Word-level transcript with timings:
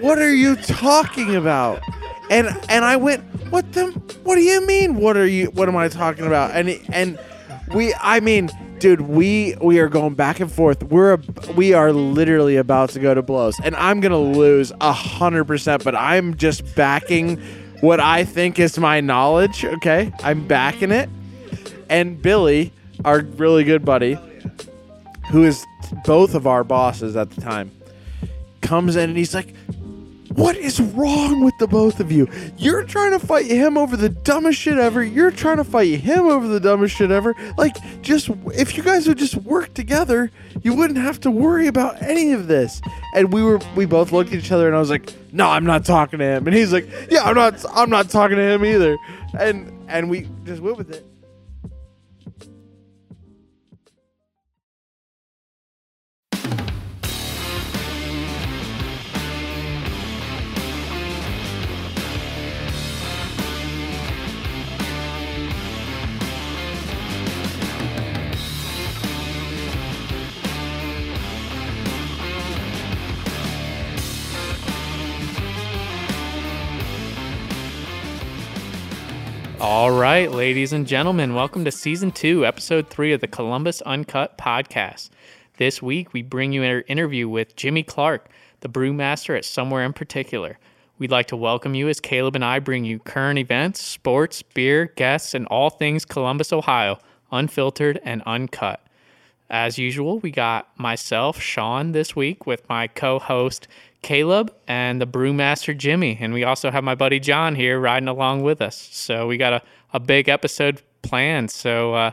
what 0.00 0.18
are 0.18 0.34
you 0.34 0.56
talking 0.56 1.34
about? 1.36 1.82
And 2.30 2.48
and 2.68 2.84
I 2.84 2.96
went, 2.96 3.22
what 3.50 3.72
the? 3.72 3.86
What 4.22 4.36
do 4.36 4.42
you 4.42 4.66
mean? 4.66 4.96
What 4.96 5.16
are 5.16 5.26
you? 5.26 5.46
What 5.46 5.68
am 5.68 5.76
I 5.76 5.88
talking 5.88 6.26
about? 6.26 6.50
And 6.50 6.78
and 6.92 7.18
we, 7.74 7.94
I 7.94 8.20
mean, 8.20 8.50
dude, 8.78 9.02
we 9.02 9.56
we 9.60 9.78
are 9.78 9.88
going 9.88 10.14
back 10.14 10.40
and 10.40 10.50
forth. 10.50 10.82
We're 10.82 11.18
we 11.56 11.72
are 11.72 11.92
literally 11.92 12.56
about 12.56 12.90
to 12.90 13.00
go 13.00 13.14
to 13.14 13.22
blows, 13.22 13.58
and 13.60 13.74
I'm 13.76 14.00
gonna 14.00 14.18
lose 14.18 14.72
hundred 14.80 15.44
percent. 15.44 15.84
But 15.84 15.94
I'm 15.94 16.36
just 16.36 16.74
backing 16.74 17.38
what 17.80 18.00
I 18.00 18.24
think 18.24 18.58
is 18.58 18.78
my 18.78 19.00
knowledge. 19.00 19.64
Okay, 19.64 20.12
I'm 20.20 20.46
backing 20.46 20.92
it. 20.92 21.08
And 21.88 22.20
Billy, 22.20 22.72
our 23.04 23.20
really 23.20 23.64
good 23.64 23.84
buddy, 23.84 24.18
who 25.30 25.44
is 25.44 25.64
both 26.04 26.34
of 26.34 26.46
our 26.46 26.64
bosses 26.64 27.16
at 27.16 27.30
the 27.30 27.40
time, 27.40 27.70
comes 28.60 28.96
in 28.96 29.10
and 29.10 29.18
he's 29.18 29.34
like, 29.34 29.54
what 30.38 30.56
is 30.56 30.80
wrong 30.80 31.42
with 31.44 31.54
the 31.58 31.66
both 31.66 31.98
of 31.98 32.12
you? 32.12 32.28
You're 32.56 32.84
trying 32.84 33.10
to 33.10 33.18
fight 33.18 33.46
him 33.46 33.76
over 33.76 33.96
the 33.96 34.08
dumbest 34.08 34.60
shit 34.60 34.78
ever. 34.78 35.02
You're 35.02 35.32
trying 35.32 35.56
to 35.56 35.64
fight 35.64 35.98
him 35.98 36.26
over 36.26 36.46
the 36.46 36.60
dumbest 36.60 36.94
shit 36.94 37.10
ever. 37.10 37.34
Like, 37.56 37.76
just 38.02 38.30
if 38.54 38.76
you 38.76 38.84
guys 38.84 39.08
would 39.08 39.18
just 39.18 39.34
work 39.36 39.74
together, 39.74 40.30
you 40.62 40.74
wouldn't 40.74 40.98
have 41.00 41.18
to 41.20 41.30
worry 41.30 41.66
about 41.66 42.00
any 42.02 42.32
of 42.32 42.46
this. 42.46 42.80
And 43.14 43.32
we 43.32 43.42
were, 43.42 43.58
we 43.74 43.84
both 43.84 44.12
looked 44.12 44.32
at 44.32 44.38
each 44.38 44.52
other, 44.52 44.68
and 44.68 44.76
I 44.76 44.78
was 44.78 44.90
like, 44.90 45.12
"No, 45.32 45.48
I'm 45.48 45.64
not 45.64 45.84
talking 45.84 46.20
to 46.20 46.24
him." 46.24 46.46
And 46.46 46.54
he's 46.54 46.72
like, 46.72 46.88
"Yeah, 47.10 47.22
I'm 47.24 47.34
not, 47.34 47.64
I'm 47.74 47.90
not 47.90 48.08
talking 48.10 48.36
to 48.36 48.42
him 48.42 48.64
either." 48.64 48.96
And 49.38 49.72
and 49.88 50.08
we 50.08 50.28
just 50.44 50.62
went 50.62 50.76
with 50.76 50.90
it. 50.90 51.04
All 79.60 79.90
right, 79.90 80.30
ladies 80.30 80.72
and 80.72 80.86
gentlemen, 80.86 81.34
welcome 81.34 81.64
to 81.64 81.72
season 81.72 82.12
two, 82.12 82.46
episode 82.46 82.88
three 82.88 83.12
of 83.12 83.20
the 83.20 83.26
Columbus 83.26 83.82
Uncut 83.82 84.38
podcast. 84.38 85.10
This 85.56 85.82
week, 85.82 86.12
we 86.12 86.22
bring 86.22 86.52
you 86.52 86.62
an 86.62 86.84
interview 86.86 87.28
with 87.28 87.56
Jimmy 87.56 87.82
Clark, 87.82 88.28
the 88.60 88.68
brewmaster 88.68 89.36
at 89.36 89.44
Somewhere 89.44 89.84
in 89.84 89.94
Particular. 89.94 90.60
We'd 91.00 91.10
like 91.10 91.26
to 91.28 91.36
welcome 91.36 91.74
you 91.74 91.88
as 91.88 91.98
Caleb 91.98 92.36
and 92.36 92.44
I 92.44 92.60
bring 92.60 92.84
you 92.84 93.00
current 93.00 93.40
events, 93.40 93.82
sports, 93.82 94.42
beer, 94.42 94.92
guests, 94.94 95.34
and 95.34 95.44
all 95.48 95.70
things 95.70 96.04
Columbus, 96.04 96.52
Ohio, 96.52 97.00
unfiltered 97.32 97.98
and 98.04 98.22
uncut. 98.26 98.80
As 99.50 99.76
usual, 99.76 100.20
we 100.20 100.30
got 100.30 100.68
myself, 100.78 101.40
Sean, 101.40 101.90
this 101.90 102.14
week 102.14 102.46
with 102.46 102.68
my 102.68 102.86
co 102.86 103.18
host, 103.18 103.66
Caleb, 104.02 104.54
and 104.66 105.00
the 105.00 105.06
brewmaster, 105.06 105.76
Jimmy. 105.76 106.16
And 106.20 106.32
we 106.32 106.44
also 106.44 106.70
have 106.70 106.84
my 106.84 106.94
buddy 106.94 107.20
John 107.20 107.54
here 107.54 107.78
riding 107.78 108.08
along 108.08 108.42
with 108.42 108.62
us. 108.62 108.88
So 108.92 109.26
we 109.26 109.36
got 109.36 109.52
a, 109.52 109.62
a 109.92 110.00
big 110.00 110.28
episode 110.28 110.82
planned. 111.02 111.50
So, 111.50 111.94
uh, 111.94 112.10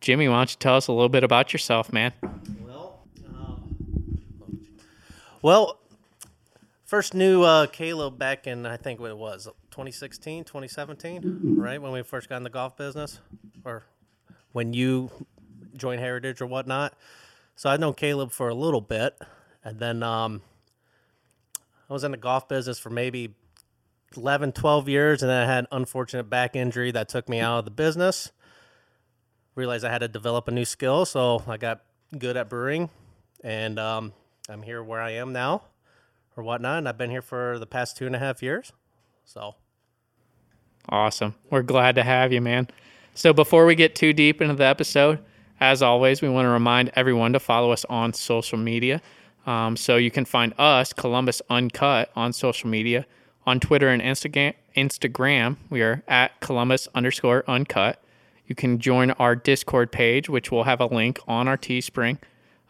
Jimmy, 0.00 0.28
why 0.28 0.36
don't 0.36 0.50
you 0.50 0.56
tell 0.58 0.76
us 0.76 0.86
a 0.86 0.92
little 0.92 1.08
bit 1.08 1.24
about 1.24 1.52
yourself, 1.52 1.92
man? 1.92 2.12
Well, 2.60 3.00
um, 3.34 4.18
well, 5.40 5.80
first 6.84 7.14
knew 7.14 7.42
uh, 7.42 7.66
Caleb 7.68 8.18
back 8.18 8.46
in 8.46 8.66
I 8.66 8.76
think 8.76 9.00
what 9.00 9.10
it 9.10 9.16
was 9.16 9.46
2016, 9.70 10.44
2017, 10.44 11.56
right 11.56 11.80
when 11.80 11.92
we 11.92 12.02
first 12.02 12.28
got 12.28 12.36
in 12.36 12.42
the 12.42 12.50
golf 12.50 12.76
business, 12.76 13.20
or 13.64 13.84
when 14.52 14.72
you 14.74 15.10
joined 15.76 16.00
Heritage 16.00 16.40
or 16.40 16.46
whatnot. 16.46 16.94
So 17.56 17.70
I've 17.70 17.80
known 17.80 17.94
Caleb 17.94 18.30
for 18.30 18.48
a 18.48 18.54
little 18.54 18.80
bit, 18.80 19.16
and 19.62 19.78
then 19.78 20.02
um, 20.02 20.42
I 21.88 21.92
was 21.92 22.04
in 22.04 22.10
the 22.10 22.16
golf 22.16 22.48
business 22.48 22.78
for 22.78 22.90
maybe 22.90 23.34
11, 24.16 24.52
12 24.52 24.88
years, 24.88 25.22
and 25.22 25.30
then 25.30 25.42
I 25.42 25.52
had 25.52 25.64
an 25.64 25.68
unfortunate 25.72 26.24
back 26.24 26.56
injury 26.56 26.90
that 26.92 27.08
took 27.08 27.28
me 27.28 27.40
out 27.40 27.60
of 27.60 27.64
the 27.64 27.70
business. 27.70 28.32
Realized 29.54 29.84
I 29.84 29.90
had 29.90 29.98
to 29.98 30.08
develop 30.08 30.48
a 30.48 30.50
new 30.50 30.64
skill, 30.64 31.04
so 31.04 31.42
I 31.46 31.56
got 31.56 31.82
good 32.18 32.36
at 32.36 32.48
brewing, 32.48 32.90
and 33.42 33.78
um, 33.78 34.12
I'm 34.48 34.62
here 34.62 34.82
where 34.82 35.00
I 35.00 35.10
am 35.12 35.32
now, 35.32 35.62
or 36.36 36.42
whatnot. 36.42 36.78
And 36.78 36.88
I've 36.88 36.98
been 36.98 37.10
here 37.10 37.22
for 37.22 37.58
the 37.58 37.66
past 37.66 37.96
two 37.96 38.06
and 38.06 38.16
a 38.16 38.18
half 38.18 38.42
years. 38.42 38.72
So 39.24 39.54
Awesome. 40.88 41.34
We're 41.50 41.62
glad 41.62 41.94
to 41.94 42.02
have 42.02 42.32
you, 42.32 42.40
man. 42.40 42.68
So 43.14 43.32
before 43.32 43.64
we 43.64 43.74
get 43.74 43.94
too 43.94 44.12
deep 44.12 44.42
into 44.42 44.54
the 44.54 44.64
episode, 44.64 45.18
as 45.60 45.82
always, 45.82 46.20
we 46.20 46.28
want 46.28 46.46
to 46.46 46.50
remind 46.50 46.90
everyone 46.94 47.32
to 47.32 47.40
follow 47.40 47.70
us 47.70 47.84
on 47.86 48.12
social 48.12 48.58
media. 48.58 49.00
Um, 49.46 49.76
so 49.76 49.96
you 49.96 50.10
can 50.10 50.24
find 50.24 50.54
us, 50.58 50.92
Columbus 50.92 51.42
Uncut, 51.50 52.10
on 52.16 52.32
social 52.32 52.68
media. 52.68 53.06
On 53.46 53.60
Twitter 53.60 53.88
and 53.88 54.00
Instagram, 54.00 54.54
Instagram, 54.74 55.56
we 55.68 55.82
are 55.82 56.02
at 56.08 56.40
Columbus 56.40 56.88
underscore 56.94 57.44
uncut. 57.46 58.02
You 58.46 58.54
can 58.54 58.78
join 58.78 59.10
our 59.12 59.36
Discord 59.36 59.92
page, 59.92 60.28
which 60.30 60.50
will 60.50 60.64
have 60.64 60.80
a 60.80 60.86
link 60.86 61.18
on 61.28 61.46
our 61.46 61.58
Teespring 61.58 62.18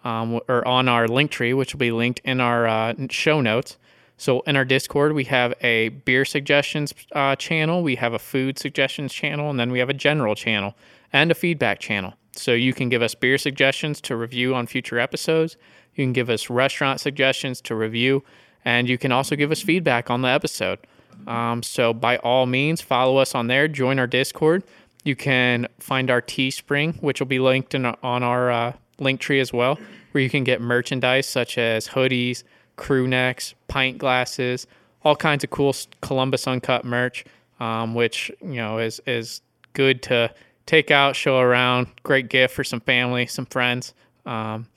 um, 0.04 0.40
or 0.48 0.66
on 0.66 0.88
our 0.88 1.06
link 1.08 1.30
tree, 1.30 1.54
which 1.54 1.74
will 1.74 1.78
be 1.78 1.92
linked 1.92 2.20
in 2.24 2.40
our 2.40 2.66
uh, 2.66 2.94
show 3.08 3.40
notes. 3.40 3.78
So 4.16 4.40
in 4.42 4.56
our 4.56 4.64
Discord, 4.64 5.12
we 5.12 5.24
have 5.24 5.54
a 5.60 5.88
beer 5.88 6.24
suggestions 6.24 6.94
uh, 7.12 7.36
channel, 7.36 7.82
we 7.82 7.96
have 7.96 8.12
a 8.12 8.18
food 8.18 8.58
suggestions 8.58 9.12
channel, 9.12 9.50
and 9.50 9.58
then 9.58 9.72
we 9.72 9.80
have 9.80 9.88
a 9.88 9.94
general 9.94 10.34
channel 10.34 10.74
and 11.12 11.30
a 11.30 11.34
feedback 11.34 11.80
channel. 11.80 12.14
So 12.38 12.52
you 12.52 12.72
can 12.72 12.88
give 12.88 13.02
us 13.02 13.14
beer 13.14 13.38
suggestions 13.38 14.00
to 14.02 14.16
review 14.16 14.54
on 14.54 14.66
future 14.66 14.98
episodes. 14.98 15.56
You 15.94 16.04
can 16.04 16.12
give 16.12 16.30
us 16.30 16.50
restaurant 16.50 17.00
suggestions 17.00 17.60
to 17.62 17.74
review, 17.74 18.24
and 18.64 18.88
you 18.88 18.98
can 18.98 19.12
also 19.12 19.36
give 19.36 19.50
us 19.50 19.60
feedback 19.60 20.10
on 20.10 20.22
the 20.22 20.28
episode. 20.28 20.78
Um, 21.26 21.62
so 21.62 21.92
by 21.92 22.16
all 22.18 22.46
means, 22.46 22.80
follow 22.80 23.18
us 23.18 23.34
on 23.34 23.46
there. 23.46 23.68
Join 23.68 23.98
our 23.98 24.06
Discord. 24.06 24.64
You 25.04 25.14
can 25.14 25.68
find 25.78 26.10
our 26.10 26.22
Teespring, 26.22 27.00
which 27.02 27.20
will 27.20 27.26
be 27.26 27.38
linked 27.38 27.74
in, 27.74 27.86
on 27.86 28.22
our 28.22 28.50
uh, 28.50 28.72
link 28.98 29.20
tree 29.20 29.40
as 29.40 29.52
well, 29.52 29.78
where 30.12 30.22
you 30.22 30.30
can 30.30 30.44
get 30.44 30.60
merchandise 30.60 31.26
such 31.26 31.58
as 31.58 31.88
hoodies, 31.88 32.42
crew 32.76 33.06
necks, 33.06 33.54
pint 33.68 33.98
glasses, 33.98 34.66
all 35.04 35.14
kinds 35.14 35.44
of 35.44 35.50
cool 35.50 35.74
Columbus 36.00 36.46
Uncut 36.48 36.84
merch, 36.84 37.24
um, 37.60 37.94
which 37.94 38.30
you 38.40 38.54
know 38.54 38.78
is 38.78 39.00
is 39.06 39.42
good 39.74 40.02
to 40.02 40.32
take 40.66 40.90
out, 40.90 41.16
show 41.16 41.38
around. 41.38 41.88
Great 42.02 42.28
gift 42.28 42.54
for 42.54 42.64
some 42.64 42.80
family, 42.80 43.26
some 43.26 43.46
friends. 43.46 43.94
Um, 44.26 44.68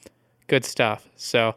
good 0.47 0.65
stuff. 0.65 1.07
So, 1.15 1.55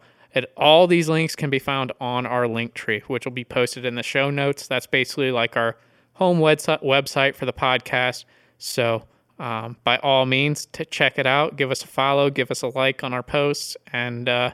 all 0.57 0.87
these 0.87 1.09
links 1.09 1.35
can 1.35 1.51
be 1.51 1.59
found 1.59 1.93
on 2.01 2.25
our 2.25 2.47
link 2.47 2.75
tree, 2.75 3.03
which 3.09 3.25
will 3.25 3.33
be 3.33 3.45
posted 3.45 3.85
in 3.85 3.97
the 3.97 4.03
show 4.03 4.31
notes. 4.31 4.69
That's 4.69 4.87
basically 4.87 5.33
like 5.33 5.57
our 5.57 5.77
home 6.15 6.39
website 6.39 6.83
website 6.85 7.35
for 7.35 7.47
the 7.47 7.53
podcast. 7.53 8.25
So, 8.59 9.05
um, 9.39 9.77
by 9.85 9.97
all 9.99 10.27
means, 10.27 10.67
to 10.73 10.85
check 10.85 11.19
it 11.19 11.27
out, 11.27 11.57
give 11.57 11.71
us 11.71 11.83
a 11.83 11.87
follow, 11.87 12.31
give 12.31 12.51
us 12.51 12.63
a 12.63 12.69
like 12.69 13.03
on 13.03 13.13
our 13.15 13.23
posts. 13.23 13.77
And 13.93 14.29
uh, 14.29 14.53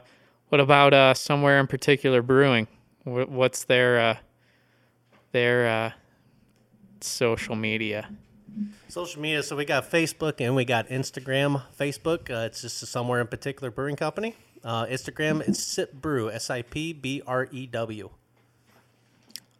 what 0.49 0.61
about 0.61 0.93
uh, 0.93 1.13
somewhere 1.13 1.59
in 1.59 1.67
particular 1.67 2.21
brewing? 2.21 2.67
What's 3.03 3.65
their 3.65 3.99
uh, 3.99 4.17
their 5.31 5.67
uh, 5.67 5.91
social 7.01 7.55
media? 7.55 8.09
Social 8.87 9.21
media. 9.21 9.43
So 9.43 9.55
we 9.55 9.65
got 9.65 9.89
Facebook 9.89 10.35
and 10.39 10.55
we 10.55 10.65
got 10.65 10.89
Instagram. 10.89 11.63
Facebook, 11.79 12.29
uh, 12.29 12.45
it's 12.45 12.61
just 12.61 12.85
somewhere 12.87 13.21
in 13.21 13.27
particular 13.27 13.71
brewing 13.71 13.95
company. 13.95 14.35
Uh, 14.63 14.85
Instagram, 14.85 15.47
it's 15.47 15.61
Sip 15.61 15.93
Brew, 15.93 16.29
S 16.29 16.49
I 16.49 16.61
P 16.61 16.93
B 16.93 17.21
R 17.25 17.47
E 17.51 17.67
W. 17.67 18.09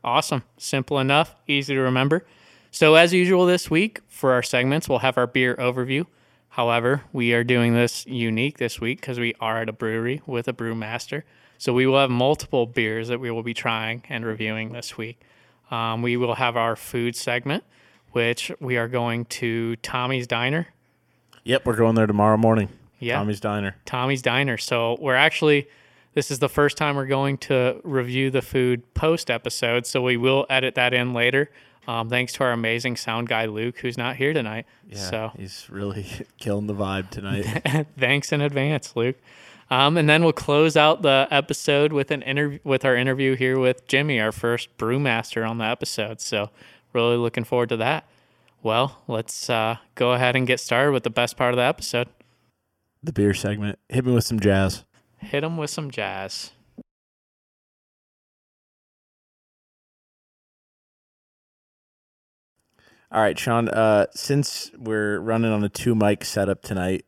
Awesome. 0.04 0.44
Simple 0.57 1.00
enough, 1.00 1.36
easy 1.48 1.74
to 1.74 1.81
remember. 1.81 2.25
So, 2.72 2.95
as 2.95 3.13
usual 3.13 3.45
this 3.45 3.69
week, 3.69 4.01
for 4.07 4.33
our 4.33 4.44
segments, 4.44 4.88
we'll 4.88 5.00
have 5.00 5.18
our 5.18 5.27
beer 5.27 5.56
overview. 5.56 6.06
However, 6.50 7.04
we 7.12 7.33
are 7.33 7.44
doing 7.44 7.74
this 7.74 8.06
unique 8.06 8.57
this 8.57 8.80
week 8.80 9.01
because 9.01 9.19
we 9.19 9.33
are 9.39 9.62
at 9.62 9.69
a 9.69 9.74
brewery 9.74 10.22
with 10.25 10.48
a 10.48 10.54
brewmaster. 10.54 11.24
So, 11.57 11.74
we 11.74 11.88
will 11.88 12.00
have 12.00 12.10
multiple 12.10 12.66
beers 12.66 13.07
that 13.07 13.19
we 13.19 13.31
will 13.31 13.44
be 13.44 13.54
trying 13.54 14.04
and 14.10 14.25
reviewing 14.25 14.74
this 14.74 14.98
week. 14.98 15.19
Um, 15.72 16.01
we 16.01 16.18
will 16.18 16.36
have 16.36 16.56
our 16.56 16.75
food 16.75 17.16
segment, 17.16 17.63
which 18.18 18.52
we 18.60 18.78
are 18.78 18.88
going 18.88 19.25
to 19.25 19.75
Tommy's 19.75 20.25
Diner. 20.25 20.66
Yep, 21.44 21.68
we're 21.68 21.75
going 21.75 21.94
there 21.94 22.08
tomorrow 22.08 22.36
morning. 22.36 22.68
Yeah. 22.98 23.18
Tommy's 23.18 23.40
Diner. 23.40 23.75
Tommy's 23.86 24.24
Diner. 24.24 24.58
So 24.58 24.98
we're 25.00 25.14
actually, 25.14 25.68
this 26.16 26.31
is 26.31 26.40
the 26.40 26.50
first 26.50 26.78
time 26.78 26.96
we're 26.96 27.06
going 27.06 27.38
to 27.38 27.80
review 27.84 28.31
the 28.31 28.42
food 28.42 28.92
post 28.96 29.30
episode. 29.30 29.86
So 29.86 30.02
we 30.02 30.18
will 30.18 30.48
edit 30.50 30.74
that 30.74 30.96
in 30.96 31.14
later. 31.14 31.52
Um, 31.88 32.10
thanks 32.10 32.34
to 32.34 32.44
our 32.44 32.54
amazing 32.54 32.96
sound 32.96 33.30
guy, 33.30 33.46
Luke, 33.46 33.78
who's 33.78 34.00
not 34.00 34.16
here 34.16 34.34
tonight. 34.34 34.66
Yeah, 34.90 34.98
so 34.98 35.31
he's 35.38 35.70
really 35.70 36.08
killing 36.40 36.66
the 36.66 36.74
vibe 36.74 37.12
tonight. 37.12 37.86
thanks 38.00 38.31
in 38.31 38.42
advance, 38.42 38.96
Luke. 38.96 39.18
Um, 39.70 39.96
and 39.96 40.10
then 40.10 40.24
we'll 40.24 40.34
close 40.34 40.75
out 40.75 41.04
the 41.04 41.28
episode 41.30 41.94
with 41.94 42.10
an 42.10 42.24
interview 42.24 42.60
with 42.63 42.84
our 42.84 42.96
interview 42.96 43.36
here 43.36 43.60
with 43.60 43.88
Jimmy, 43.88 44.20
our 44.20 44.31
first 44.31 44.75
brewmaster 44.80 45.48
on 45.48 45.60
the 45.60 45.66
episode. 45.66 46.20
So 46.20 46.50
really 46.98 47.18
looking 47.18 47.44
forward 47.44 47.70
to 47.70 47.78
that. 47.78 48.06
Well, 48.64 49.02
let's 49.08 49.50
uh, 49.50 49.78
go 49.96 50.12
ahead 50.12 50.36
and 50.36 50.48
get 50.48 50.60
started 50.60 50.92
with 50.92 51.04
the 51.04 51.10
best 51.10 51.38
part 51.38 51.54
of 51.54 51.58
the 51.58 51.64
episode. 51.64 52.10
The 53.04 53.14
beer 53.14 53.34
segment. 53.34 53.78
Hit 53.88 54.06
me 54.06 54.14
with 54.14 54.24
some 54.24 54.40
jazz. 54.40 54.84
Hit 55.20 55.42
them 55.42 55.58
with 55.58 55.70
some 55.70 55.92
jazz. 55.92 56.52
All 63.10 63.22
right, 63.22 63.38
Sean. 63.40 63.70
Uh, 63.70 64.08
since 64.14 64.72
we're 64.78 65.20
running 65.20 65.52
on 65.52 65.64
a 65.64 65.70
two 65.70 65.96
mic 65.96 66.26
setup 66.26 66.62
tonight, 66.62 67.06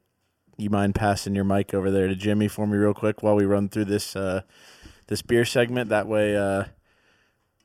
you 0.57 0.69
mind 0.69 0.95
passing 0.95 1.35
your 1.35 1.43
mic 1.43 1.73
over 1.73 1.91
there 1.91 2.07
to 2.07 2.15
Jimmy 2.15 2.47
for 2.47 2.67
me 2.67 2.77
real 2.77 2.93
quick 2.93 3.21
while 3.21 3.35
we 3.35 3.45
run 3.45 3.67
through 3.67 3.85
this 3.85 4.15
uh, 4.15 4.41
this 5.07 5.21
beer 5.21 5.43
segment? 5.43 5.89
That 5.89 6.07
way, 6.07 6.37
uh, 6.37 6.65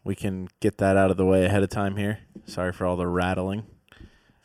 we 0.05 0.15
can 0.15 0.49
get 0.61 0.79
that 0.79 0.97
out 0.97 1.11
of 1.11 1.17
the 1.17 1.25
way 1.25 1.45
ahead 1.45 1.63
of 1.63 1.71
time 1.71 1.97
here. 1.97 2.21
Sorry 2.47 2.73
for 2.73 2.87
all 2.87 2.97
the 2.97 3.07
rattling. 3.07 3.65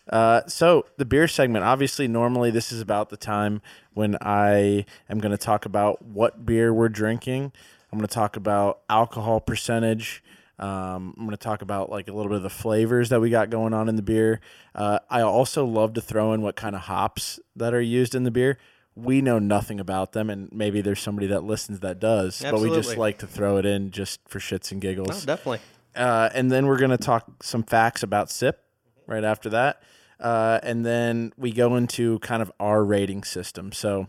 Uh, 0.10 0.42
so 0.48 0.86
the 0.98 1.06
beer 1.06 1.28
segment, 1.28 1.64
obviously, 1.64 2.08
normally 2.08 2.50
this 2.50 2.72
is 2.72 2.82
about 2.82 3.10
the 3.10 3.18
time 3.18 3.62
when 3.94 4.18
I 4.22 4.86
am 5.10 5.20
going 5.20 5.32
to 5.32 5.38
talk 5.38 5.66
about 5.66 6.02
what 6.04 6.46
beer 6.46 6.74
we're 6.74 6.90
drinking. 6.90 7.52
I'm 7.92 8.00
going 8.00 8.08
to 8.08 8.14
talk 8.14 8.36
about 8.36 8.80
alcohol 8.90 9.40
percentage. 9.40 10.24
Um, 10.58 11.14
I'm 11.18 11.26
going 11.26 11.32
to 11.32 11.38
talk 11.38 11.62
about 11.62 11.90
like 11.90 12.08
a 12.08 12.14
little 12.14 12.30
bit 12.30 12.38
of 12.38 12.44
the 12.44 12.50
flavors 12.50 13.10
that 13.10 13.22
we 13.22 13.30
got 13.30 13.50
going 13.50 13.74
on 13.74 13.88
in 13.88 13.96
the 13.96 14.02
beer. 14.02 14.42
Uh, 14.74 15.00
I 15.10 15.22
also 15.22 15.66
love 15.66 15.94
to 15.94 16.02
throw 16.02 16.34
in 16.34 16.42
what 16.42 16.56
kind 16.56 16.76
of 16.76 16.82
hops 16.82 17.40
that 17.56 17.74
are 17.74 17.82
used 17.82 18.16
in 18.16 18.24
the 18.24 18.32
beer. 18.32 18.58
We 19.04 19.22
know 19.22 19.40
nothing 19.40 19.80
about 19.80 20.14
them, 20.14 20.30
and 20.30 20.52
maybe 20.52 20.82
there's 20.82 21.00
somebody 21.00 21.28
that 21.28 21.44
listens 21.44 21.80
that 21.82 22.00
does, 22.00 22.42
but 22.42 22.60
we 22.60 22.70
just 22.70 22.98
like 22.98 23.20
to 23.20 23.28
throw 23.28 23.58
it 23.58 23.66
in 23.66 23.92
just 23.92 24.20
for 24.28 24.40
shits 24.40 24.72
and 24.72 24.82
giggles. 24.82 25.26
Definitely. 25.26 25.60
Uh, 25.96 26.30
and 26.34 26.52
then 26.52 26.68
we're 26.68 26.78
going 26.78 26.92
to 26.92 26.98
talk 26.98 27.44
some 27.44 27.64
facts 27.64 28.04
about 28.04 28.30
SIP 28.30 28.64
right 29.08 29.24
after 29.24 29.50
that. 29.50 29.82
Uh, 30.20 30.60
and 30.64 30.86
then 30.86 31.34
we 31.38 31.52
go 31.52 31.76
into 31.76 32.20
kind 32.20 32.42
of 32.42 32.52
our 32.60 32.84
rating 32.84 33.24
system. 33.24 33.72
So, 33.72 34.08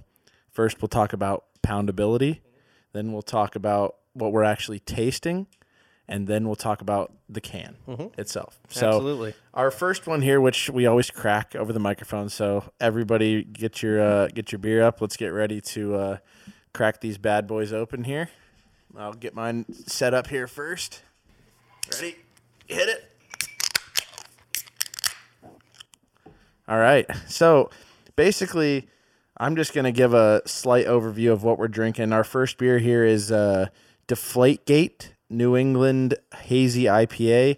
first 0.50 0.82
we'll 0.82 0.88
talk 0.88 1.12
about 1.12 1.44
poundability, 1.62 2.40
then 2.92 3.12
we'll 3.12 3.22
talk 3.22 3.54
about 3.54 3.96
what 4.12 4.32
we're 4.32 4.44
actually 4.44 4.80
tasting, 4.80 5.46
and 6.10 6.26
then 6.26 6.44
we'll 6.46 6.56
talk 6.56 6.82
about 6.82 7.12
the 7.28 7.40
can 7.40 7.76
itself. 8.18 8.58
So, 8.68 8.88
Absolutely. 8.88 9.34
our 9.54 9.70
first 9.70 10.06
one 10.06 10.20
here, 10.20 10.40
which 10.40 10.68
we 10.68 10.84
always 10.86 11.10
crack 11.10 11.54
over 11.54 11.72
the 11.72 11.78
microphone. 11.78 12.28
So, 12.28 12.64
everybody 12.80 13.44
get 13.44 13.82
your 13.82 14.02
uh, 14.02 14.28
get 14.28 14.52
your 14.52 14.58
beer 14.58 14.82
up. 14.82 15.00
Let's 15.00 15.16
get 15.16 15.28
ready 15.28 15.60
to 15.60 15.94
uh, 15.94 16.16
crack 16.74 17.00
these 17.00 17.16
bad 17.16 17.46
boys 17.46 17.72
open 17.72 18.04
here. 18.04 18.28
I'll 18.98 19.12
get 19.12 19.34
mine 19.34 19.66
set 19.86 20.12
up 20.12 20.26
here 20.26 20.48
first. 20.48 21.02
Ready? 21.94 22.16
Hit 22.66 22.88
it. 22.88 23.04
All 26.68 26.78
right. 26.78 27.06
So 27.28 27.70
basically, 28.16 28.88
I'm 29.36 29.54
just 29.54 29.72
going 29.72 29.84
to 29.84 29.92
give 29.92 30.12
a 30.12 30.42
slight 30.44 30.86
overview 30.86 31.32
of 31.32 31.44
what 31.44 31.58
we're 31.58 31.68
drinking. 31.68 32.12
Our 32.12 32.24
first 32.24 32.58
beer 32.58 32.78
here 32.78 33.04
is 33.04 33.30
uh, 33.30 33.68
Deflategate 34.08 35.12
New 35.30 35.56
England 35.56 36.14
Hazy 36.42 36.84
IPA 36.84 37.56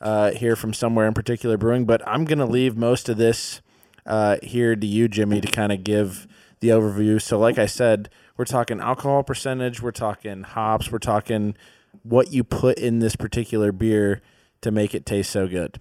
uh, 0.00 0.30
here 0.32 0.54
from 0.54 0.72
somewhere 0.72 1.06
in 1.08 1.14
particular 1.14 1.56
brewing. 1.56 1.86
But 1.86 2.06
I'm 2.06 2.24
going 2.24 2.38
to 2.38 2.46
leave 2.46 2.76
most 2.76 3.08
of 3.08 3.16
this 3.16 3.60
uh, 4.06 4.36
here 4.42 4.76
to 4.76 4.86
you, 4.86 5.08
Jimmy, 5.08 5.40
to 5.40 5.50
kind 5.50 5.72
of 5.72 5.82
give 5.82 6.28
the 6.60 6.68
overview. 6.68 7.20
So, 7.20 7.38
like 7.38 7.58
I 7.58 7.66
said, 7.66 8.10
we're 8.36 8.44
talking 8.44 8.80
alcohol 8.80 9.22
percentage, 9.22 9.80
we're 9.80 9.90
talking 9.90 10.42
hops, 10.42 10.90
we're 10.90 10.98
talking 10.98 11.56
what 12.02 12.32
you 12.32 12.44
put 12.44 12.78
in 12.78 12.98
this 12.98 13.16
particular 13.16 13.72
beer 13.72 14.20
to 14.60 14.70
make 14.70 14.94
it 14.94 15.06
taste 15.06 15.30
so 15.30 15.46
good. 15.46 15.78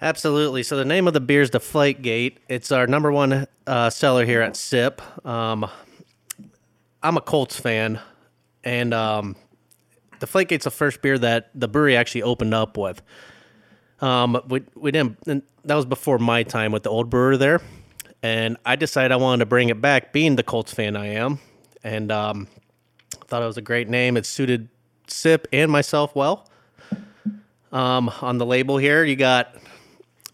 Absolutely. 0.00 0.62
So 0.62 0.76
the 0.76 0.84
name 0.84 1.08
of 1.08 1.14
the 1.14 1.20
beer 1.20 1.42
is 1.42 1.50
Deflategate. 1.50 2.36
It's 2.48 2.70
our 2.70 2.86
number 2.86 3.10
one 3.10 3.46
uh, 3.66 3.90
seller 3.90 4.24
here 4.24 4.40
at 4.40 4.56
SIP. 4.56 5.02
Um, 5.26 5.68
I'm 7.02 7.16
a 7.16 7.20
Colts 7.20 7.58
fan, 7.58 8.00
and 8.62 8.94
um, 8.94 9.36
Deflategate's 10.20 10.64
the 10.64 10.70
first 10.70 11.02
beer 11.02 11.18
that 11.18 11.50
the 11.54 11.68
brewery 11.68 11.96
actually 11.96 12.22
opened 12.22 12.54
up 12.54 12.76
with. 12.76 13.02
Um, 14.00 14.40
we 14.48 14.62
we 14.74 14.90
didn't. 14.90 15.44
That 15.64 15.74
was 15.74 15.86
before 15.86 16.18
my 16.18 16.42
time 16.42 16.72
with 16.72 16.84
the 16.84 16.90
old 16.90 17.10
brewer 17.10 17.36
there, 17.36 17.60
and 18.22 18.56
I 18.64 18.76
decided 18.76 19.12
I 19.12 19.16
wanted 19.16 19.40
to 19.40 19.46
bring 19.46 19.68
it 19.68 19.80
back, 19.80 20.12
being 20.12 20.36
the 20.36 20.42
Colts 20.42 20.72
fan 20.72 20.96
I 20.96 21.14
am, 21.14 21.40
and 21.82 22.12
um, 22.12 22.48
thought 23.26 23.42
it 23.42 23.46
was 23.46 23.56
a 23.56 23.62
great 23.62 23.88
name. 23.88 24.16
It 24.16 24.26
suited 24.26 24.68
SIP 25.06 25.48
and 25.52 25.70
myself 25.70 26.14
well. 26.14 26.48
Um, 27.72 28.10
on 28.22 28.38
the 28.38 28.46
label 28.46 28.78
here, 28.78 29.04
you 29.04 29.16
got 29.16 29.54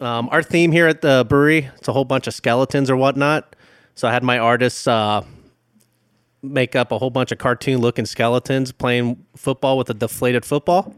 um, 0.00 0.28
our 0.30 0.42
theme 0.42 0.70
here 0.70 0.86
at 0.86 1.00
the 1.00 1.26
brewery. 1.28 1.70
It's 1.76 1.88
a 1.88 1.92
whole 1.92 2.04
bunch 2.04 2.26
of 2.26 2.34
skeletons 2.34 2.90
or 2.90 2.96
whatnot. 2.96 3.56
So 3.96 4.08
I 4.08 4.12
had 4.12 4.22
my 4.22 4.38
artists 4.38 4.86
uh, 4.86 5.24
make 6.44 6.76
up 6.76 6.92
a 6.92 6.98
whole 6.98 7.10
bunch 7.10 7.32
of 7.32 7.38
cartoon-looking 7.38 8.06
skeletons 8.06 8.72
playing 8.72 9.24
football 9.36 9.78
with 9.78 9.90
a 9.90 9.94
deflated 9.94 10.44
football. 10.44 10.94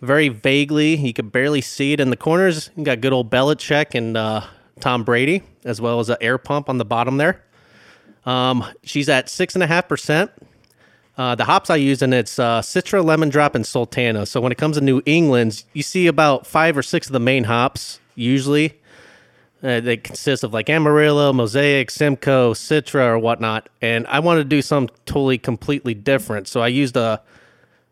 Very 0.00 0.28
vaguely, 0.28 0.96
you 0.96 1.12
could 1.12 1.32
barely 1.32 1.60
see 1.60 1.92
it 1.92 2.00
in 2.00 2.10
the 2.10 2.16
corners. 2.16 2.70
You 2.76 2.84
got 2.84 3.00
good 3.00 3.12
old 3.12 3.30
Belichick 3.30 3.94
and 3.94 4.16
uh, 4.16 4.42
Tom 4.80 5.04
Brady, 5.04 5.42
as 5.64 5.80
well 5.80 6.00
as 6.00 6.10
an 6.10 6.16
air 6.20 6.36
pump 6.36 6.68
on 6.68 6.78
the 6.78 6.84
bottom 6.84 7.16
there. 7.16 7.42
Um, 8.26 8.64
she's 8.82 9.08
at 9.08 9.28
six 9.28 9.54
and 9.54 9.62
a 9.62 9.66
half 9.66 9.88
percent. 9.88 10.30
Uh, 11.16 11.34
the 11.36 11.44
hops 11.44 11.70
I 11.70 11.76
use 11.76 12.02
in 12.02 12.12
it's 12.12 12.38
uh, 12.38 12.60
Citra, 12.60 13.04
Lemon 13.04 13.28
Drop, 13.28 13.54
and 13.54 13.64
Sultana. 13.64 14.26
So 14.26 14.40
when 14.40 14.50
it 14.50 14.58
comes 14.58 14.76
to 14.76 14.82
New 14.82 15.00
England, 15.06 15.62
you 15.72 15.82
see 15.82 16.06
about 16.06 16.46
five 16.46 16.76
or 16.76 16.82
six 16.82 17.06
of 17.06 17.12
the 17.12 17.20
main 17.20 17.44
hops 17.44 18.00
usually. 18.16 18.80
Uh, 19.64 19.80
they 19.80 19.96
consist 19.96 20.44
of 20.44 20.52
like 20.52 20.68
Amarillo, 20.68 21.32
Mosaic, 21.32 21.90
Simcoe, 21.90 22.52
Citra, 22.52 23.06
or 23.06 23.18
whatnot. 23.18 23.70
And 23.80 24.06
I 24.08 24.20
wanted 24.20 24.42
to 24.42 24.48
do 24.48 24.60
something 24.60 24.94
totally 25.06 25.38
completely 25.38 25.94
different. 25.94 26.46
So 26.48 26.60
I 26.60 26.68
used 26.68 26.96
a 26.96 27.22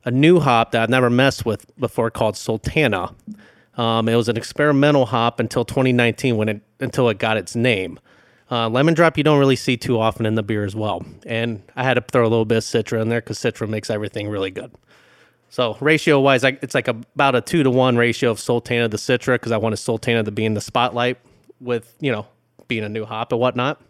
a 0.04 0.10
new 0.10 0.40
hop 0.40 0.72
that 0.72 0.82
I've 0.82 0.90
never 0.90 1.08
messed 1.10 1.46
with 1.46 1.64
before 1.78 2.10
called 2.10 2.36
Sultana. 2.36 3.14
Um, 3.76 4.08
it 4.08 4.16
was 4.16 4.28
an 4.28 4.36
experimental 4.36 5.06
hop 5.06 5.40
until 5.40 5.64
2019 5.64 6.36
when 6.36 6.48
it 6.48 6.60
until 6.80 7.08
it 7.08 7.18
got 7.18 7.36
its 7.36 7.56
name. 7.56 7.98
Uh, 8.50 8.68
lemon 8.68 8.92
drop 8.92 9.16
you 9.16 9.24
don't 9.24 9.38
really 9.38 9.56
see 9.56 9.78
too 9.78 9.98
often 9.98 10.26
in 10.26 10.34
the 10.34 10.42
beer 10.42 10.64
as 10.64 10.76
well, 10.76 11.02
and 11.24 11.62
I 11.74 11.84
had 11.84 11.94
to 11.94 12.02
throw 12.02 12.22
a 12.22 12.28
little 12.28 12.44
bit 12.44 12.58
of 12.58 12.64
Citra 12.64 13.00
in 13.00 13.08
there 13.08 13.20
because 13.20 13.38
Citra 13.38 13.66
makes 13.66 13.88
everything 13.88 14.28
really 14.28 14.50
good. 14.50 14.72
So 15.48 15.78
ratio 15.80 16.20
wise, 16.20 16.44
it's 16.44 16.74
like 16.74 16.88
about 16.88 17.34
a 17.34 17.40
two 17.40 17.62
to 17.62 17.70
one 17.70 17.96
ratio 17.96 18.30
of 18.30 18.40
Sultana 18.40 18.90
to 18.90 18.96
Citra 18.96 19.36
because 19.36 19.52
I 19.52 19.56
wanted 19.56 19.76
Sultana 19.76 20.22
to 20.24 20.30
be 20.30 20.44
in 20.44 20.52
the 20.52 20.60
spotlight 20.60 21.18
with 21.62 21.94
you 22.00 22.12
know 22.12 22.26
being 22.68 22.84
a 22.84 22.88
new 22.88 23.04
hop 23.04 23.32
and 23.32 23.40
whatnot. 23.40 23.80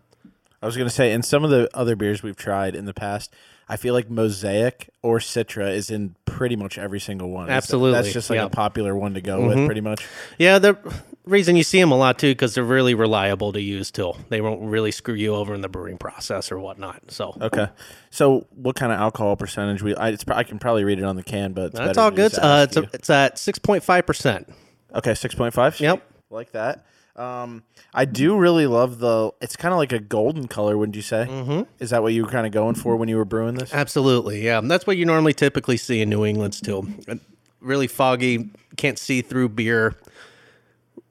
I 0.62 0.66
was 0.66 0.76
going 0.76 0.88
to 0.88 0.94
say, 0.94 1.12
in 1.12 1.22
some 1.22 1.42
of 1.42 1.50
the 1.50 1.68
other 1.74 1.96
beers 1.96 2.22
we've 2.22 2.36
tried 2.36 2.76
in 2.76 2.84
the 2.84 2.94
past, 2.94 3.34
I 3.68 3.76
feel 3.76 3.94
like 3.94 4.08
Mosaic 4.08 4.90
or 5.02 5.18
Citra 5.18 5.74
is 5.74 5.90
in 5.90 6.14
pretty 6.24 6.54
much 6.54 6.78
every 6.78 7.00
single 7.00 7.30
one. 7.30 7.50
Absolutely, 7.50 8.00
That's 8.00 8.12
just 8.12 8.30
like 8.30 8.36
yeah. 8.36 8.44
a 8.44 8.50
popular 8.50 8.94
one 8.94 9.14
to 9.14 9.20
go 9.20 9.46
with, 9.46 9.66
pretty 9.66 9.80
much. 9.80 10.06
Yeah, 10.38 10.60
the 10.60 10.76
reason 11.24 11.56
you 11.56 11.62
see 11.62 11.80
them 11.80 11.90
a 11.90 11.96
lot 11.96 12.18
too 12.18 12.30
because 12.32 12.54
they're 12.54 12.64
really 12.64 12.94
reliable 12.94 13.52
to 13.52 13.60
use 13.60 13.90
too. 13.90 14.12
They 14.28 14.40
won't 14.40 14.60
really 14.62 14.90
screw 14.90 15.14
you 15.14 15.34
over 15.34 15.54
in 15.54 15.62
the 15.62 15.68
brewing 15.68 15.98
process 15.98 16.52
or 16.52 16.58
whatnot. 16.58 17.10
So 17.10 17.36
Okay. 17.40 17.68
So, 18.10 18.46
what 18.54 18.76
kind 18.76 18.92
of 18.92 18.98
alcohol 18.98 19.36
percentage 19.36 19.82
we? 19.82 19.94
I, 19.94 20.10
it's, 20.10 20.24
I 20.28 20.42
can 20.42 20.58
probably 20.58 20.84
read 20.84 20.98
it 20.98 21.04
on 21.04 21.16
the 21.16 21.22
can, 21.22 21.52
but 21.52 21.66
it's 21.66 21.78
that's 21.78 21.98
all 21.98 22.10
good. 22.10 22.34
Uh, 22.38 22.66
it's, 22.68 22.76
a, 22.76 22.82
it's 22.92 23.10
at 23.10 23.38
six 23.38 23.58
point 23.58 23.82
five 23.82 24.06
percent. 24.06 24.52
okay, 24.94 25.14
six 25.14 25.34
point 25.34 25.54
five. 25.54 25.80
Yep. 25.80 26.02
like 26.30 26.52
that. 26.52 26.84
Um, 27.14 27.62
I 27.92 28.04
do 28.04 28.36
really 28.36 28.66
love 28.66 28.98
the. 28.98 29.32
It's 29.40 29.56
kind 29.56 29.72
of 29.72 29.78
like 29.78 29.92
a 29.92 29.98
golden 29.98 30.48
color, 30.48 30.78
wouldn't 30.78 30.96
you 30.96 31.02
say? 31.02 31.26
Mm-hmm. 31.28 31.62
Is 31.78 31.90
that 31.90 32.02
what 32.02 32.12
you 32.14 32.24
were 32.24 32.30
kind 32.30 32.46
of 32.46 32.52
going 32.52 32.74
for 32.74 32.96
when 32.96 33.08
you 33.08 33.16
were 33.16 33.24
brewing 33.24 33.54
this? 33.54 33.72
Absolutely, 33.72 34.42
yeah. 34.42 34.60
That's 34.62 34.86
what 34.86 34.96
you 34.96 35.04
normally 35.04 35.34
typically 35.34 35.76
see 35.76 36.00
in 36.00 36.08
New 36.08 36.24
England. 36.24 36.60
Uh, 36.66 37.16
Really 37.60 37.86
foggy, 37.86 38.50
can't 38.76 38.98
see 38.98 39.22
through 39.22 39.50
beer. 39.50 39.94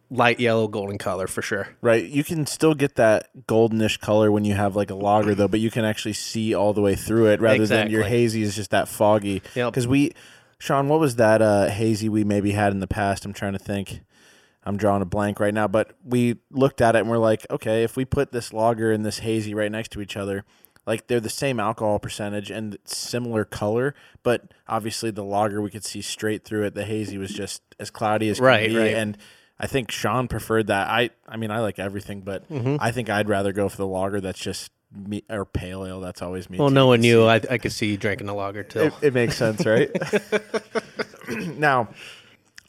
Light 0.09 0.41
yellow, 0.41 0.67
golden 0.67 0.97
color 0.97 1.25
for 1.25 1.41
sure. 1.41 1.69
Right. 1.79 2.03
You 2.03 2.25
can 2.25 2.45
still 2.45 2.73
get 2.73 2.95
that 2.95 3.29
goldenish 3.47 3.97
color 4.01 4.29
when 4.29 4.43
you 4.43 4.55
have 4.55 4.75
like 4.75 4.89
a 4.89 4.95
lager, 4.95 5.33
though, 5.33 5.47
but 5.47 5.61
you 5.61 5.71
can 5.71 5.85
actually 5.85 6.11
see 6.11 6.53
all 6.53 6.73
the 6.73 6.81
way 6.81 6.95
through 6.95 7.27
it 7.27 7.39
rather 7.39 7.65
than 7.65 7.89
your 7.89 8.03
hazy 8.03 8.41
is 8.41 8.57
just 8.57 8.71
that 8.71 8.89
foggy. 8.89 9.41
Yep. 9.55 9.71
Because 9.71 9.87
we, 9.87 10.11
Sean, 10.57 10.89
what 10.89 10.99
was 10.99 11.15
that 11.15 11.41
uh, 11.41 11.69
hazy 11.69 12.09
we 12.09 12.25
maybe 12.25 12.51
had 12.51 12.73
in 12.73 12.81
the 12.81 12.87
past? 12.87 13.23
I'm 13.23 13.31
trying 13.31 13.53
to 13.53 13.59
think. 13.59 14.01
I'm 14.63 14.77
drawing 14.77 15.01
a 15.01 15.05
blank 15.05 15.39
right 15.39 15.53
now, 15.53 15.67
but 15.67 15.93
we 16.05 16.37
looked 16.51 16.81
at 16.81 16.95
it 16.95 16.99
and 16.99 17.09
we're 17.09 17.17
like, 17.17 17.45
okay, 17.49 17.83
if 17.83 17.95
we 17.97 18.05
put 18.05 18.31
this 18.31 18.53
lager 18.53 18.91
and 18.91 19.05
this 19.05 19.19
hazy 19.19 19.53
right 19.55 19.71
next 19.71 19.89
to 19.93 20.01
each 20.01 20.15
other, 20.15 20.43
like 20.85 21.07
they're 21.07 21.19
the 21.19 21.29
same 21.29 21.59
alcohol 21.59 21.97
percentage 21.99 22.51
and 22.51 22.77
similar 22.85 23.43
color, 23.45 23.95
but 24.23 24.53
obviously 24.67 25.09
the 25.11 25.23
lager 25.23 25.61
we 25.61 25.69
could 25.71 25.83
see 25.85 26.01
straight 26.01 26.43
through 26.43 26.63
it. 26.65 26.75
The 26.75 26.85
hazy 26.85 27.17
was 27.17 27.31
just 27.31 27.61
as 27.79 27.89
cloudy 27.89 28.29
as 28.29 28.37
can 28.37 28.45
Right, 28.45 28.69
be, 28.69 28.77
right. 28.77 28.93
and 28.95 29.17
I 29.59 29.67
think 29.67 29.91
Sean 29.91 30.27
preferred 30.27 30.67
that. 30.67 30.87
I 30.89 31.11
I 31.27 31.37
mean 31.37 31.51
I 31.51 31.59
like 31.59 31.77
everything, 31.79 32.21
but 32.21 32.47
Mm-hmm. 32.49 32.77
I 32.79 32.91
think 32.91 33.09
I'd 33.09 33.29
rather 33.29 33.53
go 33.53 33.67
for 33.69 33.77
the 33.77 33.87
lager 33.87 34.21
that's 34.21 34.39
just 34.39 34.71
me, 34.91 35.23
or 35.29 35.45
pale 35.45 35.85
ale. 35.85 36.01
That's 36.01 36.21
always 36.21 36.49
me. 36.49 36.57
Well, 36.57 36.69
too. 36.69 36.85
one 36.87 37.01
knew. 37.01 37.25
I, 37.25 37.35
I 37.49 37.57
could 37.59 37.71
see 37.71 37.87
you 37.91 37.97
drinking 37.97 38.27
a 38.27 38.33
lager 38.35 38.63
too. 38.63 38.79
It, 38.81 38.93
it 39.01 39.13
makes 39.13 39.37
sense, 39.37 39.65
right? 39.65 39.89
now, 41.57 41.89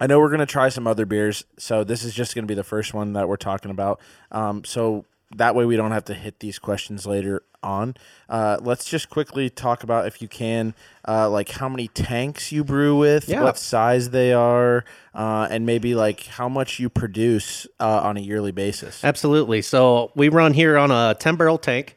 I 0.03 0.07
know 0.09 0.19
we're 0.19 0.31
going 0.31 0.41
to 0.41 0.47
try 0.47 0.69
some 0.69 0.89
other 0.89 1.07
beers, 1.07 1.45
so 1.59 1.85
this 1.85 2.03
is 2.03 2.13
just 2.13 2.35
going 2.35 2.43
to 2.43 2.49
be 2.49 2.57
the 2.57 2.65
first 2.65 2.93
one 2.93 3.13
that 3.13 3.29
we're 3.29 3.37
talking 3.37 3.71
about. 3.71 4.01
Um, 4.33 4.65
so 4.65 5.05
that 5.37 5.55
way 5.55 5.65
we 5.65 5.77
don't 5.77 5.93
have 5.93 6.05
to 6.07 6.15
hit 6.15 6.41
these 6.41 6.59
questions 6.59 7.07
later 7.07 7.45
on. 7.63 7.95
Uh, 8.29 8.57
let's 8.61 8.85
just 8.91 9.11
quickly 9.11 9.49
talk 9.49 9.85
about, 9.85 10.09
if 10.09 10.21
you 10.21 10.27
can, 10.27 10.75
uh, 11.07 11.31
like 11.31 11.51
how 11.51 11.69
many 11.69 11.87
tanks 11.87 12.51
you 12.51 12.65
brew 12.65 12.97
with, 12.97 13.29
Yeah. 13.29 13.45
what 13.45 13.57
size 13.57 14.11
they 14.11 14.33
are, 14.33 14.85
uh, 15.15 15.47
and 15.49 15.65
maybe 15.65 15.95
like 15.95 16.27
how 16.27 16.49
much 16.49 16.81
you 16.81 16.89
produce 16.89 17.69
uh, 17.79 18.01
on 18.03 18.17
a 18.17 18.21
yearly 18.21 18.51
basis. 18.51 19.05
Absolutely. 19.05 19.63
So 19.63 20.11
we 20.17 20.29
run 20.29 20.53
here 20.55 20.77
on 20.77 20.91
a 20.91 21.15
10 21.17 21.37
barrel 21.37 21.59
tank, 21.59 21.97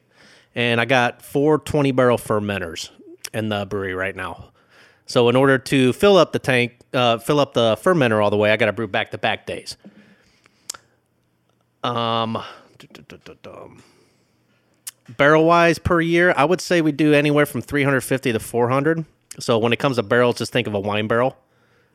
and 0.54 0.80
I 0.80 0.86
got 0.86 1.24
four 1.24 1.58
20 1.58 1.92
barrel 1.92 2.20
fermenters 2.20 2.92
in 3.34 3.50
the 3.50 3.66
brewery 3.66 3.96
right 3.96 4.16
now. 4.16 4.52
So 5.08 5.30
in 5.30 5.36
order 5.36 5.58
to 5.58 5.94
fill 5.94 6.18
up 6.18 6.34
the 6.34 6.40
tank, 6.40 6.80
uh, 6.96 7.18
fill 7.20 7.40
up 7.40 7.54
the 7.54 7.76
fermenter 7.76 8.24
all 8.24 8.30
the 8.30 8.38
way, 8.38 8.52
I 8.52 8.58
got 8.58 8.68
to 8.68 8.74
brew 8.74 8.88
back 8.88 9.12
to 9.12 9.18
back 9.18 9.46
days. 9.46 9.78
Um, 11.84 12.42
barrel 15.18 15.46
wise 15.46 15.78
per 15.78 16.02
year, 16.02 16.34
I 16.36 16.46
would 16.46 16.62
say 16.62 16.82
we 16.82 16.92
do 16.92 17.14
anywhere 17.14 17.46
from 17.46 17.62
350 17.62 18.32
to 18.32 18.40
400. 18.40 19.06
So 19.40 19.58
when 19.58 19.74
it 19.74 19.78
comes 19.78 19.98
to 19.98 20.04
barrels, 20.04 20.38
just 20.38 20.52
think 20.52 20.68
of 20.68 20.74
a 20.74 20.80
wine 20.80 21.08
barrel. 21.08 21.38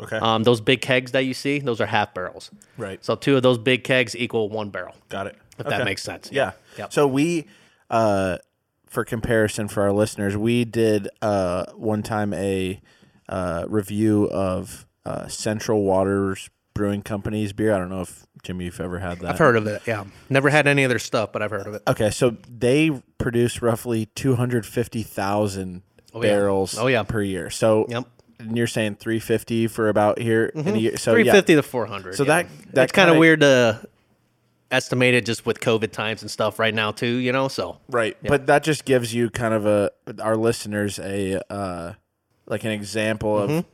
Okay. 0.00 0.16
Um, 0.16 0.44
those 0.44 0.60
big 0.60 0.80
kegs 0.80 1.12
that 1.12 1.24
you 1.24 1.34
see, 1.34 1.58
those 1.58 1.80
are 1.80 1.86
half 1.86 2.14
barrels. 2.14 2.50
right. 2.78 3.04
So 3.04 3.16
two 3.16 3.36
of 3.36 3.42
those 3.42 3.58
big 3.58 3.84
kegs 3.84 4.16
equal 4.16 4.48
one 4.48 4.70
barrel. 4.70 4.94
Got 5.08 5.26
it. 5.26 5.36
If 5.58 5.66
that 5.66 5.84
makes 5.84 6.02
sense. 6.02 6.30
Yeah. 6.32 6.52
Yep. 6.78 6.92
So 6.92 7.06
we, 7.06 7.46
uh, 7.90 8.38
for 8.86 9.04
comparison 9.04 9.68
for 9.68 9.82
our 9.82 9.92
listeners, 9.92 10.36
we 10.36 10.64
did 10.64 11.08
uh, 11.20 11.66
one 11.74 12.02
time 12.02 12.32
a 12.32 12.80
uh, 13.28 13.66
review 13.68 14.28
of 14.30 14.86
uh, 15.04 15.26
Central 15.28 15.82
Waters 15.82 16.50
Brewing 16.74 17.02
Company's 17.02 17.52
beer. 17.52 17.74
I 17.74 17.78
don't 17.78 17.88
know 17.90 18.02
if 18.02 18.26
Jimmy, 18.42 18.66
you've 18.66 18.80
ever 18.80 18.98
had 19.00 19.18
that. 19.20 19.32
I've 19.32 19.38
heard 19.38 19.56
of 19.56 19.66
it. 19.66 19.82
Yeah, 19.86 20.04
never 20.28 20.48
had 20.50 20.66
any 20.66 20.84
of 20.84 20.88
their 20.88 20.98
stuff, 20.98 21.32
but 21.32 21.42
I've 21.42 21.50
heard 21.50 21.66
of 21.66 21.74
it. 21.74 21.82
Okay, 21.88 22.10
so 22.10 22.36
they 22.48 22.90
produce 23.18 23.60
roughly 23.60 24.06
two 24.14 24.36
hundred 24.36 24.64
fifty 24.66 25.02
thousand 25.02 25.82
yeah. 26.14 26.20
barrels. 26.20 26.78
Oh, 26.78 26.86
yeah. 26.86 27.02
per 27.02 27.22
year. 27.22 27.50
So 27.50 27.86
Yep. 27.88 28.04
and 28.38 28.56
you're 28.56 28.66
saying 28.66 28.96
three 28.96 29.18
fifty 29.18 29.66
for 29.66 29.88
about 29.88 30.18
here 30.18 30.46
in 30.54 30.68
a 30.68 30.78
year. 30.78 30.96
So 30.96 31.12
Three 31.12 31.24
yeah. 31.24 31.40
to 31.40 31.62
four 31.62 31.86
hundred. 31.86 32.14
So 32.14 32.24
that- 32.24 32.48
that 32.48 32.72
that's 32.74 32.92
kind 32.92 33.10
of 33.10 33.16
weird 33.18 33.40
to 33.40 33.86
estimate 34.70 35.14
it 35.14 35.26
just 35.26 35.44
with 35.44 35.58
COVID 35.60 35.90
times 35.90 36.22
and 36.22 36.30
stuff 36.30 36.58
right 36.58 36.72
now 36.72 36.92
too. 36.92 37.06
You 37.16 37.32
know, 37.32 37.48
so 37.48 37.78
Right. 37.88 38.16
But 38.22 38.46
that 38.46 38.62
just 38.62 38.84
gives 38.84 39.12
you 39.12 39.28
kind 39.28 39.52
of 39.54 39.66
a 39.66 39.90
our 40.22 40.36
listeners 40.36 40.98
a 41.00 41.40
uh 41.52 41.94
like 42.46 42.64
an 42.64 42.70
example 42.70 43.34
Mm-hmm. 43.34 43.52
of 43.58 43.64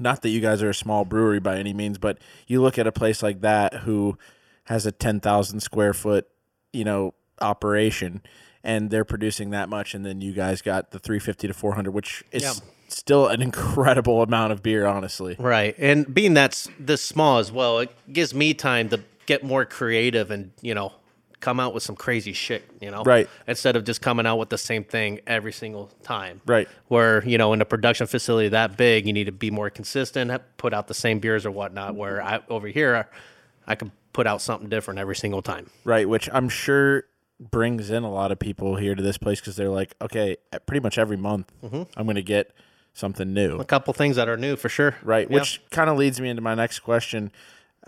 not 0.00 0.22
that 0.22 0.30
you 0.30 0.40
guys 0.40 0.62
are 0.62 0.70
a 0.70 0.74
small 0.74 1.04
brewery 1.04 1.38
by 1.40 1.58
any 1.58 1.72
means, 1.72 1.98
but 1.98 2.18
you 2.46 2.60
look 2.62 2.78
at 2.78 2.86
a 2.86 2.92
place 2.92 3.22
like 3.22 3.40
that 3.42 3.74
who 3.84 4.16
has 4.64 4.86
a 4.86 4.92
10,000 4.92 5.60
square 5.60 5.92
foot, 5.92 6.26
you 6.72 6.84
know, 6.84 7.14
operation 7.40 8.22
and 8.62 8.90
they're 8.90 9.04
producing 9.04 9.50
that 9.50 9.68
much 9.68 9.94
and 9.94 10.04
then 10.04 10.20
you 10.20 10.32
guys 10.32 10.60
got 10.62 10.90
the 10.90 10.98
350 10.98 11.48
to 11.48 11.54
400 11.54 11.90
which 11.90 12.22
is 12.32 12.42
Yeah. 12.42 12.52
still 12.88 13.26
an 13.28 13.40
incredible 13.48 14.22
amount 14.22 14.52
of 14.52 14.62
beer 14.62 14.86
honestly. 14.86 15.36
right. 15.38 15.74
And 15.78 16.12
being 16.14 16.34
that's 16.34 16.68
this 16.78 17.00
small 17.02 17.38
as 17.38 17.50
well, 17.50 17.78
it 17.78 17.90
gives 18.12 18.34
me 18.34 18.52
time 18.54 18.88
to 18.90 19.00
get 19.26 19.42
more 19.44 19.64
creative 19.64 20.30
and 20.30 20.50
you 20.60 20.74
know 20.74 20.92
come 21.40 21.58
out 21.58 21.72
with 21.74 21.82
some 21.82 21.96
crazy 21.96 22.32
shit. 22.32 22.62
You 22.80 22.90
know, 22.90 23.02
Right. 23.02 23.28
Instead 23.46 23.74
of 23.76 23.84
just 23.84 24.00
coming 24.02 24.26
out 24.26 24.36
with 24.36 24.50
the 24.50 24.58
same 24.58 24.84
thing 24.84 25.20
every 25.26 25.52
single 25.52 25.86
time. 26.02 26.40
Right. 26.46 26.68
where 26.88 27.24
you 27.26 27.38
know 27.38 27.52
in 27.52 27.60
a 27.60 27.64
production 27.64 28.06
facility 28.06 28.48
that 28.50 28.76
big 28.76 29.06
you 29.06 29.12
need 29.12 29.24
to 29.24 29.32
be 29.32 29.50
more 29.50 29.70
consistent 29.70 30.30
put 30.58 30.72
out 30.74 30.86
the 30.88 30.94
same 30.94 31.18
beers 31.18 31.46
or 31.46 31.50
whatnot 31.50 31.94
where 31.94 32.20
i 32.22 32.40
over 32.48 32.66
here 32.68 33.08
i 33.66 33.74
could 33.74 33.90
put 34.12 34.26
out 34.26 34.42
something 34.42 34.68
different 34.68 34.98
every 35.00 35.14
single 35.16 35.40
time 35.42 35.70
Right, 35.84 36.08
which 36.08 36.28
I'm 36.32 36.48
sure 36.48 37.04
brings 37.38 37.90
in 37.90 38.02
a 38.02 38.10
lot 38.12 38.32
of 38.32 38.38
people 38.38 38.76
here 38.76 38.94
to 38.94 39.02
this 39.02 39.16
place 39.16 39.40
because 39.40 39.56
they're 39.56 39.70
like, 39.70 39.94
okay, 40.02 40.36
pretty 40.66 40.80
much 40.82 40.98
every 40.98 41.16
month 41.16 41.50
Mm-hmm. 41.62 41.82
I'm 41.96 42.04
going 42.06 42.16
to 42.16 42.22
get 42.22 42.52
something 42.92 43.32
new. 43.32 43.58
a 43.58 43.64
couple 43.64 43.94
things 43.94 44.16
that 44.16 44.28
are 44.28 44.36
new 44.36 44.56
for 44.56 44.68
sure 44.68 44.96
Right, 45.02 45.30
Yeah. 45.30 45.36
which 45.38 45.62
kind 45.70 45.88
of 45.88 45.96
leads 45.96 46.20
me 46.20 46.28
into 46.28 46.42
my 46.42 46.54
next 46.54 46.80
question. 46.80 47.30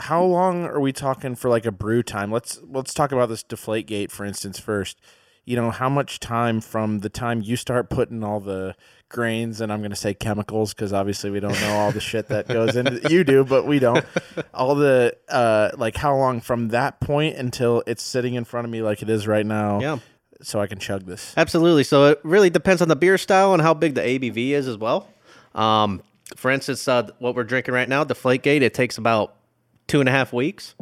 How 0.03 0.25
long 0.25 0.65
are 0.65 0.81
we 0.81 0.93
talking 0.93 1.37
for 1.37 1.49
like 1.49 1.65
a 1.65 1.71
brew 1.71 2.03
time? 2.03 2.33
Let's 2.33 2.61
let's 2.69 2.93
talk 2.93 3.13
about 3.13 3.29
this 3.29 3.45
deflate 3.45 3.87
gate 3.87 4.11
for 4.11 4.25
instance 4.25 4.59
first. 4.59 5.01
You 5.45 5.55
know, 5.55 5.71
how 5.71 5.89
much 5.89 6.19
time 6.19 6.61
from 6.61 7.01
the 7.01 7.09
time 7.09 7.41
you 7.41 7.55
start 7.55 7.89
putting 7.89 8.25
all 8.25 8.41
the 8.41 8.75
grains 9.09 9.61
and 9.61 9.73
I'm 9.73 9.79
going 9.79 9.91
to 9.93 9.97
say 9.97 10.13
chemicals 10.13 10.75
because 10.75 10.93
obviously 10.93 11.31
we 11.31 11.39
don't 11.39 11.59
know 11.61 11.75
all 11.75 11.93
the 11.93 12.01
shit 12.01 12.27
that 12.29 12.49
goes 12.49 12.75
into 12.75 13.09
you 13.13 13.23
do, 13.23 13.45
but 13.45 13.65
we 13.65 13.79
don't. 13.79 14.05
All 14.55 14.75
the 14.75 15.17
uh 15.29 15.71
like 15.77 15.97
how 15.97 16.17
long 16.17 16.41
from 16.41 16.69
that 16.69 16.99
point 16.99 17.37
until 17.37 17.85
it's 17.87 18.03
sitting 18.03 18.35
in 18.35 18.45
front 18.45 18.65
of 18.65 18.73
me 18.73 18.83
like 18.83 19.03
it 19.03 19.09
is 19.09 19.29
right 19.29 19.47
now. 19.47 19.81
Yeah. 19.81 19.99
So 20.43 20.61
I 20.61 20.67
can 20.67 20.81
chug 20.81 21.07
this. 21.07 21.33
absolutely 21.37 21.85
so 21.85 22.07
it 22.07 22.21
really 22.25 22.51
depends 22.51 22.83
on 22.83 22.89
the 22.89 22.97
beer 22.97 23.19
style 23.19 23.53
and 23.53 23.63
how 23.63 23.73
big 23.73 23.95
the 23.95 24.01
abv 24.01 24.37
is 24.37 24.67
as 24.67 24.77
well 24.77 25.07
um, 25.55 26.03
for 26.35 26.51
instance 26.51 26.89
uh, 26.89 27.09
what 27.21 27.37
we're 27.37 27.45
drinking 27.45 27.73
right 27.73 27.89
now 27.89 28.03
deflategate 28.03 28.63
it 28.63 28.75
takes 28.75 28.99
about 28.99 29.37
two 29.87 30.01
and 30.01 30.09
a 30.09 30.13
half 30.13 30.33
weeks 30.33 30.75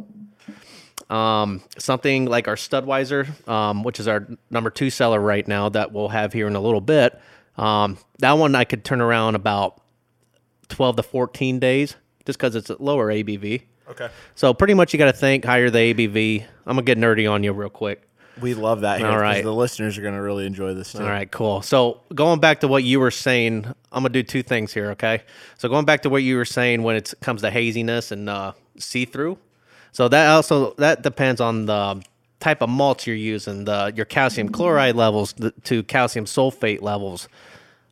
um, 1.11 1.61
something 1.77 2.25
like 2.25 2.47
our 2.47 2.55
Studweiser, 2.55 3.47
um, 3.47 3.83
which 3.83 3.99
is 3.99 4.07
our 4.07 4.25
number 4.49 4.69
two 4.69 4.89
seller 4.89 5.19
right 5.19 5.45
now 5.45 5.67
that 5.69 5.91
we'll 5.91 6.07
have 6.07 6.31
here 6.31 6.47
in 6.47 6.55
a 6.55 6.61
little 6.61 6.81
bit. 6.81 7.19
Um, 7.57 7.97
that 8.19 8.33
one 8.33 8.55
I 8.55 8.63
could 8.63 8.85
turn 8.85 9.01
around 9.01 9.35
about 9.35 9.81
12 10.69 10.95
to 10.95 11.03
14 11.03 11.59
days 11.59 11.97
just 12.25 12.39
because 12.39 12.55
it's 12.55 12.69
a 12.69 12.81
lower 12.81 13.11
ABV. 13.11 13.63
Okay. 13.89 14.09
So 14.35 14.53
pretty 14.53 14.73
much 14.73 14.93
you 14.93 14.99
got 14.99 15.05
to 15.05 15.13
think 15.13 15.43
higher 15.43 15.69
the 15.69 15.93
ABV. 15.93 16.45
I'm 16.65 16.75
going 16.77 16.85
to 16.85 16.95
get 16.95 16.97
nerdy 16.97 17.29
on 17.29 17.43
you 17.43 17.51
real 17.51 17.69
quick. 17.69 18.07
We 18.39 18.53
love 18.53 18.81
that 18.81 18.99
here. 18.99 19.09
All 19.09 19.19
right. 19.19 19.43
The 19.43 19.53
listeners 19.53 19.97
are 19.97 20.01
going 20.01 20.13
to 20.13 20.21
really 20.21 20.45
enjoy 20.45 20.73
this 20.73 20.93
too. 20.93 20.99
All 20.99 21.09
right, 21.09 21.29
cool. 21.29 21.61
So 21.61 21.99
going 22.15 22.39
back 22.39 22.61
to 22.61 22.69
what 22.69 22.85
you 22.85 23.01
were 23.01 23.11
saying, 23.11 23.65
I'm 23.91 24.03
gonna 24.03 24.09
do 24.09 24.23
two 24.23 24.41
things 24.41 24.73
here. 24.73 24.91
Okay. 24.91 25.23
So 25.57 25.67
going 25.67 25.83
back 25.83 26.03
to 26.03 26.09
what 26.09 26.23
you 26.23 26.37
were 26.37 26.45
saying 26.45 26.81
when 26.81 26.95
it 26.95 27.13
comes 27.19 27.41
to 27.41 27.51
haziness 27.51 28.13
and 28.13 28.29
uh, 28.29 28.53
see 28.77 29.05
through. 29.05 29.37
So 29.91 30.07
that 30.07 30.29
also 30.29 30.73
that 30.75 31.01
depends 31.01 31.41
on 31.41 31.65
the 31.65 32.01
type 32.39 32.61
of 32.61 32.69
malts 32.69 33.05
you're 33.05 33.15
using, 33.15 33.65
the 33.65 33.93
your 33.95 34.05
calcium 34.05 34.49
chloride 34.49 34.95
levels 34.95 35.33
the, 35.33 35.51
to 35.65 35.83
calcium 35.83 36.25
sulfate 36.25 36.81
levels, 36.81 37.27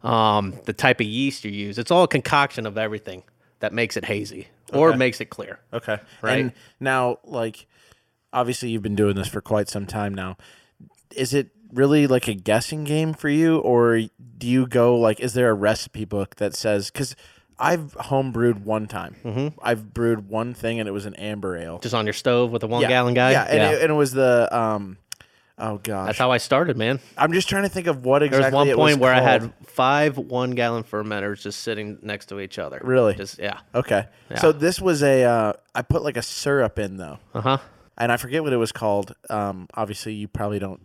um, 0.03 0.53
the 0.65 0.73
type 0.73 0.99
of 0.99 1.07
yeast 1.07 1.43
you 1.45 1.51
use. 1.51 1.77
It's 1.77 1.91
all 1.91 2.03
a 2.03 2.07
concoction 2.07 2.65
of 2.65 2.77
everything 2.77 3.23
that 3.59 3.73
makes 3.73 3.97
it 3.97 4.05
hazy 4.05 4.47
or 4.71 4.89
Okay. 4.89 4.97
makes 4.97 5.19
it 5.21 5.25
clear. 5.29 5.59
Okay. 5.73 5.97
Right. 6.21 6.39
And 6.39 6.53
now, 6.79 7.19
like, 7.25 7.67
obviously, 8.31 8.69
you've 8.69 8.81
been 8.81 8.95
doing 8.95 9.15
this 9.15 9.27
for 9.27 9.41
quite 9.41 9.67
some 9.67 9.85
time 9.85 10.13
now. 10.13 10.37
Is 11.15 11.33
it 11.33 11.49
really 11.73 12.07
like 12.07 12.27
a 12.27 12.33
guessing 12.33 12.85
game 12.85 13.13
for 13.13 13.29
you, 13.29 13.57
or 13.59 13.99
do 14.37 14.47
you 14.47 14.65
go 14.65 14.95
like, 14.97 15.19
is 15.19 15.33
there 15.33 15.49
a 15.49 15.53
recipe 15.53 16.05
book 16.05 16.35
that 16.37 16.55
says? 16.55 16.89
Because 16.89 17.15
I've 17.59 17.93
home 17.93 18.31
brewed 18.31 18.63
one 18.65 18.87
time. 18.87 19.15
Mm-hmm. 19.23 19.59
I've 19.61 19.93
brewed 19.93 20.29
one 20.29 20.53
thing, 20.53 20.79
and 20.79 20.87
it 20.87 20.91
was 20.91 21.05
an 21.05 21.15
amber 21.15 21.57
ale. 21.57 21.79
Just 21.79 21.93
on 21.93 22.05
your 22.05 22.13
stove 22.13 22.51
with 22.51 22.63
a 22.63 22.67
one 22.67 22.81
yeah, 22.81 22.87
gallon 22.87 23.13
guy. 23.13 23.31
Yeah, 23.31 23.43
and, 23.43 23.75
It, 23.75 23.81
and 23.83 23.91
it 23.91 23.95
was 23.95 24.11
the 24.11 24.47
um. 24.57 24.97
Oh 25.61 25.77
gosh, 25.77 26.05
That's 26.05 26.17
how 26.17 26.31
I 26.31 26.37
started, 26.37 26.77
man. 26.77 27.01
I'm 27.17 27.33
just 27.33 27.49
trying 27.49 27.63
to 27.63 27.69
think 27.69 27.87
of 27.87 28.05
what 28.05 28.23
exactly. 28.23 28.49
There 28.49 28.59
was 28.59 28.67
one 28.67 28.75
point 28.77 28.99
where 29.01 29.13
I 29.13 29.19
had 29.19 29.53
five 29.65 30.17
one 30.17 30.51
gallon 30.51 30.83
fermenters 30.85 31.41
just 31.41 31.59
sitting 31.59 31.99
next 32.01 32.27
to 32.27 32.39
each 32.39 32.57
other. 32.57 32.79
Really? 32.81 33.13
Just 33.15 33.39
yeah. 33.39 33.59
Okay, 33.75 34.07
so 34.37 34.53
this 34.53 34.79
was 34.79 35.03
a. 35.03 35.25
Uh, 35.25 35.53
I 35.75 35.81
put 35.81 36.01
like 36.01 36.15
a 36.15 36.21
syrup 36.21 36.79
in 36.79 36.95
though, 36.95 37.19
Uh 37.33 37.41
huh. 37.41 37.57
and 37.97 38.09
I 38.09 38.15
forget 38.15 38.41
what 38.41 38.53
it 38.53 38.57
was 38.57 38.71
called. 38.71 39.13
Um, 39.29 39.67
obviously, 39.73 40.13
you 40.13 40.29
probably 40.29 40.59
don't. 40.59 40.79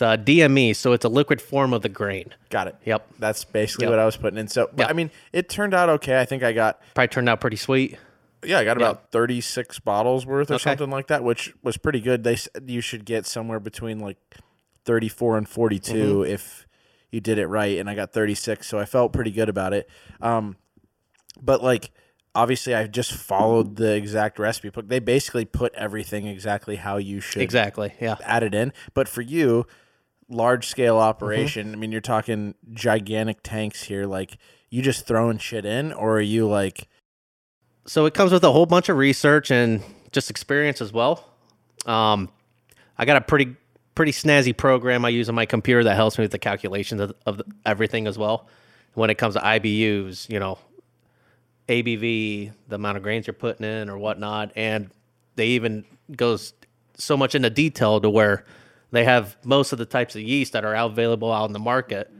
It's 0.00 0.02
a 0.02 0.16
DME, 0.16 0.74
so 0.74 0.92
it's 0.92 1.04
a 1.04 1.08
liquid 1.10 1.42
form 1.42 1.72
of 1.74 1.82
the 1.82 1.88
grain. 1.90 2.30
Got 2.48 2.68
it. 2.68 2.76
Yep. 2.86 3.06
That's 3.18 3.44
basically 3.44 3.84
Yep. 3.84 3.90
what 3.90 3.98
I 3.98 4.06
was 4.06 4.16
putting 4.16 4.38
in. 4.38 4.48
So, 4.48 4.68
but, 4.72 4.84
Yep. 4.84 4.90
I 4.90 4.92
mean, 4.94 5.10
it 5.32 5.48
turned 5.50 5.74
out 5.74 5.88
okay. 5.90 6.18
I 6.20 6.24
think 6.24 6.42
I 6.42 6.52
got, 6.52 6.80
Probably 6.94 7.08
turned 7.08 7.28
out 7.28 7.40
pretty 7.40 7.56
sweet. 7.58 7.98
yeah, 8.42 8.58
I 8.60 8.64
got 8.64 8.78
about 8.78 9.10
36 9.12 9.78
bottles 9.80 10.24
worth 10.24 10.50
or 10.50 10.54
Okay. 10.54 10.62
something 10.62 10.90
like 10.90 11.08
that, 11.08 11.22
which 11.22 11.52
was 11.62 11.76
pretty 11.76 12.00
good. 12.00 12.24
They 12.24 12.36
said 12.36 12.64
you 12.66 12.80
should 12.80 13.04
get 13.04 13.26
somewhere 13.26 13.60
between 13.60 13.98
like 13.98 14.16
34 14.86 15.36
and 15.36 15.46
42 15.48 15.92
Mm-hmm. 15.94 16.30
if 16.32 16.66
you 17.10 17.20
did 17.20 17.36
it 17.38 17.46
right. 17.48 17.78
And 17.78 17.90
I 17.90 17.94
got 17.94 18.12
36. 18.12 18.66
So 18.66 18.78
I 18.78 18.86
felt 18.86 19.12
pretty 19.12 19.30
good 19.32 19.50
about 19.50 19.74
it. 19.74 19.86
Um, 20.22 20.56
but 21.42 21.62
like, 21.62 21.90
obviously, 22.34 22.74
I 22.74 22.86
just 22.86 23.12
followed 23.12 23.76
the 23.76 23.94
exact 23.96 24.38
recipe 24.38 24.70
book. 24.70 24.88
They 24.88 25.00
basically 25.00 25.44
put 25.44 25.74
everything 25.74 26.26
exactly 26.26 26.76
how 26.76 26.96
you 26.96 27.20
should 27.20 27.42
Exactly. 27.42 27.92
Yeah. 28.00 28.16
add 28.24 28.42
it 28.42 28.54
in. 28.54 28.72
But 28.94 29.06
for 29.08 29.20
you, 29.20 29.66
large 30.30 30.66
scale 30.66 30.94
Mm-hmm. 30.94 31.02
operation, 31.08 31.72
I 31.72 31.76
mean, 31.76 31.92
you're 31.92 32.00
talking 32.00 32.54
gigantic 32.72 33.38
tanks 33.42 33.82
here. 33.82 34.06
Like, 34.06 34.38
you 34.70 34.80
just 34.82 35.06
throwing 35.06 35.38
shit 35.38 35.64
in, 35.64 35.92
or 35.92 36.16
are 36.16 36.20
you 36.20 36.46
like, 36.48 36.88
So 37.86 38.06
it 38.06 38.14
comes 38.14 38.30
with 38.32 38.44
a 38.44 38.52
whole 38.52 38.66
bunch 38.66 38.88
of 38.88 38.96
research 38.96 39.50
and 39.50 39.82
just 40.12 40.30
experience 40.30 40.80
as 40.80 40.92
well. 40.92 41.24
Um, 41.86 42.28
I 42.96 43.04
got 43.04 43.16
a 43.16 43.20
pretty 43.20 43.56
pretty 43.96 44.12
snazzy 44.12 44.56
program 44.56 45.04
I 45.04 45.08
use 45.10 45.28
on 45.28 45.34
my 45.34 45.44
computer 45.46 45.84
that 45.84 45.94
helps 45.96 46.16
me 46.16 46.22
with 46.22 46.30
the 46.30 46.38
calculations 46.38 47.00
of, 47.00 47.12
of 47.26 47.42
everything 47.66 48.06
as 48.06 48.16
well. 48.16 48.48
When 48.94 49.10
it 49.10 49.16
comes 49.18 49.34
to 49.34 49.40
IBUs, 49.40 50.28
you 50.30 50.38
know, 50.38 50.58
ABV, 51.68 52.52
the 52.68 52.74
amount 52.74 52.96
of 52.96 53.02
grains 53.02 53.26
you're 53.26 53.34
putting 53.34 53.66
in 53.66 53.88
or 53.90 53.98
whatnot, 53.98 54.52
and 54.56 54.90
they 55.36 55.48
even 55.48 55.84
goes 56.16 56.52
so 56.96 57.16
much 57.16 57.34
into 57.34 57.50
detail 57.50 58.00
to 58.00 58.10
where 58.10 58.44
they 58.90 59.04
have 59.04 59.36
most 59.44 59.72
of 59.72 59.78
the 59.78 59.86
types 59.86 60.14
of 60.16 60.22
yeast 60.22 60.52
that 60.52 60.64
are 60.64 60.74
available 60.74 61.32
out 61.32 61.46
in 61.46 61.52
the 61.52 61.58
market, 61.58 62.10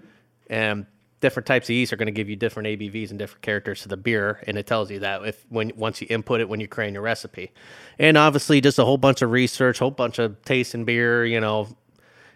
and 0.49 0.87
different 1.21 1.47
types 1.47 1.67
of 1.67 1.71
yeast 1.71 1.93
are 1.93 1.97
going 1.97 2.07
to 2.07 2.13
give 2.13 2.29
you 2.29 2.37
different 2.37 2.67
ABVs 2.67 3.11
and 3.11 3.19
different 3.19 3.43
characters 3.43 3.83
to 3.83 3.89
the 3.89 3.97
beer, 3.97 4.43
and 4.47 4.57
it 4.57 4.67
tells 4.67 4.91
you 4.91 5.01
that 5.01 5.25
if 5.25 5.45
when 5.49 5.73
once 5.77 6.01
you 6.01 6.07
input 6.11 6.41
it 6.41 6.49
when 6.49 6.61
you're 6.61 6.69
creating 6.69 6.95
your 6.95 7.03
recipe, 7.03 7.53
and 7.99 8.17
obviously 8.17 8.61
just 8.61 8.79
a 8.79 8.85
whole 8.85 8.99
bunch 8.99 9.23
of 9.23 9.31
research, 9.31 9.79
whole 9.79 9.91
bunch 9.91 10.19
of 10.19 10.43
tasting 10.45 10.85
beer, 10.85 11.25
you 11.25 11.41
know, 11.41 11.69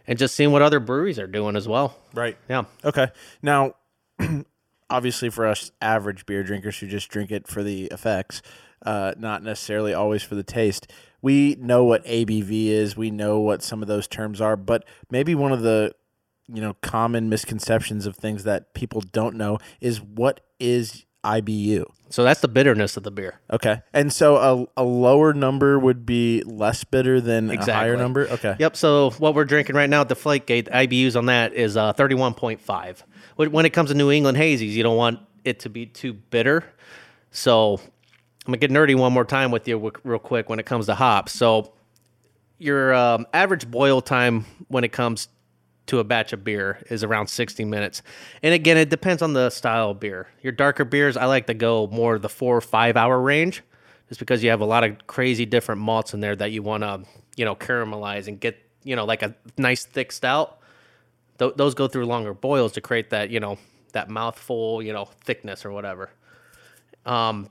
and 0.06 0.18
just 0.18 0.34
seeing 0.34 0.52
what 0.52 0.62
other 0.62 0.80
breweries 0.80 1.18
are 1.18 1.26
doing 1.26 1.56
as 1.56 1.66
well. 1.66 1.96
Right. 2.12 2.36
Yeah. 2.48 2.64
Okay. 2.84 3.08
Now, 3.42 3.74
obviously, 4.90 5.30
for 5.30 5.46
us 5.46 5.70
average 5.80 6.26
beer 6.26 6.42
drinkers 6.42 6.78
who 6.78 6.86
just 6.86 7.08
drink 7.08 7.30
it 7.30 7.46
for 7.46 7.62
the 7.62 7.86
effects, 7.86 8.42
uh, 8.84 9.14
not 9.18 9.42
necessarily 9.42 9.94
always 9.94 10.22
for 10.22 10.34
the 10.34 10.42
taste, 10.42 10.90
we 11.22 11.56
know 11.58 11.84
what 11.84 12.04
ABV 12.04 12.66
is. 12.66 12.96
We 12.96 13.10
know 13.10 13.40
what 13.40 13.62
some 13.62 13.80
of 13.80 13.88
those 13.88 14.06
terms 14.06 14.40
are, 14.40 14.56
but 14.56 14.84
maybe 15.10 15.34
one 15.34 15.52
of 15.52 15.62
the 15.62 15.94
you 16.48 16.60
know 16.60 16.74
common 16.82 17.28
misconceptions 17.28 18.06
of 18.06 18.16
things 18.16 18.44
that 18.44 18.74
people 18.74 19.00
don't 19.00 19.36
know 19.36 19.58
is 19.80 20.02
what 20.02 20.40
is 20.60 21.06
IBU. 21.24 21.86
So 22.10 22.22
that's 22.22 22.40
the 22.40 22.48
bitterness 22.48 22.96
of 22.96 23.02
the 23.02 23.10
beer. 23.10 23.40
Okay, 23.50 23.80
and 23.92 24.12
so 24.12 24.68
a, 24.76 24.82
a 24.82 24.84
lower 24.84 25.32
number 25.32 25.78
would 25.78 26.04
be 26.04 26.42
less 26.44 26.84
bitter 26.84 27.20
than 27.20 27.50
a 27.50 27.64
higher 27.64 27.96
number. 27.96 28.28
Okay. 28.28 28.54
Yep. 28.58 28.76
So 28.76 29.10
what 29.12 29.34
we're 29.34 29.46
drinking 29.46 29.74
right 29.74 29.88
now 29.88 30.02
at 30.02 30.08
the 30.08 30.14
Flight 30.14 30.46
Flakegate, 30.46 30.70
IBUs 30.70 31.16
on 31.16 31.26
that 31.26 31.54
is 31.54 31.76
uh, 31.76 31.94
31.5. 31.94 33.02
When 33.36 33.50
when 33.50 33.66
it 33.66 33.70
comes 33.70 33.90
to 33.90 33.96
New 33.96 34.10
England 34.10 34.36
hazies, 34.36 34.72
you 34.72 34.82
don't 34.82 34.96
want 34.96 35.20
it 35.44 35.60
to 35.60 35.70
be 35.70 35.86
too 35.86 36.12
bitter. 36.12 36.64
So 37.30 37.80
I'm 38.46 38.52
gonna 38.52 38.58
get 38.58 38.70
nerdy 38.70 38.96
one 38.96 39.12
more 39.12 39.24
time 39.24 39.50
with 39.50 39.66
you 39.66 39.92
real 40.02 40.18
quick 40.18 40.50
when 40.50 40.58
it 40.58 40.66
comes 40.66 40.86
to 40.86 40.94
hops. 40.94 41.32
So 41.32 41.72
your 42.58 42.94
um, 42.94 43.26
average 43.32 43.70
boil 43.70 44.00
time 44.02 44.44
when 44.68 44.84
it 44.84 44.92
comes 44.92 45.28
to 45.86 45.98
a 45.98 46.04
batch 46.04 46.32
of 46.32 46.44
beer 46.44 46.78
is 46.90 47.04
around 47.04 47.28
60 47.28 47.64
minutes. 47.64 48.02
And 48.42 48.54
again, 48.54 48.76
it 48.76 48.88
depends 48.88 49.22
on 49.22 49.32
the 49.32 49.50
style 49.50 49.90
of 49.90 50.00
beer. 50.00 50.28
Your 50.42 50.52
darker 50.52 50.84
beers, 50.84 51.16
I 51.16 51.26
like 51.26 51.46
to 51.46 51.54
go 51.54 51.86
more 51.88 52.18
the 52.18 52.28
four 52.28 52.56
or 52.56 52.60
five 52.60 52.96
hour 52.96 53.20
range, 53.20 53.62
just 54.08 54.18
because 54.18 54.42
you 54.42 54.50
have 54.50 54.60
a 54.60 54.66
lot 54.66 54.84
of 54.84 55.06
crazy 55.06 55.46
different 55.46 55.80
malts 55.80 56.14
in 56.14 56.20
there 56.20 56.36
that 56.36 56.52
you 56.52 56.62
want 56.62 56.82
to, 56.82 57.02
you 57.36 57.44
know, 57.44 57.54
caramelize 57.54 58.28
and 58.28 58.40
get, 58.40 58.58
you 58.82 58.96
know, 58.96 59.04
like 59.04 59.22
a 59.22 59.34
nice 59.58 59.84
thick 59.84 60.12
stout. 60.12 60.58
Th- 61.38 61.54
those 61.56 61.74
go 61.74 61.88
through 61.88 62.06
longer 62.06 62.32
boils 62.32 62.72
to 62.72 62.80
create 62.80 63.10
that, 63.10 63.30
you 63.30 63.40
know, 63.40 63.58
that 63.92 64.08
mouthful, 64.08 64.82
you 64.82 64.92
know, 64.92 65.06
thickness 65.24 65.64
or 65.64 65.70
whatever. 65.72 66.10
Um, 67.04 67.50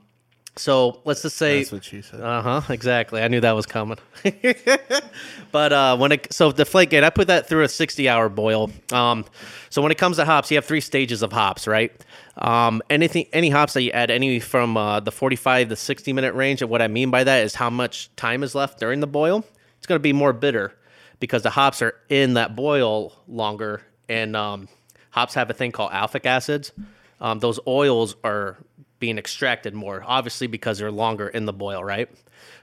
so 0.56 1.00
let's 1.04 1.22
just 1.22 1.36
say 1.36 1.58
That's 1.58 1.72
what 1.72 1.84
she 1.84 2.02
said. 2.02 2.20
uh 2.20 2.42
huh. 2.42 2.72
Exactly. 2.72 3.22
I 3.22 3.28
knew 3.28 3.40
that 3.40 3.52
was 3.52 3.66
coming. 3.66 3.98
but 5.52 5.72
uh, 5.72 5.96
when 5.96 6.12
it 6.12 6.32
so 6.32 6.52
the 6.52 6.64
Deflategate, 6.64 7.02
I 7.02 7.10
put 7.10 7.26
that 7.28 7.48
through 7.48 7.64
a 7.64 7.68
sixty-hour 7.68 8.28
boil. 8.28 8.70
Um, 8.92 9.24
so 9.70 9.82
when 9.82 9.90
it 9.92 9.98
comes 9.98 10.16
to 10.18 10.24
hops, 10.24 10.50
you 10.50 10.56
have 10.56 10.64
three 10.64 10.80
stages 10.80 11.22
of 11.22 11.32
hops, 11.32 11.66
right? 11.66 11.92
Um, 12.38 12.82
anything, 12.90 13.26
any 13.32 13.50
hops 13.50 13.74
that 13.74 13.82
you 13.82 13.90
add, 13.92 14.10
any 14.10 14.40
from 14.40 14.76
uh, 14.76 15.00
the 15.00 15.12
forty-five 15.12 15.68
to 15.68 15.76
sixty-minute 15.76 16.34
range. 16.34 16.62
And 16.62 16.70
what 16.70 16.82
I 16.82 16.88
mean 16.88 17.10
by 17.10 17.24
that 17.24 17.44
is 17.44 17.54
how 17.54 17.70
much 17.70 18.14
time 18.16 18.42
is 18.42 18.54
left 18.54 18.78
during 18.78 19.00
the 19.00 19.06
boil. 19.06 19.44
It's 19.78 19.86
going 19.86 19.98
to 19.98 20.02
be 20.02 20.12
more 20.12 20.32
bitter 20.32 20.72
because 21.20 21.42
the 21.42 21.50
hops 21.50 21.82
are 21.82 21.94
in 22.08 22.34
that 22.34 22.56
boil 22.56 23.12
longer, 23.28 23.82
and 24.08 24.34
um, 24.36 24.68
hops 25.10 25.34
have 25.34 25.50
a 25.50 25.54
thing 25.54 25.72
called 25.72 25.92
alpha 25.92 26.24
acids. 26.26 26.72
Um, 27.20 27.38
those 27.38 27.60
oils 27.66 28.16
are 28.24 28.58
being 29.04 29.18
extracted 29.18 29.74
more, 29.74 30.02
obviously 30.06 30.46
because 30.46 30.78
they're 30.78 30.90
longer 30.90 31.28
in 31.28 31.44
the 31.44 31.52
boil, 31.52 31.84
right? 31.84 32.08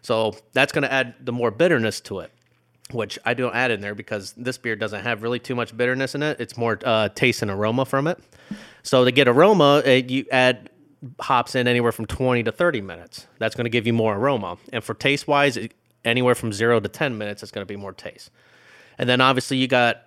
So 0.01 0.35
that's 0.53 0.71
going 0.71 0.81
to 0.81 0.91
add 0.91 1.13
the 1.23 1.31
more 1.31 1.51
bitterness 1.51 2.01
to 2.01 2.21
it, 2.21 2.31
which 2.89 3.19
I 3.23 3.35
don't 3.35 3.53
add 3.53 3.69
in 3.69 3.79
there 3.79 3.93
because 3.93 4.33
this 4.33 4.57
beer 4.57 4.75
doesn't 4.75 5.03
have 5.03 5.21
really 5.21 5.37
too 5.37 5.53
much 5.53 5.77
bitterness 5.77 6.15
in 6.15 6.23
it. 6.23 6.41
It's 6.41 6.57
more 6.57 6.79
uh, 6.83 7.09
taste 7.09 7.43
and 7.43 7.51
aroma 7.51 7.85
from 7.85 8.07
it. 8.07 8.17
So 8.81 9.05
to 9.05 9.11
get 9.11 9.27
aroma, 9.27 9.83
uh, 9.85 9.91
you 9.91 10.25
add 10.31 10.71
hops 11.19 11.53
in 11.53 11.67
anywhere 11.67 11.91
from 11.91 12.07
20 12.07 12.41
to 12.41 12.51
30 12.51 12.81
minutes. 12.81 13.27
That's 13.37 13.53
going 13.53 13.65
to 13.65 13.69
give 13.69 13.85
you 13.85 13.93
more 13.93 14.15
aroma. 14.15 14.57
And 14.73 14.83
for 14.83 14.95
taste 14.95 15.27
wise, 15.27 15.59
anywhere 16.03 16.33
from 16.33 16.51
zero 16.51 16.79
to 16.79 16.89
10 16.89 17.19
minutes, 17.19 17.43
it's 17.43 17.51
going 17.51 17.67
to 17.67 17.71
be 17.71 17.77
more 17.77 17.93
taste. 17.93 18.31
And 18.97 19.07
then 19.07 19.21
obviously 19.21 19.57
you 19.57 19.67
got 19.67 19.97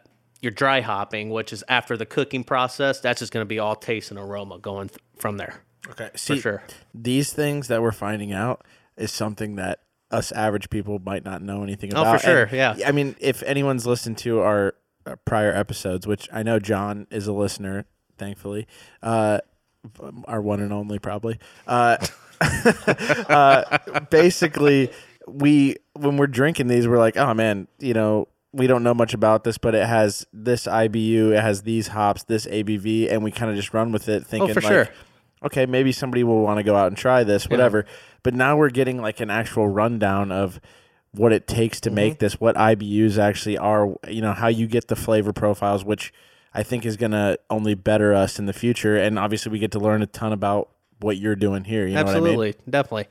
your 0.40 0.50
dry 0.50 0.80
hopping, 0.80 1.30
which 1.30 1.52
is 1.52 1.62
after 1.68 1.96
the 1.96 2.06
cooking 2.06 2.42
process. 2.42 2.98
That's 2.98 3.20
just 3.20 3.32
going 3.32 3.42
to 3.44 3.48
be 3.48 3.60
all 3.60 3.76
taste 3.76 4.10
and 4.10 4.18
aroma 4.18 4.58
going 4.58 4.88
th- 4.88 4.98
from 5.16 5.36
there. 5.36 5.63
Okay. 5.90 6.10
See, 6.16 6.40
sure. 6.40 6.62
these 6.94 7.32
things 7.32 7.68
that 7.68 7.82
we're 7.82 7.92
finding 7.92 8.32
out 8.32 8.64
is 8.96 9.12
something 9.12 9.56
that 9.56 9.80
us 10.10 10.32
average 10.32 10.70
people 10.70 10.98
might 10.98 11.24
not 11.24 11.42
know 11.42 11.62
anything 11.62 11.90
about. 11.92 12.06
Oh, 12.06 12.18
for 12.18 12.24
sure, 12.24 12.42
And, 12.44 12.78
yeah. 12.78 12.88
I 12.88 12.92
mean, 12.92 13.16
if 13.20 13.42
anyone's 13.42 13.86
listened 13.86 14.18
to 14.18 14.40
our, 14.40 14.74
uh 15.06 15.16
prior 15.26 15.52
episodes, 15.52 16.06
which 16.06 16.28
I 16.32 16.42
know 16.42 16.58
John 16.58 17.06
is 17.10 17.26
a 17.26 17.32
listener, 17.32 17.84
thankfully, 18.16 18.66
uh, 19.02 19.40
our 20.26 20.40
one 20.40 20.60
and 20.60 20.72
only 20.72 20.98
probably. 20.98 21.38
Uh, 21.66 21.98
uh, 23.28 23.78
basically, 24.10 24.90
we 25.26 25.76
when 25.94 26.16
we're 26.16 26.26
drinking 26.26 26.68
these, 26.68 26.88
we're 26.88 26.98
like, 26.98 27.16
oh 27.16 27.34
man, 27.34 27.68
you 27.78 27.94
know, 27.94 28.28
we 28.52 28.66
don't 28.66 28.82
know 28.82 28.94
much 28.94 29.14
about 29.14 29.44
this, 29.44 29.58
but 29.58 29.74
it 29.74 29.86
has 29.86 30.26
this 30.32 30.66
IBU, 30.66 31.32
it 31.32 31.40
has 31.40 31.62
these 31.62 31.88
hops, 31.88 32.22
this 32.24 32.46
ABV, 32.46 33.10
and 33.12 33.22
we 33.22 33.30
kind 33.30 33.50
of 33.50 33.56
just 33.56 33.74
run 33.74 33.92
with 33.92 34.08
it, 34.08 34.24
thinking, 34.24 34.50
Oh, 34.50 34.54
for 34.54 34.60
like, 34.60 34.72
sure. 34.72 34.88
Okay, 35.44 35.66
maybe 35.66 35.92
somebody 35.92 36.24
will 36.24 36.42
want 36.42 36.58
to 36.58 36.62
go 36.64 36.74
out 36.76 36.88
and 36.88 36.96
try 36.96 37.22
this, 37.24 37.48
whatever. 37.48 37.84
But 38.22 38.34
now 38.34 38.56
we're 38.56 38.70
getting 38.70 39.00
like 39.00 39.20
an 39.20 39.30
actual 39.30 39.68
rundown 39.68 40.32
of 40.32 40.60
what 41.12 41.32
it 41.32 41.46
takes 41.46 41.80
to 41.82 41.90
Mm-hmm. 41.90 41.94
make 41.96 42.18
this, 42.18 42.40
what 42.40 42.56
IBUs 42.56 43.18
actually 43.18 43.56
are, 43.58 43.94
you 44.08 44.20
know, 44.22 44.32
how 44.32 44.48
you 44.48 44.66
get 44.66 44.88
the 44.88 44.96
flavor 44.96 45.32
profiles, 45.32 45.84
which 45.84 46.12
I 46.52 46.62
think 46.62 46.84
is 46.86 46.96
going 46.96 47.12
to 47.12 47.38
only 47.50 47.74
better 47.74 48.14
us 48.14 48.38
in 48.38 48.46
the 48.46 48.52
future. 48.52 48.96
And 48.96 49.18
obviously, 49.18 49.52
we 49.52 49.58
get 49.58 49.70
to 49.72 49.78
learn 49.78 50.02
a 50.02 50.06
ton 50.06 50.32
about 50.32 50.70
what 51.00 51.16
you're 51.18 51.36
doing 51.36 51.64
here. 51.64 51.86
You 51.86 51.94
know 51.94 52.04
what 52.04 52.16
I 52.16 52.20
mean? 52.20 52.26
Absolutely, 52.26 52.54
definitely. 52.70 53.06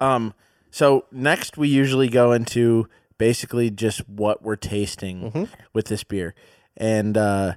Um, 0.00 0.34
so 0.70 1.04
next 1.10 1.56
we 1.56 1.68
usually 1.68 2.08
go 2.08 2.32
into 2.32 2.88
basically 3.18 3.70
just 3.70 4.08
what 4.08 4.42
we're 4.42 4.56
tasting 4.56 5.30
Mm-hmm. 5.32 5.44
with 5.72 5.86
this 5.86 6.04
beer, 6.04 6.34
and 6.76 7.16
uh, 7.16 7.54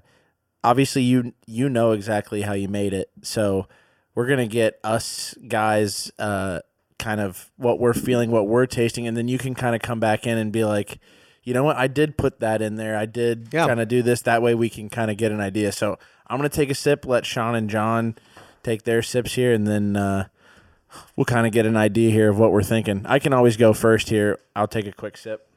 obviously 0.64 1.04
you 1.04 1.34
you 1.46 1.70
know 1.70 1.92
exactly 1.92 2.42
how 2.42 2.54
you 2.54 2.68
made 2.68 2.94
it. 2.94 3.10
So 3.22 3.68
we're 4.16 4.28
gonna 4.28 4.48
get 4.48 4.80
us 4.84 5.36
guys 5.48 6.12
uh, 6.20 6.60
kind 7.00 7.20
of 7.22 7.52
what 7.58 7.80
we're 7.80 7.94
feeling, 7.94 8.32
what 8.32 8.48
we're 8.48 8.66
tasting, 8.66 9.08
and 9.08 9.16
then 9.18 9.28
you 9.28 9.38
can 9.38 9.56
kind 9.56 9.76
of 9.76 9.82
come 9.82 10.00
back 10.00 10.26
in 10.28 10.38
and 10.38 10.52
be 10.52 10.64
like. 10.64 11.00
You 11.44 11.56
know 11.56 11.64
what? 11.64 11.76
I 11.76 11.88
did 11.88 12.20
put 12.20 12.40
that 12.42 12.62
in 12.62 12.76
there. 12.76 12.96
I 12.96 13.08
did 13.08 13.48
Yeah. 13.52 13.66
kind 13.66 13.80
of 13.80 13.88
do 13.88 14.04
this. 14.04 14.22
That 14.22 14.44
way 14.44 14.54
we 14.54 14.70
can 14.70 14.90
kind 14.90 15.10
of 15.10 15.18
get 15.18 15.32
an 15.32 15.42
idea. 15.42 15.72
So 15.72 15.98
I'm 16.28 16.38
going 16.38 16.48
to 16.48 16.56
take 16.56 16.70
a 16.70 16.76
sip, 16.76 17.04
let 17.04 17.26
Sean 17.26 17.56
and 17.56 17.68
John 17.68 18.14
take 18.62 18.84
their 18.84 19.02
sips 19.02 19.34
here, 19.34 19.52
and 19.52 19.66
then 19.66 19.96
uh, 19.98 20.28
we'll 21.16 21.26
kind 21.26 21.48
of 21.48 21.52
get 21.52 21.66
an 21.66 21.76
idea 21.76 22.12
here 22.12 22.30
of 22.30 22.38
what 22.38 22.52
we're 22.52 22.62
thinking. 22.62 23.02
I 23.08 23.18
can 23.18 23.34
always 23.34 23.58
go 23.58 23.74
first 23.74 24.10
here. 24.10 24.38
I'll 24.56 24.68
take 24.68 24.86
a 24.86 24.92
quick 24.92 25.18
sip. 25.18 25.48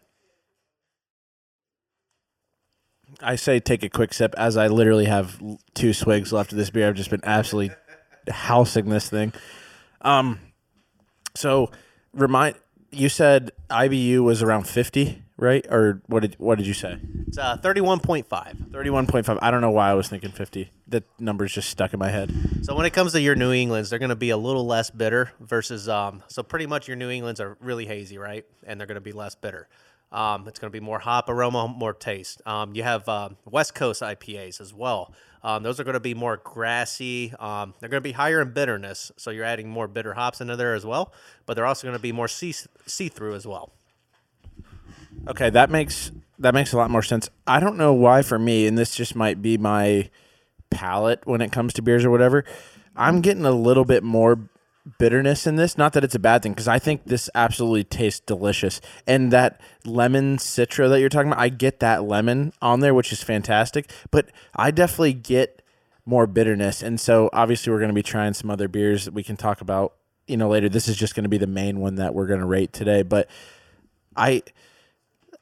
I 3.21 3.37
say 3.37 3.61
take 3.61 3.83
a 3.83 3.90
quick 3.90 4.14
sip 4.14 4.35
as 4.38 4.57
I 4.57 4.69
literally 4.69 5.05
have 5.05 5.38
two 5.75 5.93
swigs 5.93 6.33
left 6.33 6.53
of 6.53 6.57
this 6.59 6.71
beer. 6.71 6.88
I've 6.88 6.95
just 6.97 7.11
been 7.11 7.21
absolutely 7.25 7.77
housing 8.28 8.88
this 8.88 9.08
thing. 9.08 9.32
Um, 10.00 10.40
so 11.34 11.70
remind 12.12 12.56
you 12.90 13.08
said 13.08 13.50
IBU 13.70 14.20
was 14.20 14.42
around 14.42 14.68
fifty, 14.68 15.22
right? 15.37 15.66
Or 15.70 16.02
what 16.06 16.20
did 16.20 16.37
what 16.38 16.58
did 16.58 16.66
you 16.66 16.74
say? 16.74 16.98
It's 17.26 17.38
uh, 17.38 17.56
31.5. 17.56 18.72
Thirty-one 18.72 19.06
point 19.06 19.26
five. 19.26 19.38
I 19.42 19.50
don't 19.50 19.60
know 19.60 19.70
why 19.70 19.90
I 19.90 19.94
was 19.94 20.08
thinking 20.08 20.30
fifty. 20.30 20.70
That 20.87 21.04
number's 21.18 21.52
just 21.52 21.68
stuck 21.70 21.92
in 21.92 21.98
my 21.98 22.10
head. 22.10 22.32
So 22.62 22.74
when 22.76 22.87
it 22.87 22.92
comes 22.92 23.12
to 23.12 23.20
your 23.20 23.34
New 23.34 23.52
Englands, 23.52 23.90
they're 23.90 23.98
going 23.98 24.10
to 24.10 24.16
be 24.16 24.30
a 24.30 24.37
little 24.37 24.66
less 24.66 24.90
bitter 24.90 25.32
versus 25.40 25.88
um. 25.88 26.22
So 26.28 26.42
pretty 26.42 26.66
much 26.66 26.87
your 26.87 26.96
New 26.96 27.10
Englands 27.10 27.40
are 27.40 27.56
really 27.60 27.87
hazy, 27.87 28.18
right? 28.18 28.44
And 28.64 28.78
they're 28.78 28.87
going 28.87 28.96
to 28.96 29.00
be 29.00 29.12
less 29.12 29.34
bitter. 29.34 29.68
Um, 30.12 30.46
it's 30.46 30.60
going 30.60 30.70
to 30.70 30.72
be 30.72 30.84
more 30.84 31.00
hop 31.00 31.28
aroma, 31.28 31.66
more 31.66 31.92
taste. 31.92 32.40
Um, 32.46 32.74
you 32.76 32.84
have 32.84 33.08
um, 33.08 33.37
West 33.44 33.74
Coast 33.74 34.00
IPAs 34.00 34.60
as 34.60 34.72
well. 34.72 35.12
Um, 35.44 35.62
those 35.62 35.78
are 35.78 35.85
going 35.85 35.94
to 35.94 36.00
be 36.00 36.14
more 36.14 36.38
grassy. 36.42 37.35
Um, 37.38 37.74
they're 37.78 37.90
going 37.90 38.02
to 38.02 38.09
be 38.09 38.12
higher 38.12 38.40
in 38.40 38.52
bitterness, 38.52 39.12
so 39.18 39.30
you're 39.30 39.44
adding 39.44 39.68
more 39.68 39.87
bitter 39.87 40.14
hops 40.14 40.40
into 40.40 40.57
there 40.57 40.74
as 40.74 40.87
well. 40.87 41.12
But 41.44 41.54
they're 41.54 41.66
also 41.66 41.87
going 41.87 41.96
to 41.96 42.02
be 42.02 42.12
more 42.12 42.28
see 42.28 42.54
see 42.87 43.09
through 43.09 43.35
as 43.35 43.46
well. 43.46 43.70
Okay, 45.28 45.50
that 45.50 45.70
makes 45.70 46.11
that 46.38 46.54
makes 46.54 46.72
a 46.72 46.78
lot 46.78 46.90
more 46.90 47.02
sense. 47.02 47.28
I 47.46 47.61
don't 47.61 47.76
know 47.76 47.92
why 47.92 48.22
for 48.22 48.38
me, 48.38 48.66
and 48.66 48.78
this 48.78 48.96
just 48.96 49.14
might 49.14 49.42
be 49.42 49.59
my 49.59 50.09
palate 50.70 51.26
when 51.26 51.42
it 51.42 51.52
comes 51.52 51.74
to 51.74 51.83
beers 51.83 52.04
or 52.07 52.11
whatever. 52.11 52.44
I'm 52.96 53.20
getting 53.20 53.44
a 53.44 53.52
little 53.52 53.85
bit 53.85 54.02
more 54.02 54.38
bitterness 54.99 55.47
in 55.47 55.57
this. 55.57 55.79
Not 55.79 55.92
that 55.94 56.05
it's 56.05 56.14
a 56.14 56.20
bad 56.20 56.42
thing, 56.42 56.53
because 56.53 56.68
I 56.68 56.79
think 56.79 57.05
this 57.05 57.31
absolutely 57.35 57.85
tastes 57.85 58.20
delicious. 58.20 58.81
And 59.07 59.33
that 59.33 59.61
lemon 59.85 60.37
citra 60.37 60.88
that 60.88 61.01
you're 61.01 61.09
talking 61.09 61.33
about, 61.33 61.40
I 61.40 61.49
get 61.49 61.81
that 61.81 62.05
lemon 62.05 62.53
on 62.61 62.81
there, 62.81 62.94
which 62.94 63.12
is 63.12 63.23
fantastic. 63.23 63.90
But 64.11 64.31
I 64.55 64.70
definitely 64.70 65.14
get 65.14 65.62
more 66.07 66.27
bitterness. 66.27 66.83
And 66.83 67.01
so 67.01 67.31
obviously 67.33 67.73
we're 67.73 67.79
going 67.79 67.88
to 67.88 67.94
be 67.94 68.03
trying 68.03 68.35
some 68.35 68.51
other 68.51 68.68
beers 68.68 69.07
that 69.07 69.14
we 69.14 69.23
can 69.23 69.37
talk 69.37 69.61
about, 69.61 69.94
you 70.27 70.37
know, 70.37 70.49
later. 70.49 70.68
This 70.68 70.88
is 70.88 70.97
just 70.97 71.14
going 71.14 71.25
to 71.25 71.31
be 71.31 71.38
the 71.38 71.47
main 71.47 71.81
one 71.81 71.94
that 71.97 72.14
we're 72.14 72.27
going 72.27 72.40
to 72.40 72.47
rate 72.47 72.73
today. 72.73 73.03
But 73.03 73.29
I 74.16 74.42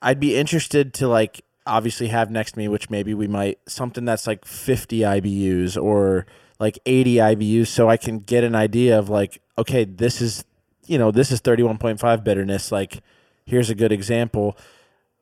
I'd 0.01 0.21
be 0.21 0.37
interested 0.37 0.95
to 0.95 1.09
like 1.09 1.45
obviously 1.67 2.09
have 2.09 2.31
next 2.31 2.53
to 2.53 2.59
me, 2.59 2.69
which 2.69 2.91
maybe 2.91 3.15
we 3.15 3.29
might 3.29 3.59
something 3.67 4.05
that's 4.05 4.27
like 4.27 4.45
50 4.45 5.01
IBUs 5.01 5.81
or 5.81 6.27
like 6.63 6.79
80 6.87 7.17
IBUs, 7.17 7.67
so 7.67 7.91
I 7.91 7.97
can 7.97 8.21
get 8.21 8.45
an 8.45 8.55
idea 8.55 8.97
of 8.97 9.09
like, 9.09 9.43
okay, 9.59 9.83
this 9.85 10.21
is 10.21 10.45
you 10.87 10.97
know 10.97 11.11
this 11.11 11.33
is 11.33 11.41
31.5 11.41 12.23
bitterness. 12.23 12.71
Like, 12.71 13.01
here's 13.45 13.69
a 13.69 13.75
good 13.75 13.91
example. 13.91 14.57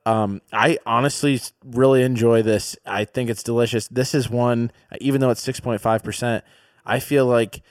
Um, 0.05 0.43
I 0.53 0.77
honestly 0.85 1.41
really 1.65 2.03
enjoy 2.03 2.43
this. 2.43 2.77
I 2.85 3.07
think 3.07 3.31
it's 3.31 3.43
delicious. 3.43 3.89
This 3.89 4.15
is 4.15 4.29
one, 4.29 4.71
even 5.01 5.23
though 5.23 5.31
it's 5.31 5.43
6.5 5.47 6.05
percent. 6.05 6.45
I 6.85 7.01
feel 7.01 7.25
like 7.25 7.63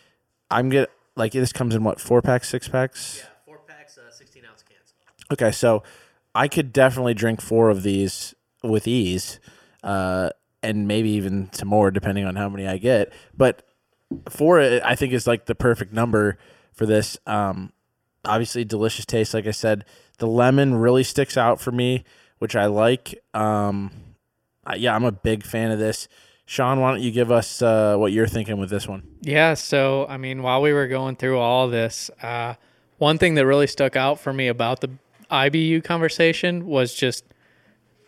I'm 0.50 0.70
get 0.70 0.90
like 1.16 1.34
this 1.34 1.54
comes 1.54 1.76
in 1.76 1.84
what 1.84 2.02
four 2.02 2.24
packs, 2.24 2.50
six 2.50 2.68
packs. 2.68 3.20
Yeah, 3.20 3.30
Four 3.46 3.60
packs, 3.68 4.00
uh, 4.00 4.10
16 4.10 4.46
ounce 4.50 4.64
cans. 4.64 4.96
Okay, 5.32 5.52
so 5.52 5.84
I 6.34 6.48
could 6.48 6.74
definitely 6.74 7.14
drink 7.14 7.40
four 7.40 7.70
of 7.70 7.84
these 7.84 8.34
with 8.64 8.88
ease, 8.88 9.40
uh, 9.84 10.32
and 10.62 10.88
maybe 10.88 11.10
even 11.12 11.50
some 11.54 11.68
more 11.68 11.92
depending 11.92 12.26
on 12.26 12.36
how 12.36 12.50
many 12.50 12.68
I 12.68 12.78
get. 12.78 13.12
But 13.36 13.64
four, 14.30 14.60
I 14.60 14.96
think, 14.96 15.14
is 15.14 15.28
like 15.28 15.46
the 15.46 15.56
perfect 15.56 15.94
number 15.94 16.38
for 16.74 16.86
this. 16.86 17.18
Um, 17.26 17.72
obviously, 18.26 18.66
delicious 18.66 19.06
taste. 19.06 19.34
Like 19.34 19.48
I 19.48 19.52
said, 19.52 19.86
the 20.18 20.28
lemon 20.28 20.76
really 20.76 21.04
sticks 21.04 21.38
out 21.38 21.62
for 21.62 21.72
me, 21.72 22.04
which 22.40 22.56
I 22.56 22.66
like. 22.66 23.22
Um, 23.34 23.92
I- 24.66 24.76
yeah, 24.76 24.96
I'm 24.96 25.06
a 25.06 25.12
big 25.12 25.44
fan 25.44 25.72
of 25.72 25.80
this. 25.80 26.08
Sean, 26.46 26.80
why 26.80 26.90
don't 26.92 27.02
you 27.02 27.12
give 27.12 27.32
us 27.32 27.62
uh, 27.62 27.96
what 27.98 28.12
you're 28.12 28.26
thinking 28.28 28.58
with 28.58 28.72
this 28.72 28.88
one? 28.88 29.04
Yeah. 29.22 29.54
So, 29.54 30.08
I 30.10 30.18
mean, 30.18 30.42
while 30.42 30.62
we 30.64 30.74
were 30.74 30.88
going 30.88 31.16
through 31.16 31.38
all 31.38 31.68
this, 31.68 32.10
uh, 32.24 32.56
one 32.98 33.20
thing 33.20 33.36
that 33.36 33.46
really 33.46 33.68
stuck 33.68 33.96
out 33.96 34.20
for 34.20 34.34
me 34.34 34.48
about 34.48 34.82
the 34.82 34.90
IBU 35.30 35.84
conversation 35.84 36.66
was 36.66 36.96
just 36.96 37.24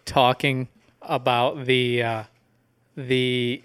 talking 0.06 0.68
about 1.04 1.66
the 1.66 2.02
uh, 2.04 2.24
the 3.08 3.64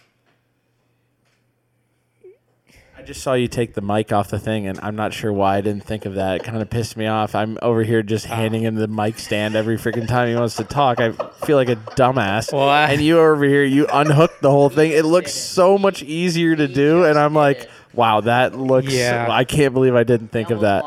I 2.99 3.03
just 3.03 3.23
saw 3.23 3.35
you 3.35 3.47
take 3.47 3.75
the 3.75 3.83
mic 3.83 4.11
off 4.11 4.31
the 4.31 4.39
thing, 4.39 4.67
and 4.67 4.81
I'm 4.81 4.97
not 4.97 5.13
sure 5.13 5.31
why 5.31 5.59
I 5.59 5.61
didn't 5.61 5.85
think 5.85 6.07
of 6.07 6.15
that. 6.15 6.37
It 6.37 6.45
kind 6.45 6.63
of 6.63 6.71
pissed 6.71 6.97
me 6.97 7.07
off. 7.07 7.35
I'm 7.35 7.59
over 7.61 7.83
here 7.83 8.03
just 8.03 8.29
ah. 8.31 8.35
handing 8.35 8.63
him 8.63 8.75
the 8.77 8.89
mic 8.89 9.19
stand 9.19 9.55
every 9.55 9.77
freaking 9.77 10.09
time 10.09 10.29
he 10.29 10.35
wants 10.35 10.57
to 10.57 10.65
talk. 10.65 10.99
I 10.99 11.13
feel 11.45 11.59
like 11.59 11.69
a 11.69 11.77
dumbass. 11.77 12.53
Well, 12.53 12.69
I- 12.69 12.91
and 12.91 13.03
you 13.03 13.19
over 13.21 13.45
here, 13.45 13.65
you 13.65 13.87
unhooked 13.93 14.41
the 14.41 14.51
whole 14.51 14.71
thing. 14.71 14.93
It 14.93 15.05
looks 15.05 15.35
so 15.35 15.77
much 15.77 16.03
easier 16.03 16.57
to 16.57 16.67
do, 16.67 17.05
and 17.05 17.19
I'm 17.19 17.35
like, 17.35 17.69
wow, 17.97 18.21
that 18.21 18.55
looks. 18.57 18.93
Yeah. 18.93 19.27
I 19.31 19.45
can't 19.45 19.75
believe 19.75 19.95
I 19.95 20.05
didn't 20.05 20.29
think 20.29 20.51
of 20.51 20.61
that. 20.61 20.85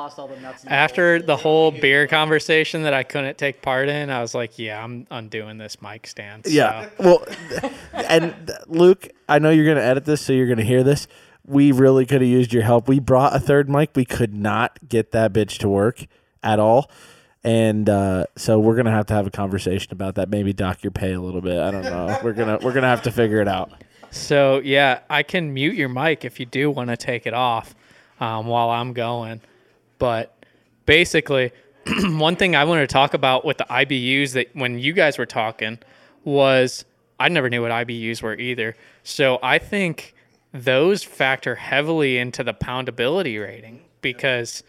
after 0.68 1.22
the 1.22 1.36
whole 1.36 1.72
beer 1.72 2.08
conversation 2.08 2.84
that 2.84 2.94
I 2.94 3.04
couldn't 3.04 3.38
take 3.38 3.62
part 3.62 3.90
in, 3.90 4.10
I 4.10 4.22
was 4.22 4.34
like, 4.36 4.58
yeah, 4.60 4.84
I'm 4.84 5.08
undoing 5.12 5.58
this 5.58 5.82
mic 5.82 6.08
stand. 6.08 6.46
So- 6.46 6.52
Yeah. 6.52 6.90
Well, 7.00 7.26
and 7.94 8.52
Luke, 8.68 9.10
I 9.28 9.40
know 9.40 9.50
you're 9.50 9.66
going 9.66 9.78
to 9.78 9.84
edit 9.84 10.06
this, 10.06 10.22
so 10.22 10.34
you're 10.34 10.48
going 10.48 10.60
to 10.60 10.64
hear 10.66 10.84
this. 10.84 11.08
We 11.46 11.72
really 11.72 12.06
could 12.06 12.22
have 12.22 12.30
used 12.30 12.54
your 12.54 12.64
help. 12.64 12.88
We 12.88 13.00
brought 13.00 13.36
a 13.36 13.40
third 13.40 13.70
mic. 13.70 13.92
We 13.96 14.06
could 14.06 14.34
not 14.36 14.78
get 14.88 15.12
that 15.12 15.34
bitch 15.34 15.58
to 15.60 15.70
work 15.70 16.06
at 16.44 16.60
all. 16.60 16.90
And 17.44 17.90
uh, 17.90 18.26
so 18.36 18.60
we're 18.60 18.76
gonna 18.76 18.92
have 18.92 19.06
to 19.08 19.14
have 19.14 19.26
a 19.26 19.32
conversation 19.32 19.94
about 19.94 20.16
that. 20.16 20.30
Maybe 20.30 20.52
dock 20.52 20.84
your 20.84 20.92
pay 20.92 21.14
a 21.14 21.22
little 21.22 21.40
bit. 21.40 21.58
I 21.58 21.72
don't 21.72 21.84
know. 21.84 22.20
We're 22.22 22.34
gonna 22.34 22.60
we're 22.62 22.74
gonna 22.74 22.90
have 22.90 23.04
to 23.04 23.12
figure 23.12 23.40
it 23.42 23.48
out. 23.48 23.72
So 24.12 24.60
yeah, 24.60 25.02
I 25.10 25.24
can 25.24 25.54
mute 25.54 25.76
your 25.76 25.90
mic 25.90 26.26
if 26.26 26.40
you 26.40 26.46
do 26.46 26.72
want 26.72 26.90
to 26.90 26.98
take 26.98 27.26
it 27.26 27.34
off 27.34 27.76
um, 28.20 28.48
while 28.48 28.70
I'm 28.70 28.94
going. 28.94 29.42
But 29.98 30.36
basically, 30.86 31.52
one 32.04 32.36
thing 32.36 32.56
I 32.56 32.64
wanted 32.64 32.82
to 32.90 32.94
talk 32.94 33.14
about 33.14 33.46
with 33.46 33.58
the 33.58 33.66
IBUs 33.66 34.34
that 34.34 34.48
when 34.54 34.80
you 34.80 34.94
guys 34.94 35.18
were 35.18 35.26
talking 35.26 35.80
was 36.24 36.86
I 37.20 37.30
never 37.30 37.50
knew 37.50 37.62
what 37.62 37.72
IBUs 37.72 38.22
were 38.22 38.36
either. 38.36 38.76
So 39.04 39.40
I 39.44 39.60
think 39.60 40.14
those 40.54 41.04
factor 41.04 41.56
heavily 41.56 42.18
into 42.18 42.44
the 42.44 42.54
poundability 42.54 43.42
rating 43.42 43.82
because 44.02 44.64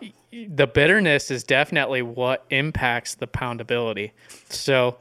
y- 0.00 0.12
the 0.48 0.66
bitterness 0.66 1.30
is 1.30 1.42
definitely 1.42 2.02
what 2.02 2.44
impacts 2.50 3.14
the 3.14 3.26
poundability. 3.26 4.12
So 4.48 4.98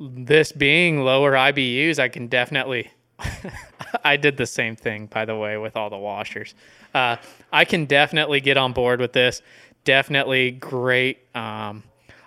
this 0.00 0.52
being 0.52 1.04
lower 1.04 1.32
IBUs, 1.32 1.98
I 1.98 2.08
can 2.08 2.28
definitely. 2.28 2.90
I 4.04 4.16
did 4.16 4.36
the 4.36 4.46
same 4.46 4.76
thing, 4.76 5.06
by 5.06 5.24
the 5.24 5.36
way, 5.36 5.56
with 5.56 5.76
all 5.76 5.90
the 5.90 5.98
washers. 5.98 6.54
Uh, 6.94 7.16
I 7.52 7.64
can 7.64 7.86
definitely 7.86 8.40
get 8.40 8.56
on 8.56 8.72
board 8.72 9.00
with 9.00 9.12
this. 9.12 9.42
Definitely 9.84 10.52
great. 10.52 11.18
Um, 11.34 11.82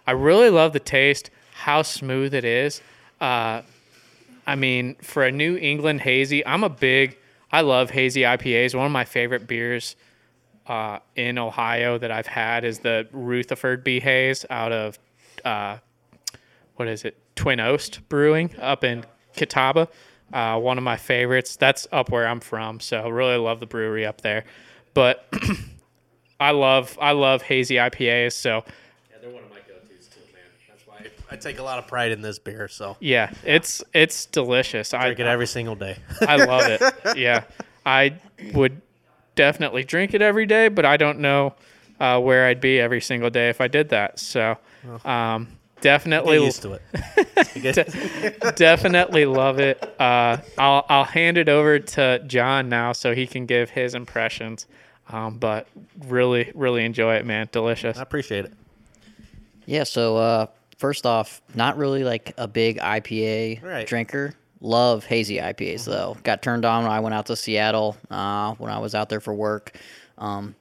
I 0.08 0.12
really 0.12 0.49
love 0.49 0.73
the 0.73 0.79
taste, 0.79 1.29
how 1.53 1.81
smooth 1.81 2.34
it 2.34 2.45
is. 2.45 2.81
Uh, 3.19 3.62
I 4.47 4.55
mean, 4.55 4.95
for 5.01 5.23
a 5.23 5.31
New 5.31 5.58
England 5.58 6.01
hazy, 6.01 6.45
I'm 6.45 6.63
a 6.63 6.69
big. 6.69 7.17
I 7.51 7.62
love 7.62 7.89
hazy 7.89 8.21
IPAs. 8.21 8.75
One 8.75 8.86
of 8.86 8.91
my 8.91 9.05
favorite 9.05 9.47
beers 9.47 9.95
uh, 10.67 10.99
in 11.15 11.38
Ohio 11.38 11.97
that 11.97 12.12
I've 12.12 12.27
had 12.27 12.63
is 12.63 12.79
the 12.79 13.08
Rutherford 13.12 13.84
B 13.84 13.99
Haze 13.99 14.45
out 14.49 14.71
of 14.71 14.99
uh, 15.43 15.77
what 16.75 16.88
is 16.88 17.05
it? 17.05 17.17
Twin 17.36 17.60
Oast 17.60 18.08
Brewing 18.10 18.55
up 18.60 18.84
in 18.84 19.05
Catawba. 19.36 19.88
Uh, 20.33 20.59
one 20.59 20.77
of 20.77 20.83
my 20.83 20.97
favorites. 20.97 21.55
That's 21.55 21.88
up 21.91 22.09
where 22.09 22.27
I'm 22.27 22.39
from, 22.39 22.79
so 22.79 23.07
really 23.09 23.38
love 23.38 23.59
the 23.59 23.65
brewery 23.67 24.05
up 24.05 24.21
there. 24.21 24.43
But 24.93 25.25
I 26.39 26.51
love 26.51 26.97
I 27.01 27.11
love 27.11 27.41
hazy 27.41 27.75
IPAs. 27.75 28.33
So 28.33 28.63
Yeah, 29.11 29.17
they're 29.21 29.29
one 29.29 29.43
of 29.43 29.49
my 29.49 29.57
go-tos 29.67 30.07
too, 30.07 30.19
man. 30.33 30.43
That's 30.67 30.88
why 30.88 31.05
I 31.31 31.35
take 31.35 31.59
a 31.59 31.63
lot 31.63 31.79
of 31.79 31.88
pride 31.88 32.11
in 32.11 32.21
this 32.21 32.39
beer. 32.39 32.67
So 32.67 32.97
yeah, 32.99 33.31
it's 33.43 33.83
it's 33.93 34.25
delicious. 34.25 34.93
I 34.93 35.05
drink 35.05 35.19
it 35.19 35.27
every 35.27 35.47
single 35.47 35.75
day. 35.75 35.97
I 36.21 36.35
love 36.38 36.67
it. 36.67 36.81
Yeah, 37.15 37.43
I 37.85 38.15
would 38.53 38.81
definitely 39.35 39.83
drink 39.83 40.13
it 40.13 40.21
every 40.21 40.45
day, 40.45 40.67
but 40.67 40.85
I 40.85 40.97
don't 40.97 41.19
know 41.19 41.53
uh, 41.99 42.19
where 42.19 42.45
I'd 42.47 42.59
be 42.59 42.79
every 42.79 42.99
single 42.99 43.29
day 43.29 43.49
if 43.49 43.61
I 43.61 43.67
did 43.69 43.89
that. 43.89 44.19
So, 44.19 44.57
um, 45.05 45.47
Get 45.75 45.81
definitely, 45.81 46.43
used 46.43 46.61
to 46.63 46.73
it. 46.73 46.81
You 47.55 47.61
get- 47.73 48.55
definitely 48.55 49.25
love 49.25 49.59
it. 49.59 49.81
Uh, 49.99 50.38
I'll 50.57 50.85
I'll 50.89 51.03
hand 51.03 51.38
it 51.38 51.49
over 51.49 51.79
to 51.79 52.19
John 52.27 52.69
now 52.69 52.91
so 52.91 53.13
he 53.13 53.27
can 53.27 53.45
give 53.45 53.69
his 53.69 53.93
impressions. 53.93 54.67
Um, 55.09 55.38
but 55.38 55.67
really, 56.07 56.51
really 56.55 56.83
enjoy 56.83 57.15
it, 57.15 57.25
man. 57.25 57.47
Delicious. 57.51 57.97
I 57.97 58.01
appreciate 58.01 58.45
it. 58.45 58.53
Yeah, 59.67 59.83
so 59.83 60.17
uh, 60.17 60.47
first 60.77 61.05
off, 61.05 61.41
not 61.53 61.77
really 61.77 62.03
like 62.03 62.33
a 62.38 62.47
big 62.47 62.77
IPA 62.79 63.61
Right. 63.61 63.85
drinker. 63.88 64.33
Love 64.61 65.05
hazy 65.05 65.38
IPAs 65.38 65.85
though. 65.85 66.17
Got 66.23 66.41
turned 66.41 66.65
on 66.65 66.83
when 66.83 66.91
I 66.91 66.99
went 67.01 67.13
out 67.13 67.27
to 67.27 67.35
Seattle 67.35 67.97
uh, 68.09 68.53
when 68.55 68.71
I 68.71 68.79
was 68.79 68.95
out 68.95 69.09
there 69.09 69.19
for 69.19 69.33
work. 69.33 69.77
Um, 70.17 70.55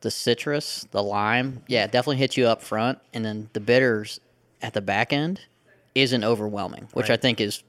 the 0.00 0.10
citrus, 0.10 0.86
the 0.90 1.02
lime, 1.02 1.62
yeah, 1.66 1.84
it 1.84 1.92
definitely 1.92 2.16
hits 2.16 2.36
you 2.36 2.46
up 2.46 2.62
front, 2.62 2.98
and 3.12 3.24
then 3.24 3.50
the 3.52 3.60
bitters 3.60 4.20
at 4.62 4.74
the 4.74 4.80
back 4.80 5.12
end 5.12 5.40
isn't 5.94 6.24
overwhelming, 6.24 6.88
which 6.92 7.10
I 7.10 7.16
think 7.16 7.40
is 7.40 7.62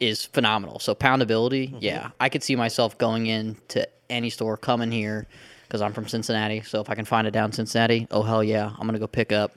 is 0.00 0.24
phenomenal. 0.24 0.80
So 0.80 0.94
poundability, 0.94 1.68
mm-hmm. 1.68 1.78
yeah, 1.80 2.10
I 2.18 2.28
could 2.28 2.42
see 2.42 2.56
myself 2.56 2.98
going 2.98 3.26
into 3.26 3.86
any 4.10 4.30
store, 4.30 4.56
coming 4.56 4.90
here 4.90 5.26
because 5.62 5.80
I'm 5.80 5.92
from 5.92 6.08
Cincinnati. 6.08 6.60
So 6.62 6.80
if 6.80 6.90
I 6.90 6.94
can 6.94 7.04
find 7.04 7.26
it 7.26 7.30
down 7.30 7.46
in 7.46 7.52
Cincinnati, 7.52 8.06
oh 8.10 8.22
hell 8.22 8.44
yeah, 8.44 8.72
I'm 8.78 8.86
gonna 8.86 8.98
go 8.98 9.06
pick 9.06 9.32
up 9.32 9.52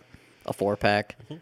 a 0.46 0.54
four 0.54 0.76
pack, 0.76 1.16
mm-hmm. 1.26 1.36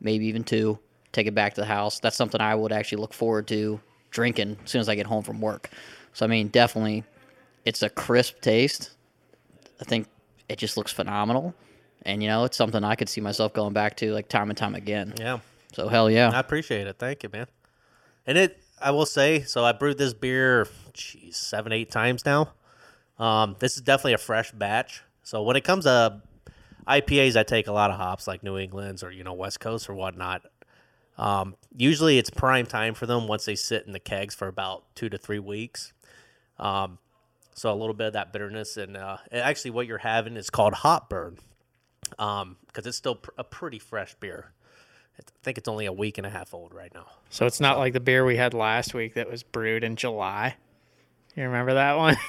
maybe 0.00 0.26
even 0.26 0.44
two, 0.44 0.78
take 1.12 1.26
it 1.26 1.34
back 1.34 1.54
to 1.54 1.62
the 1.62 1.66
house. 1.66 2.00
That's 2.00 2.16
something 2.16 2.40
I 2.40 2.54
would 2.54 2.72
actually 2.72 3.00
look 3.00 3.14
forward 3.14 3.48
to 3.48 3.80
drinking 4.10 4.56
as 4.64 4.70
soon 4.70 4.80
as 4.80 4.88
I 4.88 4.94
get 4.94 5.06
home 5.06 5.22
from 5.22 5.40
work. 5.40 5.70
So 6.12 6.24
I 6.24 6.28
mean, 6.28 6.48
definitely, 6.48 7.04
it's 7.64 7.82
a 7.82 7.88
crisp 7.88 8.40
taste. 8.40 8.90
I 9.80 9.84
think 9.84 10.06
it 10.50 10.58
just 10.58 10.76
looks 10.76 10.92
phenomenal, 10.92 11.54
and 12.02 12.22
you 12.22 12.28
know, 12.28 12.44
it's 12.44 12.56
something 12.56 12.82
I 12.82 12.96
could 12.96 13.08
see 13.08 13.20
myself 13.20 13.52
going 13.52 13.72
back 13.72 13.96
to 13.98 14.12
like 14.12 14.28
time 14.28 14.50
and 14.50 14.58
time 14.58 14.74
again. 14.74 15.14
Yeah. 15.16 15.38
So 15.72 15.88
hell 15.88 16.10
yeah. 16.10 16.30
I 16.34 16.40
appreciate 16.40 16.88
it. 16.88 16.96
Thank 16.98 17.22
you, 17.22 17.28
man. 17.32 17.46
And 18.26 18.36
it, 18.36 18.60
I 18.82 18.90
will 18.90 19.06
say, 19.06 19.42
so 19.42 19.64
I 19.64 19.72
brewed 19.72 19.96
this 19.96 20.12
beer, 20.12 20.66
geez, 20.92 21.36
seven, 21.36 21.72
eight 21.72 21.90
times 21.90 22.26
now. 22.26 22.52
Um, 23.18 23.54
this 23.60 23.76
is 23.76 23.82
definitely 23.82 24.14
a 24.14 24.18
fresh 24.18 24.50
batch. 24.50 25.02
So 25.22 25.42
when 25.42 25.54
it 25.54 25.62
comes 25.62 25.84
to 25.84 26.20
IPAs, 26.88 27.36
I 27.36 27.44
take 27.44 27.68
a 27.68 27.72
lot 27.72 27.90
of 27.90 27.96
hops 27.96 28.26
like 28.26 28.42
New 28.42 28.58
England's 28.58 29.04
or 29.04 29.12
you 29.12 29.22
know 29.22 29.34
West 29.34 29.60
Coast 29.60 29.88
or 29.88 29.94
whatnot. 29.94 30.42
Um, 31.16 31.54
usually 31.76 32.18
it's 32.18 32.30
prime 32.30 32.66
time 32.66 32.94
for 32.94 33.06
them 33.06 33.28
once 33.28 33.44
they 33.44 33.54
sit 33.54 33.86
in 33.86 33.92
the 33.92 34.00
kegs 34.00 34.34
for 34.34 34.48
about 34.48 34.84
two 34.96 35.08
to 35.10 35.18
three 35.18 35.38
weeks. 35.38 35.92
Um, 36.58 36.98
So 37.60 37.70
a 37.70 37.76
little 37.76 37.92
bit 37.92 38.06
of 38.06 38.12
that 38.14 38.32
bitterness, 38.32 38.78
and 38.78 38.96
uh, 38.96 39.18
and 39.30 39.42
actually, 39.42 39.72
what 39.72 39.86
you're 39.86 39.98
having 39.98 40.38
is 40.38 40.48
called 40.48 40.72
hop 40.72 41.10
burn, 41.10 41.36
um, 42.18 42.56
because 42.66 42.86
it's 42.86 42.96
still 42.96 43.16
pr- 43.16 43.32
a 43.36 43.44
pretty 43.44 43.78
fresh 43.78 44.14
beer. 44.14 44.52
I 45.18 45.22
think 45.42 45.58
it's 45.58 45.68
only 45.68 45.84
a 45.84 45.92
week 45.92 46.16
and 46.16 46.26
a 46.26 46.30
half 46.30 46.54
old 46.54 46.72
right 46.72 46.90
now. 46.94 47.04
So 47.28 47.44
it's 47.44 47.60
not 47.60 47.76
like 47.76 47.92
the 47.92 48.00
beer 48.00 48.24
we 48.24 48.38
had 48.38 48.54
last 48.54 48.94
week 48.94 49.12
that 49.12 49.30
was 49.30 49.42
brewed 49.42 49.84
in 49.84 49.96
July. 49.96 50.56
You 51.36 51.42
remember 51.42 51.74
that 51.74 51.98
one? 51.98 52.16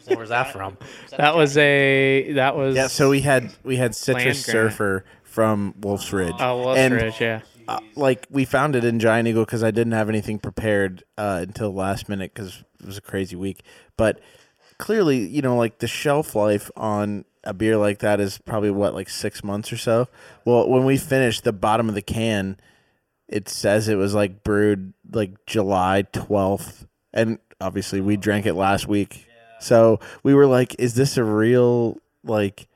So 0.00 0.16
where's 0.16 0.30
that 0.30 0.50
from? 0.50 0.78
that 1.18 1.36
was 1.36 1.54
a 1.58 2.32
that 2.32 2.56
was 2.56 2.74
Yeah, 2.74 2.86
so 2.86 3.10
we 3.10 3.20
had 3.20 3.52
we 3.64 3.76
had 3.76 3.94
Citrus 3.94 4.42
Surfer 4.42 5.04
from 5.24 5.74
Wolf's 5.78 6.10
Ridge. 6.10 6.32
oh 6.40 6.62
Wolf's 6.62 6.78
and, 6.78 6.94
Ridge, 6.94 7.20
yeah. 7.20 7.42
uh, 7.68 7.80
like 7.94 8.26
we 8.30 8.46
found 8.46 8.76
it 8.76 8.86
in 8.86 8.98
Giant 8.98 9.28
Eagle 9.28 9.44
because 9.44 9.62
I 9.62 9.70
didn't 9.70 9.92
have 9.92 10.08
anything 10.08 10.38
prepared 10.38 11.04
uh, 11.18 11.40
until 11.42 11.74
last 11.74 12.08
minute 12.08 12.32
because 12.32 12.64
it 12.80 12.86
was 12.86 12.96
a 12.96 13.02
crazy 13.02 13.36
week. 13.36 13.60
But 13.98 14.20
clearly, 14.78 15.26
you 15.26 15.42
know, 15.42 15.56
like 15.56 15.78
the 15.78 15.88
shelf 15.88 16.34
life 16.34 16.70
on 16.76 17.24
a 17.44 17.52
beer 17.54 17.76
like 17.76 18.00
that 18.00 18.20
is 18.20 18.38
probably 18.38 18.70
what 18.70 18.94
like 18.94 19.08
six 19.08 19.42
months 19.44 19.72
or 19.72 19.76
so. 19.76 20.08
Well, 20.44 20.68
when 20.68 20.84
we 20.84 20.96
finished 20.96 21.44
the 21.44 21.52
bottom 21.52 21.88
of 21.88 21.94
the 21.94 22.02
can, 22.02 22.56
it 23.28 23.48
says 23.48 23.88
it 23.88 23.96
was 23.96 24.14
like 24.14 24.42
brewed 24.42 24.94
like 25.12 25.44
July 25.46 26.02
twelfth, 26.12 26.86
and 27.12 27.38
obviously 27.60 28.00
we 28.00 28.16
drank 28.16 28.46
it 28.46 28.54
last 28.54 28.86
week. 28.88 29.26
So 29.60 30.00
we 30.22 30.34
were 30.34 30.46
like, 30.46 30.76
"Is 30.78 30.94
this 30.94 31.16
a 31.16 31.24
real 31.24 31.98
like?" 32.24 32.66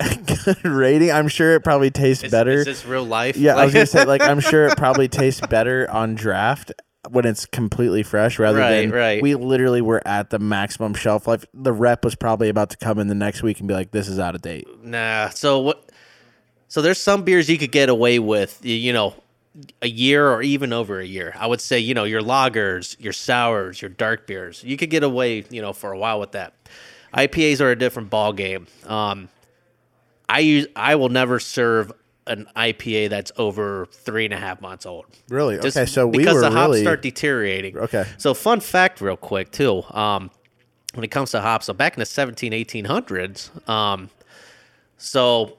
good 0.44 0.64
rating 0.64 1.12
i'm 1.12 1.28
sure 1.28 1.54
it 1.54 1.62
probably 1.62 1.88
tastes 1.88 2.24
Is, 2.24 2.32
better 2.32 2.50
is 2.50 2.64
this 2.64 2.84
real 2.84 3.04
life? 3.04 3.36
yeah, 3.36 3.54
I 3.54 3.64
was 3.64 3.72
gonna 3.72 3.86
say 3.86 4.04
like 4.06 4.22
I'm 4.22 4.40
sure 4.40 4.66
it 4.66 4.76
probably 4.76 5.06
tastes 5.06 5.40
better 5.46 5.88
on 5.88 6.16
draft 6.16 6.72
when 7.10 7.24
it's 7.24 7.46
completely 7.46 8.02
fresh 8.02 8.38
rather 8.38 8.58
Right, 8.58 8.80
than 8.82 8.90
right. 8.90 9.22
we 9.22 9.34
literally 9.34 9.80
were 9.82 10.02
at 10.06 10.30
the 10.30 10.38
maximum 10.38 10.94
shelf 10.94 11.26
life. 11.26 11.44
The 11.54 11.72
rep 11.72 12.04
was 12.04 12.14
probably 12.14 12.48
about 12.48 12.70
to 12.70 12.76
come 12.76 12.98
in 12.98 13.08
the 13.08 13.14
next 13.14 13.42
week 13.42 13.58
and 13.58 13.68
be 13.68 13.74
like, 13.74 13.90
"This 13.90 14.08
is 14.08 14.18
out 14.18 14.34
of 14.34 14.42
date." 14.42 14.66
Nah. 14.82 15.28
So 15.30 15.60
what? 15.60 15.90
So 16.68 16.82
there's 16.82 16.98
some 17.00 17.22
beers 17.22 17.48
you 17.48 17.58
could 17.58 17.70
get 17.72 17.88
away 17.88 18.18
with, 18.18 18.58
you 18.64 18.92
know, 18.92 19.14
a 19.82 19.86
year 19.88 20.28
or 20.28 20.42
even 20.42 20.72
over 20.72 20.98
a 20.98 21.04
year. 21.06 21.32
I 21.38 21.46
would 21.46 21.60
say, 21.60 21.78
you 21.78 21.94
know, 21.94 22.02
your 22.04 22.20
lagers, 22.22 22.96
your 22.98 23.12
sours, 23.12 23.80
your 23.80 23.90
dark 23.90 24.26
beers, 24.26 24.64
you 24.64 24.76
could 24.76 24.90
get 24.90 25.04
away, 25.04 25.44
you 25.50 25.62
know, 25.62 25.72
for 25.72 25.92
a 25.92 25.98
while 25.98 26.18
with 26.18 26.32
that. 26.32 26.54
IPAs 27.16 27.60
are 27.60 27.70
a 27.70 27.76
different 27.78 28.10
ball 28.10 28.32
game. 28.32 28.66
Um, 28.86 29.28
I 30.28 30.40
use, 30.40 30.66
I 30.74 30.96
will 30.96 31.10
never 31.10 31.38
serve 31.38 31.92
an 32.26 32.46
IPA 32.56 33.10
that's 33.10 33.32
over 33.36 33.86
three 33.86 34.24
and 34.24 34.34
a 34.34 34.38
half 34.38 34.60
months 34.60 34.86
old. 34.86 35.06
Really? 35.28 35.58
Just 35.58 35.76
okay, 35.76 35.86
so 35.86 36.06
we 36.06 36.18
because 36.18 36.34
were 36.34 36.40
the 36.40 36.50
hops 36.50 36.68
really 36.68 36.82
start 36.82 37.02
deteriorating. 37.02 37.76
Okay. 37.76 38.06
So 38.18 38.34
fun 38.34 38.60
fact, 38.60 39.00
real 39.00 39.16
quick 39.16 39.50
too. 39.50 39.82
Um, 39.90 40.30
when 40.94 41.04
it 41.04 41.10
comes 41.10 41.32
to 41.32 41.40
hops, 41.40 41.66
so 41.66 41.72
back 41.72 41.94
in 41.94 42.00
the 42.00 42.06
17, 42.06 42.52
1800s, 42.52 43.68
um, 43.68 44.10
so 44.96 45.56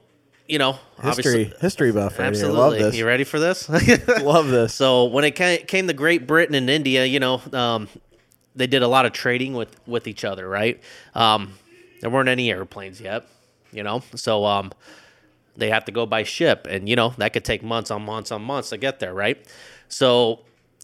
you 0.48 0.58
know, 0.58 0.78
history 1.02 1.52
history 1.60 1.92
buff. 1.92 2.20
Absolutely. 2.20 2.58
Love 2.58 2.72
this. 2.74 2.96
You 2.96 3.06
ready 3.06 3.24
for 3.24 3.38
this? 3.38 3.68
Love 4.22 4.48
this. 4.48 4.74
so 4.74 5.04
when 5.06 5.24
it 5.24 5.32
came 5.32 5.86
to 5.86 5.92
Great 5.92 6.26
Britain 6.26 6.54
and 6.54 6.70
India, 6.70 7.04
you 7.04 7.20
know, 7.20 7.42
um, 7.52 7.88
they 8.54 8.66
did 8.66 8.82
a 8.82 8.88
lot 8.88 9.06
of 9.06 9.12
trading 9.12 9.54
with 9.54 9.76
with 9.86 10.06
each 10.06 10.24
other, 10.24 10.48
right? 10.48 10.80
Um, 11.14 11.54
there 12.00 12.10
weren't 12.10 12.28
any 12.28 12.50
airplanes 12.50 13.00
yet, 13.00 13.26
you 13.72 13.82
know, 13.82 14.02
so 14.14 14.44
um, 14.44 14.72
they 15.56 15.70
have 15.70 15.84
to 15.86 15.92
go 15.92 16.06
by 16.06 16.22
ship, 16.22 16.66
and 16.68 16.88
you 16.88 16.96
know 16.96 17.14
that 17.18 17.32
could 17.32 17.44
take 17.44 17.62
months 17.62 17.90
on 17.90 18.02
months 18.02 18.30
on 18.30 18.42
months 18.42 18.70
to 18.70 18.78
get 18.78 19.00
there, 19.00 19.14
right? 19.14 19.44
So 19.88 20.40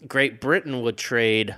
Great 0.06 0.40
Britain 0.40 0.82
would 0.82 0.96
trade 0.96 1.56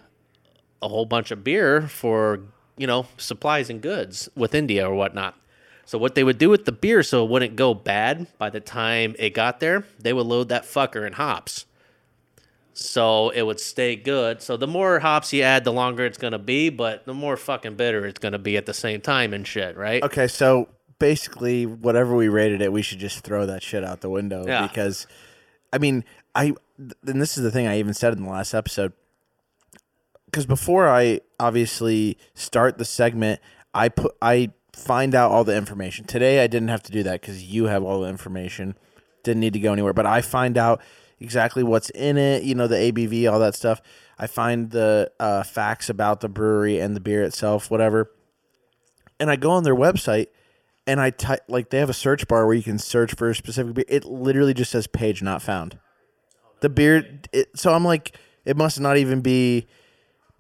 a 0.82 0.88
whole 0.88 1.06
bunch 1.06 1.30
of 1.30 1.42
beer 1.44 1.82
for 1.82 2.40
you 2.76 2.86
know 2.86 3.06
supplies 3.16 3.70
and 3.70 3.80
goods 3.80 4.28
with 4.36 4.54
India 4.54 4.88
or 4.88 4.94
whatnot. 4.94 5.36
So 5.86 5.98
what 5.98 6.14
they 6.14 6.24
would 6.24 6.38
do 6.38 6.48
with 6.48 6.64
the 6.64 6.72
beer, 6.72 7.02
so 7.02 7.24
it 7.24 7.30
wouldn't 7.30 7.56
go 7.56 7.74
bad 7.74 8.26
by 8.38 8.50
the 8.50 8.60
time 8.60 9.14
it 9.18 9.34
got 9.34 9.60
there, 9.60 9.84
they 9.98 10.12
would 10.12 10.26
load 10.26 10.48
that 10.48 10.64
fucker 10.64 11.06
in 11.06 11.12
hops. 11.12 11.66
So 12.72 13.30
it 13.30 13.42
would 13.42 13.60
stay 13.60 13.94
good. 13.94 14.42
So 14.42 14.56
the 14.56 14.66
more 14.66 14.98
hops 14.98 15.32
you 15.32 15.42
add, 15.42 15.64
the 15.64 15.72
longer 15.72 16.04
it's 16.04 16.18
gonna 16.18 16.38
be, 16.38 16.70
but 16.70 17.04
the 17.04 17.14
more 17.14 17.36
fucking 17.36 17.76
bitter 17.76 18.06
it's 18.06 18.18
gonna 18.18 18.38
be 18.38 18.56
at 18.56 18.66
the 18.66 18.74
same 18.74 19.00
time 19.00 19.32
and 19.32 19.46
shit, 19.46 19.76
right? 19.76 20.02
Okay, 20.02 20.26
so 20.26 20.68
basically, 20.98 21.66
whatever 21.66 22.14
we 22.14 22.28
rated 22.28 22.60
it, 22.62 22.72
we 22.72 22.82
should 22.82 22.98
just 22.98 23.20
throw 23.20 23.46
that 23.46 23.62
shit 23.62 23.84
out 23.84 24.00
the 24.00 24.10
window 24.10 24.46
Yeah. 24.46 24.66
because, 24.66 25.06
I 25.72 25.78
mean, 25.78 26.04
I 26.34 26.54
and 27.06 27.20
this 27.22 27.36
is 27.36 27.42
the 27.44 27.50
thing 27.50 27.66
I 27.66 27.78
even 27.78 27.94
said 27.94 28.12
in 28.12 28.24
the 28.24 28.30
last 28.30 28.54
episode. 28.54 28.92
Because 30.26 30.46
before 30.46 30.88
I 30.88 31.20
obviously 31.38 32.18
start 32.34 32.78
the 32.78 32.84
segment, 32.84 33.40
I 33.72 33.88
put 33.88 34.16
I 34.20 34.50
find 34.72 35.14
out 35.14 35.30
all 35.30 35.44
the 35.44 35.56
information. 35.56 36.04
Today 36.04 36.42
I 36.42 36.48
didn't 36.48 36.68
have 36.68 36.82
to 36.84 36.92
do 36.92 37.04
that 37.04 37.20
because 37.20 37.44
you 37.44 37.66
have 37.66 37.84
all 37.84 38.00
the 38.00 38.08
information. 38.08 38.74
Didn't 39.22 39.40
need 39.40 39.52
to 39.52 39.60
go 39.60 39.72
anywhere, 39.72 39.92
but 39.92 40.06
I 40.06 40.20
find 40.20 40.58
out 40.58 40.80
exactly 41.20 41.62
what's 41.62 41.90
in 41.90 42.16
it. 42.18 42.42
You 42.42 42.56
know 42.56 42.66
the 42.66 42.76
ABV, 42.76 43.30
all 43.32 43.38
that 43.38 43.54
stuff. 43.54 43.80
I 44.18 44.26
find 44.26 44.70
the 44.70 45.12
uh, 45.20 45.44
facts 45.44 45.88
about 45.88 46.20
the 46.20 46.28
brewery 46.28 46.80
and 46.80 46.96
the 46.96 47.00
beer 47.00 47.22
itself, 47.22 47.70
whatever 47.70 48.10
and 49.20 49.30
I 49.30 49.36
go 49.36 49.52
on 49.52 49.62
their 49.62 49.76
website 49.76 50.26
and 50.86 51.00
I 51.00 51.10
type 51.10 51.40
like 51.48 51.70
they 51.70 51.78
have 51.78 51.90
a 51.90 51.94
search 51.94 52.28
bar 52.28 52.46
where 52.46 52.54
you 52.54 52.62
can 52.62 52.78
search 52.78 53.14
for 53.14 53.28
a 53.30 53.34
specific 53.34 53.74
beer. 53.74 53.84
It 53.88 54.04
literally 54.04 54.54
just 54.54 54.70
says 54.70 54.86
page 54.86 55.22
not 55.22 55.42
found. 55.42 55.78
The 56.60 56.68
beer, 56.68 57.20
it, 57.32 57.58
so 57.58 57.72
I'm 57.72 57.84
like, 57.84 58.16
it 58.44 58.56
must 58.56 58.80
not 58.80 58.96
even 58.96 59.20
be 59.20 59.66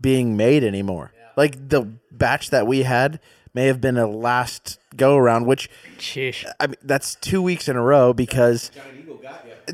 being 0.00 0.36
made 0.36 0.64
anymore. 0.64 1.12
Like 1.36 1.68
the 1.68 1.82
batch 2.10 2.50
that 2.50 2.66
we 2.66 2.82
had 2.82 3.20
may 3.54 3.66
have 3.66 3.80
been 3.80 3.96
a 3.96 4.06
last 4.06 4.78
go 4.96 5.16
around, 5.16 5.46
which 5.46 5.70
Sheesh. 5.98 6.44
I 6.60 6.68
mean 6.68 6.76
that's 6.82 7.14
two 7.16 7.42
weeks 7.42 7.68
in 7.68 7.76
a 7.76 7.82
row 7.82 8.12
because 8.12 8.70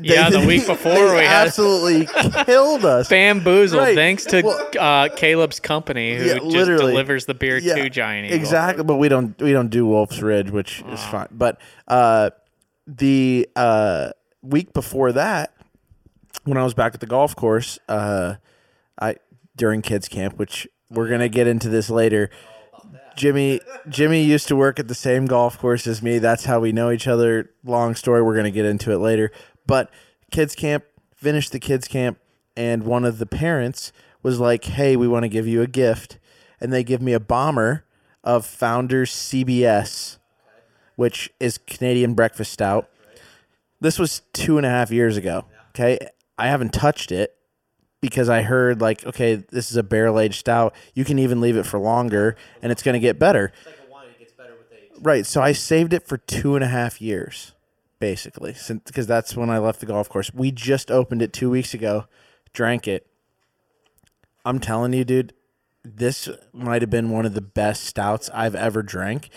Yeah, 0.01 0.29
the 0.29 0.45
week 0.45 0.65
before 0.67 0.93
they 0.93 1.11
we 1.17 1.23
had- 1.23 1.47
absolutely 1.47 2.05
killed 2.45 2.85
us. 2.85 3.09
Bamboozled, 3.09 3.81
Right. 3.81 3.95
thanks 3.95 4.25
to 4.25 4.41
Well- 4.41 4.69
uh, 4.79 5.09
Caleb's 5.15 5.59
company 5.59 6.15
who 6.15 6.25
Yeah, 6.25 6.35
just 6.49 6.69
delivers 6.69 7.25
the 7.25 7.33
beer 7.33 7.59
to 7.59 7.89
Giant 7.89 8.27
Eagle. 8.27 8.37
Exactly, 8.37 8.83
but 8.83 8.95
we 8.95 9.09
don't 9.09 9.39
we 9.41 9.51
don't 9.53 9.69
do 9.69 9.85
Wolf's 9.85 10.21
Ridge, 10.21 10.49
which 10.51 10.81
is 10.91 11.03
fine. 11.05 11.27
But 11.31 11.59
uh, 11.87 12.29
the 12.87 13.49
uh, 13.55 14.11
week 14.41 14.73
before 14.73 15.11
that, 15.11 15.53
when 16.45 16.57
I 16.57 16.63
was 16.63 16.73
back 16.73 16.93
at 16.93 16.99
the 16.99 17.05
golf 17.07 17.35
course, 17.35 17.77
uh, 17.89 18.35
I 18.99 19.15
during 19.57 19.81
kids 19.81 20.07
camp, 20.07 20.37
which 20.37 20.67
we're 20.89 21.09
gonna 21.09 21.29
get 21.29 21.47
into 21.47 21.69
this 21.69 21.89
later. 21.89 22.29
Jimmy 23.15 23.59
Jimmy 23.89 24.23
used 24.23 24.47
to 24.47 24.55
work 24.55 24.79
at 24.79 24.87
the 24.87 24.95
same 24.95 25.25
golf 25.25 25.59
course 25.59 25.85
as 25.85 26.01
me. 26.01 26.17
That's 26.17 26.45
how 26.45 26.61
we 26.61 26.71
know 26.71 26.91
each 26.91 27.07
other. 27.07 27.51
Long 27.63 27.93
story. 27.93 28.21
We're 28.21 28.35
gonna 28.37 28.51
get 28.51 28.65
into 28.65 28.91
it 28.93 28.99
later. 28.99 29.31
But 29.71 29.89
kids 30.31 30.53
camp 30.53 30.83
finished 31.15 31.53
the 31.53 31.59
kids 31.59 31.87
camp, 31.87 32.19
and 32.57 32.83
one 32.83 33.05
of 33.05 33.19
the 33.19 33.25
parents 33.25 33.93
was 34.21 34.37
like, 34.37 34.65
"Hey, 34.65 34.97
we 34.97 35.07
want 35.07 35.23
to 35.23 35.29
give 35.29 35.47
you 35.47 35.61
a 35.61 35.67
gift," 35.67 36.19
and 36.59 36.73
they 36.73 36.83
give 36.83 37.01
me 37.01 37.13
a 37.13 37.21
bomber 37.21 37.85
of 38.21 38.45
Founders 38.45 39.11
CBS, 39.11 40.17
which 40.97 41.29
is 41.39 41.57
Canadian 41.57 42.15
breakfast 42.15 42.51
stout. 42.51 42.89
This 43.79 43.97
was 43.97 44.23
two 44.33 44.57
and 44.57 44.65
a 44.65 44.69
half 44.69 44.91
years 44.91 45.15
ago. 45.15 45.45
Okay, 45.69 45.97
I 46.37 46.47
haven't 46.47 46.73
touched 46.73 47.09
it 47.09 47.37
because 48.01 48.27
I 48.27 48.41
heard 48.41 48.81
like, 48.81 49.05
okay, 49.05 49.35
this 49.35 49.71
is 49.71 49.77
a 49.77 49.83
barrel 49.83 50.19
aged 50.19 50.39
stout. 50.41 50.75
You 50.93 51.05
can 51.05 51.17
even 51.17 51.39
leave 51.39 51.55
it 51.55 51.65
for 51.65 51.79
longer, 51.79 52.35
and 52.61 52.73
it's 52.73 52.83
going 52.83 52.95
to 52.95 52.99
get 52.99 53.17
better. 53.17 53.53
Right. 55.01 55.25
So 55.25 55.41
I 55.41 55.53
saved 55.53 55.93
it 55.93 56.05
for 56.05 56.17
two 56.17 56.55
and 56.55 56.63
a 56.65 56.67
half 56.67 57.01
years, 57.01 57.53
basically, 58.01 58.53
since 58.53 58.83
because 58.83 59.07
that's 59.07 59.37
when 59.37 59.49
I 59.49 59.59
left 59.59 59.79
the 59.79 59.85
golf 59.85 60.09
course. 60.09 60.33
We 60.33 60.51
just 60.51 60.91
opened 60.91 61.21
it 61.21 61.31
two 61.31 61.49
weeks 61.49 61.73
ago, 61.73 62.07
drank 62.51 62.87
it. 62.87 63.07
I'm 64.43 64.59
telling 64.59 64.91
you, 64.91 65.05
dude, 65.05 65.33
this 65.85 66.27
might 66.51 66.81
have 66.81 66.89
been 66.89 67.11
one 67.11 67.25
of 67.25 67.33
the 67.33 67.41
best 67.41 67.85
stouts 67.85 68.29
I've 68.33 68.55
ever 68.55 68.83
drank, 68.83 69.29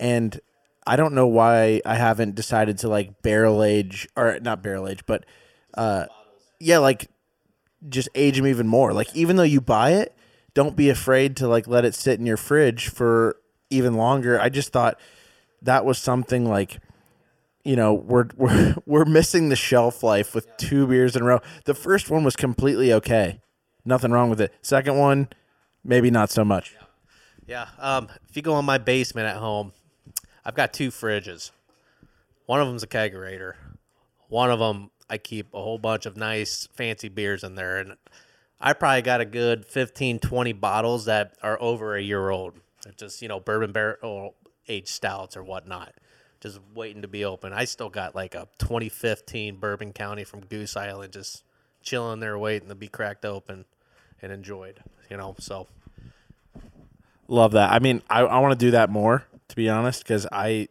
and 0.00 0.40
I 0.86 0.96
don't 0.96 1.14
know 1.14 1.26
why 1.26 1.82
I 1.84 1.94
haven't 1.96 2.34
decided 2.34 2.78
to 2.78 2.88
like 2.88 3.22
barrel 3.22 3.62
age 3.62 4.08
or 4.16 4.40
not 4.40 4.62
barrel 4.62 4.88
age, 4.88 5.04
but 5.06 5.24
uh, 5.74 6.06
yeah, 6.58 6.78
like 6.78 7.08
just 7.88 8.08
age 8.14 8.38
them 8.38 8.46
even 8.46 8.66
more. 8.66 8.92
Like 8.92 9.14
even 9.14 9.36
though 9.36 9.42
you 9.44 9.60
buy 9.60 9.90
it, 9.90 10.16
don't 10.54 10.74
be 10.74 10.88
afraid 10.88 11.36
to 11.36 11.46
like 11.46 11.68
let 11.68 11.84
it 11.84 11.94
sit 11.94 12.18
in 12.18 12.26
your 12.26 12.38
fridge 12.38 12.88
for 12.88 13.36
even 13.70 13.94
longer. 13.94 14.40
I 14.40 14.48
just 14.48 14.72
thought 14.72 14.98
that 15.62 15.84
was 15.84 15.98
something 15.98 16.46
like 16.46 16.80
you 17.68 17.76
know, 17.76 17.92
we're 17.92 18.28
we're 18.36 18.74
we're 18.86 19.04
missing 19.04 19.50
the 19.50 19.56
shelf 19.56 20.02
life 20.02 20.34
with 20.34 20.48
two 20.56 20.86
beers 20.86 21.14
in 21.14 21.22
a 21.22 21.24
row. 21.26 21.40
The 21.66 21.74
first 21.74 22.08
one 22.08 22.24
was 22.24 22.34
completely 22.34 22.92
okay. 22.94 23.40
Nothing 23.84 24.10
wrong 24.10 24.30
with 24.30 24.40
it. 24.40 24.54
Second 24.62 24.96
one, 24.96 25.28
maybe 25.84 26.10
not 26.10 26.30
so 26.30 26.44
much. 26.44 26.74
Yeah. 27.46 27.68
Um, 27.78 28.08
if 28.28 28.36
you 28.36 28.42
go 28.42 28.58
in 28.58 28.64
my 28.64 28.78
basement 28.78 29.26
at 29.26 29.36
home, 29.36 29.72
I've 30.44 30.54
got 30.54 30.72
two 30.72 30.90
fridges. 30.90 31.50
One 32.46 32.60
of 32.60 32.68
them's 32.68 32.82
a 32.82 32.86
kegerator. 32.86 33.54
One 34.28 34.50
of 34.50 34.58
them 34.58 34.90
I 35.10 35.18
keep 35.18 35.52
a 35.52 35.62
whole 35.62 35.78
bunch 35.78 36.06
of 36.06 36.16
nice 36.16 36.68
fancy 36.72 37.08
beers 37.08 37.44
in 37.44 37.54
there, 37.54 37.78
and 37.78 37.96
I 38.60 38.72
probably 38.72 39.02
got 39.02 39.20
a 39.20 39.26
good 39.26 39.66
15, 39.66 40.20
20 40.20 40.52
bottles 40.54 41.04
that 41.04 41.34
are 41.42 41.60
over 41.60 41.96
a 41.96 42.02
year 42.02 42.30
old. 42.30 42.54
They're 42.82 42.94
just, 42.94 43.20
you 43.20 43.28
know, 43.28 43.40
bourbon 43.40 43.72
barrel 43.72 44.36
aged 44.68 44.88
stouts 44.88 45.36
or 45.36 45.42
whatnot, 45.42 45.94
just 46.40 46.60
waiting 46.74 47.02
to 47.02 47.08
be 47.08 47.24
open. 47.24 47.52
I 47.52 47.64
still 47.64 47.88
got 47.88 48.14
like 48.14 48.34
a 48.34 48.48
2015 48.58 49.56
Bourbon 49.56 49.92
County 49.92 50.24
from 50.24 50.40
Goose 50.40 50.76
Island 50.76 51.12
just 51.12 51.42
chilling 51.82 52.20
there 52.20 52.38
waiting 52.38 52.68
to 52.68 52.74
be 52.74 52.88
cracked 52.88 53.24
open 53.24 53.64
and 54.22 54.32
enjoyed, 54.32 54.80
you 55.10 55.16
know, 55.16 55.34
so. 55.38 55.66
Love 57.28 57.52
that. 57.52 57.72
I 57.72 57.78
mean, 57.78 58.02
I, 58.08 58.20
I 58.20 58.38
want 58.38 58.58
to 58.58 58.66
do 58.66 58.70
that 58.72 58.90
more, 58.90 59.26
to 59.48 59.56
be 59.56 59.68
honest, 59.68 60.02
because 60.02 60.26
I 60.32 60.68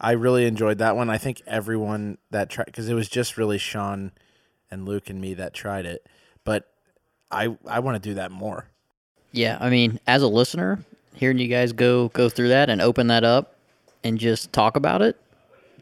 I 0.00 0.12
really 0.12 0.44
enjoyed 0.44 0.78
that 0.78 0.96
one. 0.96 1.08
I 1.08 1.16
think 1.16 1.40
everyone 1.46 2.18
that 2.30 2.50
tried 2.50 2.66
because 2.66 2.88
it 2.88 2.94
was 2.94 3.08
just 3.08 3.38
really 3.38 3.56
Sean 3.56 4.12
and 4.70 4.86
Luke 4.86 5.08
and 5.08 5.20
me 5.20 5.32
that 5.34 5.54
tried 5.54 5.86
it, 5.86 6.06
but 6.44 6.70
I 7.30 7.56
I 7.66 7.80
want 7.80 8.02
to 8.02 8.06
do 8.06 8.14
that 8.14 8.30
more. 8.30 8.66
Yeah, 9.32 9.56
I 9.60 9.70
mean, 9.70 9.98
as 10.06 10.22
a 10.22 10.28
listener, 10.28 10.84
hearing 11.14 11.38
you 11.38 11.48
guys 11.48 11.72
go 11.72 12.08
go 12.08 12.28
through 12.28 12.48
that 12.48 12.68
and 12.68 12.82
open 12.82 13.06
that 13.06 13.24
up 13.24 13.53
and 14.04 14.18
just 14.18 14.52
talk 14.52 14.76
about 14.76 15.02
it, 15.02 15.18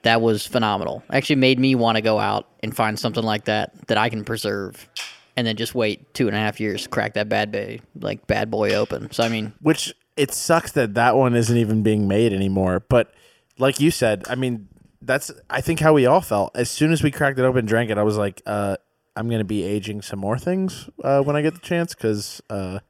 that 0.02 0.20
was 0.20 0.46
phenomenal. 0.46 1.02
Actually, 1.10 1.36
made 1.36 1.58
me 1.58 1.74
want 1.74 1.96
to 1.96 2.02
go 2.02 2.18
out 2.18 2.48
and 2.62 2.74
find 2.74 2.98
something 2.98 3.22
like 3.22 3.44
that 3.44 3.88
that 3.88 3.98
I 3.98 4.08
can 4.08 4.24
preserve, 4.24 4.88
and 5.36 5.46
then 5.46 5.56
just 5.56 5.74
wait 5.74 6.14
two 6.14 6.28
and 6.28 6.36
a 6.36 6.40
half 6.40 6.60
years 6.60 6.84
to 6.84 6.88
crack 6.88 7.14
that 7.14 7.28
bad 7.28 7.52
boy 7.52 7.80
like 8.00 8.26
bad 8.26 8.50
boy 8.50 8.74
open. 8.74 9.10
So 9.12 9.22
I 9.24 9.28
mean, 9.28 9.52
Which 9.60 9.94
it 10.16 10.32
sucks 10.32 10.72
that 10.72 10.94
that 10.94 11.16
one 11.16 11.34
isn't 11.34 11.56
even 11.56 11.82
being 11.82 12.08
made 12.08 12.32
anymore. 12.32 12.84
But 12.88 13.12
like 13.58 13.80
you 13.80 13.90
said, 13.90 14.24
I 14.28 14.34
mean, 14.34 14.68
that's 15.00 15.30
I 15.50 15.60
think 15.60 15.80
how 15.80 15.92
we 15.92 16.06
all 16.06 16.20
felt 16.20 16.56
as 16.56 16.70
soon 16.70 16.92
as 16.92 17.02
we 17.02 17.10
cracked 17.10 17.38
it 17.38 17.42
open, 17.42 17.60
and 17.60 17.68
drank 17.68 17.90
it. 17.90 17.98
I 17.98 18.02
was 18.02 18.16
like, 18.16 18.42
uh, 18.46 18.76
I'm 19.16 19.28
gonna 19.28 19.44
be 19.44 19.62
aging 19.62 20.02
some 20.02 20.18
more 20.18 20.38
things 20.38 20.88
uh, 21.04 21.22
when 21.22 21.36
I 21.36 21.42
get 21.42 21.54
the 21.54 21.60
chance 21.60 21.94
because 21.94 22.42
uh, 22.50 22.80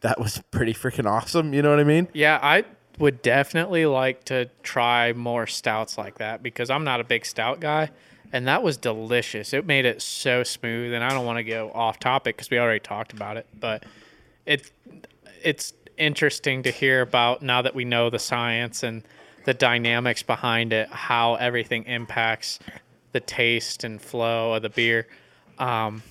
that 0.00 0.18
was 0.20 0.42
pretty 0.50 0.74
freaking 0.74 1.08
awesome. 1.10 1.52
You 1.54 1.62
know 1.62 1.70
what 1.70 1.80
I 1.80 1.84
mean? 1.84 2.08
Yeah, 2.12 2.38
I 2.42 2.64
would 2.98 3.22
definitely 3.22 3.86
like 3.86 4.24
to 4.24 4.48
try 4.62 5.12
more 5.12 5.46
stouts 5.46 5.98
like 5.98 6.18
that 6.18 6.42
because 6.42 6.70
I'm 6.70 6.84
not 6.84 7.00
a 7.00 7.04
big 7.04 7.26
stout 7.26 7.60
guy. 7.60 7.90
And 8.32 8.48
that 8.48 8.62
was 8.62 8.76
delicious. 8.76 9.52
It 9.52 9.66
made 9.66 9.84
it 9.84 10.02
so 10.02 10.42
smooth. 10.42 10.92
And 10.92 11.04
I 11.04 11.10
don't 11.10 11.24
want 11.24 11.38
to 11.38 11.44
go 11.44 11.70
off 11.72 11.98
topic 11.98 12.36
because 12.36 12.50
we 12.50 12.58
already 12.58 12.80
talked 12.80 13.12
about 13.12 13.36
it, 13.36 13.46
but 13.58 13.84
it 14.44 14.70
it's 15.42 15.74
interesting 15.96 16.62
to 16.64 16.70
hear 16.70 17.02
about 17.02 17.42
now 17.42 17.62
that 17.62 17.74
we 17.74 17.84
know 17.84 18.10
the 18.10 18.18
science 18.18 18.82
and 18.82 19.02
the 19.44 19.54
dynamics 19.54 20.22
behind 20.22 20.72
it, 20.72 20.88
how 20.88 21.36
everything 21.36 21.84
impacts 21.84 22.58
the 23.12 23.20
taste 23.20 23.84
and 23.84 24.02
flow 24.02 24.54
of 24.54 24.62
the 24.62 24.68
beer, 24.68 25.06
um, 25.58 26.02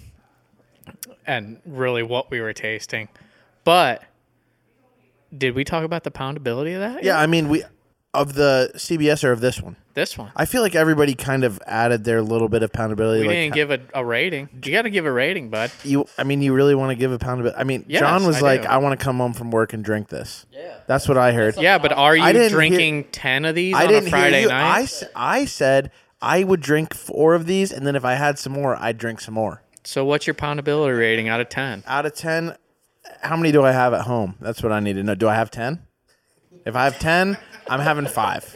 and 1.28 1.60
really 1.65 2.02
what 2.02 2.32
we 2.32 2.39
were 2.39 2.54
tasting. 2.54 3.10
But 3.63 4.04
did 5.38 5.56
we 5.56 5.63
talk 5.63 5.84
about 5.84 6.04
the 6.04 6.12
poundability 6.12 6.74
of 6.76 6.82
that? 6.82 7.04
Yeah, 7.04 7.19
I 7.19 7.28
mean, 7.28 7.50
we 7.50 7.63
of 8.13 8.34
the 8.34 8.71
CBS 8.76 9.24
or 9.26 9.32
of 9.34 9.41
this 9.41 9.62
one. 9.62 9.76
This 9.93 10.17
one. 10.17 10.32
I 10.38 10.45
feel 10.45 10.62
like 10.62 10.74
everybody 10.76 11.15
kind 11.15 11.43
of 11.43 11.60
added 11.67 12.06
their 12.06 12.21
little 12.21 12.48
bit 12.48 12.63
of 12.63 12.71
poundability. 12.71 13.21
We 13.21 13.28
like 13.28 13.36
didn't 13.36 13.54
give 13.56 13.71
a, 13.71 13.80
a 13.93 14.06
rating. 14.06 14.48
You 14.63 14.71
got 14.71 14.84
to 14.84 14.89
give 14.89 15.06
a 15.06 15.12
rating, 15.12 15.50
bud. 15.50 15.69
you. 15.84 16.06
I 16.17 16.24
mean, 16.24 16.41
you 16.41 16.54
really 16.54 16.76
want 16.76 16.91
to 16.91 16.95
give 16.95 17.12
a 17.12 17.17
poundability. 17.17 17.56
I 17.58 17.63
mean, 17.65 17.84
Yes, 17.88 18.00
John 18.02 18.26
was 18.26 18.38
I 18.38 18.41
like, 18.41 18.62
do. 18.63 18.67
"I 18.69 18.78
want 18.78 18.98
to 18.98 19.04
come 19.04 19.17
home 19.17 19.34
from 19.34 19.52
work 19.52 19.74
and 19.74 19.84
drink 19.84 20.08
this." 20.10 20.45
Yeah, 20.52 20.78
that's 20.88 21.08
what 21.10 21.17
I 21.17 21.34
heard. 21.34 21.58
Yeah, 21.58 21.78
but 21.78 21.91
are 21.91 22.15
you 22.15 22.24
didn't 22.28 22.41
hear- 22.41 22.50
drinking 22.50 23.04
10 23.12 23.45
of 23.45 23.56
these 23.56 23.76
I 23.76 23.84
on 23.84 23.89
didn't 23.89 24.08
a 24.08 24.12
Friday 24.12 24.39
hear 24.41 24.50
you. 24.50 24.54
I, 24.56 24.62
night? 24.78 24.84
s- 24.84 25.04
I 25.15 25.45
said 25.45 25.91
I 26.21 26.43
would 26.45 26.62
drink 26.62 26.93
four 26.93 27.36
of 27.36 27.45
these, 27.48 27.71
and 27.74 27.86
then 27.86 27.95
if 27.98 28.06
I 28.06 28.13
had 28.13 28.39
some 28.39 28.54
more, 28.54 28.78
I'd 28.82 28.98
drink 28.98 29.19
some 29.21 29.34
more. 29.34 29.62
so 29.84 30.04
what's 30.06 30.26
your 30.26 30.34
poundability 30.36 30.98
rating 30.98 31.28
out 31.30 31.41
of 31.41 31.50
10? 31.50 31.84
Out 31.86 32.06
of 32.06 32.15
ten, 32.15 32.56
how 33.26 33.36
many 33.36 33.52
do 33.52 33.64
I 33.64 33.72
have 33.72 33.94
at 33.94 34.02
home? 34.02 34.36
That's 34.40 34.62
what 34.64 34.72
I 34.72 34.80
need 34.80 34.94
to 34.94 35.04
know. 35.04 35.16
Do 35.16 35.28
I 35.28 35.36
have 35.36 35.52
ten? 35.52 35.82
If 36.66 36.76
I 36.76 36.86
have 36.86 37.00
ten, 37.00 37.38
I'm 37.68 37.80
having 37.80 38.08
five. 38.08 38.56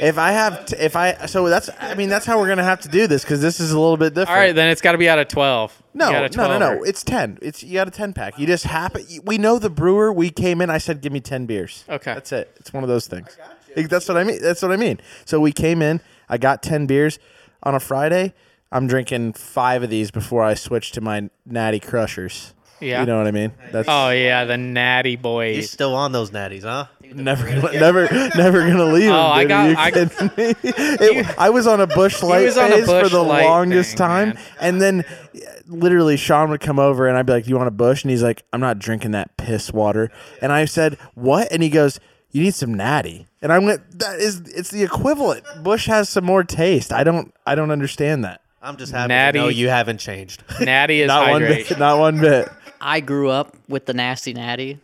If 0.00 0.16
I 0.16 0.30
have, 0.30 0.64
t- 0.66 0.76
if 0.78 0.94
I, 0.94 1.26
so 1.26 1.48
that's, 1.48 1.68
I 1.80 1.94
mean, 1.94 2.08
that's 2.08 2.24
how 2.24 2.38
we're 2.38 2.46
gonna 2.48 2.62
have 2.62 2.80
to 2.82 2.88
do 2.88 3.06
this 3.08 3.22
because 3.22 3.40
this 3.40 3.58
is 3.58 3.72
a 3.72 3.78
little 3.80 3.96
bit 3.96 4.14
different. 4.14 4.30
All 4.30 4.36
right, 4.36 4.54
then 4.54 4.68
it's 4.70 4.80
got 4.80 4.92
to 4.92 4.98
be 4.98 5.08
out 5.08 5.18
of 5.18 5.26
12. 5.26 5.82
No, 5.94 6.10
no, 6.12 6.28
no, 6.36 6.58
no. 6.58 6.82
It's 6.84 7.02
ten. 7.02 7.38
It's 7.42 7.64
you 7.64 7.74
got 7.74 7.88
a 7.88 7.90
ten 7.90 8.12
pack. 8.12 8.38
You 8.38 8.46
just 8.46 8.64
happen. 8.64 9.04
We 9.24 9.38
know 9.38 9.58
the 9.58 9.70
brewer. 9.70 10.12
We 10.12 10.30
came 10.30 10.60
in. 10.60 10.70
I 10.70 10.78
said, 10.78 11.00
give 11.00 11.12
me 11.12 11.20
ten 11.20 11.46
beers. 11.46 11.84
Okay. 11.88 12.14
that's 12.14 12.30
it. 12.30 12.56
It's 12.60 12.72
one 12.72 12.84
of 12.84 12.88
those 12.88 13.08
things. 13.08 13.36
That's 13.74 14.08
what 14.08 14.16
I 14.16 14.24
mean. 14.24 14.40
That's 14.40 14.62
what 14.62 14.70
I 14.70 14.76
mean. 14.76 15.00
So 15.24 15.40
we 15.40 15.50
came 15.52 15.82
in. 15.82 16.00
I 16.28 16.38
got 16.38 16.62
ten 16.62 16.86
beers 16.86 17.18
on 17.64 17.74
a 17.74 17.80
Friday. 17.80 18.34
I'm 18.70 18.86
drinking 18.86 19.32
five 19.32 19.82
of 19.82 19.90
these 19.90 20.10
before 20.10 20.44
I 20.44 20.54
switch 20.54 20.92
to 20.92 21.00
my 21.00 21.30
Natty 21.44 21.80
Crushers. 21.80 22.54
Yeah. 22.80 23.00
you 23.00 23.06
know 23.06 23.18
what 23.18 23.26
I 23.26 23.30
mean. 23.32 23.52
That's 23.72 23.88
Oh, 23.88 24.10
yeah, 24.10 24.44
the 24.44 24.56
natty 24.56 25.10
You're 25.12 25.18
boys. 25.18 25.70
still 25.70 25.94
on 25.94 26.12
those 26.12 26.30
natties, 26.30 26.62
huh? 26.62 26.86
never, 27.14 27.46
gonna, 27.46 27.72
never, 27.80 28.02
never 28.36 28.60
gonna 28.68 28.84
leave. 28.92 29.10
Oh, 29.10 29.16
I 29.18 29.40
dude. 29.44 29.48
got- 29.48 29.64
Are 29.66 29.70
you 29.70 29.76
I- 29.78 29.90
kidding 29.90 30.30
me? 30.36 30.54
It- 30.62 31.38
I 31.38 31.50
was 31.50 31.66
on 31.66 31.80
a 31.80 31.86
Busch 31.86 32.22
Light 32.22 32.44
was 32.44 32.58
on 32.58 32.70
a 32.72 32.76
phase 32.76 32.86
for 32.86 33.00
Busch 33.02 33.12
the 33.12 33.22
Light 33.22 33.44
longest 33.44 33.90
thing, 33.92 33.96
time, 33.98 34.28
man. 34.30 34.38
and 34.60 34.80
then 34.82 35.04
uh, 35.34 35.38
literally 35.66 36.16
Sean 36.16 36.50
would 36.50 36.60
come 36.60 36.78
over 36.78 37.08
and 37.08 37.16
I'd 37.16 37.24
be 37.26 37.32
like, 37.32 37.44
"Do 37.44 37.50
you 37.50 37.56
want 37.56 37.68
a 37.68 37.72
Busch?" 37.72 38.02
And 38.04 38.10
he's 38.10 38.22
like, 38.22 38.42
"I'm 38.52 38.60
not 38.60 38.78
drinking 38.78 39.12
that 39.12 39.36
piss 39.38 39.72
water." 39.72 40.10
And 40.42 40.52
I 40.52 40.66
said, 40.66 40.98
"What?" 41.14 41.48
And 41.50 41.62
he 41.62 41.70
goes, 41.70 41.98
"You 42.30 42.42
need 42.42 42.54
some 42.54 42.74
natty." 42.74 43.26
And 43.40 43.52
I 43.52 43.58
went, 43.58 43.98
"That 44.00 44.18
is, 44.20 44.40
it's 44.40 44.70
the 44.70 44.82
equivalent. 44.82 45.44
Busch 45.62 45.86
has 45.86 46.08
some 46.10 46.24
more 46.24 46.44
taste. 46.44 46.92
I 46.92 47.04
don't, 47.04 47.32
I 47.46 47.54
don't 47.54 47.70
understand 47.70 48.24
that. 48.24 48.42
I'm 48.60 48.76
just 48.76 48.92
happy 48.92 49.08
Natty. 49.08 49.38
to 49.38 49.44
know 49.44 49.48
you 49.48 49.68
haven't 49.68 49.98
changed. 49.98 50.42
natty 50.60 51.00
is 51.02 51.06
Not 51.08 51.30
one 51.30 51.42
hydration. 51.42 51.68
bit. 51.70 51.78
Not 51.78 51.98
one 51.98 52.20
bit." 52.20 52.48
I 52.80 53.00
grew 53.00 53.28
up 53.30 53.56
with 53.68 53.86
the 53.86 53.94
nasty 53.94 54.32
natty, 54.34 54.78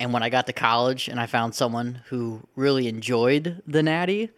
and 0.00 0.12
when 0.12 0.22
I 0.22 0.28
got 0.30 0.46
to 0.46 0.52
college 0.52 1.08
and 1.08 1.20
I 1.20 1.26
found 1.26 1.54
someone 1.54 2.00
who 2.08 2.40
really 2.56 2.88
enjoyed 2.88 3.62
the 3.66 3.82
natty, 3.82 4.30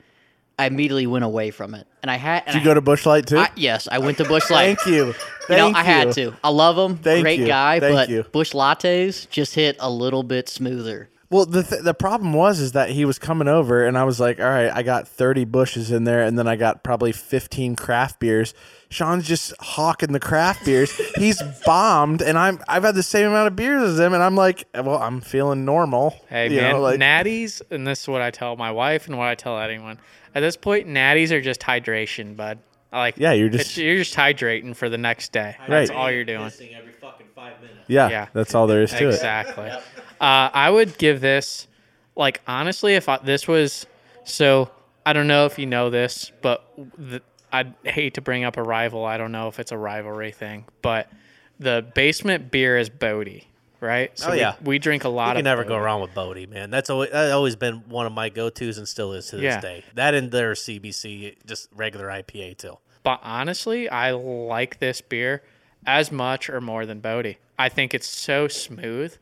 I 0.59 0.67
immediately 0.67 1.07
went 1.07 1.25
away 1.25 1.51
from 1.51 1.75
it. 1.75 1.87
And 2.03 2.11
I 2.11 2.17
had. 2.17 2.45
and 2.47 2.55
Did 2.55 2.65
you 2.65 2.71
I- 2.71 2.73
go 2.73 2.75
to 2.75 2.81
Busch 2.81 3.05
Light 3.07 3.27
too? 3.27 3.39
I, 3.39 3.51
yes, 3.57 3.89
I 3.91 3.99
went 3.99 4.17
to 4.19 4.25
Busch 4.25 4.51
Light. 4.51 4.79
Thank 4.81 4.87
you. 4.87 5.07
You 5.49 5.57
know, 5.57 5.65
Thank 5.73 5.77
I 5.77 5.83
had 5.85 6.07
you. 6.17 6.31
to. 6.31 6.37
I 6.43 6.49
love 6.49 6.77
them. 6.77 6.97
Thank 6.97 7.23
Great 7.25 7.41
you. 7.41 7.47
guy, 7.47 7.79
Thank 7.79 7.95
but 7.95 8.09
you. 8.09 8.25
Busch 8.33 8.53
Lattes 8.53 9.29
just 9.31 9.55
hit 9.55 9.77
a 9.81 9.89
little 9.91 10.23
bit 10.23 10.49
smoother. 10.49 11.09
Well, 11.29 11.45
the 11.45 11.63
th- 11.65 11.83
the 11.83 11.95
problem 11.95 12.33
was 12.33 12.61
is 12.61 12.73
that 12.73 12.91
he 12.91 13.05
was 13.05 13.19
coming 13.19 13.49
over, 13.49 13.85
and 13.85 13.99
I 13.99 14.05
was 14.05 14.21
like, 14.21 14.39
"All 14.39 14.47
right, 14.47 14.71
I 14.73 14.83
got 14.83 15.09
thirty 15.09 15.45
bushes 15.45 15.91
in 15.91 16.05
there, 16.05 16.23
and 16.23 16.39
then 16.39 16.47
I 16.47 16.55
got 16.57 16.85
probably 16.85 17.11
fifteen 17.13 17.75
craft 17.75 18.21
beers." 18.21 18.55
Sean's 18.91 19.27
just 19.27 19.53
hawking 19.61 20.13
the 20.13 20.21
craft 20.21 20.65
beers. 20.65 20.93
He's 21.17 21.43
bombed, 21.65 22.23
and 22.23 22.39
I'm 22.39 22.61
I've 22.69 22.85
had 22.85 22.95
the 22.95 23.03
same 23.03 23.27
amount 23.29 23.49
of 23.49 23.57
beers 23.57 23.83
as 23.83 23.99
him, 23.99 24.15
and 24.15 24.23
I'm 24.23 24.37
like, 24.37 24.67
"Well, 24.75 24.99
I'm 25.03 25.21
feeling 25.21 25.65
normal." 25.65 26.15
Hey, 26.29 26.49
You 26.49 26.61
man, 26.61 26.73
know, 26.75 26.81
like- 26.81 27.01
natties, 27.01 27.61
and 27.73 27.85
this 27.87 28.03
is 28.03 28.09
what 28.09 28.23
I 28.23 28.31
tell 28.31 28.55
my 28.57 28.71
wife 28.71 29.09
and 29.09 29.19
what 29.19 29.27
I 29.27 29.35
tell 29.35 29.59
anyone. 29.59 29.99
At 30.35 30.41
this 30.41 30.57
point, 30.57 30.87
natties 30.87 31.33
are 31.33 31.41
just 31.41 31.61
hydration, 31.61 32.37
bud. 32.37 32.59
I 32.93 32.99
Like, 33.01 33.15
Yeah, 33.19 33.33
you're 33.33 33.49
just- 33.49 33.77
you're 33.77 33.97
just 33.97 34.15
hydrating 34.15 34.77
for 34.77 34.89
the 34.89 34.99
next 34.99 35.33
day. 35.33 35.57
That's 35.67 35.91
Right. 35.91 35.99
all 35.99 36.11
you're 36.11 36.25
doing. 36.25 36.43
every 36.45 36.93
fucking 37.01 37.27
five 37.35 37.61
minutes. 37.61 37.81
yeah, 37.89 38.09
Yeah. 38.09 38.27
that's 38.33 38.55
all 38.55 38.67
there 38.69 38.83
is 38.83 38.91
to 38.93 39.09
it. 39.09 39.15
Exactly. 39.15 39.71
Uh, 40.21 40.51
I 40.53 40.71
would 40.71 40.97
give 40.99 41.21
this, 41.21 41.67
like, 42.15 42.41
honestly, 42.47 42.95
if 42.95 43.09
I, 43.09 43.19
this 43.19 43.47
was 43.47 43.87
so, 44.25 44.71
I 45.05 45.13
don't 45.13 45.27
know 45.27 45.47
if 45.47 45.59
you 45.59 45.67
know 45.67 45.91
this, 45.91 46.33
but 46.43 46.65
the, 46.97 47.23
I'd 47.53 47.75
hate 47.85 48.15
to 48.15 48.21
bring 48.21 48.45
up 48.45 48.57
a 48.57 48.63
rival. 48.63 49.05
I 49.05 49.19
don't 49.19 49.33
know 49.33 49.49
if 49.49 49.61
it's 49.61 49.73
a 49.73 49.79
rivalry 49.79 50.33
thing, 50.33 50.65
but 50.83 51.11
the 51.59 51.87
basement 51.95 52.51
beer 52.51 52.77
is 52.77 52.89
Bodhi, 52.89 53.47
right? 53.81 54.11
So 54.19 54.31
Oh, 54.31 54.33
yeah. 54.33 54.55
we, 54.65 54.79
drink 54.79 55.05
a 55.05 55.09
lot 55.09 55.29
You 55.29 55.31
of 55.33 55.37
can 55.39 55.45
never 55.45 55.63
Bodhi. 55.63 55.69
go 55.75 55.79
wrong 55.79 56.01
with 56.01 56.15
Bodhi, 56.15 56.47
man. 56.47 56.71
That's 56.71 56.91
always, 56.91 57.11
that's 57.11 57.33
always 57.33 57.57
been 57.57 57.83
one 57.89 58.07
of 58.07 58.13
my 58.13 58.29
go 58.31 58.49
tos 58.51 58.79
and 58.79 58.89
still 58.89 59.13
is 59.13 59.27
to 59.29 59.37
this 59.37 59.43
Yeah. 59.45 59.61
day. 59.61 59.85
That 59.95 60.15
and 60.15 60.31
their 60.31 60.53
CBC, 60.53 61.37
just 61.47 61.69
regular 61.75 62.09
IPA 62.09 62.59
too. 62.59 62.79
But 63.03 63.21
honestly, 63.23 63.89
I 63.89 64.11
like 64.11 64.81
this 64.81 65.01
beer 65.01 65.43
as 65.87 66.11
much 66.11 66.51
or 66.51 66.61
more 66.61 66.85
than 66.85 66.99
Bodhi. 67.01 67.39
I 67.59 67.69
think 67.69 67.95
it's 67.95 68.09
so 68.09 68.49
smooth. 68.49 69.17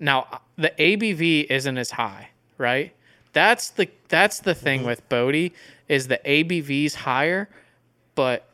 Now, 0.00 0.40
the 0.56 0.72
ABV 0.78 1.46
isn't 1.50 1.78
as 1.78 1.90
high, 1.92 2.30
right? 2.56 2.94
That's 3.32 3.70
the 3.70 3.88
that's 4.08 4.40
the 4.40 4.54
thing 4.54 4.80
Mm-hmm. 4.80 4.88
with 4.88 5.08
Bodhi 5.08 5.52
is 5.88 6.08
the 6.08 6.20
ABV's 6.24 6.94
higher, 6.94 7.48
but 8.14 8.44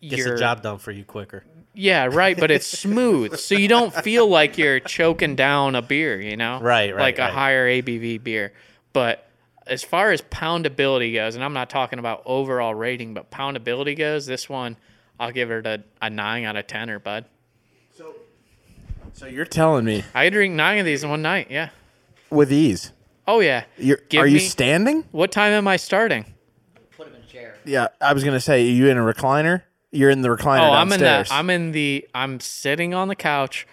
Gets 0.00 0.24
the 0.24 0.36
job 0.38 0.62
done 0.62 0.78
for 0.78 0.92
you 0.92 1.04
quicker. 1.04 1.42
yeah, 1.74 2.06
right, 2.06 2.38
but 2.38 2.50
it's 2.52 2.66
smooth. 2.66 3.36
so 3.38 3.54
you 3.56 3.66
don't 3.68 3.92
feel 3.94 4.28
like 4.28 4.56
you're 4.58 4.78
choking 4.80 5.34
down 5.34 5.74
a 5.74 5.82
beer, 5.82 6.20
you 6.20 6.36
know? 6.36 6.60
Right, 6.60 6.94
right, 6.94 7.00
Like 7.02 7.18
a 7.18 7.26
higher 7.28 7.66
ABV 7.68 8.22
beer. 8.22 8.52
But 8.92 9.26
as 9.66 9.82
far 9.82 10.12
as 10.12 10.22
poundability 10.22 11.12
goes, 11.14 11.34
and 11.34 11.42
I'm 11.44 11.52
not 11.52 11.68
talking 11.68 11.98
about 11.98 12.22
overall 12.26 12.74
rating, 12.74 13.12
but 13.14 13.30
poundability 13.30 13.96
goes, 13.98 14.24
this 14.26 14.48
one 14.48 14.76
I'll 15.20 15.32
give 15.32 15.50
it 15.50 15.66
a, 15.66 15.82
a 16.00 16.08
nine 16.10 16.44
out 16.44 16.54
of 16.56 16.66
ten 16.68 16.90
or 16.90 17.00
bud. 17.00 17.24
So 19.14 19.26
you're 19.26 19.44
telling 19.44 19.84
me 19.84 20.04
I 20.14 20.26
could 20.26 20.34
drink 20.34 20.54
nine 20.54 20.78
of 20.78 20.84
these 20.86 21.02
in 21.04 21.10
one 21.10 21.22
night, 21.22 21.48
yeah. 21.50 21.70
with 22.30 22.52
ease, 22.52 22.92
Oh 23.26 23.40
yeah. 23.40 23.64
you're 23.76 23.98
Give 24.08 24.22
are 24.22 24.26
you 24.26 24.34
me- 24.34 24.40
standing? 24.40 25.04
What 25.12 25.32
time 25.32 25.52
am 25.52 25.66
I 25.68 25.76
starting? 25.76 26.24
Put 26.96 27.08
him 27.08 27.14
in 27.16 27.22
a 27.22 27.26
chair. 27.26 27.56
Yeah, 27.64 27.88
I 28.00 28.12
was 28.12 28.24
gonna 28.24 28.40
say, 28.40 28.62
are 28.66 28.70
you 28.72 28.88
in 28.88 28.96
a 28.98 29.02
recliner? 29.02 29.62
You're 29.90 30.10
in 30.10 30.22
the 30.22 30.28
recliner 30.28 30.68
Oh, 30.68 30.72
I'm 30.72 30.92
in 30.92 31.00
downstairs. 31.00 31.28
the 31.28 31.34
I'm 31.34 31.50
in 31.50 31.72
the 31.72 32.08
I'm 32.14 32.40
sitting 32.40 32.94
on 32.94 33.08
the 33.08 33.16
couch 33.16 33.66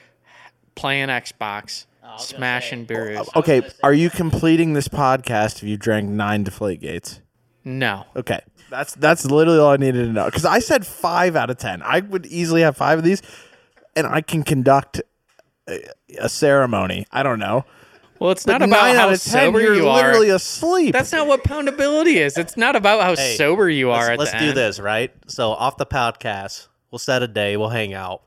playing 0.76 1.08
Xbox, 1.10 1.86
oh, 2.04 2.14
was 2.14 2.32
gonna 2.32 2.38
smashing 2.40 2.86
brews. 2.86 3.20
Oh, 3.36 3.40
okay, 3.40 3.62
are 3.84 3.94
you 3.94 4.10
completing 4.10 4.74
this 4.74 4.88
podcast 4.88 5.58
if 5.58 5.64
you 5.64 5.78
drank 5.78 6.10
nine 6.10 6.44
Deflategates? 6.46 7.20
No. 7.64 8.06
Okay, 8.16 8.40
that's 8.70 8.94
that's 8.96 9.26
literally 9.26 9.60
all 9.60 9.72
I 9.72 9.78
needed 9.78 10.06
to 10.06 10.12
know. 10.14 10.26
Because 10.26 10.46
I 10.46 10.60
said 10.60 10.86
five 10.86 11.36
out 11.36 11.50
of 11.50 11.58
ten. 11.58 11.82
I 11.82 12.00
would 12.02 12.26
easily 12.28 12.62
have 12.62 12.78
five 12.78 12.98
of 13.00 13.04
these, 13.06 13.22
and 13.96 14.06
I 14.06 14.22
can 14.22 14.44
conduct 14.44 15.02
a, 15.68 15.84
a 16.20 16.30
ceremony. 16.30 17.06
I 17.12 17.24
don't 17.24 17.40
know. 17.40 17.66
Well, 18.20 18.32
it's 18.32 18.46
But 18.46 18.60
not 18.60 18.62
about 18.70 18.96
how 18.96 19.08
out 19.08 19.14
of 19.14 19.22
ten, 19.22 19.32
sober 19.48 19.62
you're 19.62 19.76
you 19.76 19.90
are. 19.90 19.98
literally 19.98 20.30
asleep. 20.30 20.94
That's 20.94 21.12
not 21.12 21.28
what 21.28 21.44
poundability 21.44 22.16
is. 22.16 22.38
It's 22.38 22.56
not 22.56 22.76
about 22.76 23.02
how 23.02 23.16
Hey, 23.16 23.36
sober 23.36 23.70
you 23.70 23.92
are 23.92 23.98
let's, 24.02 24.10
at 24.12 24.20
let's 24.20 24.32
the 24.32 24.38
do 24.40 24.46
end. 24.50 24.58
this, 24.58 24.80
right? 24.80 25.12
So 25.28 25.50
off 25.52 25.76
the 25.78 25.86
podcast, 25.86 26.68
we'll 26.92 27.00
set 27.00 27.22
a 27.24 27.28
day. 27.28 27.58
We'll 27.58 27.70
hang 27.70 27.94
out. 27.94 28.22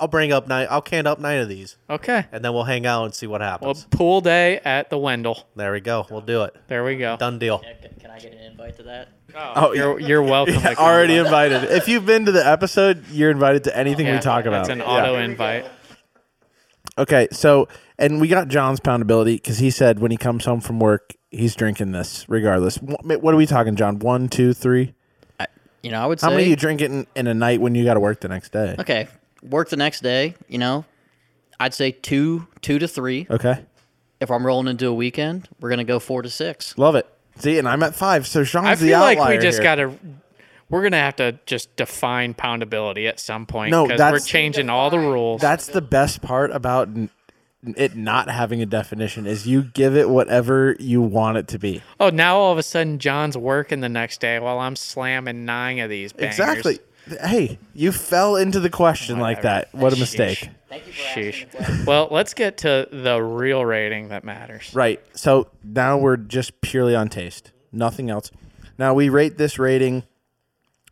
I'll 0.00 0.08
bring 0.08 0.32
up 0.32 0.48
nine. 0.48 0.66
I'll 0.70 0.82
can 0.82 1.06
up 1.06 1.20
nine 1.20 1.38
of 1.40 1.48
these, 1.48 1.76
Okay. 1.88 2.24
and 2.32 2.44
then 2.44 2.52
we'll 2.52 2.64
hang 2.64 2.84
out 2.84 3.04
and 3.04 3.14
see 3.14 3.26
what 3.28 3.40
happens. 3.42 3.66
Well, 3.66 3.74
happens. 3.74 3.86
pool 3.96 4.20
day 4.22 4.60
at 4.64 4.90
the 4.90 4.98
Wendell. 4.98 5.46
there 5.54 5.70
we 5.72 5.80
go. 5.80 6.06
We'll 6.10 6.20
do 6.20 6.42
it. 6.42 6.56
There 6.66 6.82
we 6.82 6.96
go. 6.96 7.16
Done 7.16 7.38
deal. 7.38 7.58
Can, 7.60 7.76
can 8.00 8.10
I 8.10 8.18
get 8.18 8.32
an 8.32 8.38
invite 8.40 8.76
to 8.78 8.82
that? 8.84 9.08
Oh, 9.36 9.52
oh 9.56 9.72
You're, 9.72 10.00
you're 10.00 10.22
welcome. 10.34 10.54
to 10.54 10.74
come. 10.74 10.84
already 10.84 11.16
invited. 11.16 11.64
If 11.64 11.86
you've 11.86 12.06
been 12.06 12.24
to 12.26 12.32
the 12.32 12.44
episode, 12.44 13.04
you're 13.10 13.30
invited 13.30 13.64
to 13.64 13.76
anything 13.76 14.06
Yeah, 14.06 14.14
we 14.16 14.20
talk 14.20 14.46
about. 14.46 14.62
It's 14.62 14.68
an 14.70 14.78
Yeah. 14.78 14.84
auto 14.86 15.16
invite. 15.16 15.66
Okay, 16.96 17.26
so 17.32 17.66
and 17.98 18.20
we 18.20 18.28
got 18.28 18.48
John's 18.48 18.80
poundability 18.80 19.34
because 19.36 19.58
he 19.58 19.70
said 19.70 19.98
when 19.98 20.10
he 20.10 20.16
comes 20.16 20.44
home 20.44 20.60
from 20.60 20.78
work, 20.78 21.14
he's 21.30 21.54
drinking 21.56 21.92
this 21.92 22.24
regardless. 22.28 22.76
Wh- 22.76 23.04
What 23.04 23.34
are 23.34 23.36
we 23.36 23.46
talking, 23.46 23.74
John? 23.76 23.98
One, 23.98 24.28
two, 24.28 24.52
three. 24.52 24.94
You 25.82 25.90
know, 25.90 26.00
I 26.02 26.06
would 26.06 26.18
say 26.18 26.26
How 26.26 26.30
say. 26.30 26.36
many 26.36 26.48
you 26.48 26.56
drink 26.56 26.80
it 26.80 26.90
in, 26.90 27.06
in 27.14 27.26
a 27.26 27.34
night 27.34 27.60
when 27.60 27.74
you 27.74 27.84
got 27.84 27.94
to 27.94 28.00
work 28.00 28.20
the 28.20 28.28
next 28.28 28.52
day? 28.52 28.74
Okay, 28.78 29.06
work 29.42 29.68
the 29.68 29.76
next 29.76 30.02
day. 30.02 30.34
You 30.48 30.56
know, 30.58 30.84
I'd 31.60 31.74
say 31.74 31.90
two, 31.90 32.46
two 32.62 32.78
to 32.78 32.88
three. 32.88 33.26
Okay, 33.28 33.64
If 34.20 34.30
I'm 34.30 34.46
rolling 34.46 34.68
into 34.68 34.86
a 34.86 34.94
weekend, 34.94 35.48
we're 35.60 35.70
gonna 35.70 35.84
go 35.84 35.98
four 35.98 36.22
to 36.22 36.30
six. 36.30 36.78
love 36.78 36.94
it. 36.94 37.06
See, 37.36 37.58
and 37.58 37.68
I'm 37.68 37.82
at 37.82 37.94
five, 37.96 38.26
so 38.28 38.44
Sean's 38.44 38.66
I 38.68 38.74
the 38.76 38.86
feel 38.86 39.00
like 39.00 39.18
outlier 39.18 39.36
we 39.36 39.42
just 39.42 39.58
here. 39.58 39.64
got 39.64 39.74
to. 39.74 39.92
We're 40.74 40.82
gonna 40.82 40.96
have 40.96 41.14
to 41.16 41.38
just 41.46 41.76
define 41.76 42.34
poundability 42.34 43.08
at 43.08 43.20
some 43.20 43.46
point 43.46 43.70
No, 43.70 43.86
because 43.86 44.00
we're 44.00 44.18
changing 44.18 44.68
all 44.68 44.90
the 44.90 44.98
rules. 44.98 45.40
That's 45.40 45.68
the 45.68 45.80
best 45.80 46.20
part 46.20 46.50
about 46.50 46.88
it 47.76 47.94
not 47.94 48.28
having 48.28 48.60
a 48.60 48.66
definition 48.66 49.24
is 49.24 49.46
you 49.46 49.62
give 49.62 49.94
it 49.96 50.10
whatever 50.10 50.74
you 50.80 51.00
want 51.00 51.38
it 51.38 51.46
to 51.46 51.60
be. 51.60 51.80
oh, 52.00 52.10
now 52.10 52.38
all 52.38 52.50
of 52.50 52.58
a 52.58 52.62
sudden 52.64 52.98
John's 52.98 53.38
working 53.38 53.82
the 53.82 53.88
next 53.88 54.20
day 54.20 54.40
while 54.40 54.58
I'm 54.58 54.74
slamming 54.74 55.44
nine 55.44 55.78
of 55.78 55.90
these. 55.90 56.12
Bangers. 56.12 56.40
Exactly. 56.40 56.80
Hey, 57.20 57.60
you 57.72 57.92
fell 57.92 58.34
into 58.34 58.58
the 58.58 58.68
question 58.68 59.20
like 59.20 59.42
that. 59.42 59.72
What 59.72 59.92
a 59.92 59.96
Sheesh. 59.96 60.00
mistake. 60.00 60.50
Thank 60.68 60.88
you 60.88 60.92
Sheesh. 60.92 61.86
well, 61.86 62.08
let's 62.10 62.34
get 62.34 62.56
to 62.58 62.88
the 62.90 63.22
real 63.22 63.64
rating 63.64 64.08
that 64.08 64.24
matters. 64.24 64.74
Right. 64.74 65.00
So 65.16 65.46
now 65.62 65.98
we're 65.98 66.16
just 66.16 66.60
purely 66.62 66.96
on 66.96 67.10
taste, 67.10 67.52
nothing 67.70 68.10
else. 68.10 68.32
Now 68.76 68.92
we 68.92 69.08
rate 69.08 69.38
this 69.38 69.56
rating, 69.56 70.02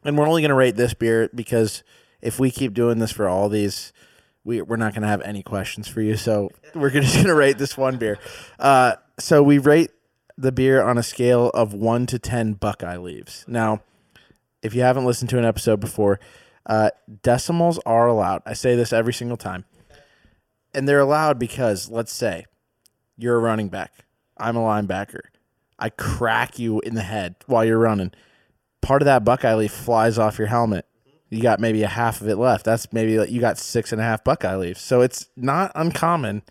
and 0.04 0.16
we're 0.16 0.26
only 0.26 0.42
going 0.42 0.50
to 0.50 0.54
rate 0.54 0.76
this 0.76 0.94
beer 0.94 1.28
because 1.34 1.82
if 2.20 2.38
we 2.38 2.50
keep 2.50 2.74
doing 2.74 2.98
this 2.98 3.12
for 3.12 3.28
all 3.28 3.48
these, 3.48 3.92
we, 4.44 4.62
we're 4.62 4.76
not 4.76 4.92
going 4.92 5.02
to 5.02 5.08
have 5.08 5.22
any 5.22 5.42
questions 5.42 5.88
for 5.88 6.00
you. 6.00 6.16
So 6.16 6.50
we're 6.74 6.90
just 7.00 7.14
going 7.14 7.26
to 7.26 7.34
rate 7.34 7.58
this 7.58 7.76
one 7.76 7.96
beer. 7.98 8.18
Uh, 8.58 8.94
so 9.18 9.42
we 9.42 9.58
rate 9.58 9.90
the 10.36 10.52
beer 10.52 10.82
on 10.82 10.98
a 10.98 11.02
scale 11.02 11.50
of 11.50 11.72
one 11.72 12.06
to 12.06 12.18
10 12.18 12.54
Buckeye 12.54 12.96
leaves. 12.96 13.44
Now, 13.46 13.82
if 14.62 14.74
you 14.74 14.82
haven't 14.82 15.04
listened 15.04 15.30
to 15.30 15.38
an 15.38 15.44
episode 15.44 15.80
before, 15.80 16.20
uh, 16.66 16.90
decimals 17.22 17.78
are 17.84 18.06
allowed. 18.06 18.42
I 18.46 18.52
say 18.52 18.76
this 18.76 18.92
every 18.92 19.12
single 19.12 19.36
time. 19.36 19.64
And 20.74 20.88
they're 20.88 21.00
allowed 21.00 21.38
because, 21.38 21.90
let's 21.90 22.12
say, 22.12 22.46
you're 23.18 23.36
a 23.36 23.40
running 23.40 23.68
back. 23.68 23.92
I'm 24.38 24.56
a 24.56 24.60
linebacker. 24.60 25.20
I 25.78 25.90
crack 25.90 26.58
you 26.58 26.80
in 26.80 26.94
the 26.94 27.02
head 27.02 27.34
while 27.46 27.64
you're 27.64 27.78
running. 27.78 28.12
Part 28.82 29.00
of 29.00 29.06
that 29.06 29.24
Buckeye 29.24 29.54
leaf 29.54 29.72
flies 29.72 30.18
off 30.18 30.38
your 30.38 30.48
helmet. 30.48 30.86
You 31.30 31.40
got 31.40 31.60
maybe 31.60 31.82
a 31.82 31.88
half 31.88 32.20
of 32.20 32.28
it 32.28 32.36
left. 32.36 32.64
That's 32.66 32.92
maybe 32.92 33.18
like 33.18 33.30
you 33.30 33.40
got 33.40 33.56
six 33.56 33.90
and 33.90 34.00
a 34.00 34.04
half 34.04 34.22
Buckeye 34.22 34.56
leaves. 34.56 34.82
So 34.82 35.00
it's 35.00 35.28
not 35.34 35.72
uncommon. 35.74 36.42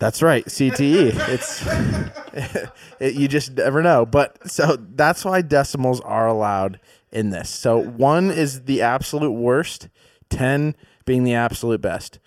That's 0.00 0.22
right, 0.22 0.44
CTE. 0.46 1.12
It's 1.28 2.70
it, 3.00 3.14
you 3.14 3.28
just 3.28 3.52
never 3.52 3.82
know. 3.82 4.04
But 4.04 4.50
so 4.50 4.76
that's 4.76 5.24
why 5.24 5.42
decimals 5.42 6.00
are 6.00 6.26
allowed 6.26 6.80
in 7.12 7.30
this. 7.30 7.50
So 7.50 7.78
one 7.78 8.30
is 8.30 8.62
the 8.62 8.82
absolute 8.82 9.32
worst, 9.32 9.88
ten 10.30 10.74
being 11.04 11.24
the 11.24 11.34
absolute 11.34 11.80
best. 11.82 12.18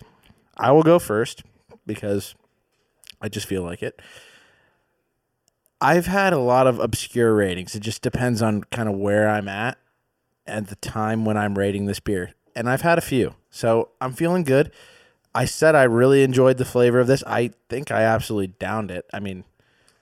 I 0.56 0.70
will 0.70 0.84
go 0.84 0.98
first 0.98 1.42
because 1.84 2.34
I 3.20 3.28
just 3.28 3.46
feel 3.46 3.62
like 3.62 3.82
it. 3.82 4.00
I've 5.84 6.06
had 6.06 6.32
a 6.32 6.38
lot 6.38 6.66
of 6.66 6.78
obscure 6.78 7.34
ratings. 7.34 7.74
It 7.74 7.80
just 7.80 8.00
depends 8.00 8.40
on 8.40 8.64
kind 8.64 8.88
of 8.88 8.94
where 8.96 9.28
I'm 9.28 9.48
at 9.48 9.76
at 10.46 10.68
the 10.68 10.76
time 10.76 11.24
when 11.24 11.36
I'm 11.36 11.58
rating 11.58 11.84
this 11.86 12.00
beer. 12.00 12.32
And 12.56 12.70
I've 12.70 12.80
had 12.82 12.96
a 12.96 13.02
few. 13.02 13.34
So 13.50 13.90
I'm 14.00 14.12
feeling 14.14 14.44
good. 14.44 14.70
I 15.34 15.44
said 15.44 15.74
I 15.74 15.82
really 15.82 16.22
enjoyed 16.22 16.56
the 16.56 16.64
flavor 16.64 17.00
of 17.00 17.06
this. 17.06 17.22
I 17.26 17.50
think 17.68 17.90
I 17.90 18.02
absolutely 18.02 18.54
downed 18.58 18.90
it. 18.90 19.04
I 19.12 19.20
mean, 19.20 19.44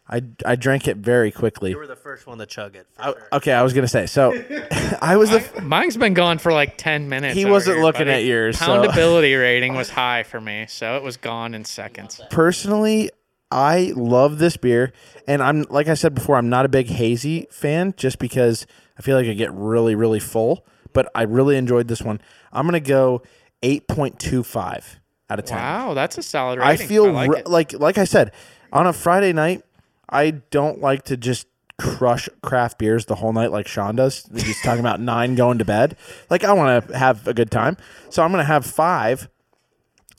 I, 0.09 0.23
I 0.45 0.57
drank 0.57 0.87
it 0.87 0.99
very 0.99 1.33
quickly. 1.33 1.71
You 1.71 1.79
were 1.79 1.87
the 1.87 1.97
first 1.97 2.27
one 2.27 2.37
to 2.39 2.47
chug 2.47 2.77
it. 2.77 2.87
for 2.93 3.03
I- 3.03 3.13
sure. 3.13 3.29
okay, 3.33 3.53
I 3.53 3.63
was 3.63 3.73
going 3.73 3.85
to 3.85 3.89
say. 3.89 4.07
So 4.07 4.33
I 5.03 5.17
was 5.17 5.31
the. 5.31 5.37
f- 5.39 5.63
Mine's 5.63 5.97
been 5.97 6.13
gone 6.15 6.39
for 6.39 6.53
like 6.53 6.77
10 6.77 7.09
minutes. 7.09 7.35
He 7.35 7.45
wasn't 7.47 7.77
here, 7.77 7.85
looking 7.85 8.01
buddy. 8.03 8.11
at 8.13 8.25
yours, 8.25 8.59
so- 8.59 8.67
Poundability 8.67 9.41
rating 9.41 9.75
was 9.75 9.89
high 9.91 10.23
for 10.23 10.41
me, 10.41 10.67
so 10.69 10.97
it 10.97 11.03
was 11.03 11.17
gone 11.17 11.55
in 11.55 11.65
seconds. 11.65 12.21
personally, 12.31 13.11
I 13.53 13.93
love 13.95 14.39
this 14.39 14.57
beer, 14.57 14.93
and 15.29 15.43
I'm 15.43 15.63
like 15.69 15.87
I 15.89 15.95
said 15.95 16.15
before, 16.15 16.37
I'm 16.37 16.49
not 16.49 16.65
a 16.65 16.69
big 16.69 16.89
hazy 16.89 17.47
fan, 17.51 17.95
just 17.97 18.19
because 18.19 18.67
I 18.99 19.03
feel 19.03 19.17
like 19.17 19.27
I 19.27 19.35
get 19.35 19.53
really, 19.53 19.95
really 19.95 20.21
full. 20.21 20.67
But 20.95 21.11
I 21.15 21.23
really 21.23 21.57
enjoyed 21.57 21.89
this 21.89 22.03
one. 22.03 22.21
I'm 22.53 22.67
gonna 22.67 22.81
go 22.81 23.23
eight 23.63 23.89
point 23.89 24.19
two 24.19 24.43
five 24.43 25.01
out 25.31 25.39
of 25.39 25.45
ten. 25.45 25.59
Wow, 25.59 25.95
that's 25.95 26.19
a 26.19 26.23
solid 26.23 26.59
I 26.59 26.71
rating. 26.73 26.89
feel 26.89 27.13
like 27.13 27.31
re- 27.31 27.43
like 27.47 27.73
like 27.75 27.99
I 27.99 28.05
said 28.05 28.33
on 28.73 28.87
a 28.87 28.93
Friday 28.93 29.33
night, 29.33 29.63
I 30.09 30.31
don't 30.31 30.81
like 30.81 31.05
to 31.05 31.17
just 31.17 31.47
crush 31.79 32.29
craft 32.43 32.79
beers 32.79 33.07
the 33.07 33.17
whole 33.17 33.33
night 33.33 33.51
like 33.51 33.67
Sean 33.67 33.97
does. 33.97 34.29
He's 34.35 34.61
talking 34.63 34.81
about 34.81 35.01
nine 35.13 35.35
going 35.35 35.59
to 35.59 35.65
bed. 35.65 35.97
Like 36.31 36.45
I 36.45 36.53
want 36.53 36.89
to 36.89 36.99
have 36.99 37.27
a 37.27 37.35
good 37.35 37.51
time, 37.51 37.77
so 38.11 38.23
I'm 38.23 38.31
gonna 38.31 38.45
have 38.45 38.67
five, 38.67 39.29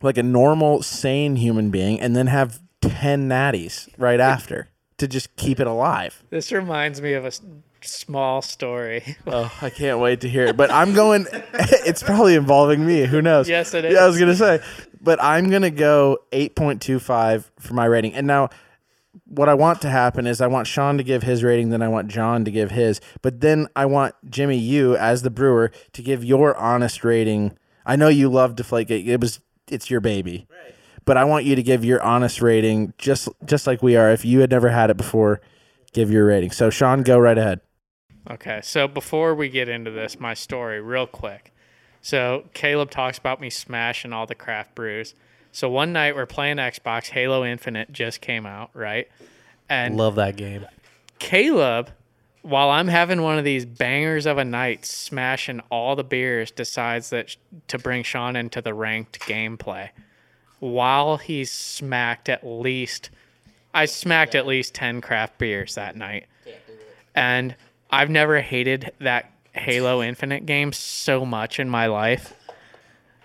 like 0.02 0.18
a 0.18 0.24
normal 0.24 0.82
sane 0.82 1.36
human 1.36 1.70
being, 1.70 2.00
and 2.00 2.16
then 2.16 2.28
have 2.28 2.60
ten 2.90 3.28
natties 3.30 3.88
right 3.98 4.20
after 4.20 4.70
to 4.98 5.08
just 5.08 5.36
keep 5.36 5.60
it 5.60 5.68
alive. 5.68 6.24
This 6.30 6.52
reminds 6.52 7.02
me 7.02 7.14
of 7.14 7.24
a 7.24 7.28
s- 7.28 7.42
small 7.82 8.42
story. 8.42 9.18
Oh, 9.28 9.52
I 9.62 9.70
can't 9.70 10.00
wait 10.00 10.22
to 10.22 10.30
hear 10.30 10.46
it. 10.46 10.58
But 10.58 10.72
I'm 10.72 10.94
going. 10.94 11.26
it's 11.54 12.04
probably 12.04 12.36
involving 12.36 12.86
me. 12.86 13.06
Who 13.06 13.22
knows? 13.22 13.50
Yes, 13.50 13.74
it 13.74 13.86
is. 13.86 13.94
Yeah, 13.94 14.04
I 14.04 14.08
was 14.08 14.20
gonna 14.20 14.36
say, 14.36 14.60
but 15.02 15.22
I'm 15.22 15.50
gonna 15.50 15.72
go 15.72 16.20
8.25 16.32 17.46
for 17.60 17.74
my 17.74 17.86
rating. 17.86 18.14
And 18.14 18.28
now, 18.28 18.50
what 19.26 19.50
I 19.50 19.54
want 19.54 19.82
to 19.82 19.90
happen 19.90 20.28
is 20.28 20.42
I 20.42 20.48
want 20.48 20.68
Sean 20.68 20.98
to 20.98 21.04
give 21.04 21.24
his 21.24 21.44
rating, 21.44 21.70
then 21.70 21.82
I 21.82 21.88
want 21.88 22.08
John 22.08 22.46
to 22.46 22.52
give 22.52 22.72
his, 22.72 23.00
but 23.22 23.42
then 23.42 23.68
I 23.76 23.86
want 23.86 24.16
Jimmy, 24.30 24.58
you 24.58 24.96
as 24.96 25.22
the 25.22 25.30
brewer, 25.30 25.72
to 25.94 26.02
give 26.02 26.24
your 26.24 26.56
honest 26.58 27.04
rating. 27.04 27.58
I 27.86 27.96
know 27.96 28.08
you 28.08 28.30
love 28.30 28.56
Deflategate. 28.56 29.08
It 29.08 29.20
was 29.20 29.40
it's 29.70 29.90
your 29.90 30.02
baby. 30.02 30.48
But 31.06 31.18
I 31.18 31.26
want 31.26 31.46
you 31.46 31.56
to 31.56 31.64
give 31.64 31.84
your 31.84 32.02
honest 32.02 32.42
rating, 32.42 32.94
just 32.98 33.28
just 33.46 33.68
like 33.68 33.84
we 33.84 33.96
are. 33.96 34.12
If 34.12 34.24
you 34.24 34.40
had 34.40 34.52
never 34.52 34.70
had 34.70 34.90
it 34.90 34.98
before, 34.98 35.42
give 35.92 36.12
your 36.12 36.26
rating. 36.26 36.52
So 36.52 36.70
Sean, 36.70 37.04
go 37.04 37.18
right 37.18 37.38
ahead. 37.38 37.62
Okay, 38.30 38.62
so 38.64 38.88
before 38.88 39.36
we 39.36 39.50
get 39.50 39.68
into 39.68 39.92
this, 39.92 40.20
my 40.20 40.34
story, 40.34 40.80
real 40.80 41.06
quick. 41.06 41.54
So 42.02 42.46
Caleb 42.54 42.90
talks 42.90 43.18
about 43.18 43.42
me 43.42 43.50
smashing 43.50 44.14
all 44.14 44.26
the 44.26 44.36
craft 44.36 44.76
brews. 44.76 45.14
So 45.52 45.70
one 45.70 45.94
night 45.94 46.16
we're 46.16 46.26
playing 46.26 46.58
Xbox, 46.58 47.10
Halo 47.10 47.46
Infinite 47.46 47.92
just 47.92 48.22
came 48.22 48.46
out, 48.46 48.72
right? 48.74 49.08
And 49.70 49.98
Love 49.98 50.16
that 50.16 50.36
game. 50.36 50.66
Caleb, 51.20 51.92
while 52.42 52.70
I'm 52.70 52.88
having 52.88 53.22
one 53.22 53.38
of 53.38 53.46
these 53.46 53.66
bangers 53.66 54.26
of 54.26 54.38
a 54.38 54.44
night, 54.44 54.86
smashing 54.86 55.62
all 55.70 55.96
the 55.96 56.04
beers, 56.04 56.50
decides 56.52 57.10
that 57.12 57.30
sh- 57.32 57.38
to 57.68 57.78
bring 57.78 58.04
Sean 58.04 58.36
into 58.36 58.62
the 58.62 58.74
ranked 58.74 59.20
gameplay. 59.22 59.90
While 60.64 61.18
he 61.18 61.44
smacked 61.44 62.30
at 62.30 62.48
least, 62.48 63.10
I 63.74 63.84
smacked 63.84 64.34
at 64.34 64.48
least 64.48 64.74
ten 64.74 65.02
craft 65.02 65.38
beers 65.38 65.76
that 65.76 65.98
night, 65.98 66.28
and 67.14 67.54
I've 67.92 68.10
never 68.10 68.40
hated 68.40 68.94
that 69.00 69.30
Halo 69.52 70.02
Infinite 70.10 70.46
game 70.46 70.72
so 70.72 71.26
much 71.26 71.60
in 71.60 71.70
my 71.70 71.88
life. 71.88 72.34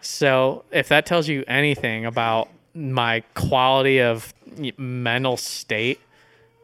So 0.00 0.64
if 0.72 0.88
that 0.88 1.06
tells 1.06 1.28
you 1.28 1.44
anything 1.46 2.06
about 2.06 2.48
my 2.74 3.20
quality 3.34 4.00
of 4.00 4.34
mental 4.76 5.36
state, 5.36 6.00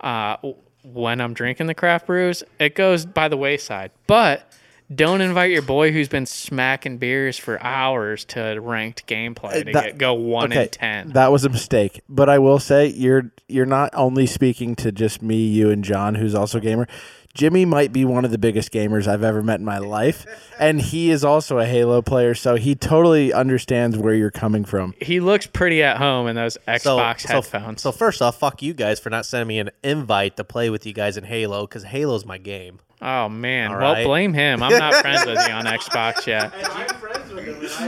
uh, 0.00 0.38
when 0.82 1.20
I'm 1.20 1.34
drinking 1.34 1.68
the 1.68 1.74
craft 1.74 2.06
brews, 2.08 2.42
it 2.58 2.74
goes 2.74 3.06
by 3.06 3.28
the 3.28 3.36
wayside. 3.36 3.92
But 4.08 4.50
Don't 4.94 5.20
invite 5.22 5.50
your 5.50 5.62
boy 5.62 5.92
who's 5.92 6.08
been 6.08 6.26
smacking 6.26 6.98
beers 6.98 7.38
for 7.38 7.60
hours 7.62 8.24
to 8.26 8.58
ranked 8.60 9.06
gameplay 9.06 9.60
uh, 9.60 9.64
to 9.64 9.72
That- 9.72 9.84
get, 9.84 9.98
go 9.98 10.14
one 10.14 10.52
okay, 10.52 10.64
in 10.64 10.68
ten. 10.68 11.08
That 11.12 11.32
was 11.32 11.44
a 11.44 11.48
mistake. 11.48 12.02
But 12.08 12.28
I 12.28 12.38
will 12.38 12.58
say 12.58 12.88
you're 12.88 13.30
you're 13.48 13.66
not 13.66 13.90
only 13.94 14.26
speaking 14.26 14.74
to 14.76 14.92
just 14.92 15.22
me, 15.22 15.36
you, 15.46 15.70
and 15.70 15.82
John, 15.84 16.14
who's 16.16 16.34
also 16.34 16.58
a 16.58 16.60
gamer. 16.60 16.86
Jimmy 17.32 17.64
might 17.64 17.92
be 17.92 18.04
one 18.04 18.24
of 18.24 18.30
the 18.30 18.38
biggest 18.38 18.70
gamers 18.70 19.08
I've 19.08 19.24
ever 19.24 19.42
met 19.42 19.58
in 19.58 19.64
my 19.64 19.78
life, 19.78 20.24
and 20.60 20.80
he 20.80 21.10
is 21.10 21.24
also 21.24 21.58
a 21.58 21.66
Halo 21.66 22.00
player, 22.00 22.32
so 22.32 22.54
he 22.54 22.76
totally 22.76 23.32
understands 23.32 23.98
where 23.98 24.14
you're 24.14 24.30
coming 24.30 24.64
from. 24.64 24.94
he 25.00 25.18
looks 25.18 25.44
pretty 25.44 25.82
at 25.82 25.96
home 25.96 26.28
in 26.28 26.36
those 26.36 26.54
So, 26.54 26.96
Xbox 26.98 27.22
so, 27.22 27.34
headphones. 27.34 27.82
so 27.82 27.90
first 27.90 28.22
off, 28.22 28.38
fuck 28.38 28.62
you 28.62 28.72
guys 28.72 29.00
for 29.00 29.10
not 29.10 29.26
sending 29.26 29.48
me 29.48 29.58
an 29.58 29.70
invite 29.82 30.36
to 30.36 30.44
play 30.44 30.70
with 30.70 30.86
you 30.86 30.92
guys 30.92 31.16
in 31.16 31.24
Halo 31.24 31.66
because 31.66 31.82
Halo's 31.82 32.24
my 32.24 32.38
game. 32.38 32.78
Oh 33.04 33.28
man, 33.28 33.70
All 33.70 33.78
well 33.78 33.92
right. 33.94 34.04
blame 34.04 34.32
him. 34.32 34.62
I'm 34.62 34.76
not 34.78 34.94
friends 34.96 35.24
with 35.26 35.38
you 35.46 35.52
on 35.52 35.64
Xbox 35.66 36.26
yet. 36.26 36.52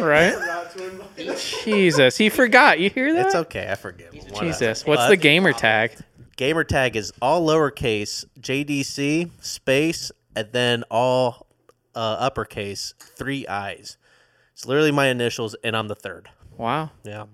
Right? 0.03 0.35
Jesus, 1.64 2.17
he 2.17 2.29
forgot. 2.29 2.79
You 2.79 2.91
hear 2.91 3.12
that? 3.14 3.27
It's 3.27 3.35
okay, 3.35 3.69
I 3.71 3.75
forgive 3.75 4.12
him. 4.12 4.35
Jesus, 4.35 4.85
what's 4.87 5.03
But 5.03 5.09
the 5.09 5.17
gamer 5.17 5.53
tag? 5.53 5.93
gamer 6.37 6.64
tag 6.64 6.97
is 6.97 7.12
all 7.23 7.47
lowercase 7.47 8.25
JDC 8.41 9.31
space 9.43 10.12
and 10.35 10.49
then 10.53 10.85
all 10.91 11.47
uh, 11.95 12.17
uppercase 12.21 12.93
three 12.99 13.47
eyes. 13.47 13.97
It's 14.53 14.67
literally 14.67 14.93
my 14.93 15.07
initials, 15.09 15.55
and 15.64 15.77
I'm 15.77 15.89
the 15.89 15.95
third. 15.95 16.29
Wow, 16.57 16.91
Yeah, 17.05 17.25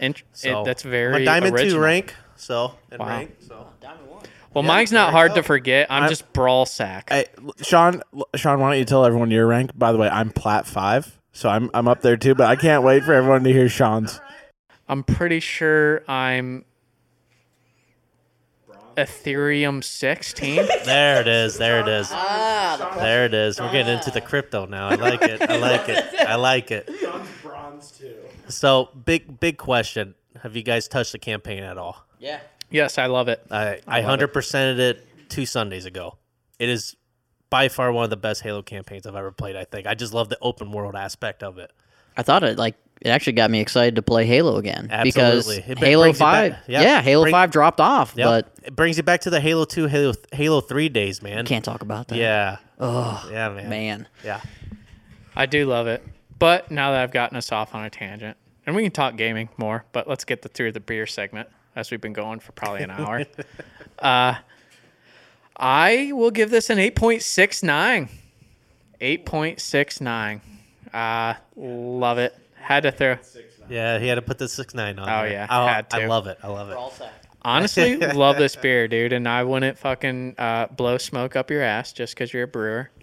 Int- 0.00 0.22
so 0.32 0.62
it, 0.62 0.64
that's 0.64 0.84
I'm 0.84 0.90
very 0.90 1.22
a 1.22 1.24
diamond 1.24 1.54
original. 1.54 1.74
two 1.74 1.80
rank. 1.84 2.14
So 2.36 2.74
in 2.90 2.98
Wow. 2.98 3.08
rank, 3.08 3.36
so 4.54 4.60
Well, 4.60 4.62
mine's 4.62 4.92
not 4.92 5.12
hard 5.12 5.32
you 5.32 5.36
to 5.36 5.42
forget. 5.42 5.88
I'm, 5.90 6.04
I'm- 6.04 6.08
just 6.10 6.32
brawl 6.32 6.64
sack. 6.66 7.10
Hey, 7.10 7.26
Sean, 7.62 8.02
Sean, 8.36 8.60
why 8.60 8.70
don't 8.70 8.78
you 8.78 8.84
tell 8.84 9.04
everyone 9.04 9.30
your 9.30 9.46
rank? 9.46 9.76
By 9.78 9.92
the 9.92 9.98
way, 9.98 10.08
I'm 10.08 10.30
plat 10.30 10.66
five, 10.66 11.18
so 11.32 11.48
I'm 11.48 11.70
I'm 11.74 11.88
up 11.88 12.00
there 12.02 12.16
too. 12.16 12.34
But 12.34 12.46
I 12.46 12.56
can't 12.56 12.82
wait 12.82 13.04
for 13.04 13.12
everyone 13.12 13.44
to 13.44 13.52
hear 13.52 13.68
Sean's. 13.68 14.20
I'm 14.88 15.02
pretty 15.02 15.40
sure 15.40 16.02
I'm 16.08 16.64
Ethereum 18.96 19.82
16. 19.82 20.56
there 20.84 21.20
it 21.20 21.26
is. 21.28 21.58
There 21.58 21.80
it 21.80 21.88
is. 21.88 22.08
Ah, 22.12 22.94
there 22.98 23.24
it 23.24 23.34
is. 23.34 23.60
We're 23.60 23.72
getting 23.72 23.94
into 23.94 24.10
the 24.10 24.20
crypto 24.20 24.66
now. 24.66 24.88
I 24.88 24.94
like 24.94 25.22
it. 25.22 25.42
I 25.42 25.56
like 25.56 25.88
it. 25.88 26.04
I 26.20 26.34
like 26.36 26.70
it. 26.70 26.90
So 28.48 28.90
big 29.04 29.40
big 29.40 29.56
question. 29.58 30.14
Have 30.42 30.54
you 30.54 30.62
guys 30.62 30.86
touched 30.86 31.12
the 31.12 31.18
campaign 31.18 31.62
at 31.62 31.78
all? 31.78 32.06
Yeah. 32.18 32.40
Yes, 32.74 32.98
I 32.98 33.06
love 33.06 33.28
it. 33.28 33.44
I 33.50 33.80
I 33.86 34.02
hundred 34.02 34.34
percented 34.34 34.78
it 34.78 35.06
two 35.30 35.46
Sundays 35.46 35.86
ago. 35.86 36.18
It 36.58 36.68
is 36.68 36.94
by 37.50 37.68
far 37.68 37.92
one 37.92 38.04
of 38.04 38.10
the 38.10 38.16
best 38.16 38.42
Halo 38.42 38.62
campaigns 38.62 39.06
I've 39.06 39.14
ever 39.16 39.32
played. 39.32 39.56
I 39.56 39.64
think 39.64 39.86
I 39.86 39.94
just 39.94 40.12
love 40.12 40.28
the 40.28 40.38
open 40.42 40.72
world 40.72 40.94
aspect 40.96 41.42
of 41.42 41.58
it. 41.58 41.70
I 42.16 42.22
thought 42.22 42.44
it 42.44 42.58
like 42.58 42.76
it 43.00 43.08
actually 43.08 43.32
got 43.34 43.50
me 43.50 43.60
excited 43.60 43.96
to 43.96 44.02
play 44.02 44.24
Halo 44.24 44.56
again 44.56 44.84
because 45.02 45.46
Absolutely. 45.48 45.72
It 45.72 45.78
br- 45.78 45.84
Halo 45.84 46.12
Five, 46.12 46.52
back- 46.52 46.62
yeah, 46.68 46.82
yeah. 46.82 47.02
Halo 47.02 47.24
Bring- 47.24 47.32
Five 47.32 47.50
dropped 47.50 47.80
off, 47.80 48.14
Yep. 48.16 48.26
but 48.26 48.66
it 48.66 48.76
brings 48.76 48.96
you 48.96 49.02
back 49.02 49.22
to 49.22 49.30
the 49.30 49.40
Halo 49.40 49.64
Two, 49.64 49.86
Halo 49.86 50.12
Halo 50.32 50.60
Three 50.60 50.88
days, 50.88 51.22
man. 51.22 51.44
can't 51.46 51.64
talk 51.64 51.82
about 51.82 52.08
that. 52.08 52.16
Yeah. 52.16 52.58
Oh 52.78 53.28
yeah, 53.30 53.48
man. 53.50 53.68
man. 53.68 54.08
Yeah. 54.24 54.40
I 55.36 55.46
do 55.46 55.66
love 55.66 55.86
it. 55.88 56.04
But 56.38 56.70
now 56.70 56.92
that 56.92 57.02
I've 57.02 57.12
gotten 57.12 57.36
us 57.36 57.50
off 57.52 57.74
on 57.74 57.84
a 57.84 57.90
tangent, 57.90 58.36
and 58.66 58.74
we 58.76 58.82
can 58.82 58.92
talk 58.92 59.16
gaming 59.16 59.48
more, 59.56 59.84
but 59.92 60.08
let's 60.08 60.24
get 60.24 60.42
the, 60.42 60.48
through 60.48 60.72
the 60.72 60.80
beer 60.80 61.06
segment 61.06 61.48
as 61.76 61.90
we've 61.90 62.00
been 62.00 62.12
going 62.12 62.40
for 62.40 62.52
probably 62.52 62.82
an 62.82 62.90
hour. 62.90 63.24
uh, 63.98 64.34
I 65.56 66.12
will 66.12 66.30
give 66.30 66.50
this 66.50 66.70
an 66.70 66.78
8.69. 66.78 68.08
8.69. 69.00 70.40
Uh, 70.92 71.34
love 71.56 72.18
it. 72.18 72.36
Had 72.54 72.84
to 72.84 72.92
throw. 72.92 73.16
Yeah, 73.68 73.98
he 73.98 74.08
had 74.08 74.16
to 74.16 74.22
put 74.22 74.38
the 74.38 74.48
six 74.48 74.74
nine 74.74 74.98
on. 74.98 75.08
Oh, 75.08 75.22
there. 75.22 75.32
yeah, 75.32 75.46
I, 75.48 75.70
had 75.70 75.86
I 75.92 76.06
love 76.06 76.26
it. 76.26 76.38
I 76.42 76.48
love 76.48 76.70
it. 76.70 77.08
Honestly, 77.42 77.96
love 77.98 78.36
this 78.36 78.56
beer, 78.56 78.88
dude, 78.88 79.12
and 79.12 79.28
I 79.28 79.42
wouldn't 79.44 79.78
fucking 79.78 80.36
uh, 80.38 80.66
blow 80.68 80.96
smoke 80.96 81.36
up 81.36 81.50
your 81.50 81.62
ass 81.62 81.92
just 81.92 82.14
because 82.14 82.32
you're 82.32 82.44
a 82.44 82.48
brewer. 82.48 82.90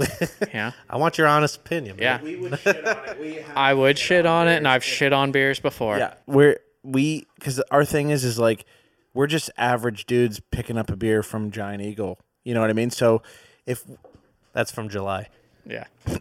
Yeah, 0.54 0.72
I 0.90 0.98
want 0.98 1.18
your 1.18 1.28
honest 1.28 1.58
opinion. 1.58 1.98
man. 1.98 2.22
yeah. 2.26 2.38
would 2.40 2.60
shit 2.60 2.88
on 2.88 3.08
it. 3.08 3.20
We 3.20 3.40
I 3.56 3.74
would 3.74 3.98
shit 3.98 4.26
on 4.26 4.48
it, 4.48 4.58
and 4.58 4.68
I've 4.68 4.84
shit 4.84 5.14
on 5.14 5.32
beers 5.32 5.60
before. 5.60 5.98
Yeah, 5.98 6.14
we're 6.26 6.60
we 6.84 7.28
because 7.36 7.60
our 7.72 7.86
thing 7.86 8.10
is 8.10 8.24
is 8.24 8.40
like 8.40 8.66
we're 9.14 9.28
just 9.28 9.50
average 9.58 10.06
dudes 10.06 10.40
picking 10.52 10.78
up 10.78 10.90
a 10.90 10.96
beer 10.96 11.22
from 11.24 11.52
Giant 11.52 11.82
Eagle. 11.82 12.20
You 12.44 12.54
know 12.54 12.62
what 12.62 12.70
I 12.70 12.74
mean? 12.74 12.90
So 12.90 13.22
if 13.66 13.84
That's 14.54 14.72
from 14.72 14.90
July. 14.90 15.30
Yeah. 15.66 15.86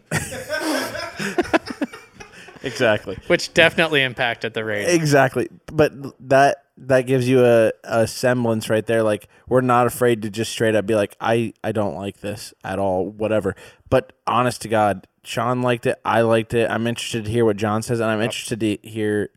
exactly, 2.63 3.17
Which 3.27 3.53
definitely 3.53 4.03
impacted 4.03 4.53
the 4.53 4.63
rating. 4.63 4.93
exactly, 4.93 5.49
but 5.65 5.91
that 6.27 6.65
that 6.77 7.01
gives 7.01 7.27
you 7.27 7.43
a, 7.43 7.71
a 7.83 8.07
semblance 8.07 8.69
right 8.69 8.85
there. 8.85 9.03
Like 9.03 9.27
we're 9.47 9.61
not 9.61 9.87
afraid 9.87 10.21
to 10.23 10.29
just 10.29 10.51
straight 10.51 10.75
up 10.75 10.85
be 10.85 10.95
like, 10.95 11.15
I 11.19 11.53
I 11.63 11.71
don't 11.71 11.95
like 11.95 12.19
this 12.21 12.53
at 12.63 12.77
all, 12.79 13.07
whatever. 13.07 13.55
But 13.89 14.13
honest 14.27 14.61
to 14.61 14.67
God, 14.67 15.07
Sean 15.23 15.61
liked 15.61 15.85
it. 15.85 15.99
I 16.05 16.21
liked 16.21 16.53
it. 16.53 16.69
I'm 16.69 16.87
interested 16.87 17.25
to 17.25 17.31
hear 17.31 17.45
what 17.45 17.57
John 17.57 17.81
says, 17.81 17.99
and 17.99 18.09
I'm 18.11 18.19
oh. 18.19 18.23
interested 18.23 18.59
to 18.59 18.77
hear 18.83 19.29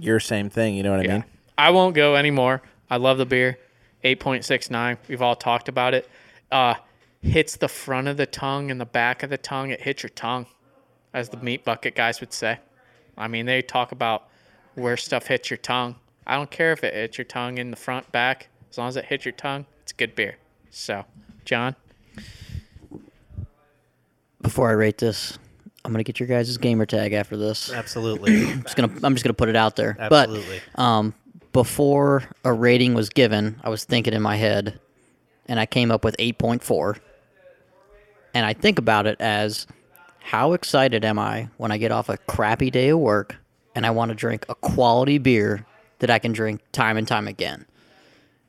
your 0.00 0.20
same 0.20 0.50
thing. 0.50 0.74
You 0.74 0.82
know 0.82 0.90
what 0.96 1.00
I 1.00 1.12
mean? 1.12 1.24
I 1.58 1.70
won't 1.70 1.94
go 1.94 2.16
anymore. 2.16 2.62
I 2.90 2.96
love 2.96 3.18
the 3.18 3.26
beer. 3.26 3.58
8.69. 4.04 4.98
We've 5.08 5.22
all 5.22 5.34
talked 5.36 5.68
about 5.68 5.94
it. 5.94 6.08
Uh, 6.52 6.74
hits 7.22 7.56
the 7.56 7.68
front 7.68 8.08
of 8.08 8.16
the 8.16 8.26
tongue 8.26 8.70
and 8.70 8.80
the 8.80 8.86
back 8.86 9.22
of 9.22 9.30
the 9.30 9.38
tongue. 9.38 9.70
It 9.70 9.80
hits 9.80 10.02
your 10.02 10.10
tongue, 10.10 10.46
as 11.12 11.28
the 11.30 11.38
meat 11.38 11.64
bucket 11.64 11.94
guys 11.94 12.20
would 12.20 12.32
say. 12.32 12.58
I 13.18 13.28
mean, 13.28 13.46
they 13.46 13.62
talk 13.62 13.92
about 13.92 14.28
where 14.74 14.96
stuff 14.96 15.26
hits 15.26 15.50
your 15.50 15.56
tongue. 15.56 15.96
I 16.26 16.36
don't 16.36 16.50
care 16.50 16.72
if 16.72 16.84
it 16.84 16.94
hits 16.94 17.18
your 17.18 17.24
tongue 17.24 17.58
in 17.58 17.70
the 17.70 17.76
front, 17.76 18.10
back. 18.12 18.48
As 18.70 18.78
long 18.78 18.88
as 18.88 18.96
it 18.96 19.06
hits 19.06 19.24
your 19.24 19.32
tongue, 19.32 19.66
it's 19.82 19.92
good 19.92 20.14
beer. 20.14 20.36
So, 20.70 21.04
John, 21.44 21.74
Before 24.42 24.68
I 24.68 24.72
rate 24.72 24.98
this, 24.98 25.38
I'm 25.86 25.92
gonna 25.92 26.04
get 26.04 26.20
your 26.20 26.26
guys' 26.26 26.56
gamer 26.58 26.84
tag 26.84 27.12
after 27.12 27.36
this. 27.36 27.72
Absolutely. 27.72 28.46
I'm 28.50 28.62
just 28.62 28.76
gonna 28.76 28.92
I'm 29.02 29.14
just 29.14 29.24
gonna 29.24 29.34
put 29.34 29.48
it 29.48 29.56
out 29.56 29.76
there. 29.76 29.96
Absolutely. 29.98 30.60
But 30.74 30.82
um, 30.82 31.14
before 31.52 32.24
a 32.44 32.52
rating 32.52 32.92
was 32.94 33.08
given, 33.08 33.60
I 33.62 33.70
was 33.70 33.84
thinking 33.84 34.12
in 34.12 34.20
my 34.20 34.36
head, 34.36 34.80
and 35.46 35.58
I 35.58 35.66
came 35.66 35.90
up 35.90 36.04
with 36.04 36.16
8.4. 36.18 36.98
And 38.34 38.44
I 38.44 38.52
think 38.52 38.78
about 38.78 39.06
it 39.06 39.18
as 39.20 39.66
how 40.20 40.52
excited 40.52 41.04
am 41.04 41.18
I 41.18 41.48
when 41.56 41.70
I 41.72 41.78
get 41.78 41.92
off 41.92 42.08
a 42.10 42.18
crappy 42.18 42.70
day 42.70 42.90
of 42.90 42.98
work 42.98 43.36
and 43.74 43.86
I 43.86 43.90
want 43.90 44.10
to 44.10 44.14
drink 44.14 44.44
a 44.48 44.54
quality 44.54 45.16
beer 45.16 45.64
that 46.00 46.10
I 46.10 46.18
can 46.18 46.32
drink 46.32 46.60
time 46.72 46.96
and 46.98 47.08
time 47.08 47.28
again. 47.28 47.64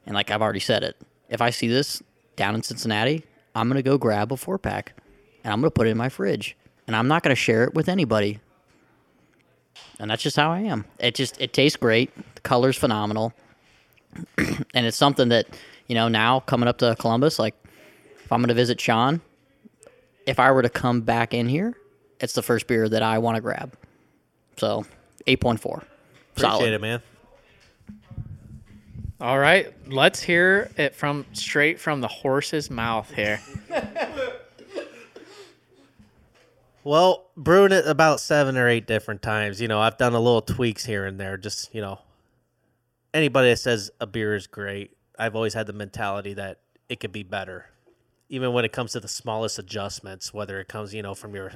And 0.05 0.13
like 0.13 0.29
I've 0.31 0.41
already 0.41 0.59
said 0.59 0.83
it, 0.83 0.97
if 1.29 1.41
I 1.41 1.51
see 1.51 1.67
this 1.67 2.01
down 2.35 2.55
in 2.55 2.63
Cincinnati, 2.63 3.23
I'm 3.55 3.69
gonna 3.69 3.81
go 3.81 3.97
grab 3.97 4.33
a 4.33 4.37
four 4.37 4.57
pack 4.57 4.93
and 5.43 5.53
I'm 5.53 5.61
gonna 5.61 5.71
put 5.71 5.87
it 5.87 5.91
in 5.91 5.97
my 5.97 6.09
fridge. 6.09 6.57
And 6.87 6.95
I'm 6.95 7.07
not 7.07 7.21
gonna 7.23 7.35
share 7.35 7.63
it 7.65 7.73
with 7.73 7.89
anybody 7.89 8.39
and 9.99 10.09
that's 10.11 10.23
just 10.23 10.35
how 10.35 10.51
I 10.51 10.59
am. 10.61 10.85
It 10.99 11.15
just 11.15 11.39
it 11.41 11.53
tastes 11.53 11.77
great. 11.77 12.11
The 12.35 12.41
color's 12.41 12.77
phenomenal, 12.77 13.33
and 14.37 14.85
it's 14.85 14.97
something 14.97 15.29
that 15.29 15.47
you 15.87 15.95
know 15.95 16.07
now 16.07 16.39
coming 16.41 16.67
up 16.67 16.77
to 16.79 16.95
Columbus. 16.99 17.39
Like 17.39 17.55
if 18.23 18.31
I'm 18.31 18.39
going 18.39 18.49
to 18.49 18.53
visit 18.53 18.79
Sean, 18.79 19.21
if 20.25 20.39
I 20.39 20.51
were 20.51 20.61
to 20.61 20.69
come 20.69 21.01
back 21.01 21.33
in 21.33 21.47
here, 21.47 21.75
it's 22.19 22.33
the 22.33 22.41
first 22.43 22.67
beer 22.67 22.87
that 22.89 23.01
I 23.01 23.17
want 23.17 23.35
to 23.35 23.41
grab. 23.41 23.73
So 24.57 24.85
eight 25.25 25.41
point 25.41 25.59
four, 25.59 25.83
Appreciate 26.35 26.49
solid. 26.51 26.73
it, 26.73 26.81
man. 26.81 27.01
all 29.19 29.39
right, 29.39 29.73
let's 29.87 30.21
hear 30.21 30.69
it 30.77 30.95
from 30.95 31.25
straight 31.33 31.79
from 31.79 32.01
the 32.01 32.07
horse's 32.07 32.69
mouth 32.69 33.11
here. 33.13 33.39
Well, 36.87 37.31
brewing 37.35 37.73
it 37.73 37.85
about 37.85 38.21
seven 38.21 38.55
or 38.55 38.69
eight 38.69 38.87
different 38.87 39.21
times. 39.21 39.59
You 39.59 39.67
know, 39.67 39.81
I've 39.81 39.97
done 39.97 40.13
a 40.13 40.21
little 40.21 40.41
tweaks 40.41 40.85
here 40.85 41.05
and 41.05 41.19
there. 41.19 41.35
Just 41.35 41.75
you 41.75 41.81
know, 41.81 41.99
anybody 43.13 43.49
that 43.49 43.57
says 43.57 43.91
a 43.99 44.07
beer 44.07 44.35
is 44.35 44.47
great, 44.47 44.95
I've 45.19 45.35
always 45.35 45.53
had 45.53 45.67
the 45.67 45.73
mentality 45.73 46.33
that 46.35 46.61
it 46.87 47.01
could 47.01 47.11
be 47.11 47.23
better, 47.23 47.65
even 48.29 48.53
when 48.53 48.63
it 48.63 48.71
comes 48.71 48.93
to 48.93 49.01
the 49.01 49.09
smallest 49.09 49.59
adjustments. 49.59 50.33
Whether 50.33 50.61
it 50.61 50.69
comes, 50.69 50.93
you 50.93 51.01
know, 51.01 51.13
from 51.13 51.35
your, 51.35 51.51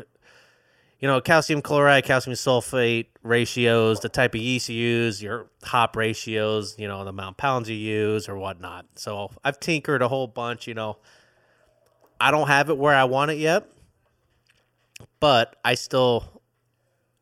you 1.00 1.08
know, 1.08 1.22
calcium 1.22 1.62
chloride, 1.62 2.04
calcium 2.04 2.36
sulfate 2.36 3.06
ratios, 3.24 4.02
the 4.02 4.10
type 4.10 4.36
of 4.36 4.42
yeast 4.42 4.68
you 4.68 4.76
use, 4.76 5.24
your 5.24 5.50
hop 5.64 5.96
ratios, 5.96 6.76
you 6.78 6.90
know, 6.90 7.06
the 7.06 7.12
amount 7.12 7.36
of 7.36 7.38
pounds 7.38 7.70
you 7.70 7.78
use 7.78 8.28
or 8.28 8.36
whatnot. 8.36 8.86
So 8.96 9.32
I've 9.46 9.62
tinkered 9.62 10.02
a 10.02 10.10
whole 10.10 10.28
bunch. 10.28 10.68
You 10.68 10.74
know, 10.74 10.98
I 12.20 12.32
don't 12.32 12.50
have 12.50 12.70
it 12.70 12.78
where 12.78 12.96
I 12.96 13.06
want 13.06 13.32
it 13.32 13.38
yet 13.38 13.66
but 15.20 15.56
I 15.64 15.76
still 15.76 16.42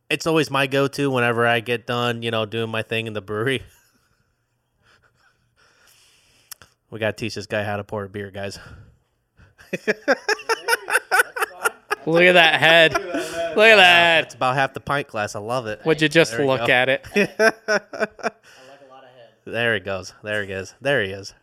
it's 0.09 0.25
always 0.25 0.49
my 0.49 0.65
go-to 0.67 1.11
whenever 1.11 1.45
I 1.45 1.59
get 1.59 1.85
done, 1.85 2.23
you 2.23 2.31
know, 2.31 2.45
doing 2.45 2.69
my 2.71 2.81
thing 2.81 3.05
in 3.07 3.13
the 3.13 3.21
brewery. 3.21 3.61
we 6.89 6.99
got 6.99 7.15
to 7.15 7.23
teach 7.23 7.35
this 7.35 7.45
guy 7.45 7.63
how 7.63 7.77
to 7.77 7.83
pour 7.83 8.03
a 8.05 8.09
beer, 8.09 8.31
guys. 8.31 8.57
Look 12.05 12.23
at 12.23 12.33
that 12.33 12.59
head. 12.59 12.93
Look 12.93 13.03
at 13.67 13.75
that. 13.75 14.23
It's 14.23 14.33
about 14.35 14.55
half 14.55 14.73
the 14.73 14.79
pint 14.79 15.07
glass. 15.09 15.35
I 15.35 15.39
love 15.39 15.67
it. 15.67 15.85
Would 15.85 16.01
you 16.01 16.09
just 16.09 16.31
There 16.31 16.45
look 16.45 16.65
go. 16.65 16.73
at 16.73 16.89
it? 16.89 17.05
I 17.15 17.19
like 17.19 17.39
a 17.67 17.73
lot 18.89 19.03
of 19.03 19.09
head. 19.09 19.29
There 19.45 19.73
he 19.75 19.79
goes. 19.79 20.13
There 20.23 20.43
he 20.43 20.51
is. 20.51 20.73
There 20.81 21.03
he 21.03 21.11
is. 21.11 21.35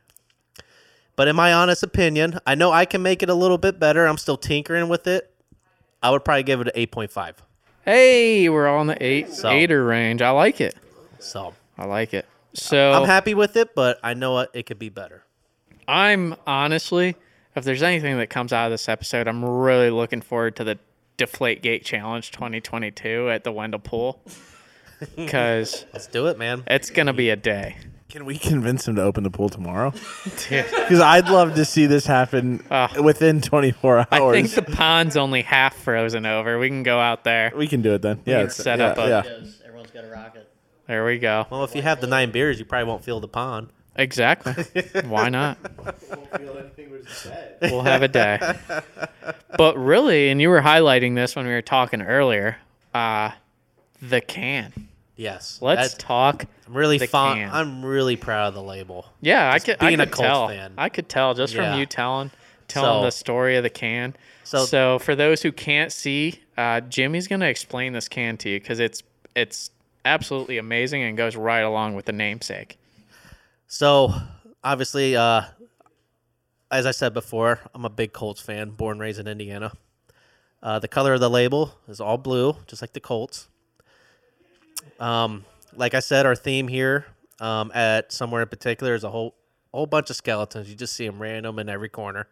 But 1.14 1.28
in 1.28 1.36
my 1.36 1.52
honest 1.52 1.82
opinion, 1.84 2.40
I 2.46 2.56
know 2.56 2.72
I 2.72 2.84
can 2.84 3.00
make 3.02 3.22
it 3.22 3.30
a 3.30 3.34
little 3.34 3.58
bit 3.58 3.78
better. 3.78 4.06
I'm 4.06 4.18
still 4.18 4.36
tinkering 4.36 4.88
with 4.88 5.06
it. 5.06 5.32
I 6.06 6.10
would 6.10 6.24
probably 6.24 6.44
give 6.44 6.60
it 6.60 6.68
an 6.68 6.86
8.5. 6.86 7.34
Hey, 7.84 8.48
we're 8.48 8.68
all 8.68 8.80
in 8.80 8.86
the 8.86 9.02
eight 9.04 9.30
So- 9.32 9.48
eighter 9.50 9.84
range. 9.84 10.22
I 10.22 10.30
like 10.30 10.60
it. 10.60 10.76
So 11.18 11.52
I 11.76 11.84
like 11.86 12.14
it. 12.14 12.26
So 12.54 12.92
I'm 12.92 13.06
happy 13.06 13.34
with 13.34 13.56
it, 13.56 13.74
but 13.74 13.98
I 14.04 14.14
know 14.14 14.38
it, 14.38 14.50
it 14.54 14.66
could 14.66 14.78
be 14.78 14.88
better. 14.88 15.24
I'm 15.88 16.36
honestly, 16.46 17.16
if 17.54 17.64
there's 17.64 17.82
anything 17.82 18.18
that 18.18 18.28
comes 18.28 18.52
out 18.52 18.66
of 18.66 18.70
this 18.72 18.88
episode, 18.88 19.26
I'm 19.28 19.44
really 19.44 19.90
looking 19.90 20.20
forward 20.20 20.54
to 20.56 20.64
the 20.64 20.78
Deflategate 21.18 21.84
Challenge 21.84 22.30
2022 22.30 23.30
at 23.30 23.42
the 23.44 23.50
Wendell 23.52 23.80
Pool 23.80 24.20
because 25.16 25.84
Let's 25.92 26.06
do 26.06 26.26
it, 26.28 26.38
man. 26.38 26.62
it's 26.66 26.90
gonna 26.90 27.12
be 27.12 27.30
a 27.30 27.36
day. 27.36 27.76
Can 28.08 28.24
we 28.24 28.38
convince 28.38 28.86
him 28.86 28.94
to 28.96 29.02
open 29.02 29.24
the 29.24 29.30
pool 29.30 29.48
tomorrow? 29.48 29.92
Because 30.48 31.00
I'd 31.00 31.28
love 31.28 31.54
to 31.56 31.64
see 31.64 31.86
this 31.86 32.06
happen 32.06 32.64
Uh, 32.70 32.88
within 33.02 33.40
24 33.40 33.98
hours. 33.98 34.06
I 34.12 34.32
think 34.42 34.50
the 34.54 34.62
pond's 34.72 35.16
only 35.16 35.42
half 35.42 35.74
frozen 35.76 36.24
over. 36.24 36.58
We 36.58 36.68
can 36.68 36.84
go 36.84 37.00
out 37.00 37.24
there. 37.24 37.52
we 37.56 37.66
can 37.66 37.82
do 37.82 37.94
it 37.94 38.02
then. 38.02 38.20
Yeah, 38.24 38.36
can 38.36 38.40
it's- 38.42 38.56
set 38.56 38.78
yeah, 38.78 38.86
up 38.86 38.98
a- 38.98 39.08
yeah. 39.08 39.40
Everyone's 39.66 39.90
got 39.90 40.04
a 40.04 40.08
rocket. 40.08 40.48
There 40.86 41.04
we 41.04 41.18
go. 41.18 41.46
Well, 41.50 41.64
if 41.64 41.74
you 41.74 41.82
have 41.82 42.00
the 42.00 42.06
nine 42.06 42.30
beers, 42.30 42.60
you 42.60 42.64
probably 42.64 42.86
won't 42.86 43.02
feel 43.02 43.18
the 43.18 43.26
pond. 43.28 43.70
Exactly. 43.96 44.52
Why 45.06 45.28
not? 45.28 45.58
We'll 47.62 47.82
have 47.82 48.02
a 48.02 48.08
day. 48.08 48.38
But 49.56 49.76
really, 49.78 50.28
and 50.28 50.40
you 50.40 50.48
were 50.50 50.60
highlighting 50.60 51.14
this 51.14 51.34
when 51.36 51.46
we 51.46 51.52
were 51.52 51.62
talking 51.62 52.02
earlier, 52.02 52.56
uh, 52.94 53.30
the 54.02 54.20
can. 54.20 54.88
Yes. 55.16 55.58
Let's 55.62 55.92
That's- 55.92 55.96
talk. 55.98 56.44
I'm 56.66 56.74
really 56.74 56.98
the 56.98 57.06
fond. 57.06 57.40
can. 57.40 57.50
I'm 57.50 57.84
really 57.84 58.16
proud 58.16 58.48
of 58.48 58.54
the 58.54 58.62
label. 58.62 59.06
Yeah, 59.20 59.50
I 59.50 59.54
Just 59.54 59.66
could. 59.66 59.76
I 59.80 59.86
being 59.88 60.00
a 60.00 60.04
could 60.06 60.12
Colts 60.12 60.28
tell. 60.28 60.48
fan. 60.48 60.74
I 60.76 60.88
could 60.90 61.08
tell 61.08 61.32
just 61.34 61.54
Yeah. 61.54 61.70
from 61.70 61.80
you 61.80 61.86
telling 61.86 62.30
telling 62.68 63.00
So- 63.02 63.04
the 63.04 63.10
story 63.12 63.56
of 63.56 63.62
the 63.62 63.70
can. 63.70 64.14
So, 64.44 64.66
So- 64.66 64.98
for 64.98 65.14
those 65.14 65.42
who 65.42 65.52
can't 65.52 65.92
see, 65.92 66.40
uh, 66.58 66.80
Jimmy's 66.80 67.28
gonna 67.28 67.46
explain 67.46 67.92
this 67.92 68.08
can 68.08 68.36
to 68.38 68.48
you 68.50 68.60
because 68.60 68.80
it's 68.80 69.02
it's 69.34 69.70
absolutely 70.04 70.58
amazing 70.58 71.02
and 71.02 71.16
goes 71.16 71.36
right 71.36 71.60
along 71.60 71.94
with 71.94 72.06
the 72.06 72.12
namesake. 72.12 72.78
So, 73.68 74.14
obviously, 74.64 75.16
uh, 75.16 75.42
as 76.70 76.86
I 76.86 76.90
said 76.90 77.12
before, 77.14 77.60
I'm 77.74 77.84
a 77.84 77.90
big 77.90 78.12
Colts 78.12 78.40
fan, 78.40 78.70
born 78.70 78.92
and 78.92 79.00
raised 79.00 79.18
in 79.20 79.26
Indiana. 79.28 79.72
Uh, 80.62 80.78
the 80.78 80.88
color 80.88 81.14
of 81.14 81.20
the 81.20 81.30
label 81.30 81.74
is 81.88 82.00
all 82.00 82.18
blue, 82.18 82.56
just 82.66 82.82
like 82.82 82.92
the 82.92 83.00
Colts. 83.00 83.48
Um, 84.98 85.44
like 85.74 85.94
I 85.94 86.00
said, 86.00 86.26
our 86.26 86.34
theme 86.34 86.68
here 86.68 87.06
um, 87.40 87.70
at 87.74 88.12
somewhere 88.12 88.42
in 88.42 88.48
particular 88.48 88.94
is 88.94 89.04
a 89.04 89.10
whole 89.10 89.34
whole 89.72 89.86
bunch 89.86 90.10
of 90.10 90.16
skeletons. 90.16 90.68
You 90.70 90.74
just 90.74 90.94
see 90.94 91.06
them 91.06 91.20
random 91.20 91.58
in 91.58 91.68
every 91.68 91.88
corner. 91.88 92.28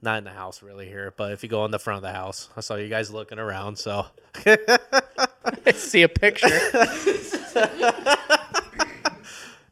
Not 0.00 0.18
in 0.18 0.24
the 0.24 0.30
house 0.30 0.62
really 0.62 0.86
here, 0.86 1.12
but 1.16 1.32
if 1.32 1.42
you 1.42 1.48
go 1.48 1.64
in 1.64 1.70
the 1.70 1.78
front 1.78 1.98
of 1.98 2.02
the 2.02 2.12
house, 2.12 2.48
I 2.56 2.60
saw 2.60 2.74
you 2.74 2.88
guys 2.88 3.10
looking 3.10 3.38
around. 3.38 3.76
So 3.76 4.06
I 4.46 5.72
see 5.74 6.02
a 6.02 6.08
picture. 6.08 6.48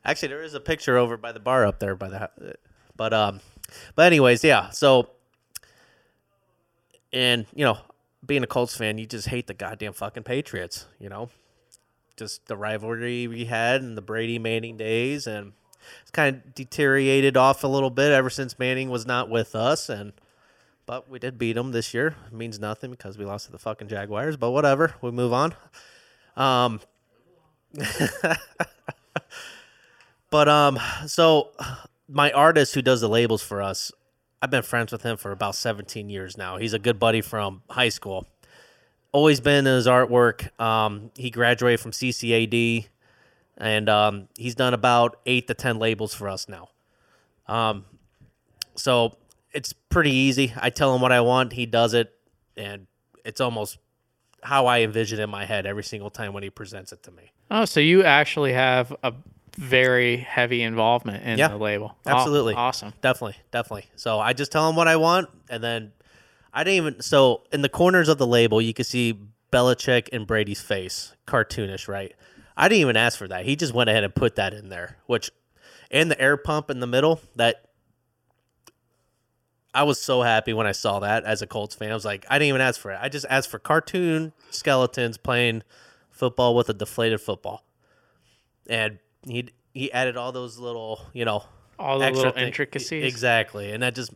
Actually, 0.05 0.29
there 0.29 0.43
is 0.43 0.55
a 0.55 0.61
picture 0.61 0.97
over 0.97 1.17
by 1.17 1.33
the 1.33 1.41
bar 1.41 1.67
up 1.67 1.79
there 1.79 1.95
by 1.97 2.09
the. 2.09 2.55
But 2.97 3.13
um, 3.13 3.41
but 3.95 4.07
anyways, 4.07 4.45
yeah. 4.45 4.71
So, 4.71 5.11
and 7.13 7.47
you 7.55 7.65
know, 7.65 7.79
being 8.25 8.43
a 8.43 8.47
Colts 8.47 8.77
fan, 8.77 8.99
you 8.99 9.07
just 9.07 9.29
hate 9.29 9.47
the 9.47 9.55
goddamn 9.55 9.93
fucking 9.93 10.23
Patriots. 10.23 10.87
You 10.99 11.09
know, 11.09 11.31
just 12.17 12.47
the 12.47 12.57
rivalry 12.57 13.27
we 13.27 13.47
had 13.47 13.83
in 13.83 13.95
the 13.95 14.03
Brady 14.03 14.39
Manning 14.39 14.77
days, 14.77 15.27
and 15.27 15.53
it's 16.03 16.11
kind 16.11 16.37
of 16.37 16.55
deteriorated 16.55 17.37
off 17.37 17.65
a 17.65 17.69
little 17.69 17.91
bit 17.91 18.13
ever 18.13 18.31
since 18.31 18.59
Manning 18.59 18.91
was 18.91 19.07
not 19.07 19.29
with 19.29 19.55
us, 19.55 19.89
and. 19.89 20.13
But 20.87 21.09
we 21.09 21.21
did 21.21 21.39
beat 21.39 21.53
them 21.53 21.71
this 21.71 21.95
year. 21.95 22.17
It 22.27 22.33
means 22.33 22.59
nothing 22.59 22.91
because 22.91 23.17
we 23.17 23.25
lost 23.25 23.47
to 23.47 23.53
the 23.53 23.61
fucking 23.61 23.87
Jaguars. 23.87 24.37
But 24.37 24.51
whatever, 24.51 24.95
we 25.01 25.13
move 25.13 25.33
on. 25.33 25.55
Um, 26.37 26.81
But 30.31 30.49
um, 30.49 30.79
so 31.07 31.51
my 32.09 32.31
artist 32.31 32.75
who 32.75 32.83
does 32.83 33.01
the 33.01 33.09
labels 33.09 33.43
for 33.43 33.61
us, 33.61 33.93
I've 34.43 34.51
been 34.51 34.63
friends 34.63 34.91
with 34.91 35.03
him 35.03 35.17
for 35.17 35.33
about 35.33 35.55
17 35.55 36.09
years 36.09 36.39
now. 36.39 36.57
He's 36.57 36.73
a 36.73 36.79
good 36.79 36.99
buddy 36.99 37.21
from 37.21 37.63
high 37.69 37.91
school. 37.91 38.27
Always 39.13 39.41
been 39.41 39.67
in 39.67 39.75
his 39.75 39.87
artwork. 39.87 40.59
Um, 40.61 41.11
he 41.15 41.31
graduated 41.31 41.81
from 41.81 41.91
CCAD, 41.91 42.87
and 43.59 43.89
um, 43.89 44.29
he's 44.39 44.55
done 44.55 44.73
about 44.73 45.19
eight 45.27 45.47
to 45.49 45.55
ten 45.55 45.79
labels 45.79 46.15
for 46.15 46.29
us 46.29 46.49
now. 46.49 46.69
Um, 47.49 47.85
so 48.77 49.17
it's 49.53 49.73
pretty 49.73 50.13
easy. 50.13 50.53
I 50.57 50.71
tell 50.71 50.95
him 50.95 51.03
what 51.03 51.13
I 51.13 51.21
want, 51.21 51.53
he 51.53 51.67
does 51.67 51.93
it, 51.93 52.15
and 52.57 52.87
it's 53.25 53.41
almost 53.41 53.79
how 54.43 54.67
I 54.67 54.81
envision 54.81 55.21
in 55.21 55.29
my 55.29 55.45
head 55.45 55.67
every 55.67 55.85
single 55.85 56.09
time 56.09 56.33
when 56.33 56.43
he 56.43 56.51
presents 56.51 56.93
it 56.93 57.03
to 57.03 57.11
me. 57.11 57.33
Oh, 57.51 57.65
so 57.65 57.81
you 57.81 58.05
actually 58.05 58.53
have 58.53 58.95
a 59.03 59.13
very 59.57 60.17
heavy 60.19 60.63
involvement 60.63 61.25
in 61.25 61.39
Yeah, 61.39 61.49
the 61.49 61.59
label. 61.59 61.97
Absolutely. 62.07 62.55
awesome. 62.55 62.93
Definitely, 63.03 63.37
definitely. 63.51 63.87
So 63.97 64.19
I 64.21 64.33
just 64.33 64.53
tell 64.53 64.67
them 64.67 64.77
what 64.77 64.89
I 64.89 64.97
want, 64.97 65.29
and 65.49 65.63
then 65.63 65.93
I 66.53 66.65
didn't 66.65 66.77
even. 66.77 67.01
So 67.03 67.43
in 67.53 67.63
the 67.63 67.69
corners 67.69 68.09
of 68.09 68.19
the 68.19 68.27
label, 68.27 68.61
you 68.63 68.73
can 68.75 68.85
see 68.85 69.19
Belichick 69.53 70.09
and 70.13 70.27
Brady's 70.27 70.61
face, 70.61 71.15
cartoonish, 71.27 71.89
right? 71.89 72.15
I 72.57 72.69
didn't 72.69 72.83
even 72.83 72.97
ask 72.97 73.17
for 73.19 73.29
that. 73.29 73.45
He 73.45 73.57
just 73.57 73.73
went 73.73 73.89
ahead 73.91 74.05
and 74.05 74.15
put 74.15 74.37
that 74.37 74.53
in 74.55 74.69
there, 74.69 74.99
which, 75.07 75.31
and 75.91 76.11
the 76.11 76.21
air 76.21 76.37
pump 76.37 76.71
in 76.71 76.81
the 76.81 76.87
middle. 76.87 77.21
That 77.37 77.65
I 79.73 79.85
was 79.85 80.01
so 80.01 80.23
happy 80.23 80.53
when 80.53 80.67
I 80.67 80.73
saw 80.73 80.99
that 81.01 81.25
as 81.25 81.43
a 81.43 81.47
Colts 81.47 81.75
fan. 81.75 81.91
I 81.91 81.95
was 81.95 82.05
like, 82.05 82.27
I 82.29 82.39
didn't 82.39 82.49
even 82.49 82.61
ask 82.61 82.81
for 82.81 82.91
it. 82.91 82.99
I 83.01 83.09
just 83.09 83.27
asked 83.31 83.49
for 83.49 83.59
cartoon 83.59 84.33
skeletons 84.51 85.17
playing 85.17 85.63
football 86.11 86.55
with 86.55 86.69
a 86.69 86.75
deflated 86.75 87.21
football, 87.21 87.65
and 88.69 88.99
he 89.27 89.49
he 89.75 89.93
added 89.93 90.17
all 90.17 90.33
those 90.33 90.59
little, 90.59 91.01
you 91.13 91.25
know, 91.25 91.45
All 91.79 91.99
the 91.99 92.07
extra 92.07 92.19
little 92.19 92.33
thing- 92.33 92.47
intricacies. 92.49 93.05
Exactly, 93.05 93.71
and 93.73 93.83
that 93.83 93.95
just 93.95 94.13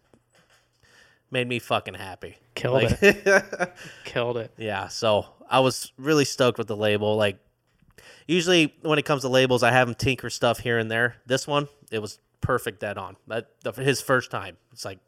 made 1.30 1.48
me 1.48 1.58
fucking 1.58 1.94
happy. 1.94 2.36
Killed 2.54 2.82
Like- 2.84 2.98
it. 3.02 3.72
Killed 4.04 4.36
it. 4.36 4.52
Yeah, 4.56 4.88
so 4.88 5.26
I 5.50 5.60
was 5.60 5.92
really 5.98 6.24
stoked 6.24 6.58
with 6.58 6.68
the 6.68 6.76
label. 6.76 7.16
Like, 7.16 7.38
usually 8.26 8.74
when 8.82 8.98
it 8.98 9.04
comes 9.04 9.22
to 9.22 9.28
labels, 9.28 9.62
I 9.62 9.70
have 9.72 9.88
him 9.88 9.94
tinker 9.94 10.30
stuff 10.30 10.58
here 10.60 10.78
and 10.78 10.90
there. 10.90 11.16
This 11.26 11.46
one, 11.46 11.68
it 11.90 11.98
was 12.00 12.18
perfect, 12.40 12.80
dead 12.80 12.98
on. 12.98 13.16
But 13.26 13.50
the, 13.62 13.72
his 13.72 14.00
first 14.00 14.30
time, 14.30 14.56
it's 14.72 14.84
like, 14.84 14.98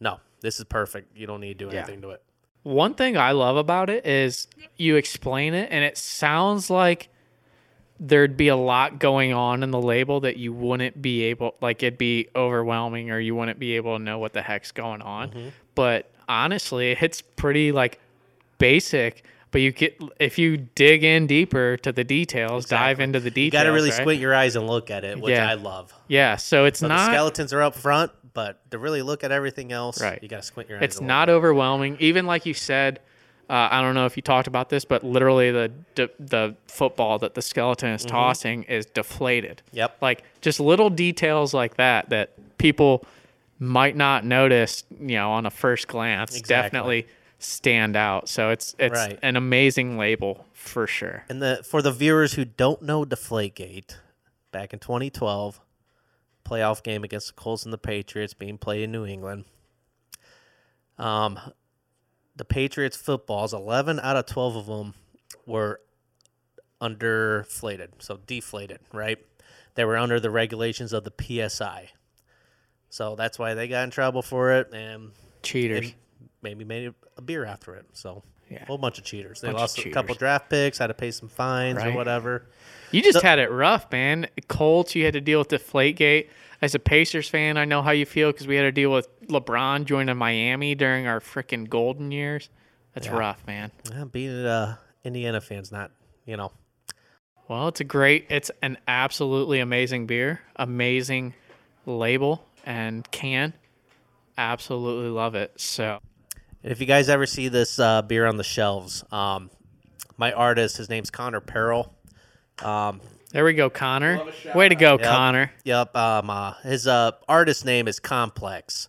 no, 0.00 0.18
this 0.40 0.58
is 0.58 0.64
perfect. 0.64 1.16
You 1.16 1.26
don't 1.26 1.40
need 1.40 1.58
to 1.58 1.66
do 1.66 1.70
Yeah. 1.74 1.82
anything 1.82 2.02
to 2.02 2.10
it. 2.10 2.22
One 2.64 2.94
thing 2.94 3.16
I 3.16 3.30
love 3.30 3.56
about 3.56 3.88
it 3.90 4.04
is 4.06 4.48
you 4.76 4.96
explain 4.96 5.54
it 5.54 5.68
and 5.70 5.84
it 5.84 5.96
sounds 5.96 6.68
like 6.68 7.08
there'd 7.98 8.36
be 8.36 8.48
a 8.48 8.56
lot 8.56 8.98
going 8.98 9.32
on 9.32 9.62
in 9.62 9.70
the 9.70 9.80
label 9.80 10.20
that 10.20 10.36
you 10.36 10.52
wouldn't 10.52 11.00
be 11.00 11.24
able 11.24 11.54
like 11.60 11.82
it'd 11.82 11.98
be 11.98 12.28
overwhelming 12.36 13.10
or 13.10 13.18
you 13.18 13.34
wouldn't 13.34 13.58
be 13.58 13.76
able 13.76 13.96
to 13.96 14.02
know 14.02 14.18
what 14.18 14.32
the 14.32 14.42
heck's 14.42 14.70
going 14.72 15.00
on. 15.02 15.30
Mm-hmm. 15.30 15.48
But 15.74 16.10
honestly, 16.28 16.92
it's 17.00 17.22
pretty 17.22 17.72
like 17.72 17.98
basic, 18.58 19.24
but 19.50 19.60
you 19.60 19.72
get 19.72 19.98
if 20.20 20.38
you 20.38 20.56
dig 20.56 21.04
in 21.04 21.26
deeper 21.26 21.76
to 21.78 21.92
the 21.92 22.04
details, 22.04 22.66
dive 22.66 23.00
into 23.00 23.20
the 23.20 23.30
details, 23.30 23.44
You 23.44 23.50
got 23.50 23.62
to 23.64 23.70
really 23.70 23.90
right? 23.90 24.00
squint 24.00 24.20
your 24.20 24.34
eyes 24.34 24.56
and 24.56 24.66
look 24.66 24.90
at 24.90 25.04
it, 25.04 25.18
which 25.20 25.32
Yeah. 25.32 25.48
I 25.50 25.54
love. 25.54 25.92
Yeah, 26.08 26.36
so 26.36 26.64
it's 26.64 26.80
So 26.80 26.88
the 26.88 26.94
not 26.94 27.06
skeletons 27.10 27.52
are 27.52 27.62
up 27.62 27.74
front, 27.74 28.12
but 28.34 28.68
to 28.70 28.78
really 28.78 29.02
look 29.02 29.24
at 29.24 29.32
everything 29.32 29.72
else, 29.72 30.00
Right. 30.00 30.18
you 30.22 30.28
got 30.28 30.38
to 30.38 30.42
squint 30.42 30.68
your 30.68 30.78
eyes. 30.78 30.84
it's 30.84 31.00
not 31.00 31.28
overwhelming. 31.28 31.96
Even 32.00 32.26
like 32.26 32.44
you 32.46 32.54
said, 32.54 33.00
uh, 33.48 33.68
I 33.70 33.80
don't 33.80 33.94
know 33.94 34.06
if 34.06 34.16
you 34.16 34.22
talked 34.22 34.48
about 34.48 34.68
this, 34.70 34.84
but 34.84 35.04
literally 35.04 35.50
the 35.50 35.70
de- 35.94 36.10
the 36.18 36.56
football 36.66 37.18
that 37.20 37.34
the 37.34 37.42
skeleton 37.42 37.90
is 37.90 38.04
tossing 38.04 38.64
is 38.64 38.86
deflated. 38.86 39.62
Mm-hmm. 39.68 39.76
Yep. 39.76 39.96
Like 40.00 40.24
just 40.40 40.60
little 40.60 40.90
details 40.90 41.54
like 41.54 41.76
that 41.76 42.10
that 42.10 42.30
people 42.58 43.04
might 43.58 43.96
not 43.96 44.24
notice, 44.24 44.84
you 45.00 45.16
know, 45.16 45.30
on 45.32 45.46
a 45.46 45.50
first 45.50 45.88
glance, 45.88 46.36
Exactly. 46.36 46.68
definitely 46.70 47.06
stand 47.38 47.96
out. 47.96 48.28
So 48.28 48.50
it's 48.50 48.74
it's 48.78 48.94
Right. 48.98 49.18
an 49.22 49.36
amazing 49.36 49.96
label 49.96 50.46
for 50.52 50.86
sure. 50.86 51.24
And 51.28 51.40
the 51.40 51.62
for 51.68 51.82
the 51.82 51.92
viewers 51.92 52.34
who 52.34 52.44
don't 52.44 52.82
know 52.82 53.04
Deflategate, 53.04 53.96
back 54.52 54.72
in 54.72 54.78
2012, 54.78 55.60
playoff 56.44 56.82
game 56.82 57.04
against 57.04 57.28
the 57.28 57.32
Colts 57.34 57.64
and 57.64 57.72
the 57.72 57.78
Patriots 57.78 58.34
being 58.34 58.58
played 58.58 58.82
in 58.82 58.92
New 58.92 59.04
England. 59.06 59.44
Um, 60.98 61.38
the 62.36 62.44
Patriots 62.44 62.96
footballs, 62.96 63.52
11 63.54 63.98
out 64.00 64.16
of 64.16 64.26
12 64.26 64.56
of 64.56 64.66
them 64.66 64.94
were 65.46 65.80
underflated, 66.80 67.88
so 67.98 68.18
deflated, 68.26 68.80
right? 68.92 69.18
They 69.74 69.84
were 69.84 69.96
under 69.96 70.20
the 70.20 70.30
regulations 70.30 70.92
of 70.92 71.04
the 71.04 71.12
PSI. 71.48 71.90
So 72.88 73.16
that's 73.16 73.38
why 73.38 73.54
they 73.54 73.68
got 73.68 73.84
in 73.84 73.90
trouble 73.90 74.22
for 74.22 74.52
it 74.52 74.72
and 74.72 75.10
Cheaters. 75.42 75.92
maybe 76.42 76.64
made 76.64 76.94
a 77.16 77.22
beer 77.22 77.44
after 77.44 77.74
it. 77.74 77.86
So 77.92 78.22
Yeah. 78.50 78.62
a 78.62 78.66
whole 78.66 78.78
bunch 78.78 78.98
of 78.98 79.04
cheaters. 79.04 79.40
They 79.40 79.48
Bunch 79.48 79.58
lost 79.58 79.78
a 79.78 79.90
couple 79.90 80.14
draft 80.14 80.48
picks, 80.48 80.78
had 80.78 80.86
to 80.88 80.94
pay 80.94 81.10
some 81.10 81.28
fines 81.28 81.78
Right. 81.78 81.88
or 81.92 81.96
whatever. 81.96 82.46
You 82.92 83.02
just 83.02 83.18
So- 83.20 83.26
had 83.26 83.38
it 83.38 83.50
rough, 83.50 83.90
man. 83.90 84.28
Colts, 84.48 84.94
you 84.94 85.04
had 85.04 85.14
to 85.14 85.20
deal 85.20 85.40
with 85.40 85.48
Deflategate. 85.48 86.28
As 86.62 86.74
a 86.74 86.78
Pacers 86.78 87.28
fan, 87.28 87.56
I 87.56 87.64
know 87.64 87.82
how 87.82 87.90
you 87.90 88.06
feel 88.06 88.32
because 88.32 88.46
we 88.46 88.56
had 88.56 88.62
to 88.62 88.72
deal 88.72 88.90
with 88.90 89.08
LeBron 89.28 89.84
joining 89.84 90.16
Miami 90.16 90.74
during 90.74 91.06
our 91.06 91.20
freaking 91.20 91.68
golden 91.68 92.10
years. 92.10 92.48
That's 92.94 93.08
rough, 93.08 93.46
man. 93.46 93.70
Yeah, 93.90 94.04
being 94.04 94.46
a 94.46 94.78
Indiana 95.04 95.40
fan's 95.40 95.70
not, 95.70 95.90
you 96.24 96.36
know. 96.36 96.52
Well, 97.48 97.68
it's 97.68 97.80
a 97.80 97.84
great, 97.84 98.26
it's 98.30 98.50
an 98.62 98.78
absolutely 98.88 99.60
amazing 99.60 100.06
beer, 100.06 100.40
amazing 100.56 101.34
label 101.84 102.44
and 102.64 103.08
can. 103.10 103.52
Absolutely 104.38 105.10
love 105.10 105.34
it. 105.34 105.52
So, 105.56 106.00
And 106.62 106.72
if 106.72 106.80
you 106.80 106.86
guys 106.86 107.08
ever 107.08 107.26
see 107.26 107.48
this 107.48 107.78
uh, 107.78 108.02
beer 108.02 108.26
on 108.26 108.36
the 108.36 108.44
shelves, 108.44 109.04
um, 109.12 109.50
my 110.16 110.32
artist, 110.32 110.78
his 110.78 110.88
name's 110.88 111.10
Connor 111.10 111.40
Peril. 111.40 111.94
Um, 112.62 113.00
there 113.36 113.44
we 113.44 113.52
go, 113.52 113.68
Connor. 113.68 114.24
Way 114.54 114.70
to 114.70 114.74
go, 114.74 114.92
Yep. 114.92 115.02
Connor. 115.02 115.52
Yep. 115.64 115.94
Um, 115.94 116.30
uh, 116.30 116.54
his 116.62 116.86
uh, 116.86 117.10
artist 117.28 117.66
name 117.66 117.86
is 117.86 118.00
Complex. 118.00 118.88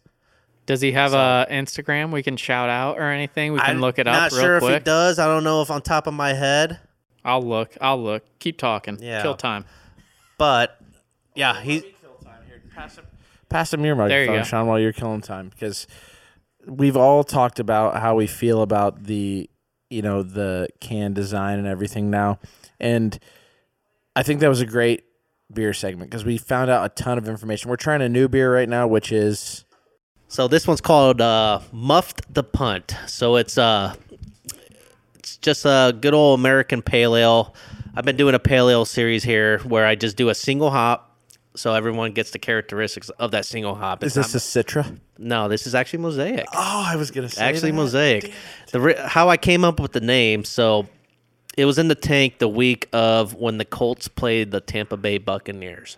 Does 0.66 0.80
he 0.80 0.93
have 0.93 1.14
a 1.14 1.45
Instagram 1.52 2.14
we 2.14 2.24
can 2.24 2.38
shout 2.38 2.70
out 2.70 2.98
or 2.98 3.12
anything? 3.12 3.52
We 3.52 3.60
can 3.60 3.72
I'm 3.72 3.82
look 3.82 4.00
it 4.00 4.08
up 4.08 4.14
Not 4.14 4.32
real 4.32 4.41
sure 4.41 4.58
if 4.58 4.64
he 4.64 4.80
does. 4.80 5.20
I 5.20 5.26
don't 5.26 5.43
know 5.43 5.62
if 5.62 5.70
on 5.70 5.82
top 5.82 6.08
of 6.08 6.14
my 6.14 6.32
head, 6.32 6.80
I'll 7.26 7.43
look. 7.43 7.76
I'll 7.82 8.02
look. 8.02 8.24
Keep 8.39 8.58
talking. 8.58 8.98
Yeah. 9.02 9.22
Kill 9.22 9.36
time. 9.36 9.66
but 10.38 10.80
yeah, 11.36 11.60
he. 11.62 11.84
Pass 13.50 13.74
him 13.74 13.84
your 13.84 13.95
you 13.95 14.02
microphone, 14.02 14.38
go. 14.38 14.43
Sean, 14.43 14.68
while 14.68 14.80
you're 14.80 14.93
killing 14.93 15.20
time, 15.20 15.50
because 15.50 15.88
we've 16.66 16.95
all 16.95 17.26
talked 17.26 17.60
about 17.60 18.00
how 18.00 18.16
we 18.16 18.28
feel 18.28 18.62
about 18.62 19.04
the, 19.04 19.50
you 19.89 20.02
know, 20.02 20.24
the 20.24 20.70
can 20.80 21.12
design 21.12 21.60
and 21.60 21.68
everything 21.68 22.10
now, 22.10 22.39
and 22.80 23.20
I 24.18 24.24
think 24.24 24.39
that 24.39 24.47
was 24.49 24.61
a 24.61 24.65
great 24.65 25.03
beer 25.53 25.74
segment 25.74 26.09
because 26.09 26.26
we 26.26 26.39
found 26.39 26.72
out 26.72 26.84
a 26.84 26.89
ton 26.89 27.20
of 27.20 27.30
information. 27.30 27.70
We're 27.70 27.76
trying 27.78 28.01
a 28.01 28.09
new 28.09 28.28
beer 28.28 28.51
right 28.51 28.68
now, 28.68 28.88
which 28.88 29.11
is 29.11 29.63
So 30.28 30.47
this 30.47 30.65
one's 30.68 30.82
called 30.82 31.22
uh, 31.22 31.59
Muffed 31.72 32.34
the 32.34 32.43
Punt. 32.43 32.95
So 33.05 33.36
it's 33.36 33.59
uh, 33.59 33.93
it's 35.13 35.38
just 35.38 35.65
a 35.65 35.95
good 36.01 36.15
old 36.15 36.39
American 36.39 36.82
pale 36.82 37.15
ale. 37.15 37.53
I've 37.95 38.05
been 38.05 38.18
doing 38.18 38.34
a 38.34 38.39
pale 38.39 38.70
ale 38.70 38.86
series 38.86 39.24
here 39.24 39.59
where 39.59 39.86
I 39.86 39.93
just 39.93 40.18
do 40.18 40.30
a 40.30 40.36
single 40.36 40.72
hop, 40.72 41.15
so 41.55 41.76
everyone 41.76 42.11
gets 42.13 42.32
the 42.32 42.39
characteristics 42.39 43.09
of 43.09 43.32
that 43.32 43.45
single 43.45 43.76
hop. 43.76 44.03
is 44.03 44.15
this 44.15 44.34
not- 44.34 44.41
a 44.41 44.63
Citra? 44.63 44.99
no, 45.20 45.47
this 45.47 45.68
is 45.68 45.76
actually 45.76 45.99
Mosaic. 45.99 46.47
Oh, 46.53 46.86
I 46.88 46.95
was 46.95 47.11
gonna 47.11 47.30
say 47.30 47.43
actually 47.43 47.70
that. 47.72 47.78
Mosaic. 47.78 48.34
The 48.72 49.05
how 49.07 49.30
I 49.30 49.38
came 49.38 49.63
up 49.63 49.80
with 49.80 49.91
the 49.91 50.01
name. 50.01 50.43
So 50.43 50.88
it 51.58 51.66
was 51.66 51.78
in 51.78 51.88
the 51.89 51.95
tank 51.95 52.38
the 52.38 52.47
week 52.47 52.88
of 52.93 53.34
when 53.34 53.58
the 53.58 53.66
Colts 53.66 54.08
played 54.08 54.51
the 54.51 54.62
Tampa 54.62 54.95
Bay 54.95 55.18
Buccaneers, 55.18 55.97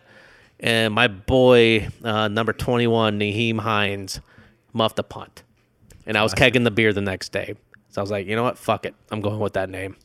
and 0.59 0.93
my 0.93 1.07
boy 1.07 1.89
uh, 2.03 2.27
number 2.29 2.53
twenty 2.53 2.87
one 2.87 3.19
Nyheim 3.19 3.59
Hines 3.59 4.21
muffed 4.73 4.97
a 4.97 5.03
punt, 5.03 5.43
and 6.07 6.17
I 6.17 6.23
was 6.23 6.33
kegging 6.33 6.63
the 6.63 6.71
beer 6.71 6.93
the 6.93 7.01
next 7.01 7.31
day. 7.31 7.55
So 7.89 8.01
I 8.01 8.03
was 8.03 8.09
like, 8.09 8.25
you 8.25 8.35
know 8.35 8.43
what, 8.43 8.57
fuck 8.57 8.85
it, 8.85 8.95
I'm 9.11 9.21
going 9.21 9.39
with 9.39 9.53
that 9.53 9.69
name. 9.69 9.97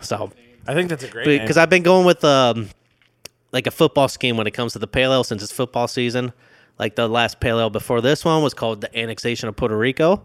So 0.00 0.30
I 0.68 0.74
think 0.74 0.90
that's 0.90 1.04
a 1.04 1.08
great 1.08 1.40
because. 1.40 1.56
I've 1.56 1.70
been 1.70 1.82
going 1.82 2.04
with 2.04 2.22
um, 2.24 2.68
like 3.52 3.66
a 3.66 3.70
football 3.70 4.08
scheme 4.08 4.36
when 4.36 4.46
it 4.46 4.52
comes 4.52 4.74
to 4.74 4.78
the 4.78 4.86
pale 4.86 5.12
ale 5.12 5.24
since 5.24 5.42
it's 5.42 5.52
football 5.52 5.88
season. 5.88 6.32
Like 6.78 6.96
the 6.96 7.08
last 7.08 7.40
pale 7.40 7.58
ale 7.58 7.70
before 7.70 8.02
this 8.02 8.24
one 8.24 8.42
was 8.42 8.52
called 8.52 8.82
the 8.82 8.94
annexation 8.98 9.48
of 9.48 9.56
Puerto 9.56 9.78
Rico, 9.78 10.22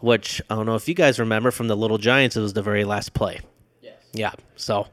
which 0.00 0.40
I 0.48 0.54
don't 0.54 0.64
know 0.64 0.76
if 0.76 0.88
you 0.88 0.94
guys 0.94 1.18
remember 1.18 1.50
from 1.50 1.68
the 1.68 1.76
Little 1.76 1.98
Giants. 1.98 2.36
It 2.36 2.40
was 2.40 2.54
the 2.54 2.62
very 2.62 2.84
last 2.84 3.12
play. 3.12 3.40
Yeah. 4.16 4.32
So 4.56 4.86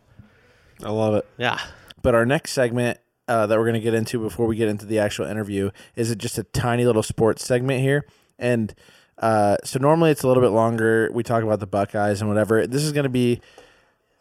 I 0.84 0.92
love 0.92 1.16
it. 1.16 1.26
yeah. 1.38 1.60
But 2.02 2.16
our 2.16 2.26
next 2.26 2.52
segment 2.52 3.00
uh, 3.28 3.48
that 3.48 3.58
we're 3.58 3.64
going 3.64 3.76
to 3.76 3.80
get 3.80 3.94
into 3.94 4.20
before 4.20 4.46
we 4.46 4.56
get 4.56 4.68
into 4.68 4.86
the 4.86 5.00
actual 5.00 5.26
interview 5.26 5.72
is 5.96 6.14
just 6.16 6.38
a 6.38 6.44
tiny 6.44 6.86
little 6.86 7.04
sports 7.04 7.46
segment 7.46 7.82
here. 7.82 8.06
And 8.38 8.74
uh, 9.18 9.58
so 9.64 9.80
normally 9.80 10.12
it's 10.12 10.24
a 10.24 10.28
little 10.28 10.44
bit 10.44 10.50
longer. 10.50 11.10
We 11.14 11.24
talk 11.24 11.44
about 11.44 11.60
the 11.60 11.68
Buckeyes 11.68 12.20
and 12.20 12.30
whatever. 12.30 12.68
This 12.68 12.84
is 12.84 12.92
going 12.92 13.04
to 13.04 13.10
be 13.10 13.40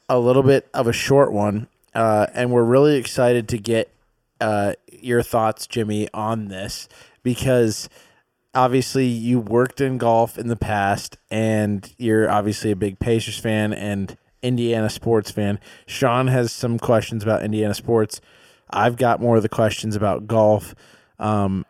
a 0.08 0.18
little 0.18 0.42
bit 0.42 0.68
of 0.72 0.86
a 0.86 0.92
short 0.92 1.32
one. 1.32 1.68
Uh, 1.94 2.26
and 2.34 2.52
we're 2.52 2.62
really 2.62 2.96
excited 2.96 3.48
to 3.48 3.58
get 3.58 3.92
uh, 4.40 4.74
your 4.90 5.22
thoughts, 5.22 5.66
Jimmy, 5.66 6.08
on 6.14 6.48
this 6.48 6.88
because 7.22 7.88
obviously 8.54 9.06
you 9.06 9.40
worked 9.40 9.80
in 9.80 9.98
golf 9.98 10.38
in 10.38 10.48
the 10.48 10.56
past 10.56 11.16
and 11.30 11.92
you're 11.98 12.30
obviously 12.30 12.70
a 12.70 12.76
big 12.76 12.98
Pacers 12.98 13.38
fan 13.38 13.72
and 13.72 14.16
Indiana 14.42 14.90
sports 14.90 15.30
fan. 15.30 15.60
Sean 15.86 16.28
has 16.28 16.52
some 16.52 16.78
questions 16.78 17.22
about 17.22 17.42
Indiana 17.42 17.74
sports. 17.74 18.20
I've 18.70 18.96
got 18.96 19.20
more 19.20 19.36
of 19.36 19.42
the 19.42 19.48
questions 19.48 19.94
about 19.96 20.26
golf. 20.26 20.74
Um, 21.18 21.64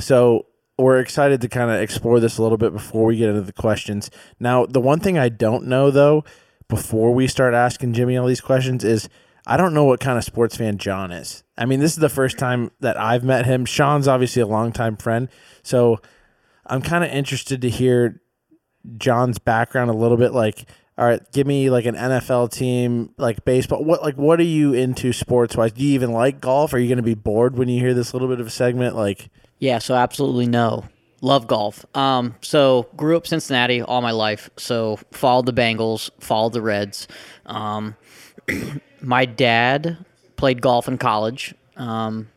so 0.00 0.46
we're 0.78 0.98
excited 0.98 1.40
to 1.40 1.48
kind 1.48 1.70
of 1.70 1.80
explore 1.80 2.20
this 2.20 2.38
a 2.38 2.42
little 2.42 2.58
bit 2.58 2.72
before 2.72 3.06
we 3.06 3.16
get 3.16 3.28
into 3.28 3.42
the 3.42 3.52
questions. 3.52 4.10
Now, 4.40 4.66
the 4.66 4.80
one 4.80 5.00
thing 5.00 5.18
I 5.18 5.28
don't 5.28 5.66
know 5.66 5.90
though, 5.90 6.24
before 6.68 7.14
we 7.14 7.26
start 7.26 7.54
asking 7.54 7.92
Jimmy 7.92 8.16
all 8.16 8.26
these 8.26 8.40
questions, 8.40 8.84
is 8.84 9.08
I 9.46 9.56
don't 9.56 9.74
know 9.74 9.84
what 9.84 10.00
kind 10.00 10.18
of 10.18 10.24
sports 10.24 10.56
fan 10.56 10.78
John 10.78 11.12
is. 11.12 11.44
I 11.56 11.66
mean, 11.66 11.80
this 11.80 11.92
is 11.92 11.98
the 11.98 12.08
first 12.08 12.38
time 12.38 12.70
that 12.80 12.98
I've 12.98 13.22
met 13.22 13.46
him. 13.46 13.64
Sean's 13.66 14.08
obviously 14.08 14.42
a 14.42 14.46
longtime 14.46 14.96
friend, 14.96 15.28
so 15.62 16.00
I'm 16.66 16.82
kind 16.82 17.04
of 17.04 17.10
interested 17.10 17.60
to 17.62 17.68
hear 17.70 18.20
John's 18.96 19.38
background 19.38 19.90
a 19.90 19.94
little 19.94 20.16
bit. 20.16 20.32
Like, 20.32 20.66
all 20.96 21.04
right, 21.06 21.20
give 21.32 21.46
me 21.46 21.70
like 21.70 21.86
an 21.86 21.96
NFL 21.96 22.52
team, 22.52 23.12
like 23.16 23.44
baseball. 23.44 23.84
What 23.84 24.02
like 24.02 24.16
what 24.16 24.38
are 24.38 24.44
you 24.44 24.74
into 24.74 25.12
sports 25.12 25.56
wise? 25.56 25.72
Do 25.72 25.84
you 25.84 25.94
even 25.94 26.12
like 26.12 26.40
golf? 26.40 26.72
Are 26.72 26.78
you 26.78 26.88
going 26.88 26.98
to 26.98 27.02
be 27.02 27.14
bored 27.14 27.56
when 27.56 27.68
you 27.68 27.80
hear 27.80 27.94
this 27.94 28.12
little 28.12 28.28
bit 28.28 28.40
of 28.40 28.46
a 28.46 28.50
segment? 28.50 28.94
Like, 28.94 29.28
Yeah, 29.58 29.78
so 29.78 29.94
absolutely 29.94 30.46
no. 30.46 30.84
Love 31.20 31.46
golf. 31.46 31.84
Um, 31.96 32.36
so 32.42 32.86
grew 32.96 33.16
up 33.16 33.26
Cincinnati 33.26 33.80
all 33.82 34.02
my 34.02 34.10
life. 34.10 34.50
So 34.56 34.98
followed 35.10 35.46
the 35.46 35.52
Bengals, 35.52 36.10
followed 36.20 36.52
the 36.52 36.62
Reds. 36.62 37.08
Um, 37.46 37.96
my 39.00 39.24
dad 39.24 40.04
played 40.36 40.60
golf 40.60 40.86
in 40.86 40.98
college. 40.98 41.54
Um, 41.76 42.28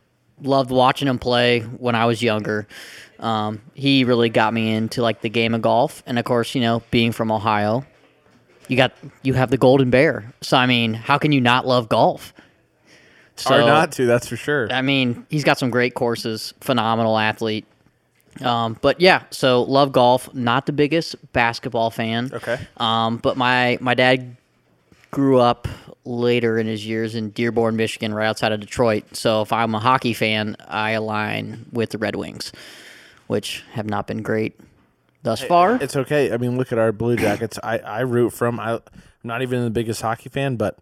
loved 0.42 0.70
watching 0.70 1.06
him 1.06 1.18
play 1.18 1.60
when 1.60 1.94
I 1.94 2.06
was 2.06 2.22
younger. 2.22 2.66
Um, 3.18 3.62
he 3.74 4.04
really 4.04 4.30
got 4.30 4.54
me 4.54 4.72
into 4.72 5.02
like 5.02 5.20
the 5.20 5.28
game 5.28 5.54
of 5.54 5.62
golf, 5.62 6.02
and 6.06 6.18
of 6.18 6.24
course, 6.24 6.54
you 6.54 6.60
know, 6.60 6.82
being 6.90 7.12
from 7.12 7.32
Ohio, 7.32 7.84
you 8.68 8.76
got 8.76 8.92
you 9.22 9.34
have 9.34 9.50
the 9.50 9.58
Golden 9.58 9.90
Bear. 9.90 10.32
So 10.40 10.56
I 10.56 10.66
mean, 10.66 10.94
how 10.94 11.18
can 11.18 11.32
you 11.32 11.40
not 11.40 11.66
love 11.66 11.88
golf? 11.88 12.32
So, 13.36 13.54
or 13.54 13.60
not 13.60 13.92
to? 13.92 14.06
That's 14.06 14.26
for 14.26 14.36
sure. 14.36 14.72
I 14.72 14.82
mean, 14.82 15.24
he's 15.30 15.44
got 15.44 15.58
some 15.58 15.70
great 15.70 15.94
courses, 15.94 16.54
phenomenal 16.60 17.16
athlete. 17.18 17.66
Um, 18.40 18.76
but 18.80 19.00
yeah, 19.00 19.22
so 19.30 19.62
love 19.62 19.92
golf. 19.92 20.32
Not 20.34 20.66
the 20.66 20.72
biggest 20.72 21.16
basketball 21.32 21.90
fan. 21.90 22.30
Okay. 22.32 22.58
Um, 22.76 23.16
but 23.18 23.36
my 23.36 23.78
my 23.80 23.94
dad 23.94 24.36
grew 25.10 25.38
up 25.40 25.66
later 26.04 26.58
in 26.58 26.66
his 26.66 26.86
years 26.86 27.14
in 27.14 27.30
Dearborn, 27.30 27.76
Michigan, 27.76 28.14
right 28.14 28.26
outside 28.26 28.52
of 28.52 28.60
Detroit. 28.60 29.16
So 29.16 29.42
if 29.42 29.52
I'm 29.52 29.74
a 29.74 29.78
hockey 29.78 30.14
fan, 30.14 30.56
I 30.66 30.92
align 30.92 31.66
with 31.72 31.90
the 31.90 31.98
Red 31.98 32.16
Wings, 32.16 32.52
which 33.26 33.62
have 33.72 33.86
not 33.86 34.06
been 34.06 34.22
great 34.22 34.58
thus 35.22 35.42
far. 35.42 35.76
It's 35.82 35.96
okay. 35.96 36.32
I 36.32 36.36
mean, 36.36 36.56
look 36.58 36.72
at 36.72 36.78
our 36.78 36.92
Blue 36.92 37.16
Jackets. 37.16 37.58
I, 37.62 37.78
I 37.78 38.00
root 38.00 38.30
from. 38.30 38.58
I, 38.60 38.74
I'm 38.74 38.80
not 39.24 39.42
even 39.42 39.64
the 39.64 39.70
biggest 39.70 40.00
hockey 40.02 40.28
fan, 40.28 40.56
but 40.56 40.78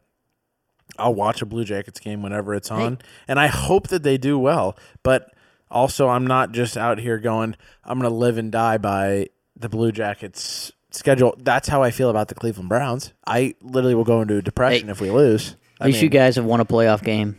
I'll 0.99 1.15
watch 1.15 1.43
a 1.43 1.47
Blue 1.47 1.65
Jackets 1.65 2.01
game 2.01 2.23
whenever 2.23 2.55
it's 2.55 2.71
on, 2.71 2.99
and 3.29 3.39
I 3.41 3.47
hope 3.49 3.89
that 3.89 4.03
they 4.03 4.17
do 4.19 4.39
well. 4.39 4.77
But 5.03 5.33
also, 5.71 6.09
I'm 6.09 6.27
not 6.27 6.53
just 6.53 6.77
out 6.77 6.99
here 6.99 7.19
going. 7.19 7.57
I'm 7.85 7.99
going 7.99 8.11
to 8.11 8.17
live 8.17 8.39
and 8.39 8.53
die 8.53 8.79
by 8.79 9.29
the 9.57 9.69
Blue 9.69 9.91
Jackets 9.93 10.73
schedule. 10.91 11.35
That's 11.39 11.69
how 11.69 11.83
I 11.83 11.91
feel 11.91 12.09
about 12.09 12.29
the 12.29 12.35
Cleveland 12.35 12.69
Browns. 12.69 13.13
I 13.27 13.55
literally 13.61 13.95
will 13.95 14.05
go 14.05 14.23
into 14.23 14.37
a 14.37 14.43
depression 14.43 14.87
Hey. 14.89 14.93
if 14.93 15.01
we 15.01 15.11
lose. 15.11 15.57
At 15.81 15.89
least 15.89 16.03
you 16.03 16.09
guys 16.09 16.37
have 16.37 16.45
won 16.45 16.61
a 16.61 16.65
playoff 16.65 17.03
game 17.03 17.39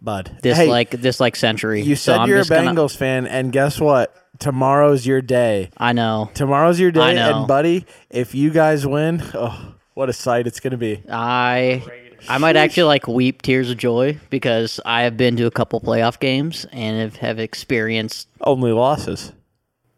bud. 0.00 0.38
this 0.42 0.56
Hey, 0.56 0.68
like 0.68 0.90
this 0.90 1.20
like 1.20 1.36
century. 1.36 1.82
you 1.82 1.94
so 1.96 2.12
said 2.12 2.20
I'm 2.20 2.28
you're 2.28 2.38
a 2.38 2.40
just 2.40 2.50
gonna- 2.50 2.70
Bengals 2.72 2.96
fan, 2.96 3.26
and 3.26 3.52
guess 3.52 3.78
what? 3.80 4.14
Tomorrow's 4.40 5.06
your 5.06 5.22
day. 5.22 5.70
I 5.76 5.92
know. 5.92 6.30
Tomorrow's 6.34 6.80
your 6.80 6.90
day, 6.90 7.00
I 7.00 7.12
know. 7.14 7.38
and 7.40 7.46
buddy, 7.48 7.86
if 8.10 8.34
you 8.34 8.50
guys 8.50 8.86
win, 8.86 9.22
oh, 9.34 9.74
what 9.94 10.08
a 10.08 10.12
sight 10.12 10.46
it's 10.48 10.58
going 10.60 10.72
to 10.72 10.76
be. 10.76 11.02
I 11.10 11.84
I 12.28 12.38
might 12.38 12.56
actually 12.56 12.84
like 12.84 13.06
weep 13.06 13.42
tears 13.42 13.70
of 13.70 13.76
joy 13.78 14.18
because 14.30 14.80
I 14.84 15.02
have 15.02 15.16
been 15.16 15.36
to 15.36 15.46
a 15.46 15.50
couple 15.50 15.80
playoff 15.80 16.18
games 16.18 16.66
and 16.72 16.98
have, 17.00 17.16
have 17.16 17.38
experienced 17.38 18.28
Only 18.40 18.72
losses. 18.72 19.32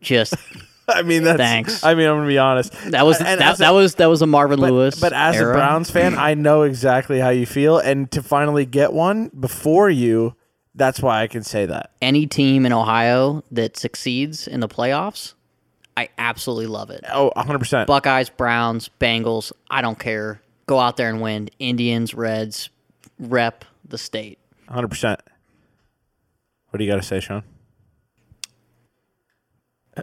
just 0.01 0.35
I 0.89 1.03
mean, 1.03 1.23
that's. 1.23 1.39
Thanks. 1.39 1.85
I 1.85 1.95
mean, 1.95 2.07
I'm 2.09 2.17
going 2.17 2.27
to 2.27 2.29
be 2.29 2.39
honest. 2.39 2.73
that 2.91 3.07
was 3.07 3.19
And 3.21 3.41
that, 3.41 3.53
as 3.53 3.61
a- 3.61 3.63
that 3.63 3.71
was 3.71 3.95
that 3.95 4.07
was 4.07 4.21
a 4.23 4.27
Marvin 4.27 4.59
But, 4.61 4.73
Lewis. 4.73 5.01
but 5.01 5.13
as 5.13 5.37
era. 5.37 5.53
a 5.53 5.57
Browns 5.57 5.91
fan, 5.91 6.19
I 6.19 6.35
know 6.35 6.63
exactly 6.63 7.21
how 7.21 7.29
you 7.31 7.47
feel, 7.47 7.79
and 7.79 8.11
to 8.11 8.23
finally 8.23 8.67
get 8.67 8.93
one 8.93 9.29
before 9.39 9.89
you, 9.89 10.35
that's 10.75 11.01
why 11.01 11.23
I 11.23 11.27
can 11.27 11.43
say 11.43 11.67
that. 11.67 11.91
any 12.01 12.27
team 12.27 12.65
in 12.67 12.73
Ohio 12.73 13.43
that 13.51 13.77
succeeds 13.77 14.47
in 14.49 14.61
the 14.61 14.69
playoffs, 14.69 15.35
I 15.97 16.09
absolutely 16.19 16.67
love 16.69 16.91
it. 16.91 17.05
Oh, 17.13 17.31
100 17.37 17.59
percent. 17.59 17.87
Buckeyes, 17.87 18.31
Browns, 18.31 18.89
Bengals, 19.01 19.53
I 19.71 19.83
don't 19.83 19.99
care. 19.99 20.41
Go 20.67 20.79
out 20.79 20.97
there 20.97 21.09
and 21.11 21.21
win. 21.21 21.51
Indians, 21.59 22.15
Reds, 22.15 22.71
rep 23.19 23.65
the 23.87 23.99
state. 23.99 24.39
100 24.69 24.89
percent. 24.89 25.21
What 26.71 26.79
do 26.79 26.85
you 26.85 26.91
got 26.91 26.97
to 26.97 27.03
say, 27.03 27.21
Sean? 27.21 27.43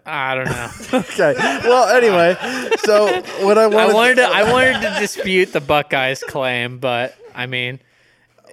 I 0.06 0.36
don't 0.36 0.46
know. 0.46 0.70
Okay. 1.00 1.34
Well, 1.64 1.88
anyway, 1.96 2.36
so 2.80 3.08
what 3.44 3.58
I 3.58 3.64
I 3.64 3.68
wanted, 3.68 3.94
wanted 3.96 4.16
to 4.18 4.24
I 4.28 4.44
wanted 4.52 4.74
to 4.82 5.00
dispute 5.00 5.52
the 5.52 5.62
Buckeyes 5.62 6.24
claim, 6.24 6.78
but 6.78 7.16
I 7.34 7.48
mean, 7.48 7.80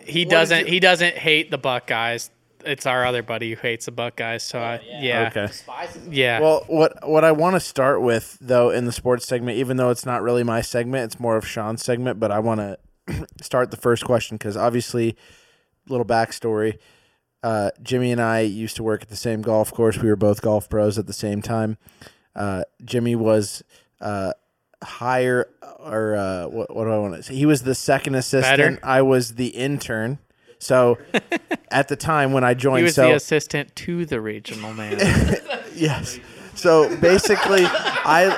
he 0.07 0.25
doesn't 0.25 0.67
he 0.69 0.81
doesn't 0.81 1.17
hate 1.17 1.51
the 1.51 1.59
Buckeyes. 1.59 2.31
It's 2.65 2.85
our 2.87 3.05
other 3.05 3.23
buddy 3.23 3.55
who 3.55 3.61
hates 3.61 3.87
the 3.87 3.93
Buckeyes. 3.93 4.43
So 4.43 4.59
I, 4.59 4.81
yeah, 4.85 5.29
Okay. 5.35 5.53
yeah. 6.11 6.41
Well, 6.41 6.65
what 6.67 7.09
what 7.09 7.23
I 7.25 7.31
want 7.33 7.55
to 7.55 7.61
start 7.61 8.03
with 8.03 8.39
though 8.41 8.71
in 8.71 8.87
the 8.87 8.93
sports 8.93 9.27
segment, 9.27 9.59
even 9.59 9.77
though 9.77 9.91
it's 9.91 10.05
not 10.07 10.23
really 10.23 10.43
my 10.43 10.63
segment, 10.63 11.05
it's 11.05 11.21
more 11.21 11.37
of 11.37 11.47
Sean's 11.47 11.85
segment, 11.85 12.19
but 12.19 12.33
I 12.33 12.41
want 12.41 12.61
to 13.07 13.27
start 13.41 13.71
the 13.71 13.77
first 13.77 14.05
question 14.05 14.37
because 14.37 14.57
obviously, 14.57 15.17
little 15.89 16.07
backstory. 16.07 16.79
Uh, 17.43 17.71
Jimmy 17.81 18.11
and 18.11 18.21
I 18.21 18.41
used 18.41 18.75
to 18.77 18.83
work 18.83 19.03
at 19.03 19.09
the 19.09 19.15
same 19.17 19.43
golf 19.43 19.73
course. 19.73 19.99
We 19.99 20.09
were 20.09 20.17
both 20.17 20.43
golf 20.43 20.69
pros 20.69 20.99
at 20.99 21.07
the 21.07 21.13
same 21.13 21.43
time. 21.43 21.79
Uh, 22.35 22.65
Jimmy 22.85 23.15
was 23.15 23.63
uh, 24.01 24.33
higher, 24.83 25.49
or 25.79 26.17
uh, 26.17 26.47
what, 26.47 26.75
what 26.75 26.85
do 26.85 26.91
I 26.91 26.99
want 26.99 27.15
to 27.15 27.23
say? 27.23 27.35
He 27.35 27.47
was 27.47 27.63
the 27.63 27.75
second 27.75 28.15
assistant. 28.15 28.57
Better. 28.57 28.79
I 28.83 29.03
was 29.03 29.35
the 29.35 29.49
intern. 29.49 30.19
So 30.59 30.99
at 31.71 31.89
the 31.89 31.97
time 31.97 32.33
when 32.33 32.45
I 32.45 32.55
joined, 32.55 32.79
he 32.79 32.85
was 32.85 32.95
so 32.95 33.09
the 33.09 33.15
assistant 33.15 33.75
to 33.77 34.05
the 34.07 34.21
regional 34.21 34.73
manager. 34.75 35.43
Yes. 35.75 36.19
So 36.55 36.97
basically, 36.97 37.67
I 37.67 38.33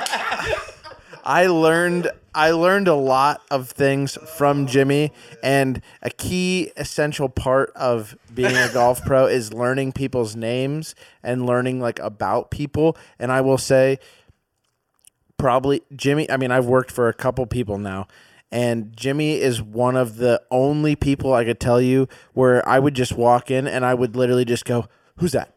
I 1.23 1.47
learned 1.47 2.11
I 2.35 2.51
learned 2.51 2.87
a 2.87 2.95
lot 2.95 3.41
of 3.49 3.69
things 3.69 4.17
from 4.37 4.67
Jimmy, 4.67 5.11
and 5.41 5.81
a 6.01 6.09
key 6.09 6.71
essential 6.75 7.29
part 7.29 7.71
of 7.75 8.17
being 8.33 8.55
a 8.55 8.69
golf 8.73 9.03
pro 9.05 9.25
is 9.25 9.53
learning 9.53 9.93
people's 9.93 10.35
names 10.35 10.95
and 11.23 11.45
learning 11.45 11.79
like 11.79 11.99
about 11.99 12.51
people. 12.51 12.97
And 13.17 13.31
I 13.31 13.41
will 13.41 13.57
say, 13.57 13.99
probably 15.39 15.81
Jimmy. 15.95 16.29
I 16.29 16.37
mean, 16.37 16.51
I've 16.51 16.67
worked 16.67 16.91
for 16.91 17.09
a 17.09 17.13
couple 17.13 17.47
people 17.47 17.79
now, 17.79 18.07
and 18.51 18.95
Jimmy 18.95 19.41
is 19.41 19.59
one 19.59 19.95
of 19.95 20.17
the 20.17 20.43
only 20.51 20.95
people 20.95 21.33
I 21.33 21.45
could 21.45 21.59
tell 21.59 21.81
you 21.81 22.07
where 22.33 22.67
I 22.69 22.77
would 22.77 22.93
just 22.93 23.13
walk 23.13 23.49
in 23.49 23.67
and 23.67 23.83
I 23.83 23.95
would 23.95 24.15
literally 24.15 24.45
just 24.45 24.65
go, 24.65 24.85
"Who's 25.17 25.31
that?" 25.31 25.55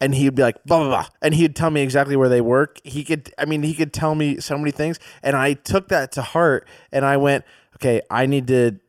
And 0.00 0.14
he'd 0.14 0.34
be 0.34 0.42
like, 0.42 0.62
blah, 0.64 0.80
blah, 0.80 0.88
blah. 0.88 1.06
And 1.22 1.34
he'd 1.34 1.56
tell 1.56 1.70
me 1.70 1.80
exactly 1.80 2.16
where 2.16 2.28
they 2.28 2.40
work. 2.40 2.78
He 2.84 3.04
could, 3.04 3.32
I 3.38 3.46
mean, 3.46 3.62
he 3.62 3.72
could 3.72 3.92
tell 3.92 4.14
me 4.14 4.38
so 4.38 4.58
many 4.58 4.70
things. 4.70 4.98
And 5.22 5.34
I 5.34 5.54
took 5.54 5.88
that 5.88 6.12
to 6.12 6.22
heart 6.22 6.68
and 6.92 7.06
I 7.06 7.16
went, 7.16 7.44
okay, 7.76 8.02
I 8.10 8.26
need 8.26 8.46
to, 8.48 8.80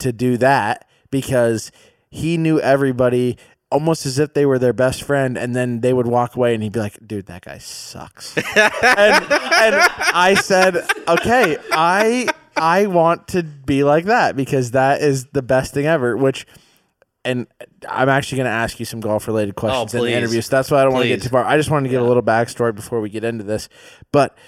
to 0.00 0.12
do 0.12 0.36
that 0.38 0.88
because 1.10 1.70
he 2.10 2.36
knew 2.36 2.58
everybody 2.58 3.36
almost 3.74 4.06
as 4.06 4.20
if 4.20 4.32
they 4.34 4.46
were 4.46 4.58
their 4.58 4.72
best 4.72 5.02
friend. 5.02 5.36
And 5.36 5.54
then 5.54 5.80
they 5.80 5.92
would 5.92 6.06
walk 6.06 6.36
away 6.36 6.54
and 6.54 6.62
he'd 6.62 6.72
be 6.72 6.78
like, 6.78 6.96
dude, 7.04 7.26
that 7.26 7.44
guy 7.44 7.58
sucks. 7.58 8.36
and, 8.36 8.46
and 8.46 9.74
I 10.14 10.34
said, 10.40 10.76
okay, 11.08 11.58
I, 11.72 12.28
I 12.56 12.86
want 12.86 13.28
to 13.28 13.42
be 13.42 13.82
like 13.82 14.04
that 14.04 14.36
because 14.36 14.70
that 14.70 15.02
is 15.02 15.26
the 15.32 15.42
best 15.42 15.74
thing 15.74 15.86
ever, 15.86 16.16
which, 16.16 16.46
and 17.24 17.48
I'm 17.88 18.08
actually 18.08 18.36
going 18.36 18.46
to 18.46 18.52
ask 18.52 18.78
you 18.78 18.86
some 18.86 19.00
golf 19.00 19.26
related 19.26 19.54
oh, 19.56 19.60
questions 19.60 19.94
in 19.94 20.02
the 20.02 20.12
interview. 20.12 20.40
So 20.40 20.54
that's 20.54 20.70
why 20.70 20.80
I 20.80 20.84
don't 20.84 20.92
want 20.92 21.02
to 21.02 21.08
get 21.08 21.22
too 21.22 21.30
far. 21.30 21.44
I 21.44 21.56
just 21.56 21.70
wanted 21.70 21.88
to 21.88 21.90
give 21.90 22.00
a 22.00 22.06
little 22.06 22.22
backstory 22.22 22.74
before 22.74 23.00
we 23.00 23.10
get 23.10 23.24
into 23.24 23.42
this. 23.42 23.68
But 24.12 24.38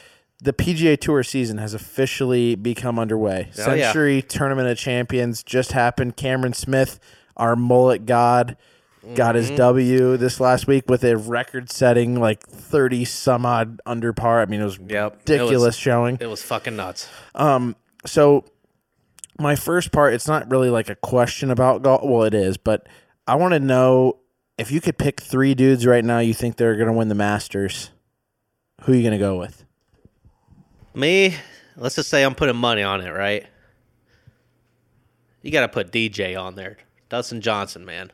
the 0.41 0.53
PGA 0.53 1.01
Tour 1.01 1.24
season 1.24 1.59
has 1.59 1.74
officially 1.74 2.55
become 2.55 2.97
underway. 2.97 3.51
Oh, 3.59 3.74
yeah. 3.74 3.87
Sentry 3.87 4.22
Tournament 4.22 4.68
of 4.68 4.79
Champions 4.79 5.43
just 5.43 5.72
happened. 5.72 6.16
Cameron 6.16 6.53
Smith, 6.53 7.01
our 7.37 7.57
mullet 7.57 8.07
god, 8.07 8.57
got 9.15 9.35
his 9.35 9.47
Mm-hmm. 9.47 9.57
W 9.57 10.17
this 10.17 10.41
last 10.41 10.67
week 10.67 10.89
with 10.89 11.05
a 11.05 11.17
record 11.17 11.71
setting 11.71 12.19
like 12.19 12.47
30 12.47 13.05
some 13.05 13.47
odd 13.47 13.81
under 13.87 14.13
par. 14.13 14.41
I 14.43 14.47
mean, 14.47 14.61
it 14.61 14.65
was 14.65 14.79
Yep. 14.79 14.89
It 14.89 14.93
was- 14.93 15.41
ridiculous 15.41 15.77
showing. 15.77 16.19
It 16.21 16.29
was 16.29 16.43
fucking 16.43 16.77
nuts. 16.77 17.09
So 18.05 18.45
my 19.39 19.57
first 19.57 19.93
part, 19.93 20.15
it's 20.15 20.27
not 20.29 20.51
really 20.51 20.71
like 20.71 20.89
a 20.89 20.95
question 20.97 21.51
about 21.51 21.83
golf. 21.83 22.03
Well, 22.05 22.23
it 22.25 22.35
is, 22.35 22.57
but 22.57 22.89
I 23.27 23.35
want 23.35 23.53
to 23.55 23.61
know 23.61 24.19
if 24.59 24.71
you 24.71 24.81
could 24.81 24.97
pick 24.99 25.21
three 25.21 25.55
dudes 25.55 25.85
right 25.87 26.05
now 26.05 26.19
you 26.21 26.33
think 26.33 26.57
they're 26.57 26.77
going 26.77 26.87
to 26.87 26.93
win 26.93 27.09
the 27.09 27.15
Masters. 27.15 27.91
Who 28.83 28.93
are 28.93 28.95
you 28.95 29.03
going 29.03 29.13
to 29.13 29.19
go 29.19 29.39
with? 29.39 29.65
Me, 30.95 31.35
let's 31.77 31.97
just 31.97 32.09
say 32.09 32.23
I'm 32.23 32.35
putting 32.35 32.57
money 32.57 32.83
on 32.83 33.01
it, 33.03 33.11
right? 33.11 33.47
You 35.43 35.51
got 35.51 35.61
to 35.61 35.69
put 35.69 35.93
DJ 35.93 36.41
on 36.41 36.55
there. 36.55 36.79
Dustin 37.09 37.41
Johnson, 37.41 37.85
man. 37.85 38.11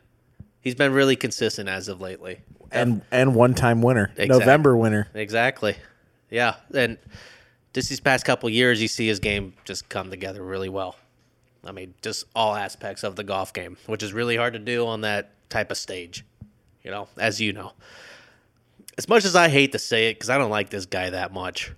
He's 0.63 0.75
been 0.75 0.93
really 0.93 1.17
consistent 1.17 1.67
as 1.67 1.89
of 1.89 1.99
lately. 1.99 2.39
And 2.71 3.01
and 3.11 3.35
one 3.35 3.53
time 3.53 3.81
winner, 3.81 4.11
Exact- 4.15 4.39
November 4.39 4.75
winner. 4.75 5.09
Exactly. 5.13 5.75
Yeah. 6.29 6.55
And 6.73 6.97
just 7.73 7.89
these 7.89 7.99
past 7.99 8.25
couple 8.25 8.49
years, 8.49 8.81
you 8.81 8.87
see 8.87 9.07
his 9.07 9.19
game 9.19 9.53
just 9.65 9.89
come 9.89 10.09
together 10.09 10.41
really 10.41 10.69
well. 10.69 10.95
I 11.65 11.71
mean, 11.71 11.93
just 12.01 12.25
all 12.35 12.55
aspects 12.55 13.03
of 13.03 13.15
the 13.15 13.23
golf 13.23 13.53
game, 13.53 13.77
which 13.87 14.01
is 14.01 14.13
really 14.13 14.37
hard 14.37 14.53
to 14.53 14.59
do 14.59 14.87
on 14.87 15.01
that 15.01 15.31
type 15.49 15.69
of 15.69 15.77
stage, 15.77 16.25
you 16.81 16.91
know, 16.91 17.07
as 17.17 17.39
you 17.39 17.53
know. 17.53 17.73
As 18.97 19.07
much 19.09 19.25
as 19.25 19.35
I 19.35 19.49
hate 19.49 19.71
to 19.73 19.79
say 19.79 20.09
it, 20.09 20.15
because 20.15 20.29
I 20.29 20.37
don't 20.37 20.51
like 20.51 20.69
this 20.69 20.85
guy 20.85 21.09
that 21.09 21.33
much, 21.33 21.71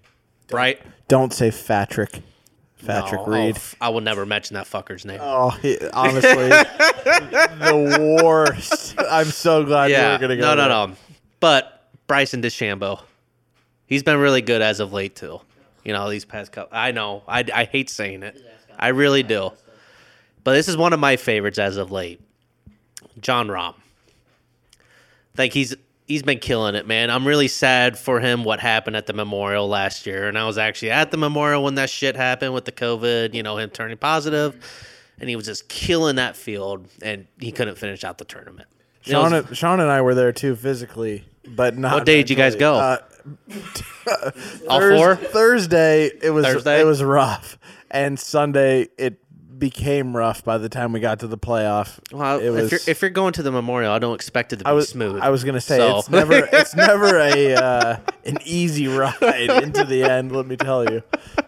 right? 0.51 0.81
Don't 1.07 1.33
say 1.33 1.49
Fatrick. 1.49 2.21
Fatrick 2.83 3.13
No, 3.13 3.23
oh, 3.25 3.45
Reed. 3.45 3.57
oh, 3.57 3.73
I 3.81 3.89
will 3.89 4.01
never 4.01 4.25
mention 4.25 4.55
that 4.55 4.67
fucker's 4.67 5.05
name. 5.05 5.19
Oh, 5.21 5.49
he, 5.51 5.77
honestly, 5.93 6.49
the 6.49 8.19
worst. 8.21 8.95
I'm 8.99 9.27
so 9.27 9.63
glad 9.63 9.87
you 9.87 9.93
yeah. 9.95 10.13
were 10.13 10.17
going 10.19 10.29
to 10.31 10.37
go. 10.37 10.55
no, 10.55 10.67
no, 10.67 10.87
no. 10.87 10.95
But 11.39 11.89
Bryson 12.07 12.41
DeChambeau, 12.41 13.01
he's 13.87 14.03
been 14.03 14.17
really 14.17 14.41
good 14.41 14.61
as 14.61 14.79
of 14.79 14.93
late 14.93 15.15
too. 15.15 15.39
You 15.83 15.93
know, 15.93 16.09
these 16.09 16.25
past 16.25 16.51
couple. 16.51 16.75
I 16.77 16.91
know. 16.91 17.23
I, 17.27 17.45
I 17.53 17.65
hate 17.65 17.89
saying 17.89 18.23
it. 18.23 18.41
I 18.77 18.89
really 18.89 19.23
do. 19.23 19.51
But 20.43 20.53
this 20.53 20.67
is 20.67 20.75
one 20.75 20.93
of 20.93 20.99
my 20.99 21.15
favorites 21.15 21.59
as 21.59 21.77
of 21.77 21.91
late. 21.91 22.21
Jon 23.19 23.47
Rahm. 23.47 23.75
think 25.35 25.53
he's 25.53 25.75
he's 26.05 26.23
been 26.23 26.39
killing 26.39 26.75
it, 26.75 26.87
man. 26.87 27.09
I'm 27.09 27.27
really 27.27 27.47
sad 27.47 27.97
for 27.97 28.19
him 28.19 28.43
what 28.43 28.59
happened 28.59 28.95
at 28.95 29.05
the 29.07 29.13
memorial 29.13 29.67
last 29.67 30.05
year. 30.05 30.27
And 30.27 30.37
I 30.37 30.45
was 30.45 30.57
actually 30.57 30.91
at 30.91 31.11
the 31.11 31.17
memorial 31.17 31.63
when 31.63 31.75
that 31.75 31.89
shit 31.89 32.15
happened 32.15 32.53
with 32.53 32.65
the 32.65 32.71
COVID, 32.71 33.33
you 33.33 33.43
know, 33.43 33.57
him 33.57 33.69
turning 33.69 33.97
positive. 33.97 34.55
And 35.19 35.29
he 35.29 35.35
was 35.35 35.45
just 35.45 35.69
killing 35.69 36.17
that 36.17 36.35
field 36.35 36.87
and 37.01 37.27
he 37.39 37.51
couldn't 37.51 37.77
finish 37.77 38.03
out 38.03 38.17
the 38.17 38.25
tournament. 38.25 38.67
It 39.05 39.11
Sean, 39.11 39.31
was- 39.31 39.45
and, 39.47 39.57
Sean 39.57 39.79
and 39.79 39.89
I 39.89 40.01
were 40.01 40.15
there 40.15 40.31
too 40.31 40.55
physically, 40.55 41.25
but 41.47 41.77
not. 41.77 41.93
What 41.93 42.05
day 42.05 42.17
did 42.17 42.29
you 42.29 42.35
guys 42.35 42.55
go? 42.55 42.75
Uh, 42.75 42.97
All 44.69 44.79
four? 44.79 45.15
Thursday 45.15 46.11
it 46.21 46.31
was 46.31 46.45
Thursday? 46.45 46.81
it 46.81 46.85
was 46.85 47.03
rough, 47.03 47.57
and 47.89 48.19
Sunday 48.19 48.87
it 48.97 49.19
became 49.57 50.15
rough 50.15 50.43
by 50.43 50.57
the 50.57 50.69
time 50.69 50.91
we 50.91 50.99
got 50.99 51.19
to 51.19 51.27
the 51.27 51.37
playoff. 51.37 51.99
Well, 52.11 52.39
it 52.39 52.49
was. 52.49 52.65
if, 52.65 52.71
you're, 52.71 52.91
if 52.91 53.01
you're 53.01 53.09
going 53.11 53.33
to 53.33 53.43
the 53.43 53.51
memorial, 53.51 53.91
I 53.91 53.99
don't 53.99 54.15
expect 54.15 54.53
it 54.53 54.57
to 54.57 54.63
be 54.63 54.69
I 54.69 54.73
was 54.73 54.89
smooth. 54.89 55.19
I 55.21 55.29
was 55.29 55.43
gonna 55.43 55.61
say 55.61 55.77
So- 55.77 55.99
it's 55.99 56.09
never 56.09 56.33
it's 56.51 56.75
never 56.75 57.17
a 57.19 57.53
uh, 57.55 57.97
an 58.25 58.37
easy 58.45 58.87
ride 58.87 59.13
into 59.63 59.83
the 59.83 60.03
end. 60.03 60.31
Let 60.31 60.45
me 60.47 60.57
tell 60.57 60.89
you, 60.89 61.03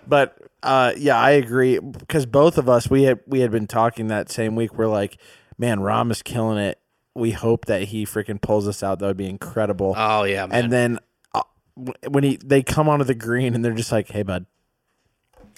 but 0.07 0.37
uh, 0.63 0.93
yeah, 0.97 1.17
I 1.19 1.31
agree 1.31 1.79
because 1.79 2.25
both 2.25 2.57
of 2.57 2.67
us 2.69 2.89
we 2.89 3.03
had 3.03 3.19
we 3.27 3.39
had 3.41 3.51
been 3.51 3.67
talking 3.67 4.07
that 4.07 4.29
same 4.31 4.55
week. 4.55 4.75
We're 4.77 4.87
like, 4.87 5.17
man, 5.57 5.79
Rahm 5.79 6.11
is 6.11 6.21
killing 6.21 6.57
it. 6.57 6.79
We 7.13 7.31
hope 7.31 7.65
that 7.65 7.83
he 7.83 8.05
freaking 8.05 8.41
pulls 8.41 8.67
us 8.67 8.83
out. 8.83 8.99
That 8.99 9.07
would 9.07 9.17
be 9.17 9.27
incredible. 9.29 9.93
Oh 9.97 10.23
yeah, 10.23 10.45
man. 10.45 10.63
and 10.65 10.71
then 10.73 10.99
uh, 11.33 11.41
when 12.07 12.23
he 12.23 12.37
they 12.43 12.61
come 12.63 12.87
onto 12.87 13.05
the 13.05 13.15
green 13.15 13.53
and 13.55 13.63
they're 13.65 13.73
just 13.73 13.91
like, 13.91 14.09
hey 14.09 14.23
bud, 14.23 14.45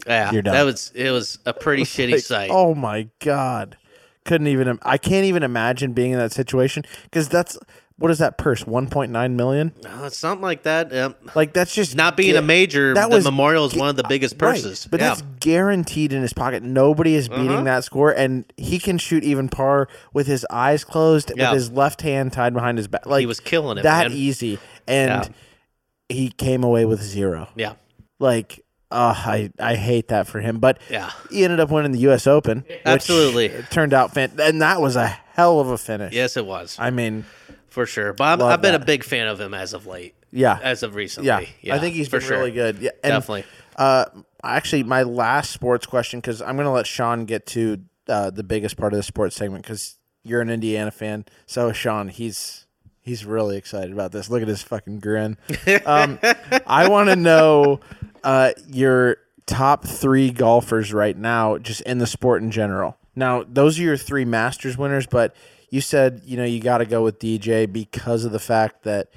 yeah, 0.07 0.31
you're 0.31 0.41
done. 0.41 0.53
that 0.53 0.63
was 0.63 0.91
it 0.95 1.11
was 1.11 1.39
a 1.45 1.53
pretty 1.53 1.83
shitty 1.93 2.13
Like, 2.13 2.21
sight. 2.21 2.49
Oh 2.51 2.73
my 2.75 3.09
god, 3.19 3.77
couldn't 4.25 4.47
even. 4.47 4.79
I 4.83 4.97
can't 4.97 5.25
even 5.25 5.43
imagine 5.43 5.93
being 5.93 6.11
in 6.11 6.19
that 6.19 6.31
situation 6.31 6.83
because 7.03 7.29
that's 7.29 7.57
what 7.97 8.09
is 8.11 8.19
that 8.19 8.37
purse? 8.37 8.65
One 8.65 8.87
point 8.87 9.11
nine 9.11 9.35
million. 9.35 9.73
Uh, 9.85 10.09
something 10.09 10.41
like 10.41 10.63
that. 10.63 11.15
Like 11.35 11.51
that's 11.51 11.75
just 11.75 11.97
Not 11.97 12.15
being 12.15 12.37
a 12.37 12.41
major, 12.41 12.93
that 12.93 13.09
the 13.09 13.15
was 13.17 13.25
memorial 13.25 13.65
is 13.65 13.75
one 13.75 13.89
of 13.89 13.97
the 13.97 14.05
biggest 14.07 14.35
right, 14.41 14.51
purses. 14.53 14.87
but 14.89 15.01
yeah. 15.01 15.09
that's 15.09 15.21
guaranteed 15.41 16.13
in 16.13 16.21
his 16.21 16.31
pocket. 16.31 16.63
Nobody 16.63 17.15
is 17.15 17.27
beating 17.27 17.49
Uh-huh. 17.49 17.63
that 17.63 17.83
score, 17.83 18.11
and 18.11 18.45
he 18.55 18.79
can 18.79 18.99
shoot 18.99 19.25
even 19.25 19.49
par 19.49 19.89
with 20.13 20.27
his 20.27 20.45
eyes 20.49 20.85
closed, 20.85 21.33
Yeah. 21.35 21.49
with 21.51 21.55
his 21.55 21.71
left 21.71 22.01
hand 22.01 22.31
tied 22.31 22.53
behind 22.53 22.77
his 22.77 22.87
back. 22.87 23.05
Like 23.05 23.19
he 23.19 23.25
was 23.25 23.41
killing 23.41 23.77
it, 23.77 23.83
that 23.83 24.07
man. 24.07 24.17
easy, 24.17 24.59
and 24.87 25.33
he 26.07 26.29
came 26.29 26.63
away 26.63 26.85
with 26.85 27.01
zero. 27.01 27.49
yeah. 27.57 27.73
Like, 28.17 28.63
uh, 28.91 29.13
I 29.15 29.51
I 29.59 29.75
hate 29.75 30.07
that 30.09 30.27
for 30.27 30.39
him, 30.41 30.59
but 30.59 30.79
Yeah. 30.89 31.11
he 31.29 31.43
ended 31.43 31.59
up 31.59 31.69
winning 31.69 31.91
the 31.91 31.99
U.S. 31.99 32.25
Open. 32.27 32.65
Absolutely. 32.85 33.45
it 33.47 33.69
turned 33.71 33.93
out 33.93 34.13
fan, 34.13 34.31
and 34.41 34.61
that 34.61 34.81
was 34.81 34.95
a 34.95 35.07
hell 35.07 35.59
of 35.59 35.67
a 35.69 35.77
finish. 35.77 36.13
Yes, 36.13 36.37
it 36.37 36.45
was. 36.45 36.75
I 36.79 36.89
mean, 36.89 37.25
for 37.67 37.85
sure. 37.85 38.13
But 38.13 38.41
I've, 38.41 38.41
I've 38.41 38.61
been 38.61 38.75
a 38.75 38.79
big 38.83 39.03
fan 39.03 39.27
of 39.27 39.39
him 39.39 39.53
as 39.53 39.73
of 39.73 39.85
late. 39.85 40.15
Yeah. 40.31 40.59
as 40.61 40.83
of 40.83 40.95
recently. 40.95 41.27
Yeah, 41.61 41.75
I 41.75 41.79
think 41.79 41.95
he's 41.95 42.09
been 42.09 42.21
sure. 42.21 42.37
really 42.37 42.51
good. 42.51 42.77
Yeah, 42.79 42.91
and, 43.03 43.13
Definitely. 43.13 43.45
Uh, 43.75 44.05
actually, 44.43 44.83
my 44.83 45.03
last 45.03 45.51
sports 45.51 45.85
question 45.85 46.19
because 46.19 46.41
I'm 46.41 46.55
going 46.55 46.65
to 46.65 46.71
let 46.71 46.85
Sean 46.85 47.25
get 47.25 47.45
to 47.47 47.79
uh, 48.07 48.29
the 48.29 48.43
biggest 48.43 48.77
part 48.77 48.93
of 48.93 48.97
the 48.97 49.03
sports 49.03 49.35
segment 49.35 49.63
because 49.63 49.95
you're 50.23 50.41
an 50.41 50.49
Indiana 50.49 50.91
fan. 50.91 51.25
So 51.45 51.71
Sean, 51.71 52.09
he's 52.09 52.65
he's 53.01 53.25
really 53.25 53.57
excited 53.57 53.91
about 53.91 54.11
this. 54.11 54.29
Look 54.29 54.41
at 54.41 54.47
his 54.47 54.61
fucking 54.61 54.99
grin. 54.99 55.37
Um, 55.85 56.19
I 56.67 56.87
want 56.89 57.09
to 57.09 57.15
know 57.15 57.79
uh, 58.23 58.51
your 58.67 59.17
top 59.45 59.85
three 59.85 60.31
golfers 60.31 60.93
right 60.93 61.17
now, 61.17 61.57
just 61.57 61.81
in 61.81 61.97
the 61.97 62.07
sport 62.07 62.41
in 62.41 62.51
general. 62.51 62.97
Now, 63.15 63.43
those 63.47 63.79
are 63.79 63.83
your 63.83 63.97
three 63.97 64.25
Masters 64.25 64.77
winners, 64.77 65.07
but 65.07 65.35
you 65.69 65.81
said 65.81 66.21
you 66.25 66.37
know 66.37 66.45
you 66.45 66.59
got 66.59 66.79
to 66.79 66.85
go 66.85 67.03
with 67.03 67.19
DJ 67.19 67.71
because 67.71 68.25
of 68.25 68.31
the 68.31 68.39
fact 68.39 68.83
that 68.83 69.09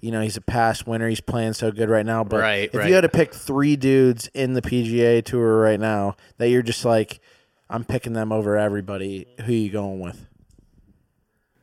you 0.00 0.10
know 0.10 0.20
he's 0.20 0.36
a 0.36 0.40
past 0.40 0.86
winner. 0.86 1.08
He's 1.08 1.20
playing 1.20 1.54
so 1.54 1.70
good 1.70 1.88
right 1.88 2.06
now. 2.06 2.24
But 2.24 2.40
Right, 2.40 2.70
if 2.72 2.74
right. 2.74 2.88
you 2.88 2.94
had 2.94 3.02
to 3.02 3.08
pick 3.08 3.34
three 3.34 3.76
dudes 3.76 4.28
in 4.34 4.54
the 4.54 4.62
PGA 4.62 5.24
Tour 5.24 5.60
right 5.60 5.80
now 5.80 6.16
that 6.38 6.48
you're 6.48 6.62
just 6.62 6.84
like, 6.84 7.20
I'm 7.68 7.84
picking 7.84 8.12
them 8.12 8.32
over 8.32 8.56
everybody. 8.56 9.26
Who 9.44 9.52
you 9.52 9.70
going 9.70 10.00
with? 10.00 10.26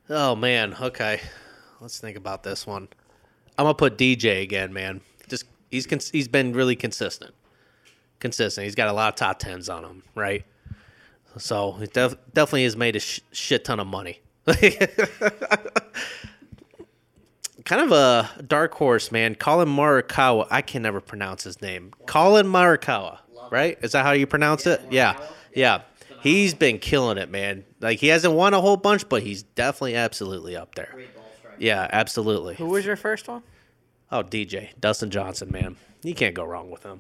Oh 0.10 0.36
man, 0.36 0.76
okay. 0.82 1.22
Let's 1.80 2.00
think 2.00 2.18
about 2.18 2.44
this 2.44 2.68
one. 2.68 2.90
I'm 3.58 3.66
gonna 3.66 3.74
put 3.74 3.98
DJ 3.98 4.42
again, 4.42 4.74
man. 4.74 5.02
Just 5.70 5.86
he's 5.86 5.88
cons- 5.88 6.10
he's 6.10 6.28
been 6.28 6.54
really 6.54 6.76
consistent. 6.76 7.34
Consistent. 8.20 8.66
He's 8.66 8.76
got 8.76 8.88
a 8.90 8.94
lot 8.94 9.10
of 9.10 9.16
top 9.16 9.40
tens 9.40 9.70
on 9.70 9.84
him, 9.84 10.04
right? 10.16 10.44
So 11.38 11.74
he 11.74 11.86
def- 11.88 12.18
definitely 12.34 12.64
has 12.64 12.76
made 12.76 12.96
a 12.96 13.00
sh- 13.00 13.22
shit 13.32 13.64
ton 13.64 13.80
of 13.80 13.88
money. 13.88 14.20
kind 17.66 17.82
of 17.82 17.92
a 17.92 18.30
dark 18.48 18.74
horse, 18.74 19.12
man. 19.12 19.36
Collin 19.36 19.68
Morikawa. 19.70 20.48
I 20.50 20.62
can 20.62 20.82
never 20.82 21.00
pronounce 21.00 21.44
his 21.44 21.62
name. 21.62 21.94
Collin 22.08 22.48
Morikawa, 22.48 23.20
right? 23.52 23.78
Is 23.82 23.92
that 23.92 24.04
how 24.06 24.12
you 24.12 24.26
pronounce 24.28 24.66
it? 24.66 24.82
Yeah, 24.90 25.20
yeah. 25.54 25.82
He's 26.22 26.54
been 26.54 26.80
killing 26.80 27.18
it, 27.18 27.30
man. 27.30 27.64
Like 27.80 28.00
he 28.00 28.08
hasn't 28.08 28.34
won 28.34 28.54
a 28.54 28.60
whole 28.60 28.76
bunch, 28.76 29.08
but 29.08 29.24
he's 29.24 29.44
definitely 29.44 29.96
absolutely 29.96 30.56
up 30.56 30.76
there. 30.76 30.94
Yeah, 31.60 31.88
absolutely. 31.92 32.56
Who 32.56 32.66
was 32.66 32.86
your 32.86 32.96
first 32.96 33.28
one? 33.28 33.44
Oh, 34.12 34.24
DJ 34.24 34.70
Dustin 34.80 35.10
Johnson, 35.12 35.52
man, 35.52 35.76
you 36.04 36.14
can't 36.16 36.34
go 36.36 36.44
wrong 36.44 36.70
with 36.72 36.84
him. 36.84 37.00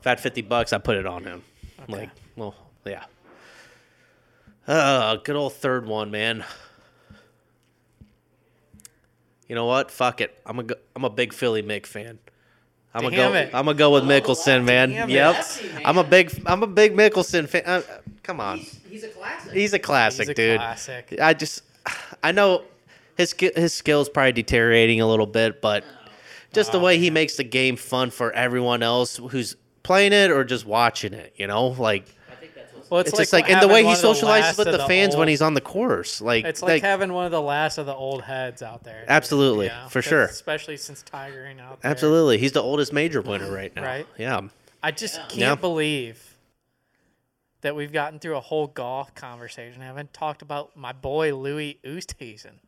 If 0.00 0.06
I 0.06 0.10
had 0.10 0.20
fifty 0.20 0.42
bucks, 0.42 0.72
I 0.72 0.78
put 0.78 0.96
it 0.96 1.06
on 1.06 1.24
him. 1.24 1.42
Like, 1.88 2.10
well, 2.36 2.54
yeah. 2.84 3.04
Uh, 4.66 5.16
good 5.16 5.36
old 5.36 5.52
third 5.54 5.86
one, 5.86 6.10
man. 6.10 6.44
You 9.48 9.54
know 9.54 9.66
what? 9.66 9.90
Fuck 9.90 10.20
it. 10.20 10.38
I'm 10.46 10.58
a 10.58 10.62
go- 10.62 10.74
I'm 10.96 11.04
a 11.04 11.10
big 11.10 11.32
Philly 11.32 11.62
Mick 11.62 11.86
fan. 11.86 12.18
I'm 12.94 13.02
gonna 13.02 13.16
go. 13.16 13.32
it. 13.34 13.50
I'm 13.52 13.64
gonna 13.66 13.76
go 13.76 13.90
with 13.92 14.04
Mickelson, 14.04 14.64
man. 14.64 14.90
Damn 14.90 15.10
yep. 15.10 15.34
Messy, 15.36 15.68
man. 15.68 15.82
I'm 15.84 15.98
a 15.98 16.04
big 16.04 16.42
I'm 16.46 16.62
a 16.62 16.66
big 16.66 16.94
Mickelson 16.94 17.48
fan. 17.48 17.62
Uh, 17.66 17.82
come 18.22 18.40
on. 18.40 18.58
He's 18.88 19.02
a 19.04 19.08
classic. 19.08 19.52
He's 19.52 19.72
a 19.72 19.78
classic, 19.78 20.20
He's 20.20 20.28
a 20.30 20.34
dude. 20.34 20.58
classic. 20.58 21.18
I 21.20 21.34
just, 21.34 21.62
I 22.22 22.30
know 22.32 22.62
his 23.16 23.30
ski- 23.30 23.52
his 23.54 23.74
skills 23.74 24.08
probably 24.08 24.32
deteriorating 24.32 25.00
a 25.00 25.06
little 25.08 25.26
bit, 25.26 25.60
but 25.60 25.84
just 26.54 26.72
the 26.72 26.80
way 26.80 26.98
he 26.98 27.10
makes 27.10 27.36
the 27.36 27.44
game 27.44 27.76
fun 27.76 28.10
for 28.10 28.32
everyone 28.32 28.82
else 28.82 29.16
who's 29.16 29.56
playing 29.82 30.12
it 30.12 30.30
or 30.30 30.44
just 30.44 30.64
watching 30.66 31.12
it, 31.12 31.34
you 31.36 31.46
know, 31.46 31.68
like 31.68 32.06
Well, 32.90 33.00
it's, 33.00 33.12
just 33.12 33.32
like 33.32 33.50
and 33.50 33.60
the 33.60 33.68
way 33.68 33.80
he 33.80 33.86
one 33.86 34.00
the 34.00 34.08
socializes 34.08 34.56
with 34.58 34.68
of 34.68 34.78
the 34.78 34.86
fans 34.86 35.16
when 35.16 35.28
he's 35.28 35.42
on 35.42 35.54
the 35.54 35.60
course, 35.60 36.20
like 36.20 36.44
It's 36.44 36.62
like, 36.62 36.82
having 36.82 37.12
one 37.12 37.24
of 37.26 37.32
the 37.32 37.40
last 37.42 37.78
of 37.78 37.86
the 37.86 37.94
old 37.94 38.22
heads 38.22 38.62
out 38.62 38.84
there. 38.84 39.04
Absolutely, 39.08 39.70
for 39.90 40.00
sure. 40.02 40.24
Especially 40.24 40.76
since 40.76 41.02
Tigering 41.02 41.60
out 41.60 41.80
there. 41.82 41.90
absolutely, 41.90 42.38
he's 42.38 42.52
the 42.52 42.62
oldest 42.62 42.92
major 42.92 43.20
winner 43.20 43.50
right 43.50 43.74
now. 43.74 43.82
Right. 43.82 44.06
Yeah. 44.18 44.40
I 44.82 44.90
just 44.90 45.16
can't 45.28 45.34
Yeah. 45.36 45.54
believe 45.54 46.36
that 47.62 47.74
we've 47.74 47.92
gotten 47.92 48.18
through 48.18 48.36
a 48.36 48.40
whole 48.40 48.66
golf 48.66 49.14
conversation. 49.14 49.80
I 49.80 49.86
haven't 49.86 50.12
talked 50.12 50.42
about 50.42 50.76
my 50.76 50.92
boy 50.92 51.34
Louis 51.34 51.78
Oosthuizen. 51.84 52.58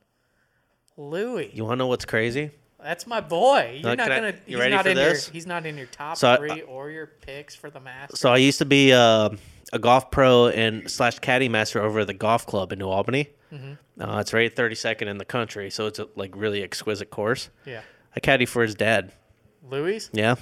Louis, 0.96 1.50
You 1.52 1.64
want 1.64 1.74
to 1.74 1.76
know 1.76 1.86
what's 1.88 2.06
crazy? 2.06 2.50
That's 2.82 3.06
my 3.06 3.20
boy. 3.20 3.80
You're 3.82 3.92
Uh, 3.92 3.94
not 3.96 4.08
gonna. 4.08 4.28
you 4.28 4.34
he's 4.46 4.56
ready 4.58 4.74
not 4.74 4.84
for 4.84 4.90
in 4.90 4.96
this? 4.96 5.26
your. 5.28 5.32
He's 5.32 5.46
not 5.46 5.66
in 5.66 5.76
your 5.76 5.86
top 5.86 6.16
So 6.16 6.30
I- 6.30 6.36
three 6.36 6.62
or 6.62 6.90
your 6.90 7.06
picks 7.06 7.54
for 7.54 7.70
the 7.70 7.80
Masters. 7.80 8.20
So 8.20 8.30
I 8.32 8.36
used 8.38 8.58
to 8.58 8.64
be 8.66 8.92
uh, 8.92 9.30
a 9.72 9.78
golf 9.78 10.10
pro 10.10 10.48
and 10.48 10.90
slash 10.90 11.18
caddy 11.18 11.48
master 11.48 11.80
over 11.82 12.00
at 12.00 12.06
the 12.06 12.14
golf 12.14 12.46
club 12.46 12.72
in 12.72 12.78
New 12.78 12.88
Albany. 12.88 13.30
Mm-hmm. 13.52 14.02
Uh, 14.02 14.20
it's 14.20 14.32
right 14.32 14.54
32nd 14.54 15.06
in 15.08 15.18
the 15.18 15.24
country, 15.24 15.70
so 15.70 15.86
it's 15.86 15.98
a 15.98 16.08
like 16.16 16.34
really 16.36 16.62
exquisite 16.62 17.10
course. 17.10 17.48
yeah, 17.64 17.82
I 18.14 18.20
caddy 18.20 18.44
for 18.46 18.62
his 18.62 18.74
dad. 18.74 19.12
Louis, 19.68 20.08
Yeah. 20.12 20.34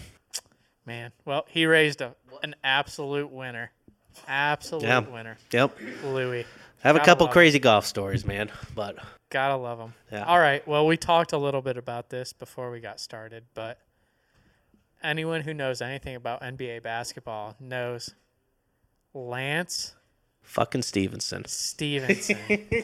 man. 0.87 1.13
Well, 1.25 1.45
he 1.49 1.67
raised 1.67 2.01
a 2.01 2.15
an 2.43 2.55
absolute 2.65 3.31
winner. 3.31 3.71
Absolute 4.29 4.85
Yeah. 4.85 4.99
winner, 5.01 5.37
Yep. 5.53 5.79
Louis. 6.05 6.45
I 6.85 6.89
have 6.89 6.97
a 6.97 7.01
couple 7.01 7.27
crazy 7.29 7.59
golf 7.59 7.87
stories, 7.87 8.25
man. 8.25 8.51
But 8.75 8.99
Gotta 9.31 9.57
love 9.57 9.79
them. 9.79 9.95
Yeah. 10.13 10.25
All 10.25 10.39
right. 10.39 10.67
Well, 10.69 10.87
we 10.87 10.97
talked 10.97 11.33
a 11.33 11.39
little 11.39 11.63
bit 11.63 11.77
about 11.77 12.11
this 12.11 12.33
before 12.33 12.71
we 12.71 12.81
got 12.81 13.01
started, 13.01 13.45
but 13.55 13.79
anyone 15.03 15.41
who 15.41 15.55
knows 15.55 15.83
anything 15.83 16.15
about 16.15 16.43
NBA 16.43 16.83
basketball 16.83 17.57
knows 17.59 18.15
Lance 19.13 19.95
fucking 20.45 20.83
Stephenson. 20.83 21.45
Stephenson. 21.47 22.39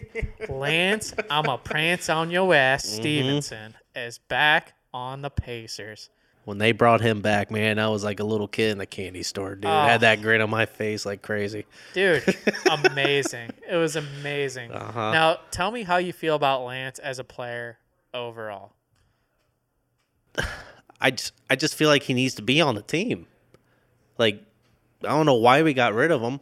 Lance, 0.49 1.15
I'm 1.31 1.47
a 1.47 1.59
prance 1.59 2.09
on 2.09 2.31
your 2.31 2.53
ass. 2.55 2.85
Mm-hmm. 2.85 3.01
Stephenson 3.01 3.75
is 3.95 4.19
back 4.19 4.75
on 4.93 5.23
the 5.23 5.31
Pacers. 5.31 6.11
When 6.51 6.59
they 6.59 6.73
brought 6.73 7.01
him 7.01 7.21
back, 7.21 7.53
man, 7.53 7.79
I 7.79 7.87
was 7.91 8.03
like 8.03 8.19
a 8.19 8.25
little 8.25 8.49
kid 8.49 8.73
in 8.73 8.79
the 8.79 8.85
candy 8.87 9.23
store, 9.23 9.55
dude. 9.55 9.67
I 9.67 9.85
Oh. 9.85 9.89
had 9.89 10.01
that 10.01 10.21
grin 10.21 10.41
on 10.41 10.51
my 10.51 10.67
face 10.67 11.07
like 11.07 11.23
crazy. 11.23 11.65
Dude, 11.95 12.25
amazing. 12.91 13.51
It 13.71 13.77
was 13.77 13.95
amazing. 13.95 14.73
Uh-huh. 14.73 15.13
Now, 15.13 15.39
tell 15.53 15.71
me 15.71 15.85
how 15.85 15.99
you 15.99 16.13
feel 16.13 16.35
about 16.35 16.65
Lance 16.65 16.99
as 16.99 17.21
a 17.21 17.25
player 17.25 17.79
overall. 18.13 18.73
I 21.01 21.13
just, 21.13 21.33
I 21.49 21.55
just 21.55 21.77
feel 21.77 21.89
like 21.89 22.03
he 22.03 22.15
needs 22.15 22.35
to 22.35 22.43
be 22.43 22.61
on 22.61 22.75
the 22.75 22.83
team. 22.83 23.27
Like, 24.19 24.43
I 25.05 25.11
don't 25.11 25.27
know 25.27 25.35
why 25.37 25.63
we 25.63 25.73
got 25.73 25.95
rid 25.95 26.11
of 26.11 26.21
him. 26.21 26.41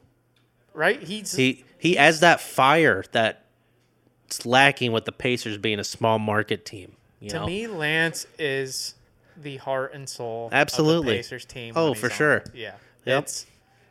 Right? 0.72 1.02
He's 1.02 1.34
He 1.36 1.64
he 1.78 1.96
has 1.96 2.20
that 2.20 2.40
fire 2.40 3.04
that's 3.12 4.46
lacking 4.46 4.92
with 4.92 5.04
the 5.04 5.12
Pacers 5.12 5.58
being 5.58 5.78
a 5.78 5.84
small 5.84 6.18
market 6.18 6.64
team. 6.64 6.92
You 7.20 7.28
To 7.28 7.40
know? 7.40 7.46
me, 7.46 7.66
Lance 7.66 8.26
is 8.38 8.94
the 9.42 9.56
heart 9.58 9.94
and 9.94 10.08
soul 10.08 10.48
Absolutely. 10.52 10.98
of 11.18 11.24
the 11.24 11.28
Pacers 11.28 11.44
team. 11.44 11.74
Oh, 11.76 11.94
for 11.94 12.06
on. 12.06 12.12
sure. 12.16 12.44
Yeah. 12.54 12.74
Yep. 13.04 13.22
It's 13.24 13.46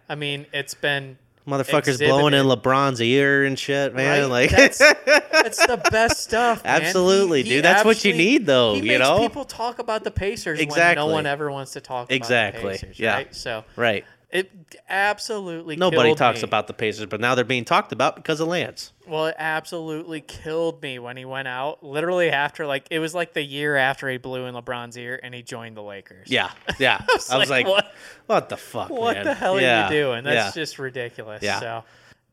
I 0.10 0.16
mean, 0.16 0.46
it's 0.54 0.74
been 0.74 1.18
Motherfuckers 1.48 1.98
blowing 2.00 2.34
in 2.34 2.42
exhibited. 2.42 2.64
LeBron's 2.64 3.02
ear 3.02 3.46
and 3.46 3.58
shit, 3.58 3.96
man. 3.96 4.22
right? 4.24 4.30
Like 4.30 4.50
that's, 4.52 4.78
that's 5.06 5.66
the 5.66 5.78
best 5.92 6.22
stuff. 6.24 6.64
man. 6.66 6.82
Absolutely, 6.82 7.44
dude. 7.44 7.64
That's 7.64 7.86
what 7.86 8.04
you 8.04 8.14
need, 8.14 8.46
though, 8.46 8.76
He 8.76 8.92
you 8.92 9.00
know? 9.00 9.20
people 9.20 9.46
talk 9.46 9.80
about 9.80 10.04
the 10.04 10.12
Pacers 10.12 10.60
when 10.60 10.68
Exactly. 10.68 11.06
no 11.06 11.12
one 11.12 11.26
ever 11.26 11.50
wants 11.52 11.72
to 11.74 11.82
talk 11.82 12.12
Exactly, 12.12 12.62
about 12.62 12.74
the 12.82 12.86
Pacers. 12.88 13.00
yeah. 13.00 13.14
Right. 13.16 13.36
So 13.36 13.64
right. 13.78 14.04
It 14.30 14.52
absolutely 14.90 15.78
Nobody 15.78 16.14
talks 16.14 16.42
me. 16.42 16.48
about 16.48 16.68
the 16.68 16.74
Pacers, 16.74 17.06
but 17.06 17.22
now 17.22 17.34
they're 17.34 17.46
being 17.46 17.64
talked 17.64 17.94
about 17.94 18.18
because 18.18 18.42
of 18.42 18.50
Lance. 18.50 18.92
Well, 19.08 19.28
it 19.28 19.36
absolutely 19.38 20.20
killed 20.20 20.82
me 20.82 21.00
when 21.00 21.16
he 21.16 21.24
went 21.24 21.48
out. 21.48 21.82
Literally 21.82 22.30
after 22.30 22.66
like 22.66 22.88
it 22.92 23.00
was 23.00 23.16
like 23.16 23.34
the 23.34 23.42
year 23.42 23.78
after 23.78 24.10
he 24.10 24.18
blew 24.18 24.46
in 24.46 24.54
LeBron's 24.54 24.98
ear 24.98 25.18
and 25.24 25.34
he 25.34 25.42
joined 25.44 25.78
the 25.78 25.82
Lakers. 25.82 26.30
Yeah, 26.30 26.52
yeah. 26.80 27.00
I 27.08 27.14
was, 27.14 27.30
like, 27.30 27.50
like, 27.50 27.68
what? 27.68 27.94
what? 28.26 28.50
the 28.50 28.58
fuck, 28.58 28.90
What 28.90 29.16
man? 29.16 29.26
the 29.26 29.34
hell 29.34 29.62
Yeah, 29.62 29.88
are 29.88 29.94
you 29.94 30.02
doing? 30.02 30.24
That's 30.26 30.56
yeah. 30.56 30.62
just 30.62 30.78
ridiculous. 30.78 31.42
Yeah. 31.42 31.60
So, 31.62 31.84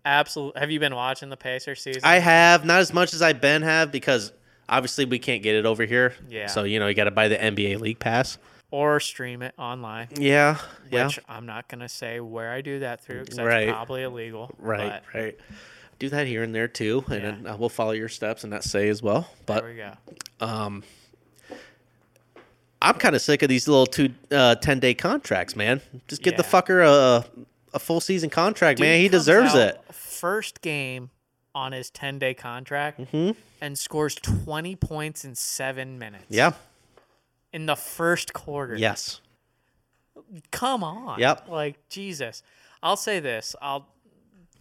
absolutely. 0.04 0.60
Have 0.60 0.70
you 0.72 0.80
been 0.80 0.96
watching 0.96 1.28
the 1.28 1.36
Pacers 1.36 1.80
season? 1.80 2.02
I 2.04 2.18
have 2.18 2.64
not 2.64 2.80
as 2.80 2.92
much 2.92 3.14
as 3.14 3.22
I 3.22 3.34
Ben 3.34 3.62
have 3.62 3.92
because 3.92 4.32
obviously 4.68 5.04
we 5.04 5.20
can't 5.20 5.42
get 5.44 5.54
it 5.54 5.64
over 5.64 5.84
here. 5.84 6.14
Yeah. 6.28 6.48
So 6.48 6.64
you 6.64 6.80
know 6.80 6.88
you 6.88 6.94
got 6.94 7.04
to 7.04 7.12
buy 7.12 7.28
the 7.28 7.36
NBA 7.36 7.80
League 7.80 8.00
Pass. 8.00 8.36
Or 8.74 8.98
stream 8.98 9.40
it 9.42 9.54
online. 9.56 10.08
Yeah. 10.18 10.58
Yeah. 10.90 11.06
Which 11.06 11.20
I'm 11.28 11.46
not 11.46 11.68
gonna 11.68 11.88
say 11.88 12.18
where 12.18 12.50
I 12.50 12.60
do 12.60 12.80
that 12.80 13.04
through 13.04 13.20
because 13.20 13.36
that's 13.36 13.46
Right. 13.46 13.68
probably 13.68 14.02
illegal. 14.02 14.52
right. 14.58 15.00
but 15.12 15.18
Right. 15.20 15.38
Do 16.00 16.08
that 16.08 16.26
here 16.26 16.42
and 16.42 16.52
there 16.52 16.66
too, 16.66 17.04
and 17.06 17.14
Yeah. 17.22 17.30
then 17.30 17.46
I 17.46 17.54
will 17.54 17.68
follow 17.68 17.92
your 17.92 18.08
steps 18.08 18.42
and 18.42 18.52
that 18.52 18.64
say 18.64 18.88
as 18.88 19.00
well. 19.00 19.30
But 19.46 19.60
there 19.62 19.70
we 19.70 19.76
go. 19.76 19.92
um, 20.44 20.82
I'm 22.82 22.94
kind 22.96 23.14
of 23.14 23.22
sick 23.22 23.42
of 23.42 23.48
these 23.48 23.66
little 23.68 23.86
two 23.86 24.12
uh, 24.32 24.56
10 24.56 24.80
day 24.80 24.92
contracts, 24.94 25.54
man. 25.56 25.80
Just 26.08 26.22
get 26.22 26.36
the 26.36 26.42
fucker 26.42 26.84
a 26.84 27.24
a 27.72 27.78
full 27.78 28.00
season 28.00 28.28
contract, 28.30 28.78
man. 28.80 29.00
He 29.00 29.08
deserves 29.08 29.54
it. 29.54 29.80
First 29.92 30.60
game 30.62 31.10
on 31.54 31.70
his 31.72 31.90
10 31.90 32.18
day 32.18 32.34
contract 32.34 33.00
Mm-hmm. 33.00 33.38
and 33.60 33.78
scores 33.78 34.14
20 34.16 34.74
points 34.76 35.24
in 35.24 35.34
seven 35.36 35.98
minutes. 35.98 36.24
Yeah. 36.28 36.52
In 37.54 37.66
the 37.66 37.76
first 37.76 38.32
quarter. 38.34 38.74
Yes. 38.76 39.20
Come 40.50 40.82
on. 40.84 41.18
Yep. 41.20 41.48
Like 41.48 41.88
Jesus. 41.88 42.42
I'll 42.82 42.96
say 42.96 43.20
this. 43.20 43.54
I'll 43.62 43.88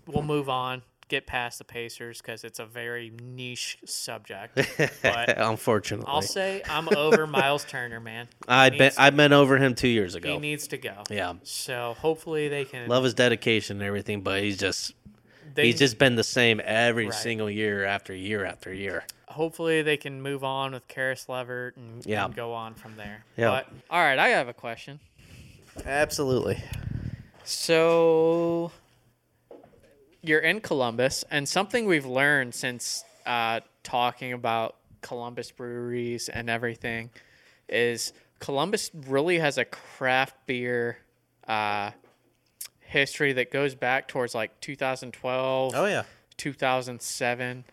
we'll 0.07 0.23
move 0.23 0.47
on. 0.49 0.81
get 1.09 1.25
past 1.27 1.57
the 1.57 1.63
Pacers 1.65 2.21
because 2.21 2.43
it's 2.43 2.59
a 2.59 2.65
very 2.65 3.11
niche 3.21 3.77
subject. 3.85 4.59
But 5.01 5.37
Unfortunately, 5.37 6.05
I'll 6.07 6.21
say 6.21 6.61
I'm 6.69 6.87
over 6.95 7.27
Miles 7.27 7.65
Turner, 7.65 7.99
man. 7.99 8.27
I'd 8.47 8.77
been 8.77 8.91
I've 8.97 9.15
been 9.17 9.33
over 9.33 9.57
him 9.57 9.75
two 9.75 9.87
years 9.89 10.15
ago. 10.15 10.33
He 10.33 10.39
needs 10.39 10.67
to 10.69 10.77
go. 10.77 11.03
Yeah. 11.09 11.33
So 11.43 11.95
hopefully 11.99 12.47
they 12.47 12.65
can. 12.65 12.87
Love 12.87 13.03
his 13.03 13.13
dedication 13.13 13.77
and 13.77 13.85
everything, 13.87 14.21
but 14.21 14.41
he's 14.41 14.57
just 14.57 14.93
they, 15.55 15.67
he's 15.67 15.79
just 15.79 15.97
been 15.97 16.15
the 16.15 16.23
same 16.23 16.61
every 16.63 17.05
Right. 17.05 17.13
single 17.13 17.49
year 17.49 17.83
after 17.85 18.13
year 18.13 18.45
after 18.45 18.73
year. 18.73 19.03
Hopefully 19.33 19.81
they 19.81 19.97
can 19.97 20.21
move 20.21 20.43
on 20.43 20.71
with 20.73 20.87
Caris 20.87 21.27
LeVert 21.27 21.75
and, 21.77 22.05
Yeah. 22.05 22.25
and 22.25 22.35
go 22.35 22.53
on 22.53 22.73
from 22.75 22.95
there. 22.97 23.23
Yeah. 23.37 23.49
But 23.49 23.67
all 23.89 23.99
right, 23.99 24.17
I 24.19 24.29
have 24.29 24.47
a 24.47 24.53
question. 24.53 24.99
Absolutely. 25.85 26.61
So 27.43 28.71
you're 30.21 30.39
in 30.39 30.61
Columbus, 30.61 31.25
and 31.29 31.47
something 31.47 31.85
we've 31.85 32.05
learned 32.05 32.55
since 32.55 33.03
uh, 33.25 33.59
talking 33.83 34.33
about 34.33 34.75
Columbus 35.01 35.51
breweries 35.51 36.29
and 36.29 36.49
everything 36.49 37.09
is 37.67 38.13
Columbus 38.39 38.91
really 39.07 39.39
has 39.39 39.57
a 39.57 39.65
craft 39.65 40.35
beer 40.45 40.97
uh, 41.47 41.91
history 42.81 43.33
that 43.33 43.51
goes 43.51 43.75
back 43.75 44.07
towards 44.07 44.33
like 44.33 44.57
2012. 44.61 45.73
Oh 45.75 45.85
yeah. 45.85 46.03
2007. 46.37 47.63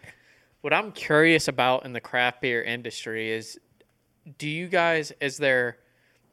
What 0.60 0.72
I'm 0.72 0.92
curious 0.92 1.48
about 1.48 1.84
in 1.84 1.92
the 1.92 2.00
craft 2.00 2.42
beer 2.42 2.62
industry 2.62 3.30
is 3.30 3.58
do 4.38 4.48
you 4.48 4.68
guys 4.68 5.12
is 5.20 5.38
there 5.38 5.78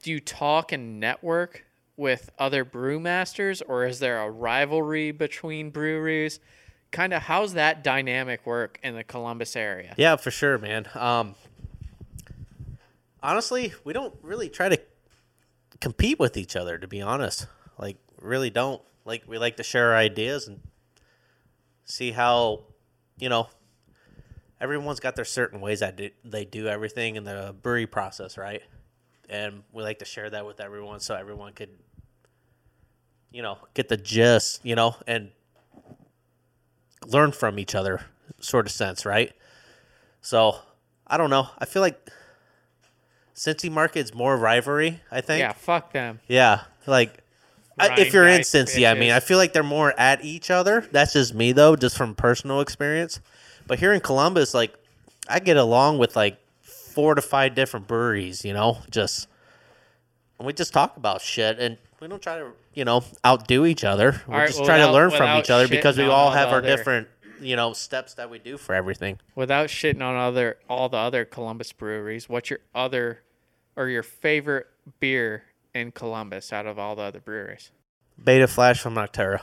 do 0.02 0.10
you 0.10 0.20
talk 0.20 0.72
and 0.72 1.00
network 1.00 1.64
with 1.96 2.30
other 2.38 2.64
brewmasters 2.64 3.62
or 3.66 3.86
is 3.86 3.98
there 3.98 4.20
a 4.20 4.30
rivalry 4.30 5.10
between 5.10 5.70
breweries? 5.70 6.40
Kind 6.90 7.12
of 7.12 7.22
how's 7.22 7.54
that 7.54 7.82
dynamic 7.82 8.46
work 8.46 8.78
in 8.82 8.94
the 8.94 9.04
Columbus 9.04 9.56
area? 9.56 9.94
Yeah, 9.96 10.16
for 10.16 10.30
sure, 10.30 10.58
man. 10.58 10.86
Um, 10.94 11.34
honestly, 13.22 13.72
we 13.84 13.92
don't 13.92 14.14
really 14.22 14.48
try 14.48 14.68
to 14.68 14.80
compete 15.80 16.18
with 16.18 16.36
each 16.36 16.56
other, 16.56 16.78
to 16.78 16.86
be 16.86 17.00
honest. 17.02 17.46
Like, 17.78 17.96
really 18.20 18.50
don't. 18.50 18.82
Like, 19.04 19.24
we 19.26 19.38
like 19.38 19.56
to 19.56 19.62
share 19.62 19.92
our 19.92 19.96
ideas 19.96 20.48
and 20.48 20.60
see 21.84 22.12
how, 22.12 22.64
you 23.18 23.28
know, 23.28 23.48
everyone's 24.60 25.00
got 25.00 25.16
their 25.16 25.24
certain 25.24 25.60
ways 25.60 25.80
that 25.80 25.96
do- 25.96 26.10
they 26.24 26.44
do 26.44 26.68
everything 26.68 27.16
in 27.16 27.24
the 27.24 27.54
brewery 27.62 27.86
process, 27.86 28.36
right? 28.36 28.62
And 29.28 29.62
we 29.72 29.82
like 29.82 29.98
to 30.00 30.04
share 30.04 30.30
that 30.30 30.46
with 30.46 30.60
everyone 30.60 31.00
so 31.00 31.14
everyone 31.14 31.52
could, 31.52 31.70
you 33.30 33.42
know, 33.42 33.58
get 33.74 33.88
the 33.88 33.96
gist, 33.96 34.60
you 34.64 34.74
know, 34.74 34.96
and 35.06 35.30
learn 37.06 37.32
from 37.32 37.58
each 37.58 37.74
other, 37.74 38.06
sort 38.40 38.66
of 38.66 38.72
sense, 38.72 39.04
right? 39.04 39.32
So 40.20 40.56
I 41.06 41.16
don't 41.16 41.30
know. 41.30 41.48
I 41.58 41.64
feel 41.64 41.82
like 41.82 42.10
Cincy 43.34 43.70
Market's 43.70 44.14
more 44.14 44.36
rivalry. 44.36 45.00
I 45.10 45.20
think. 45.20 45.40
Yeah, 45.40 45.52
fuck 45.52 45.92
them. 45.92 46.20
Yeah, 46.26 46.62
like 46.86 47.22
I, 47.78 48.00
if 48.00 48.12
you're 48.12 48.26
in 48.26 48.40
Cincy, 48.40 48.90
I 48.90 48.94
mean. 48.94 49.12
I 49.12 49.20
feel 49.20 49.38
like 49.38 49.52
they're 49.52 49.62
more 49.62 49.94
at 49.98 50.24
each 50.24 50.50
other. 50.50 50.86
That's 50.90 51.12
just 51.12 51.34
me 51.34 51.52
though, 51.52 51.76
just 51.76 51.96
from 51.96 52.14
personal 52.14 52.60
experience. 52.60 53.20
But 53.68 53.78
here 53.78 53.92
in 53.92 54.00
Columbus, 54.00 54.54
like 54.54 54.74
I 55.28 55.38
get 55.38 55.56
along 55.56 55.98
with 55.98 56.16
like 56.16 56.38
four 56.62 57.14
to 57.14 57.22
five 57.22 57.54
different 57.54 57.86
breweries. 57.86 58.44
You 58.44 58.54
know, 58.54 58.78
just 58.90 59.28
and 60.38 60.46
we 60.46 60.52
just 60.52 60.72
talk 60.72 60.96
about 60.96 61.20
shit 61.20 61.60
and. 61.60 61.78
We 62.00 62.06
don't 62.06 62.22
try 62.22 62.38
to, 62.38 62.52
you 62.74 62.84
know, 62.84 63.02
outdo 63.26 63.66
each 63.66 63.82
other. 63.82 64.22
We 64.28 64.32
All 64.32 64.38
right, 64.38 64.46
just 64.48 64.64
try 64.64 64.78
to 64.78 64.92
learn 64.92 65.10
from 65.10 65.36
each 65.38 65.50
other 65.50 65.66
because 65.66 65.98
we 65.98 66.04
all 66.04 66.30
have 66.30 66.50
our 66.50 66.58
other- 66.58 66.68
different, 66.68 67.08
you 67.40 67.56
know, 67.56 67.72
steps 67.72 68.14
that 68.14 68.30
we 68.30 68.38
do 68.38 68.56
for 68.56 68.72
everything. 68.72 69.18
Without 69.34 69.68
shitting 69.68 70.00
on 70.00 70.14
other 70.14 70.58
all 70.68 70.88
the 70.88 70.96
other 70.96 71.24
Columbus 71.24 71.72
breweries, 71.72 72.28
what's 72.28 72.50
your 72.50 72.60
other 72.72 73.22
or 73.74 73.88
your 73.88 74.04
favorite 74.04 74.68
beer 75.00 75.42
in 75.74 75.90
Columbus 75.90 76.52
out 76.52 76.66
of 76.66 76.78
all 76.78 76.94
the 76.94 77.02
other 77.02 77.18
breweries? 77.20 77.72
Beta 78.22 78.46
Flash 78.46 78.80
from 78.80 78.94
Nocterra. 78.94 79.40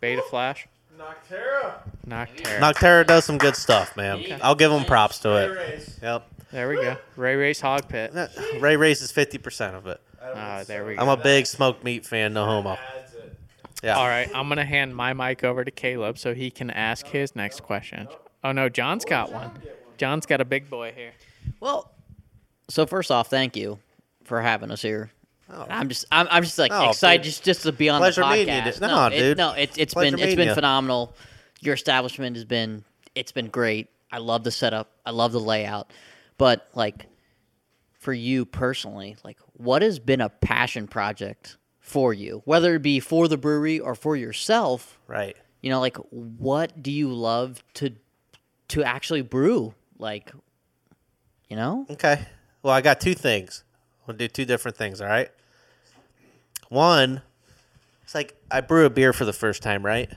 Beta 0.00 0.22
Flash? 0.28 0.66
Nocterra. 0.98 1.80
Nocterra. 2.06 2.58
Nocterra 2.60 3.06
does 3.06 3.24
some 3.24 3.38
good 3.38 3.56
stuff, 3.56 3.96
man. 3.96 4.22
I'll 4.42 4.54
give 4.54 4.70
them 4.70 4.84
props 4.84 5.18
to 5.20 5.36
it. 5.36 5.88
Yep. 6.02 6.26
There 6.52 6.68
we 6.68 6.76
go. 6.76 6.96
Ray 7.16 7.34
Ray's 7.36 7.60
Hog 7.60 7.88
Pit. 7.88 8.12
Ray 8.60 8.76
raises 8.76 9.10
fifty 9.10 9.38
percent 9.38 9.74
of 9.74 9.86
it. 9.86 10.00
Ah, 10.22 10.62
there 10.66 10.86
we 10.86 10.94
go. 10.94 11.02
I'm 11.02 11.08
a 11.08 11.16
big 11.16 11.46
smoked 11.46 11.82
meat 11.84 12.06
fan, 12.06 12.32
no 12.32 12.44
homo. 12.44 12.78
Yeah. 13.82 13.96
All 13.96 14.06
right, 14.06 14.30
I'm 14.34 14.48
gonna 14.48 14.64
hand 14.64 14.96
my 14.96 15.12
mic 15.12 15.44
over 15.44 15.64
to 15.64 15.70
Caleb 15.70 16.16
so 16.16 16.32
he 16.32 16.50
can 16.50 16.70
ask 16.70 17.06
his 17.06 17.36
next 17.36 17.62
question. 17.62 18.08
Oh 18.42 18.52
no, 18.52 18.68
John's 18.68 19.04
got 19.04 19.32
one. 19.32 19.50
John's 19.98 20.26
got 20.26 20.40
a 20.40 20.44
big 20.44 20.70
boy 20.70 20.92
here. 20.96 21.12
Well, 21.60 21.90
so 22.68 22.86
first 22.86 23.10
off, 23.10 23.28
thank 23.28 23.56
you 23.56 23.78
for 24.24 24.40
having 24.40 24.70
us 24.70 24.80
here. 24.80 25.10
Oh. 25.54 25.66
I'm 25.70 25.88
just, 25.88 26.04
I'm, 26.10 26.26
I'm 26.30 26.42
just 26.42 26.58
like 26.58 26.72
Oh, 26.72 26.90
excited 26.90 27.22
dude. 27.22 27.24
just, 27.32 27.44
just 27.44 27.62
to 27.62 27.72
be 27.72 27.88
on 27.88 28.00
Pleasure 28.00 28.22
the 28.22 28.26
podcast. 28.26 28.80
No, 28.80 28.88
no, 28.88 29.06
it- 29.06 29.18
dude. 29.18 29.38
no, 29.38 29.52
it's 29.52 29.78
it's 29.78 29.94
Pleasure 29.94 30.16
been 30.16 30.26
it's 30.26 30.34
been 30.34 30.48
you. 30.48 30.54
phenomenal. 30.54 31.14
Your 31.60 31.74
establishment 31.74 32.36
has 32.36 32.44
been, 32.44 32.84
it's 33.14 33.32
been 33.32 33.46
great. 33.48 33.88
I 34.12 34.18
love 34.18 34.44
the 34.44 34.50
setup. 34.50 34.90
I 35.06 35.10
love 35.12 35.32
the 35.32 35.40
layout. 35.40 35.92
But 36.38 36.68
like, 36.74 37.06
for 38.00 38.12
you 38.12 38.44
personally, 38.44 39.16
like, 39.24 39.38
what 39.54 39.82
has 39.82 39.98
been 39.98 40.20
a 40.20 40.28
passion 40.28 40.86
project 40.88 41.56
for 41.80 42.12
you, 42.12 42.42
whether 42.44 42.74
it 42.74 42.82
be 42.82 43.00
for 43.00 43.28
the 43.28 43.36
brewery 43.38 43.78
or 43.80 43.94
for 43.94 44.16
yourself? 44.16 44.98
Right. 45.06 45.36
you 45.62 45.70
know 45.70 45.80
like 45.80 45.96
what 46.10 46.82
do 46.82 46.90
you 46.92 47.08
love 47.14 47.62
to 47.74 47.90
to 48.68 48.82
actually 48.84 49.22
brew 49.22 49.74
like 49.98 50.32
you 51.48 51.56
know 51.56 51.86
Okay. 51.90 52.26
Well, 52.62 52.74
I 52.74 52.80
got 52.80 53.00
two 53.00 53.14
things. 53.14 53.64
We'll 54.06 54.16
do 54.16 54.28
two 54.28 54.44
different 54.44 54.76
things. 54.76 55.00
All 55.00 55.06
right. 55.06 55.30
One, 56.74 57.22
it's 58.02 58.16
like 58.16 58.34
I 58.50 58.60
brew 58.60 58.84
a 58.84 58.90
beer 58.90 59.12
for 59.12 59.24
the 59.24 59.32
first 59.32 59.62
time, 59.62 59.86
right? 59.86 60.10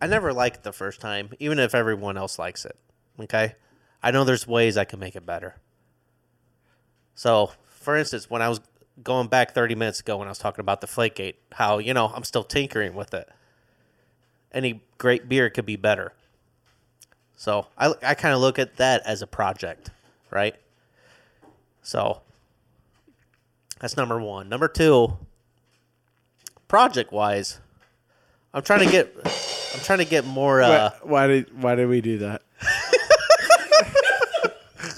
I 0.00 0.06
never 0.06 0.32
like 0.32 0.54
it 0.54 0.62
the 0.62 0.72
first 0.72 0.98
time, 0.98 1.34
even 1.38 1.58
if 1.58 1.74
everyone 1.74 2.16
else 2.16 2.38
likes 2.38 2.64
it. 2.64 2.74
Okay. 3.20 3.54
I 4.02 4.12
know 4.12 4.24
there's 4.24 4.46
ways 4.46 4.78
I 4.78 4.84
can 4.84 4.98
make 4.98 5.14
it 5.14 5.26
better. 5.26 5.56
So, 7.14 7.52
for 7.66 7.96
instance, 7.96 8.30
when 8.30 8.40
I 8.40 8.48
was 8.48 8.62
going 9.02 9.28
back 9.28 9.52
30 9.52 9.74
minutes 9.74 10.00
ago 10.00 10.16
when 10.16 10.26
I 10.26 10.30
was 10.30 10.38
talking 10.38 10.62
about 10.62 10.80
Deflategate, 10.80 11.34
how, 11.52 11.76
you 11.76 11.92
know, 11.92 12.06
I'm 12.06 12.24
still 12.24 12.44
tinkering 12.44 12.94
with 12.94 13.12
it. 13.12 13.28
Any 14.52 14.80
great 14.96 15.28
beer 15.28 15.50
could 15.50 15.66
be 15.66 15.76
better. 15.76 16.14
So 17.36 17.66
I, 17.76 17.92
I 18.02 18.14
kind 18.14 18.34
of 18.34 18.40
look 18.40 18.58
at 18.58 18.76
that 18.76 19.02
as 19.04 19.20
a 19.20 19.26
project, 19.26 19.90
right? 20.30 20.56
So 21.82 22.22
that's 23.80 23.96
number 23.96 24.20
one. 24.20 24.48
Number 24.48 24.68
two, 24.68 25.16
project 26.66 27.12
wise, 27.12 27.58
I'm 28.52 28.62
trying 28.62 28.86
to 28.86 28.90
get 28.90 29.14
I'm 29.74 29.80
trying 29.80 29.98
to 29.98 30.04
get 30.04 30.24
more. 30.26 30.62
Uh, 30.62 30.90
why, 31.02 31.08
why 31.10 31.26
did 31.26 31.62
why 31.62 31.74
did 31.74 31.88
we 31.88 32.00
do 32.00 32.18
that? 32.18 32.42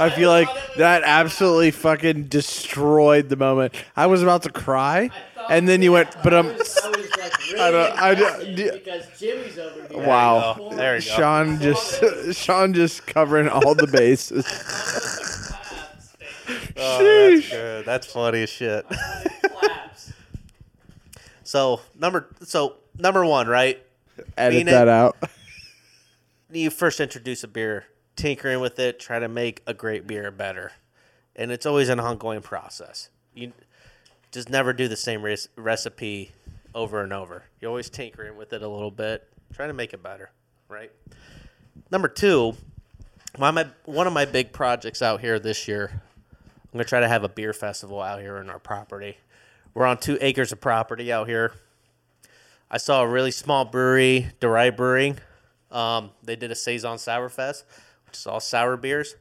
I 0.01 0.09
feel 0.09 0.31
like 0.31 0.49
that 0.79 1.03
absolutely 1.05 1.73
fucking 1.73 2.25
destroyed 2.29 3.29
the 3.29 3.37
moment. 3.37 3.75
I 3.95 4.07
was 4.07 4.23
about 4.23 4.45
to 4.45 4.51
cry, 4.51 5.11
and 5.51 5.69
then 5.69 5.83
you 5.83 5.93
went, 5.93 6.09
but 6.25 6.33
I'm. 6.33 6.47
I 6.47 6.51
don't. 7.71 7.99
I 7.99 8.15
don't. 8.15 8.57
because 8.57 9.05
Jimmy's 9.19 9.59
over 9.59 9.87
here. 9.91 10.07
Wow. 10.07 10.71
there 10.73 10.97
you 10.97 11.03
go. 11.03 11.07
Sean 11.17 11.61
just 11.61 12.03
Sean 12.35 12.73
just 12.73 13.07
covering 13.07 13.49
all 13.49 13.75
the 13.75 13.87
bases. 13.87 14.47
Oh, 17.01 17.31
that's 17.31 17.49
good. 17.49 17.87
That's 17.87 18.07
funny 18.07 18.43
as 18.43 18.51
shit. 18.51 18.85
so 21.43 21.81
number 21.99 22.29
so 22.43 22.77
number 22.99 23.25
one, 23.25 23.49
right? 23.49 23.83
Edit 24.37 24.59
Mean 24.59 24.69
it. 24.69 24.73
that 24.73 24.89
out. 24.89 25.17
you 26.53 26.71
first 26.71 27.01
introduce 27.01 27.43
a 27.45 27.49
beer, 27.49 27.87
tinkering 28.17 28.61
with 28.61 28.79
it, 28.79 28.99
try 28.99 29.19
to 29.19 29.29
make 29.29 29.63
a 29.67 29.75
great 29.75 30.07
beer 30.07 30.31
better. 30.31 30.73
And 31.37 31.51
it's 31.51 31.67
always 31.67 31.89
an 31.89 32.01
ongoing 32.01 32.43
process. 32.43 33.09
You 33.35 33.53
just 34.33 34.51
never 34.51 34.73
do 34.73 34.89
the 34.89 34.97
same 34.97 35.23
res- 35.23 35.49
recipe 35.57 36.33
over 36.75 37.03
and 37.03 37.13
over. 37.13 37.45
You're 37.61 37.71
always 37.71 37.89
tinkering 37.89 38.37
with 38.37 38.53
it 38.53 38.63
a 38.63 38.69
little 38.69 38.91
bit, 38.91 39.27
trying 39.55 39.69
to 39.69 39.75
make 39.75 39.93
it 39.93 40.03
better, 40.03 40.31
right? 40.69 40.91
Number 41.91 42.09
two, 42.09 42.55
one 43.37 43.49
of 43.49 43.55
my, 43.55 43.67
one 43.85 44.07
of 44.07 44.13
my 44.13 44.25
big 44.25 44.53
projects 44.53 45.03
out 45.03 45.21
here 45.21 45.39
this 45.39 45.67
year, 45.67 46.03
I'm 46.73 46.79
to 46.79 46.85
try 46.85 47.01
to 47.01 47.09
have 47.09 47.25
a 47.25 47.29
beer 47.29 47.53
festival 47.53 48.01
out 48.01 48.21
here 48.21 48.37
in 48.39 48.49
our 48.49 48.61
property. 48.61 49.19
We're 49.75 49.87
on 49.87 49.99
two 49.99 50.19
acres 50.21 50.53
of 50.53 50.61
property 50.61 51.13
out 51.13 51.29
here. 51.29 51.53
I 52.71 52.79
saw 52.79 53.03
a 53.03 53.09
really 53.09 53.33
small 53.33 53.65
brewery, 53.65 54.31
Durai 54.41 54.77
Brewing. 54.77 55.19
Um, 55.73 56.11
they 56.23 56.37
did 56.37 56.51
a 56.51 56.55
saison 56.55 56.99
sour 56.99 57.29
fest, 57.29 57.65
which 58.07 58.17
is 58.17 58.27
all 58.27 58.41
sour 58.41 58.77
beers. 58.77 59.17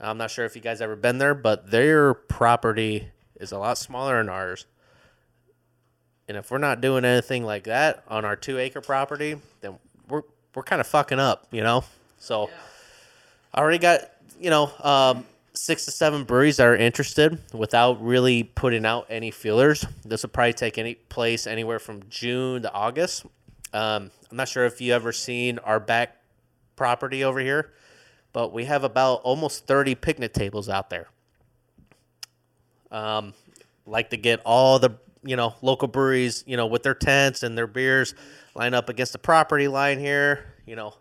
I'm 0.00 0.16
not 0.16 0.30
sure 0.30 0.44
if 0.44 0.54
you 0.54 0.62
guys 0.62 0.80
ever 0.80 0.96
been 0.96 1.18
there, 1.18 1.34
but 1.34 1.70
their 1.70 2.14
property 2.14 3.08
is 3.38 3.52
a 3.52 3.58
lot 3.58 3.76
smaller 3.78 4.18
than 4.18 4.28
ours. 4.28 4.66
And 6.28 6.36
if 6.36 6.50
we're 6.50 6.58
not 6.58 6.80
doing 6.80 7.04
anything 7.04 7.44
like 7.44 7.64
that 7.64 8.04
on 8.08 8.24
our 8.24 8.36
two 8.36 8.58
acre 8.58 8.80
property, 8.80 9.36
then 9.60 9.78
we're 10.08 10.22
we're 10.54 10.62
kind 10.62 10.80
of 10.80 10.86
fucking 10.86 11.18
up, 11.18 11.46
you 11.50 11.62
know. 11.62 11.84
So 12.18 12.50
I 13.52 13.60
already 13.60 13.78
got 13.78 14.00
you 14.38 14.50
know 14.50 14.70
um, 14.80 15.26
six 15.58 15.84
to 15.84 15.90
seven 15.90 16.22
breweries 16.22 16.58
that 16.58 16.66
are 16.66 16.76
interested 16.76 17.36
without 17.52 18.00
really 18.00 18.44
putting 18.44 18.86
out 18.86 19.06
any 19.10 19.30
feelers. 19.30 19.84
This 20.04 20.22
will 20.22 20.30
probably 20.30 20.52
take 20.52 20.78
any 20.78 20.94
place 20.94 21.48
anywhere 21.48 21.80
from 21.80 22.04
June 22.08 22.62
to 22.62 22.72
August. 22.72 23.26
Um, 23.72 24.12
I'm 24.30 24.36
not 24.36 24.48
sure 24.48 24.64
if 24.66 24.80
you 24.80 24.94
ever 24.94 25.12
seen 25.12 25.58
our 25.58 25.80
back 25.80 26.16
property 26.76 27.24
over 27.24 27.40
here, 27.40 27.72
but 28.32 28.52
we 28.52 28.66
have 28.66 28.84
about 28.84 29.20
almost 29.22 29.66
30 29.66 29.96
picnic 29.96 30.32
tables 30.32 30.68
out 30.68 30.90
there. 30.90 31.08
Um, 32.92 33.34
like 33.84 34.10
to 34.10 34.16
get 34.16 34.40
all 34.44 34.78
the 34.78 34.96
you 35.24 35.34
know 35.34 35.54
local 35.60 35.88
breweries 35.88 36.44
you 36.46 36.56
know 36.56 36.66
with 36.66 36.84
their 36.84 36.94
tents 36.94 37.42
and 37.42 37.58
their 37.58 37.66
beers 37.66 38.14
line 38.54 38.72
up 38.72 38.88
against 38.88 39.12
the 39.12 39.18
property 39.18 39.66
line 39.66 39.98
here. 39.98 40.54
You 40.66 40.76
know, 40.76 40.94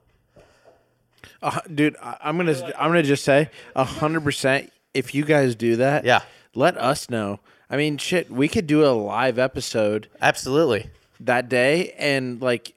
Uh, 1.41 1.59
dude, 1.73 1.95
I- 2.01 2.17
I'm 2.21 2.37
gonna 2.37 2.55
I'm 2.77 2.89
gonna 2.89 3.03
just 3.03 3.23
say 3.23 3.49
hundred 3.75 4.21
percent. 4.23 4.71
If 4.93 5.13
you 5.13 5.23
guys 5.25 5.55
do 5.55 5.75
that, 5.77 6.05
Yeah. 6.05 6.21
let 6.55 6.77
us 6.77 7.09
know. 7.09 7.39
I 7.69 7.77
mean, 7.77 7.97
shit, 7.97 8.31
we 8.31 8.47
could 8.47 8.65
do 8.67 8.85
a 8.85 8.91
live 8.91 9.37
episode 9.37 10.07
absolutely. 10.21 10.89
that 11.19 11.49
day 11.49 11.93
and 11.97 12.41
like 12.41 12.73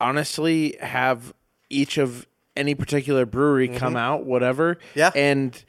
honestly 0.00 0.76
have 0.80 1.32
each 1.70 1.98
of 1.98 2.26
any 2.56 2.74
particular 2.74 3.26
brewery 3.26 3.68
come 3.68 3.96
out, 3.96 4.24
whatever. 4.24 4.74
Mm-hmm. 4.76 4.98
Yeah. 4.98 5.10
and 5.14 5.64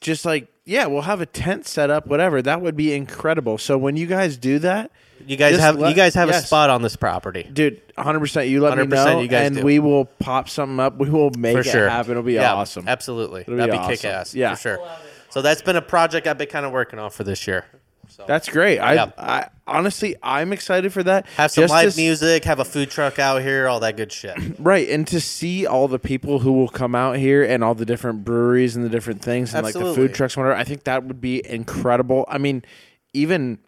just 0.00 0.24
like 0.24 0.48
yeah, 0.64 0.86
we'll 0.86 1.02
have 1.02 1.20
a 1.20 1.26
tent 1.26 1.66
set 1.66 1.90
up, 1.90 2.06
whatever. 2.06 2.40
That 2.42 2.60
would 2.62 2.76
be 2.76 2.92
incredible. 2.94 3.58
So 3.58 3.76
when 3.76 3.96
you 3.96 4.06
guys 4.06 4.36
do 4.36 4.58
that, 4.60 4.90
You 5.26 5.36
guys 5.36 5.52
Just 5.52 5.62
have 5.62 5.78
let- 5.78 5.90
you 5.90 5.94
guys 5.96 6.14
have 6.14 6.28
a 6.28 6.34
spot 6.40 6.70
on 6.70 6.82
this 6.82 6.96
property. 6.96 7.48
dude, 7.52 7.80
100. 7.96 8.20
percent 8.20 8.48
You 8.48 8.60
let 8.60 8.76
me 8.78 8.84
100% 8.84 8.90
know, 8.90 9.20
you 9.20 9.28
guys 9.28 9.46
and 9.48 9.56
do. 9.56 9.62
we 9.64 9.78
will 9.78 10.06
pop 10.06 10.48
something 10.48 10.80
up. 10.80 10.96
We 10.98 11.08
will 11.10 11.30
make 11.36 11.54
for 11.54 11.60
it 11.60 11.66
sure. 11.66 11.88
happen. 11.88 12.12
It'll 12.12 12.22
be 12.22 12.34
Yeah, 12.34 12.54
awesome. 12.54 12.86
Absolutely. 12.88 13.44
Be 13.44 13.54
That'd 13.54 13.72
be 13.72 13.78
awesome. 13.78 13.90
kick 13.94 14.04
ass. 14.04 14.34
Yeah. 14.34 14.54
For 14.54 14.60
sure. 14.60 14.88
So 15.30 15.42
that's 15.42 15.62
been 15.62 15.76
a 15.76 15.82
project 15.82 16.26
I've 16.26 16.38
been 16.38 16.48
kind 16.48 16.66
of 16.66 16.72
working 16.72 16.98
on 16.98 17.10
for 17.10 17.22
this 17.24 17.46
year. 17.46 17.64
So 18.08 18.24
That's 18.26 18.48
great. 18.48 18.80
I, 18.80 18.94
Yeah. 18.94 19.10
I 19.16 19.46
honestly, 19.68 20.16
I'm 20.20 20.52
excited 20.52 20.92
for 20.92 21.04
that. 21.04 21.26
have 21.36 21.52
some 21.52 21.62
Just 21.62 21.72
live 21.72 21.92
to 21.94 22.00
music, 22.00 22.44
have 22.44 22.58
a 22.58 22.64
food 22.64 22.90
truck 22.90 23.20
out 23.20 23.40
here, 23.40 23.68
all 23.68 23.78
that 23.80 23.96
good 23.96 24.10
shit. 24.10 24.36
right? 24.58 24.88
And 24.88 25.06
to 25.06 25.20
see 25.20 25.64
all 25.64 25.86
the 25.86 26.00
people 26.00 26.40
who 26.40 26.52
will 26.52 26.68
come 26.68 26.96
out 26.96 27.18
here 27.18 27.44
and 27.44 27.62
all 27.62 27.76
the 27.76 27.86
different 27.86 28.24
breweries 28.24 28.74
and 28.74 28.84
the 28.84 28.88
different 28.88 29.22
things 29.22 29.54
and 29.54 29.62
like 29.62 29.74
the 29.74 29.78
Absolutely. 29.78 30.08
food 30.08 30.14
trucks, 30.16 30.34
and 30.36 30.44
whatever. 30.44 30.58
I 30.60 30.64
think 30.64 30.82
that 30.84 31.04
would 31.04 31.20
be 31.20 31.46
incredible. 31.48 32.24
I 32.28 32.38
mean, 32.38 32.64
even 33.12 33.58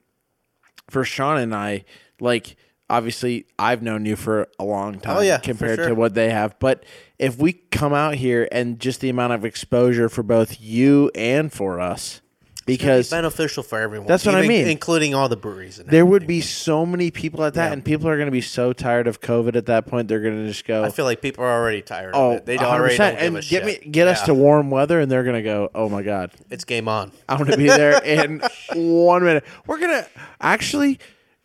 for 0.92 1.04
Sean 1.04 1.38
and 1.38 1.54
I, 1.54 1.84
like 2.20 2.56
obviously 2.88 3.46
I've 3.58 3.82
known 3.82 4.06
you 4.06 4.16
for 4.16 4.48
a 4.58 4.64
long 4.64 4.96
oh, 4.96 5.00
time. 5.00 5.16
Oh, 5.16 5.20
yeah, 5.20 5.38
compared 5.38 5.78
sure. 5.78 5.88
to 5.88 5.94
what 5.94 6.14
they 6.14 6.30
have, 6.30 6.58
but 6.58 6.84
if 7.18 7.38
we 7.38 7.52
come 7.52 7.92
out 7.92 8.14
here 8.14 8.48
and 8.52 8.78
just 8.78 9.00
the 9.00 9.08
amount 9.08 9.32
of 9.32 9.44
exposure 9.44 10.08
for 10.08 10.22
both 10.22 10.60
you 10.60 11.10
and 11.14 11.52
for 11.52 11.80
us, 11.80 12.20
because 12.66 13.00
It's 13.06 13.10
beneficial 13.10 13.62
for 13.62 13.78
everyone. 13.80 14.06
That's 14.06 14.24
what 14.24 14.34
I 14.34 14.46
mean. 14.46 14.68
including 14.68 15.14
all 15.14 15.28
the 15.28 15.36
breweries. 15.36 15.78
And 15.78 15.88
there 15.88 16.06
would 16.06 16.26
be 16.26 16.40
so 16.40 16.86
many 16.86 17.10
people 17.10 17.44
at 17.44 17.54
that, 17.54 17.66
Yeah. 17.68 17.72
and 17.72 17.84
people 17.84 18.08
are 18.08 18.16
going 18.16 18.26
to 18.26 18.32
be 18.32 18.40
so 18.40 18.72
tired 18.72 19.06
of 19.06 19.20
COVID 19.20 19.56
at 19.56 19.66
that 19.66 19.86
point. 19.86 20.08
They're 20.08 20.20
going 20.20 20.36
to 20.42 20.46
just 20.48 20.64
go. 20.66 20.84
I 20.84 20.90
feel 20.90 21.04
like 21.04 21.20
people 21.22 21.44
are 21.44 21.52
already 21.52 21.82
tired 21.82 22.12
Oh. 22.14 22.38
They 22.44 22.56
don't 22.56 22.66
already 22.66 22.94
100%. 22.96 22.98
don't 22.98 23.14
give 23.14 23.26
and 23.26 23.36
a 23.36 23.40
get 23.40 23.46
shit. 23.64 23.84
me 23.84 23.90
get 23.90 24.08
us 24.08 24.22
to 24.22 24.34
warm 24.34 24.70
weather, 24.70 25.00
and 25.00 25.10
they're 25.10 25.24
gonna 25.24 25.42
go. 25.42 25.70
Oh 25.74 25.88
my 25.88 26.02
god, 26.02 26.30
It's 26.50 26.64
game 26.64 26.88
on. 26.88 27.12
I'm 27.28 27.38
going 27.38 27.50
to 27.50 27.56
be 27.56 27.66
there 27.66 28.02
in 28.04 28.42
one 28.74 29.22
minute. 29.24 29.44
We're 29.66 29.78
gonna 29.80 30.06
actually, 30.40 30.98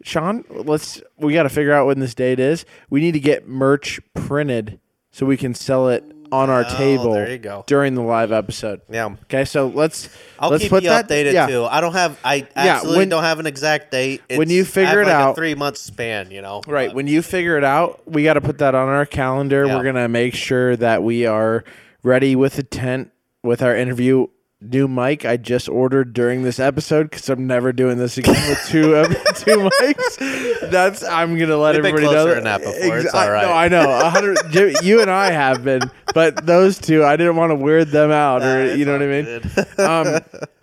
Sean. 0.04 0.44
Let's 0.50 1.02
we 1.18 1.34
got 1.34 1.44
to 1.44 1.50
figure 1.50 1.74
out 1.74 1.88
when 1.88 2.00
this 2.00 2.14
date 2.14 2.40
is. 2.40 2.66
We 2.90 3.00
need 3.02 3.14
to 3.14 3.20
get 3.20 3.48
merch 3.48 4.00
printed 4.14 4.80
so 5.12 5.26
we 5.26 5.38
can 5.38 5.54
sell 5.54 5.90
it 5.90 6.04
on 6.32 6.50
our 6.50 6.66
Oh, 6.68 6.78
table 6.78 7.14
there 7.14 7.32
you 7.32 7.38
go. 7.38 7.64
during 7.68 7.96
the 7.96 8.02
live 8.02 8.32
episode. 8.32 8.82
Yeah. 8.90 9.06
Okay, 9.24 9.46
so 9.46 9.68
let's 9.68 10.10
I'll 10.40 10.50
let's 10.50 10.64
keep 10.64 10.70
put 10.72 10.84
you 10.84 10.90
that 10.90 11.08
updated 11.08 11.34
yeah. 11.34 11.48
too. 11.48 11.66
I 11.66 11.82
don't 11.82 11.94
have. 11.94 12.20
I 12.24 12.48
absolutely 12.56 12.98
when- 13.00 13.10
don't 13.10 13.24
have 13.24 13.40
an 13.40 13.46
exact 13.48 13.92
date. 13.92 14.22
when 14.34 14.50
you 14.50 14.62
It's- 14.62 14.72
I 14.72 14.74
figure 14.74 15.00
have 15.00 15.08
it 15.08 15.12
like 15.12 15.14
out- 15.14 15.32
a 15.32 15.36
three 15.36 15.56
month 15.56 15.78
span. 15.78 16.32
You 16.32 16.42
know. 16.42 16.62
Right. 16.68 16.94
When 16.94 17.08
you 17.08 17.22
figure 17.22 17.58
it 17.58 17.64
out, 17.64 18.02
we 18.06 18.24
got 18.24 18.34
to 18.34 18.42
put 18.42 18.58
that 18.60 18.76
on 18.76 18.88
our 18.90 19.06
calendar. 19.06 19.66
Yeah. 19.66 19.76
We're 19.76 19.84
going 19.84 19.96
to 19.96 20.08
make 20.08 20.36
sure 20.36 20.76
that 20.76 21.04
we 21.04 21.26
are 21.26 21.64
ready 22.04 22.36
with 22.36 22.54
the 22.56 22.64
tent 22.64 23.12
with 23.44 23.62
our 23.62 23.76
interview. 23.76 24.28
New 24.60 24.88
mic 24.88 25.24
I 25.24 25.38
just 25.38 25.70
ordered 25.70 26.14
during 26.14 26.42
this 26.42 26.60
episode 26.60 27.12
because 27.12 27.30
I'm 27.30 27.46
never 27.46 27.72
doing 27.72 28.00
this 28.00 28.18
again 28.18 28.34
with 28.50 28.66
two 28.68 28.96
uh, 28.96 29.06
two 29.36 29.70
mics. 29.70 30.72
That's 30.72 31.04
I'm 31.04 31.38
gonna 31.38 31.58
let 31.58 31.76
We've 31.76 31.84
been 31.84 31.94
everybody 31.94 32.04
know 32.16 32.24
closer 32.24 32.36
than 32.36 32.44
that 32.46 32.62
before. 32.62 32.98
It's 32.98 33.14
I- 33.14 33.26
all 33.28 33.32
right. 33.32 33.42
No, 33.44 33.54
I 33.54 33.68
know. 33.68 33.88
A 34.00 34.10
hundred. 34.10 34.40
Jim- 34.50 34.74
you 34.82 35.02
and 35.02 35.12
I 35.12 35.30
have 35.30 35.64
been, 35.64 35.82
but 36.18 36.46
those 36.48 36.80
two, 36.80 37.04
I 37.06 37.16
didn't 37.16 37.36
want 37.36 37.52
to 37.52 37.56
weird 37.56 37.90
them 37.90 38.10
out, 38.10 38.42
or 38.42 38.76
you 38.76 38.86
know 38.86 38.94
what 38.94 39.04
I 39.04 39.08
mean. 39.08 39.42
Um, 39.78 40.20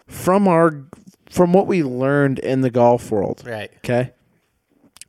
from 0.09 0.48
our 0.48 0.82
from 1.31 1.52
what 1.52 1.66
we 1.68 1.82
learned 1.85 2.39
in 2.40 2.60
the 2.60 2.70
golf 2.70 3.10
world, 3.10 3.43
right. 3.47 3.70
Okay. 3.78 4.12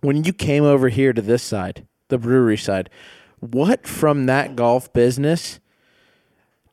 When 0.02 0.24
you 0.24 0.34
came 0.34 0.64
over 0.64 0.90
here 0.90 1.14
to 1.14 1.22
this 1.22 1.42
side, 1.42 1.88
the 2.10 2.18
brewery 2.20 2.58
side, 2.58 2.90
what 3.40 3.88
from 3.88 4.28
that 4.28 4.56
golf 4.56 4.94
business 4.94 5.60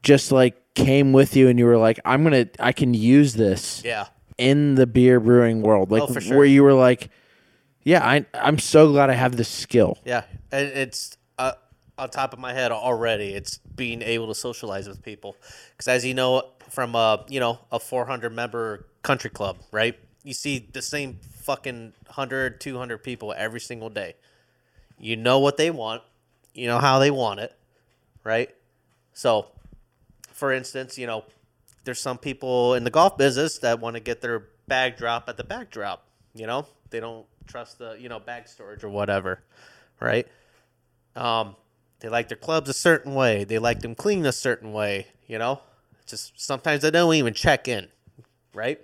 just 0.02 0.32
like 0.32 0.74
came 0.74 1.12
with 1.12 1.34
you 1.36 1.48
and 1.48 1.58
you 1.58 1.64
were 1.66 1.78
like, 1.78 1.98
I'm 2.04 2.24
to, 2.30 2.48
I 2.58 2.72
can 2.72 2.92
use 2.94 3.34
this 3.34 3.82
Yeah. 3.84 4.06
in 4.36 4.74
the 4.74 4.86
beer 4.86 5.18
brewing 5.20 5.62
world? 5.62 5.90
Like, 5.90 6.02
Oh, 6.02 6.18
sure. 6.18 6.36
where 6.36 6.46
you 6.46 6.62
were 6.62 6.74
like, 6.74 7.08
yeah, 7.84 8.04
I, 8.06 8.26
I'm 8.34 8.58
so 8.58 8.90
glad 8.92 9.08
I 9.10 9.14
have 9.14 9.36
this 9.36 9.48
skill. 9.48 9.98
Yeah, 10.04 10.24
it's 10.50 11.16
on 12.02 12.10
top 12.10 12.32
of 12.32 12.38
my 12.38 12.52
head 12.52 12.72
already. 12.72 13.34
It's 13.34 13.58
being 13.58 14.02
able 14.02 14.26
to 14.26 14.34
socialize 14.34 14.88
with 14.88 15.02
people, 15.02 15.36
because 15.72 15.88
as 15.88 16.04
you 16.04 16.14
know 16.14 16.50
from 16.68 16.94
a 16.94 17.24
you 17.28 17.40
know 17.40 17.60
a 17.70 17.78
400 17.78 18.30
member 18.34 18.86
country 19.02 19.30
club, 19.30 19.58
right? 19.70 19.98
You 20.24 20.34
see 20.34 20.68
the 20.72 20.82
same 20.82 21.18
fucking 21.42 21.94
100, 22.06 22.60
200 22.60 22.98
people 22.98 23.34
every 23.36 23.60
single 23.60 23.90
day. 23.90 24.14
You 24.98 25.16
know 25.16 25.38
what 25.38 25.56
they 25.56 25.70
want, 25.70 26.02
you 26.54 26.66
know 26.66 26.78
how 26.78 26.98
they 26.98 27.10
want 27.10 27.40
it, 27.40 27.54
right? 28.24 28.54
So, 29.14 29.48
for 30.32 30.52
instance, 30.52 30.96
you 30.96 31.06
know, 31.06 31.24
there's 31.84 32.00
some 32.00 32.18
people 32.18 32.74
in 32.74 32.84
the 32.84 32.90
golf 32.90 33.18
business 33.18 33.58
that 33.58 33.80
want 33.80 33.96
to 33.96 34.00
get 34.00 34.20
their 34.20 34.44
bag 34.68 34.96
drop 34.96 35.28
at 35.28 35.36
the 35.36 35.44
bag 35.44 35.70
drop. 35.70 36.04
You 36.34 36.46
know, 36.46 36.66
they 36.90 37.00
don't 37.00 37.26
trust 37.46 37.78
the 37.78 37.96
you 37.98 38.08
know 38.08 38.20
bag 38.20 38.48
storage 38.48 38.84
or 38.84 38.88
whatever, 38.88 39.42
right? 40.00 40.26
Um, 41.16 41.56
they 42.02 42.08
like 42.08 42.28
their 42.28 42.36
clubs 42.36 42.68
a 42.68 42.74
certain 42.74 43.14
way. 43.14 43.44
They 43.44 43.58
like 43.58 43.80
them 43.80 43.94
clean 43.94 44.26
a 44.26 44.32
certain 44.32 44.72
way. 44.72 45.06
You 45.28 45.38
know, 45.38 45.60
just 46.04 46.38
sometimes 46.38 46.82
they 46.82 46.90
don't 46.90 47.14
even 47.14 47.32
check 47.32 47.68
in, 47.68 47.88
right? 48.52 48.80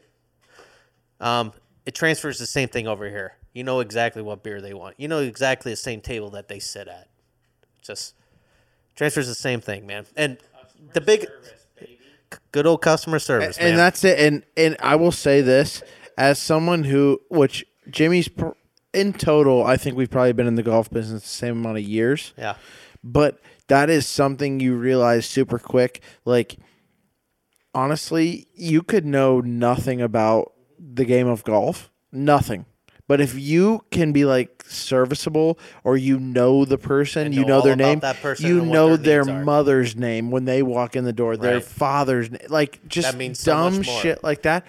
Um, 1.21 1.53
it 1.85 1.95
transfers 1.95 2.39
the 2.39 2.47
same 2.47 2.69
thing 2.69 2.87
over 2.87 3.11
here. 3.11 3.35
You 3.53 3.65
know 3.65 3.81
exactly 3.81 4.23
what 4.23 4.45
beer 4.45 4.61
they 4.61 4.73
want. 4.73 4.95
You 4.99 5.09
know 5.09 5.19
exactly 5.19 5.73
the 5.73 5.77
same 5.77 6.01
table 6.01 6.31
that 6.31 6.47
they 6.47 6.61
sit 6.61 6.87
at. 6.87 7.09
Just 7.83 8.15
transfers 8.95 9.27
the 9.27 9.35
same 9.35 9.61
thing, 9.61 9.85
man. 9.85 10.07
And 10.17 10.39
the 10.93 11.01
big, 11.01 11.27
good 12.53 12.67
old 12.67 12.83
customer 12.83 13.19
service, 13.19 13.59
and 13.59 13.71
man. 13.71 13.77
that's 13.77 14.05
it. 14.05 14.21
And, 14.21 14.45
and 14.57 14.77
I 14.81 14.95
will 14.95 15.11
say 15.11 15.41
this 15.41 15.83
as 16.17 16.39
someone 16.39 16.85
who, 16.85 17.21
which 17.31 17.67
Jimmy's 17.91 18.29
pr- 18.29 18.51
in 18.93 19.13
total, 19.13 19.65
I 19.65 19.77
think 19.77 19.97
we've 19.97 20.11
probably 20.11 20.33
been 20.35 20.47
in 20.47 20.55
the 20.55 20.63
golf 20.63 20.89
business 20.89 21.23
the 21.23 21.29
same 21.29 21.59
amount 21.59 21.79
of 21.79 21.85
years. 21.85 22.33
yeah, 22.39 22.55
but 23.03 23.41
that 23.69 23.91
is 23.91 24.07
something 24.07 24.61
you 24.61 24.75
realize 24.75 25.27
super 25.27 25.59
quick. 25.59 26.03
Like 26.25 26.57
honestly 27.75 28.49
you 28.55 28.83
could 28.83 29.05
know 29.05 29.41
nothing 29.41 30.01
about 30.01 30.53
the 30.79 31.05
game 31.05 31.29
of 31.29 31.45
golf. 31.45 31.91
Nothing. 32.13 32.65
But 33.07 33.23
if 33.23 33.39
you 33.39 33.85
can 33.91 34.13
be 34.13 34.27
like 34.27 34.65
serviceable 34.69 35.59
or 35.83 35.97
you 35.97 36.19
know 36.19 36.67
the 36.67 36.77
person 36.77 37.27
And 37.27 37.35
you 37.35 37.43
know 37.43 37.59
know 37.59 37.61
their 37.63 37.77
name 37.77 38.01
that 38.01 38.21
person 38.21 38.47
you 38.47 38.61
know 38.61 38.97
their 38.97 39.25
their 39.25 39.35
mother's 39.35 39.97
name 39.97 40.31
when 40.31 40.45
they 40.45 40.63
walk 40.63 40.95
in 40.95 41.05
the 41.05 41.13
door 41.13 41.37
their 41.39 41.61
father's 41.61 42.31
name 42.31 42.43
like 42.49 42.87
just 42.87 43.13
That 43.13 43.19
means 43.19 43.41
so 43.41 43.53
dumb 43.53 43.83
shit 43.83 44.23
like 44.23 44.43
that. 44.43 44.67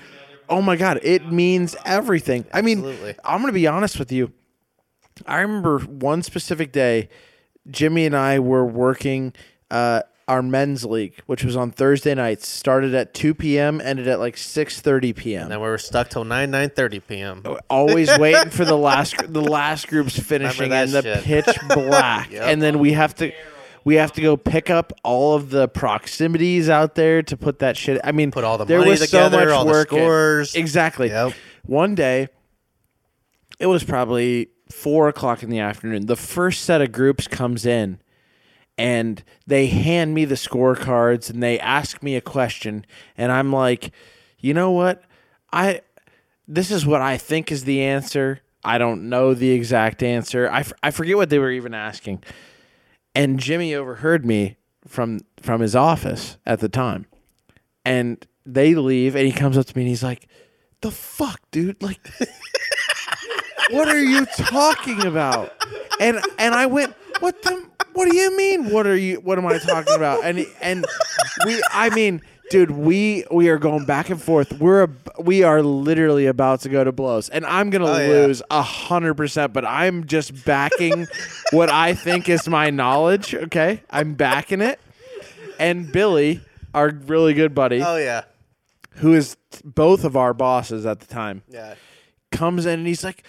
Oh 0.48 0.62
my 0.62 0.78
god 0.78 1.00
it 1.04 1.32
means 1.32 1.76
everything. 1.86 2.46
I 2.54 2.62
mean 2.62 2.80
Absolutely. 2.80 3.16
i'm 3.26 3.42
gonna 3.42 3.54
be 3.54 3.68
honest 3.68 4.00
with 4.00 4.12
you. 4.12 4.32
I 5.26 5.42
remember 5.42 5.80
one 5.80 6.24
specific 6.24 6.72
day, 6.72 7.10
Jimmy 7.70 8.06
and 8.06 8.16
I 8.16 8.40
were 8.40 8.66
working 8.66 9.34
uh, 9.72 10.02
our 10.28 10.42
men's 10.44 10.86
league, 10.86 11.16
which 11.26 11.44
was 11.44 11.56
on 11.56 11.72
Thursday 11.72 12.14
nights. 12.14 12.48
Started 12.48 12.94
at 12.94 13.14
two 13.14 13.34
p.m., 13.34 13.82
ended 13.82 14.08
at 14.08 14.20
like 14.20 14.38
six 14.38 14.80
thirty 14.82 15.12
p.m. 15.14 15.44
and 15.44 15.52
then 15.52 15.60
we 15.62 15.68
were 15.68 15.78
stuck 15.78 16.10
till 16.10 16.24
nine 16.24 16.52
nine 16.52 16.70
thirty 16.70 17.00
p.m. 17.00 17.44
Always 17.70 18.16
waiting 18.20 18.50
for 18.52 18.66
the 18.66 18.78
last 18.78 19.16
the 19.32 19.42
last 19.42 19.88
group's 19.88 20.18
finishing 20.20 20.72
in 20.72 20.92
the 20.92 21.02
shit. 21.02 21.24
pitch 21.24 21.58
black, 21.70 22.32
Yep. 22.32 22.44
and 22.44 22.62
then 22.62 22.80
we 22.80 22.94
have 22.94 23.16
to. 23.16 23.32
We 23.86 23.96
have 23.96 24.12
to 24.14 24.22
go 24.22 24.36
pick 24.36 24.70
up 24.70 24.92
all 25.04 25.36
of 25.36 25.52
the 25.52 25.70
proximities 25.70 26.70
out 26.70 26.96
there 26.96 27.24
to 27.24 27.38
put 27.38 27.60
that 27.60 27.78
shit. 27.78 28.00
I 28.04 28.12
mean, 28.12 28.30
Put 28.30 28.44
all 28.44 28.58
the 28.58 28.66
there 28.66 28.80
money 28.80 28.92
was 28.92 29.00
together, 29.00 29.38
so 29.40 29.46
much 29.46 29.54
all 29.54 29.64
the 29.66 29.72
work. 29.72 29.88
scores. 29.88 30.54
Exactly. 30.54 31.08
Yep. 31.08 31.34
One 31.66 31.96
day, 31.96 32.28
it 33.58 33.68
was 33.68 33.84
probably 33.86 34.50
four 34.72 35.08
o'clock 35.10 35.44
in 35.44 35.50
the 35.50 35.60
afternoon. 35.60 36.06
The 36.06 36.16
first 36.16 36.64
set 36.64 36.82
of 36.82 36.92
groups 36.92 37.28
comes 37.28 37.66
in, 37.66 38.00
and 38.78 39.24
they 39.46 39.68
hand 39.68 40.14
me 40.14 40.26
the 40.26 40.36
scorecards 40.36 41.30
and 41.30 41.44
they 41.44 41.60
ask 41.60 42.02
me 42.02 42.16
a 42.16 42.22
question 42.22 42.86
and 43.18 43.32
I'm 43.32 43.52
like, 43.52 43.92
"You 44.40 44.54
know 44.54 44.72
what? 44.72 45.04
I 45.52 45.82
this 46.48 46.72
is 46.72 46.86
what 46.86 47.02
I 47.02 47.18
think 47.18 47.52
is 47.52 47.66
the 47.66 47.82
answer. 47.82 48.40
I 48.64 48.78
don't 48.78 49.10
know 49.10 49.34
the 49.34 49.52
exact 49.52 50.02
answer. 50.02 50.50
I, 50.50 50.62
f- 50.62 50.74
I 50.82 50.92
forget 50.92 51.18
what 51.18 51.30
they 51.30 51.40
were 51.40 51.52
even 51.52 51.74
asking." 51.74 52.24
And 53.14 53.40
Jimmy 53.40 53.76
overheard 53.76 54.26
me 54.26 54.56
from 54.88 55.20
from 55.42 55.60
his 55.62 55.76
office 55.76 56.38
at 56.46 56.60
the 56.60 56.70
time. 56.70 57.06
And 57.84 58.26
they 58.46 58.76
leave 58.76 59.16
and 59.16 59.26
he 59.26 59.32
comes 59.34 59.58
up 59.58 59.66
to 59.66 59.76
me 59.76 59.84
and 59.84 59.90
he's 59.90 60.04
like, 60.04 60.28
"The 60.82 60.92
fuck, 60.92 61.42
dude? 61.52 61.82
Like 61.84 62.00
what 63.72 63.88
are 63.88 64.02
you 64.04 64.26
talking 64.26 65.06
about?" 65.06 65.54
And 66.00 66.20
and 66.38 66.54
I 66.56 66.66
went, 66.66 66.94
"What 67.20 67.42
the 67.44 67.66
what 67.94 68.10
do 68.10 68.16
you 68.16 68.36
mean? 68.38 68.70
What 68.72 68.88
are 68.88 68.96
you 68.98 69.18
what 69.18 69.38
am 69.38 69.46
I 69.46 69.58
talking 69.60 69.96
about?" 69.96 70.24
And 70.24 70.46
and 70.62 70.86
we 71.46 71.62
I 71.72 71.90
mean, 71.90 72.22
dude, 72.50 72.72
we 72.72 73.26
we 73.32 73.50
are 73.50 73.58
going 73.58 73.86
back 73.86 74.10
and 74.10 74.22
forth. 74.22 74.54
We're 74.60 74.84
ab- 74.84 75.12
we 75.20 75.44
are 75.44 75.62
literally 75.62 76.26
about 76.28 76.62
to 76.62 76.70
go 76.70 76.84
to 76.84 76.92
blows. 76.92 77.30
And 77.30 77.46
I'm 77.46 77.70
going 77.70 77.82
to 77.84 77.92
Oh, 77.92 78.08
lose 78.26 78.42
a 78.50 78.62
100%, 78.64 79.52
but 79.52 79.66
I'm 79.66 80.06
just 80.06 80.46
backing 80.46 81.08
what 81.52 81.70
I 81.70 81.94
think 81.94 82.30
is 82.30 82.48
my 82.48 82.70
knowledge, 82.70 83.36
okay? 83.36 83.84
I'm 83.90 84.14
backing 84.14 84.62
it. 84.62 84.80
And 85.60 85.92
Billy, 85.92 86.40
our 86.74 86.90
really 86.90 87.34
good 87.34 87.54
buddy, 87.54 87.84
Oh 87.84 87.98
yeah, 87.98 88.22
who 88.96 89.14
is 89.14 89.36
both 89.66 90.06
of 90.06 90.16
our 90.16 90.34
bosses 90.34 90.86
at 90.86 91.02
the 91.02 91.06
time, 91.08 91.44
yeah. 91.50 91.76
comes 92.32 92.66
in 92.66 92.80
and 92.80 92.88
he's 92.88 93.04
like, 93.04 93.24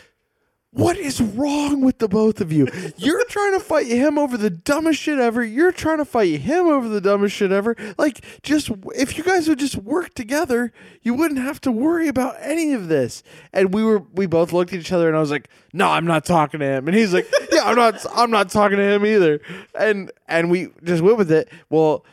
What 0.73 0.99
is 0.99 1.21
wrong 1.21 1.81
with 1.81 1.99
the 1.99 2.07
both 2.07 2.41
of 2.41 2.53
you? 2.53 2.69
You're 2.97 3.25
trying 3.29 3.55
to 3.55 3.61
fight 3.61 3.89
him 3.89 4.17
over 4.17 4.37
the 4.37 4.51
dumbest 4.51 5.01
shit 5.01 5.19
ever. 5.19 5.43
You're 5.43 5.73
trying 5.73 5.99
to 5.99 6.05
fight 6.05 6.41
him 6.41 6.69
over 6.69 6.89
the 6.89 7.01
dumbest 7.01 7.35
shit 7.35 7.51
ever. 7.51 7.75
Like, 7.99 8.25
just 8.43 8.71
if 8.95 9.19
you 9.19 9.25
guys 9.25 9.49
would 9.49 9.59
just 9.59 9.75
work 9.75 10.15
together, 10.15 10.73
you 11.03 11.15
wouldn't 11.15 11.41
have 11.41 11.61
to 11.63 11.73
worry 11.73 12.07
about 12.07 12.37
any 12.41 12.73
of 12.73 12.87
this. 12.87 13.25
And 13.53 13.75
we 13.75 13.83
were, 13.83 14.05
we 14.15 14.27
both 14.27 14.53
looked 14.53 14.73
at 14.73 14.79
each 14.79 14.93
other, 14.93 15.09
and 15.09 15.17
I 15.17 15.21
was 15.21 15.33
like, 15.33 15.49
No, 15.73 15.89
I'm 15.89 16.07
not 16.07 16.25
talking 16.25 16.61
to 16.61 16.67
him. 16.67 16.87
And 16.87 16.97
he's 16.97 17.13
like, 17.13 17.29
Yeah, 17.53 17.65
I'm 17.65 17.77
not, 17.77 18.07
I'm 18.15 18.31
not 18.31 18.49
talking 18.49 18.77
to 18.77 18.85
him 18.85 19.05
either. 19.05 19.41
And 19.77 20.13
and 20.29 20.53
we 20.53 20.69
just 20.85 21.03
went 21.03 21.19
with 21.19 21.33
it. 21.33 21.49
Well, 21.69 22.05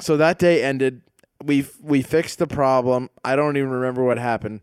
so 0.00 0.18
that 0.18 0.38
day 0.38 0.62
ended. 0.62 1.00
We 1.42 1.66
we 1.82 2.02
fixed 2.02 2.38
the 2.38 2.46
problem. 2.46 3.08
I 3.24 3.36
don't 3.36 3.56
even 3.56 3.70
remember 3.70 4.04
what 4.04 4.18
happened 4.18 4.60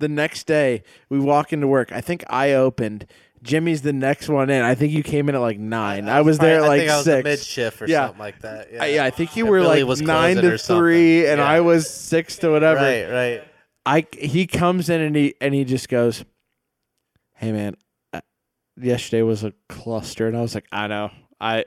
the 0.00 0.08
next 0.08 0.46
day 0.46 0.82
we 1.08 1.18
walk 1.20 1.52
into 1.52 1.68
work. 1.68 1.92
I 1.92 2.00
think 2.00 2.24
I 2.28 2.52
opened. 2.52 3.06
Jimmy's 3.42 3.80
the 3.82 3.92
next 3.94 4.28
one 4.28 4.50
in. 4.50 4.62
I 4.62 4.74
think 4.74 4.92
you 4.92 5.02
came 5.02 5.28
in 5.30 5.34
at 5.34 5.40
like 5.40 5.58
nine. 5.58 6.08
I, 6.10 6.20
was 6.20 6.38
there 6.38 6.56
at 6.56 6.58
Probably- 6.60 6.78
like 6.78 6.80
I 6.80 6.80
think 6.80 6.90
I 6.92 6.96
was 6.96 7.04
six. 7.04 7.24
mid 7.24 7.38
shift 7.38 7.82
or 7.82 7.86
Yeah. 7.86 8.06
something 8.06 8.18
like 8.18 8.40
that. 8.42 8.68
Yeah, 8.72 8.82
I, 8.82 8.86
yeah, 8.88 9.04
I 9.04 9.10
think 9.10 9.36
you 9.36 9.44
And 9.44 9.50
were 9.50 9.60
Billy 9.60 9.80
like 9.82 9.88
was 9.88 10.02
nine 10.02 10.36
to 10.36 10.58
three, 10.58 11.26
and 11.26 11.38
Yeah. 11.38 11.46
I 11.46 11.60
was 11.60 11.88
six 11.88 12.36
to 12.38 12.50
whatever. 12.50 12.80
Right, 12.80 13.10
right. 13.10 13.44
I 13.86 14.06
he 14.18 14.46
comes 14.46 14.90
in 14.90 15.00
and 15.00 15.16
he 15.16 15.34
and 15.40 15.54
he 15.54 15.64
just 15.64 15.88
goes, 15.88 16.22
"Hey 17.36 17.50
man, 17.52 17.76
uh, 18.12 18.20
yesterday 18.78 19.22
was 19.22 19.42
a 19.42 19.54
cluster," 19.70 20.26
and 20.28 20.36
I 20.36 20.42
was 20.42 20.54
like, 20.54 20.66
"I 20.72 20.86
know, 20.86 21.10
I." 21.40 21.64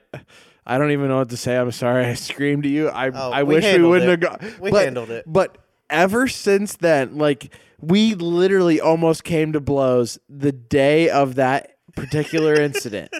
I 0.66 0.78
don't 0.78 0.92
even 0.92 1.08
know 1.08 1.18
what 1.18 1.28
to 1.28 1.36
say. 1.36 1.58
I'm 1.58 1.70
sorry. 1.72 2.06
I 2.06 2.14
screamed 2.14 2.64
at 2.64 2.70
you. 2.70 2.88
I 2.88 3.10
Oh, 3.10 3.30
I 3.30 3.42
we 3.42 3.56
wish 3.56 3.64
we 3.76 3.82
wouldn't 3.82 4.10
it. 4.10 4.22
have 4.22 4.40
gone. 4.40 4.54
We 4.62 4.70
but, 4.70 4.84
handled 4.84 5.10
it. 5.10 5.24
But 5.26 5.58
ever 5.90 6.26
since 6.26 6.76
then, 6.76 7.18
like 7.18 7.52
we 7.88 8.14
literally 8.14 8.80
almost 8.80 9.24
came 9.24 9.52
to 9.52 9.60
blows 9.60 10.18
the 10.28 10.52
day 10.52 11.08
of 11.10 11.34
that 11.36 11.72
particular 11.96 12.54
incident, 12.60 13.12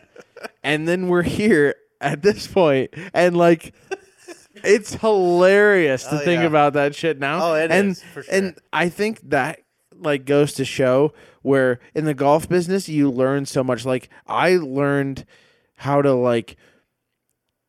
and 0.62 0.86
then 0.89 1.09
we're 1.09 1.23
here 1.23 1.74
at 2.01 2.23
this 2.23 2.47
point, 2.47 2.91
and 3.12 3.36
like 3.36 3.74
it's 4.62 4.95
hilarious 4.95 6.05
to 6.05 6.16
Oh, 6.16 6.24
think 6.24 6.41
yeah. 6.43 6.47
about 6.47 6.73
that 6.74 6.95
shit 6.95 7.19
now. 7.19 7.51
Oh, 7.51 7.55
it 7.55 7.70
and, 7.70 7.91
is, 7.91 8.03
for 8.03 8.24
And. 8.31 8.59
I 8.73 8.89
think 8.89 9.20
that 9.31 9.61
like 9.97 10.24
goes 10.24 10.53
to 10.55 10.65
show 10.65 11.12
where 11.43 11.81
in 11.95 12.05
the 12.05 12.15
golf 12.15 12.49
business 12.49 12.89
you 12.89 13.11
learn 13.11 13.47
so 13.47 13.62
much. 13.62 13.85
Like 13.85 14.09
I 14.27 14.57
learned 14.57 15.24
how 15.77 16.03
to 16.03 16.12
like 16.12 16.57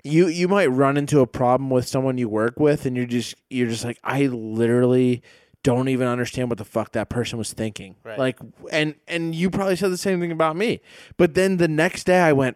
you 0.04 0.28
you 0.28 0.48
might 0.48 0.68
run 0.68 0.98
into 0.98 1.20
a 1.20 1.28
problem 1.28 1.70
with 1.70 1.88
someone 1.88 2.18
you 2.18 2.30
work 2.30 2.60
with 2.60 2.86
and 2.86 2.96
you're 2.96 3.06
just 3.06 3.36
you're 3.50 3.68
just 3.68 3.84
like 3.84 4.00
I 4.04 4.28
literally 4.28 5.22
don't 5.66 5.90
even 5.90 6.08
understand 6.08 6.50
what 6.50 6.58
the 6.60 6.64
fuck 6.66 6.92
that 6.94 7.10
person 7.10 7.38
was 7.40 7.52
thinking. 7.52 7.96
Right. 8.04 8.20
Like 8.20 8.40
and 8.72 8.94
and 9.08 9.34
you 9.34 9.50
probably 9.50 9.76
said 9.76 9.92
the 9.92 9.98
same 9.98 10.20
thing 10.22 10.32
about 10.32 10.56
me. 10.56 10.80
But 11.18 11.34
then 11.34 11.58
the 11.58 11.68
next 11.68 12.04
day 12.06 12.20
I 12.20 12.32
went, 12.34 12.56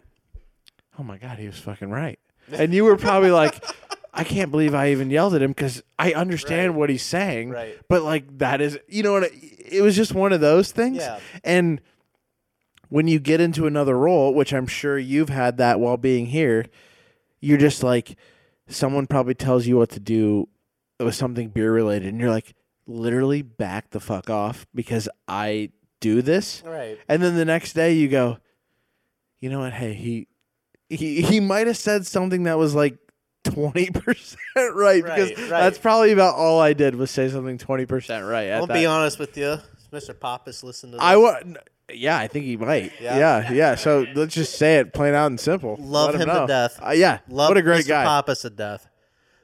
"Oh 0.98 1.04
my 1.04 1.18
god, 1.18 1.40
he 1.40 1.48
was 1.48 1.58
fucking 1.60 1.90
right." 1.90 2.20
And 2.52 2.74
you 2.74 2.84
were 2.86 2.96
probably 2.98 3.32
like 3.32 3.64
I 4.14 4.24
can't 4.24 4.52
believe 4.52 4.74
I 4.76 4.92
even 4.92 5.10
yelled 5.10 5.34
at 5.36 5.42
him 5.42 5.52
because 5.52 5.82
I 5.98 6.14
understand 6.14 6.72
Right. 6.72 6.78
what 6.80 6.90
he's 6.90 7.04
saying. 7.04 7.50
Right. 7.50 7.78
But 7.88 8.04
like 8.04 8.38
that 8.38 8.62
is, 8.62 8.78
you 8.88 9.02
know 9.04 9.14
what? 9.14 9.24
I- 9.26 9.32
It 9.72 9.82
was 9.82 9.96
just 9.96 10.14
one 10.14 10.32
of 10.34 10.40
those 10.42 10.72
things. 10.72 10.98
Yeah. 10.98 11.20
And 11.44 11.82
when 12.90 13.08
you 13.08 13.20
get 13.20 13.40
into 13.42 13.68
another 13.68 13.98
role, 13.98 14.34
which 14.34 14.54
I'm 14.54 14.66
sure 14.68 14.98
you've 14.98 15.30
had 15.30 15.58
that 15.58 15.80
while 15.80 15.98
being 15.98 16.28
here, 16.28 16.66
you're 17.40 17.58
just 17.60 17.84
like, 17.84 18.16
someone 18.68 19.06
probably 19.08 19.36
tells 19.36 19.68
you 19.68 19.78
what 19.78 19.90
to 19.92 20.00
do 20.00 20.48
with 21.00 21.14
something 21.16 21.50
beer 21.50 21.72
related, 21.72 22.08
and 22.10 22.20
you're 22.20 22.32
like, 22.32 22.54
literally 22.90 23.42
back 23.44 23.92
the 23.92 24.00
fuck 24.00 24.30
off 24.30 24.66
because 24.74 25.08
I 25.28 25.72
do 26.02 26.22
this. 26.22 26.64
Right. 26.66 26.98
And 27.08 27.22
then 27.22 27.36
the 27.36 27.46
next 27.46 27.74
day 27.74 27.94
you 27.94 28.08
go, 28.10 28.40
you 29.40 29.50
know 29.50 29.60
what? 29.60 29.74
Hey, 29.74 29.94
he 29.94 30.28
he 30.90 31.22
he 31.22 31.40
might 31.40 31.68
have 31.68 31.78
said 31.78 32.06
something 32.08 32.44
that 32.44 32.58
was 32.58 32.74
like 32.76 32.98
twenty 33.44 33.90
percent 33.92 34.40
right 34.74 35.04
because 35.04 35.30
Right, 35.38 35.50
that's 35.50 35.78
probably 35.78 36.12
about 36.12 36.36
all 36.36 36.60
I 36.60 36.74
did 36.74 36.96
was 36.96 37.12
say 37.12 37.30
something 37.30 37.58
twenty 37.58 37.86
percent 37.86 38.26
right. 38.26 38.52
I'll 38.52 38.66
that. 38.68 38.74
be 38.74 38.86
honest 38.86 39.20
with 39.20 39.38
you, 39.38 39.58
Mr. 39.94 40.20
Pappas. 40.20 40.64
Listen 40.64 40.92
to 40.92 40.98
this. 40.98 41.04
I 41.04 41.16
wa- 41.16 41.40
Yeah, 41.94 42.18
I 42.18 42.28
think 42.28 42.46
he 42.46 42.58
might. 42.58 42.92
Yeah? 43.00 43.18
Yeah, 43.18 43.52
yeah. 43.52 43.76
So 43.76 44.06
let's 44.16 44.34
just 44.34 44.56
say 44.56 44.78
it 44.80 44.94
plain 44.94 45.14
out 45.14 45.28
and 45.28 45.40
simple. 45.40 45.78
Love 45.80 46.16
Let 46.16 46.22
him 46.28 46.36
to 46.36 46.46
death. 46.48 46.80
Uh, 46.86 46.92
yeah, 46.92 47.20
Love 47.30 47.50
what 47.50 47.58
a 47.58 47.62
great 47.62 47.86
Mr. 47.86 47.90
guy. 47.90 48.04
Pappas 48.04 48.42
to 48.42 48.50
death. 48.50 48.88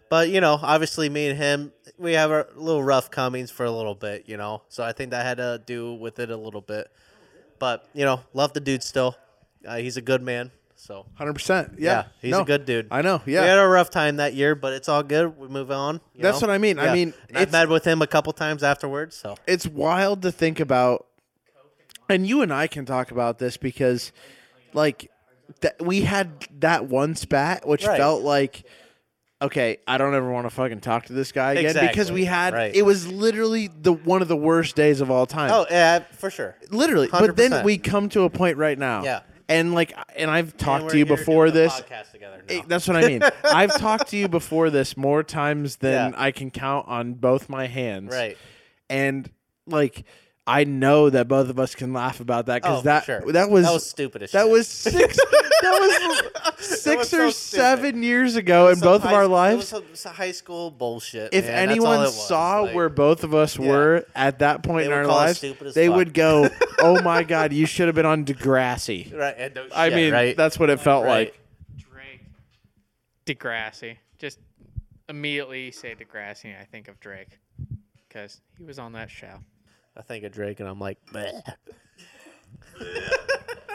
But 0.09 0.29
you 0.29 0.41
know, 0.41 0.59
obviously, 0.61 1.09
me 1.09 1.27
and 1.29 1.37
him, 1.37 1.71
we 1.97 2.13
have 2.13 2.31
a 2.31 2.47
little 2.55 2.83
rough 2.83 3.09
comings 3.11 3.51
for 3.51 3.65
a 3.65 3.71
little 3.71 3.95
bit. 3.95 4.23
You 4.27 4.37
know, 4.37 4.63
so 4.69 4.83
I 4.83 4.91
think 4.91 5.11
that 5.11 5.25
had 5.25 5.37
to 5.37 5.61
do 5.65 5.93
with 5.93 6.19
it 6.19 6.29
a 6.29 6.37
little 6.37 6.61
bit. 6.61 6.91
But 7.59 7.87
you 7.93 8.05
know, 8.05 8.21
love 8.33 8.53
the 8.53 8.59
dude 8.59 8.83
still. 8.83 9.15
Uh, 9.67 9.77
he's 9.77 9.97
a 9.97 10.01
good 10.01 10.21
man. 10.21 10.51
So 10.77 11.05
Hundred 11.15 11.33
percent. 11.33 11.75
yeah, 11.79 11.91
Yeah, 11.91 12.03
he's 12.21 12.31
No, 12.31 12.41
a 12.41 12.45
good 12.45 12.65
dude. 12.65 12.87
I 12.91 13.01
know. 13.01 13.21
Yeah. 13.25 13.41
We 13.41 13.47
had 13.47 13.57
a 13.57 13.67
rough 13.67 13.89
time 13.89 14.17
that 14.17 14.33
year, 14.35 14.53
but 14.55 14.73
it's 14.73 14.87
all 14.89 15.01
good. 15.03 15.37
We 15.39 15.47
move 15.47 15.71
on. 15.71 16.01
you 16.13 16.21
That's 16.21 16.41
know? 16.41 16.47
what 16.47 16.53
I 16.53 16.57
mean. 16.59 16.77
I 16.77 16.93
mean, 16.93 17.13
I've 17.33 17.51
met 17.51 17.69
with 17.69 17.85
him 17.85 18.01
a 18.01 18.07
couple 18.07 18.31
times 18.33 18.61
afterwards. 18.61 19.15
So 19.15 19.35
it's 19.47 19.65
wild 19.65 20.21
to 20.23 20.31
think 20.31 20.59
about, 20.59 21.07
and 22.09 22.27
you 22.27 22.41
and 22.41 22.53
I 22.53 22.67
can 22.67 22.85
talk 22.85 23.09
about 23.09 23.39
this 23.39 23.57
because, 23.57 24.11
like, 24.73 25.09
that 25.61 25.81
we 25.81 26.01
had 26.01 26.45
that 26.59 26.85
one 26.85 27.15
spat 27.15 27.67
which 27.67 27.85
Right. 27.87 27.97
felt 27.97 28.21
like. 28.23 28.63
Okay, 29.45 29.77
I 29.87 29.97
don't 29.97 30.13
ever 30.13 30.31
want 30.31 30.45
to 30.45 30.49
fucking 30.49 30.81
talk 30.81 31.05
to 31.05 31.13
this 31.13 31.31
guy 31.31 31.53
again 31.53 31.87
because 31.87 32.11
we 32.11 32.25
had 32.25 32.53
Right. 32.53 32.75
it 32.75 32.83
was 32.83 33.07
literally 33.07 33.67
the 33.67 33.93
one 33.93 34.21
of 34.21 34.27
the 34.27 34.35
worst 34.35 34.75
days 34.75 35.01
of 35.01 35.09
all 35.11 35.25
time. 35.25 35.51
oh 35.51 35.65
yeah, 35.69 35.99
for 36.13 36.29
sure. 36.29 36.55
literally. 36.69 37.07
But 37.11 37.35
then 37.35 37.51
100%. 37.51 37.63
we 37.63 37.77
come 37.77 38.09
to 38.09 38.21
a 38.23 38.29
point 38.29 38.57
right 38.57 38.77
now. 38.77 39.03
Yeah. 39.03 39.21
And 39.47 39.73
like, 39.75 39.93
and 40.15 40.31
I've 40.31 40.57
talked 40.57 40.89
to 40.89 40.97
you 40.97 41.05
before 41.05 41.51
this. 41.51 41.71
podcast 41.81 42.11
together 42.11 42.41
now. 42.49 42.63
That's 42.67 42.87
what 42.87 42.97
I 42.97 43.07
mean. 43.07 43.21
I've 43.43 43.77
talked 43.77 44.07
to 44.09 44.17
you 44.17 44.27
before 44.27 44.71
this 44.71 44.97
more 44.97 45.21
times 45.21 45.75
than 45.77 46.13
Yeah. 46.13 46.19
I 46.19 46.31
can 46.31 46.49
count 46.49 46.87
on 46.87 47.13
both 47.13 47.47
my 47.47 47.67
hands. 47.67 48.11
Right. 48.11 48.37
And 48.89 49.29
like, 49.67 50.03
I 50.47 50.63
know 50.63 51.09
that 51.09 51.27
both 51.27 51.49
of 51.49 51.59
us 51.59 51.73
can 51.73 51.91
laugh 51.91 52.19
about 52.19 52.45
that 52.45 52.61
because 52.61 52.79
Oh, 52.79 52.83
that 52.83 53.05
sure. 53.05 53.31
that 53.31 53.49
was 53.49 53.65
That 53.65 53.73
was 53.73 53.89
stupid 53.89 54.21
as 54.23 54.31
that 54.33 54.43
shit. 54.43 54.51
was 54.51 54.67
six 54.67 55.17
that 55.17 55.31
was 56.53 56.57
six 56.67 56.97
was 56.97 57.13
or 57.13 57.17
so 57.17 57.29
stupid. 57.31 57.33
seven 57.33 58.03
years 58.03 58.35
ago 58.35 58.67
in 58.67 58.75
Some 58.75 58.85
both 58.87 59.03
of 59.03 59.09
high- 59.09 59.15
our 59.15 59.23
it 59.23 59.27
lives. 59.29 59.57
was 59.57 59.67
some- 59.69 59.95
some 59.95 60.13
high 60.13 60.31
school 60.31 60.69
bullshit. 60.69 61.33
if 61.33 61.45
man. 61.45 61.67
That's 61.69 61.79
all 61.79 61.87
anyone 61.87 61.99
it 61.99 62.03
was. 62.03 62.27
saw 62.27 62.59
Like, 62.61 62.75
where 62.75 62.89
both 62.89 63.23
of 63.23 63.33
us 63.33 63.57
Yeah. 63.57 63.67
were 63.69 64.05
at 64.13 64.39
that 64.39 64.61
point 64.61 64.85
in 64.85 64.93
our 64.93 65.07
lives, 65.07 65.41
they 65.41 65.87
fuck. 65.87 65.95
would 65.95 66.13
go, 66.13 66.47
"Oh 66.77 67.01
my 67.03 67.23
god, 67.23 67.51
you 67.51 67.65
should 67.65 67.87
have 67.87 67.95
been 67.95 68.05
on 68.05 68.23
Degrassi." 68.23 69.17
right, 69.17 69.33
and 69.37 69.55
no 69.55 69.65
I 69.73 69.89
shit, 69.89 69.95
mean, 69.95 70.13
right? 70.13 70.37
that's 70.37 70.59
what 70.59 70.69
it 70.69 70.79
felt 70.79 71.05
Right. 71.05 71.33
like. 71.33 71.39
Drake. 71.91 72.21
Degrassi. 73.25 73.97
Just 74.19 74.37
immediately 75.09 75.71
say 75.71 75.95
Degrassi, 75.95 76.53
I 76.59 76.65
think 76.65 76.87
of 76.87 76.99
Drake. 76.99 77.39
Because 78.07 78.41
he 78.59 78.63
was 78.63 78.77
on 78.79 78.93
that 78.93 79.09
show. 79.09 79.39
I 79.97 80.01
think 80.01 80.23
of 80.23 80.31
Drake, 80.31 80.59
and 80.59 80.67
I'm 80.67 80.79
like, 80.79 80.97
Bleh. 81.11 81.41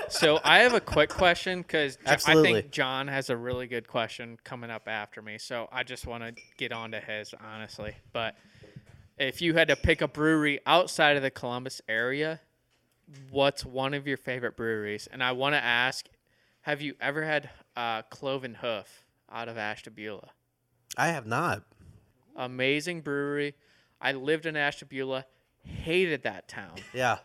So 0.09 0.41
I 0.43 0.59
have 0.61 0.75
a 0.75 0.81
quick 0.81 1.09
question 1.09 1.63
because 1.63 1.97
I 2.05 2.15
Absolutely. 2.15 2.63
think 2.63 2.73
John 2.73 3.07
has 3.07 3.31
a 3.31 3.37
really 3.37 3.69
good 3.69 3.87
question 3.87 4.39
coming 4.43 4.69
up 4.69 4.89
after 4.89 5.23
me. 5.23 5.39
So 5.39 5.69
I 5.71 5.85
just 5.85 6.05
want 6.05 6.25
to 6.25 6.43
get 6.59 6.73
on 6.73 6.91
to 6.91 7.01
his, 7.01 7.33
honestly. 7.41 7.95
But 8.13 8.37
if 9.19 9.41
you 9.41 9.55
had 9.55 9.69
to 9.69 9.77
pick 9.77 10.03
a 10.03 10.09
brewery 10.09 10.59
outside 10.67 11.17
of 11.17 11.23
the 11.23 11.31
Columbus 11.31 11.81
area, 11.89 12.41
what's 13.31 13.65
one 13.65 13.95
of 13.95 14.09
your 14.09 14.17
favorite 14.17 14.57
breweries? 14.57 15.09
And 15.13 15.23
I 15.23 15.31
want 15.31 15.55
to 15.55 15.63
ask, 15.63 16.09
have 16.63 16.83
you 16.83 16.95
ever 17.01 17.23
had 17.23 17.49
uh, 17.77 18.03
Cloven 18.03 18.57
Hoof 18.57 19.05
out 19.31 19.49
of 19.49 19.57
Ashtabula. 19.57 20.31
I 20.97 21.09
have 21.09 21.27
not. 21.27 21.63
Amazing 22.37 23.03
brewery. 23.03 23.55
I 24.01 24.13
lived 24.13 24.47
in 24.47 24.57
Ashtabula. 24.57 25.27
Hated 25.65 26.23
that 26.24 26.49
town. 26.49 26.77
Yeah. 26.93 27.19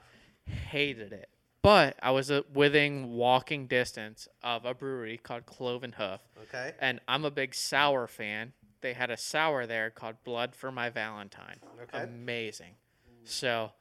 Hated 0.46 1.14
it. 1.14 1.30
But 1.62 1.98
I 2.02 2.12
was 2.12 2.32
within 2.54 3.10
walking 3.10 3.66
distance 3.66 4.28
of 4.44 4.66
a 4.66 4.74
brewery 4.76 5.18
called 5.18 5.48
Cloven 5.48 5.94
Hoof. 5.94 6.20
Okay. 6.44 6.74
and 6.80 7.00
I'm 7.08 7.26
a 7.26 7.32
big 7.32 7.56
sour 7.56 8.06
fan. 8.06 8.54
They 8.82 8.94
had 8.94 9.10
a 9.10 9.18
sour 9.18 9.66
there 9.66 9.90
called 9.90 10.18
Blood 10.24 10.56
for 10.56 10.72
My 10.72 10.92
Valentine. 10.92 11.60
Okay. 11.82 12.04
Amazing. 12.04 12.76
So 13.24 13.72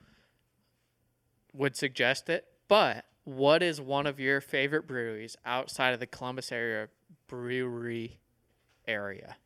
would 1.52 1.76
suggest 1.76 2.30
it. 2.30 2.46
But 2.68 3.04
what 3.24 3.62
is 3.62 3.80
one 3.80 4.06
of 4.06 4.18
your 4.18 4.40
favorite 4.40 4.86
breweries 4.86 5.36
outside 5.44 5.92
of 5.92 6.00
the 6.00 6.06
Columbus 6.06 6.50
area 6.50 6.88
brewery 7.26 8.18
area? 8.86 9.36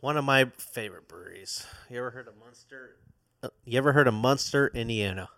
One 0.00 0.16
of 0.16 0.24
my 0.24 0.44
favorite 0.58 1.08
breweries. 1.08 1.66
You 1.90 1.98
ever 1.98 2.10
heard 2.10 2.28
of 2.28 2.34
Munster? 2.38 2.96
You 3.64 3.78
ever 3.78 3.92
heard 3.92 4.06
of 4.08 4.14
Munster, 4.14 4.70
Indiana? 4.74 5.28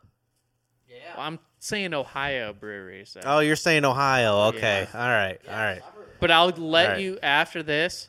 Well, 1.17 1.25
I'm 1.27 1.39
saying 1.61 1.95
Ohio 1.95 2.53
breweries. 2.53 3.15
though. 3.15 3.23
Oh, 3.25 3.39
you're 3.39 3.57
saying 3.57 3.85
Ohio. 3.85 4.49
Okay. 4.49 4.87
Yeah. 4.93 5.01
All 5.03 5.09
right. 5.09 5.41
All 5.49 5.55
right. 5.55 5.83
But 6.21 6.31
I'll 6.31 6.49
let 6.51 6.87
Alright. 6.87 7.03
you 7.03 7.19
after 7.23 7.63
this 7.63 8.09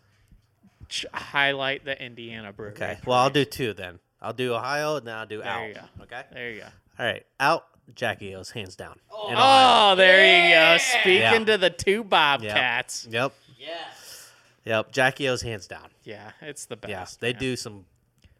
ch- 0.89 1.05
highlight 1.13 1.85
the 1.85 2.01
Indiana 2.03 2.51
brewery. 2.51 2.73
Okay. 2.73 2.97
Well, 3.05 3.17
I'll 3.17 3.29
do 3.29 3.45
two 3.45 3.73
then. 3.73 3.99
I'll 4.21 4.33
do 4.33 4.53
Ohio 4.55 4.97
and 4.97 5.07
then 5.07 5.15
I'll 5.15 5.25
do 5.25 5.37
There 5.37 5.47
out. 5.47 5.67
you 5.67 5.73
go. 5.75 5.81
Okay. 6.03 6.21
There 6.33 6.51
you 6.51 6.59
go. 6.61 6.67
All 6.99 7.05
right. 7.05 7.25
Out. 7.39 7.65
Jackie 7.95 8.35
O's 8.35 8.49
hands 8.49 8.75
down. 8.75 8.99
In 9.29 9.33
Ohio. 9.35 9.93
Oh, 9.93 9.95
there 9.95 10.45
you 10.49 10.53
go. 10.53 10.77
Speaking 10.99 11.21
Yeah. 11.21 11.39
to 11.45 11.57
the 11.57 11.69
two 11.69 12.03
Bobcats. 12.03 13.07
Yep. 13.09 13.31
Yes. 13.57 14.29
Yep. 14.65 14.91
Jackie 14.91 15.29
O's 15.29 15.41
hands 15.41 15.67
down. 15.67 15.87
Yeah, 16.03 16.31
it's 16.41 16.65
the 16.65 16.75
best. 16.75 16.89
Yeah. 16.89 17.05
They 17.21 17.31
man. 17.31 17.39
do 17.39 17.55
some. 17.55 17.85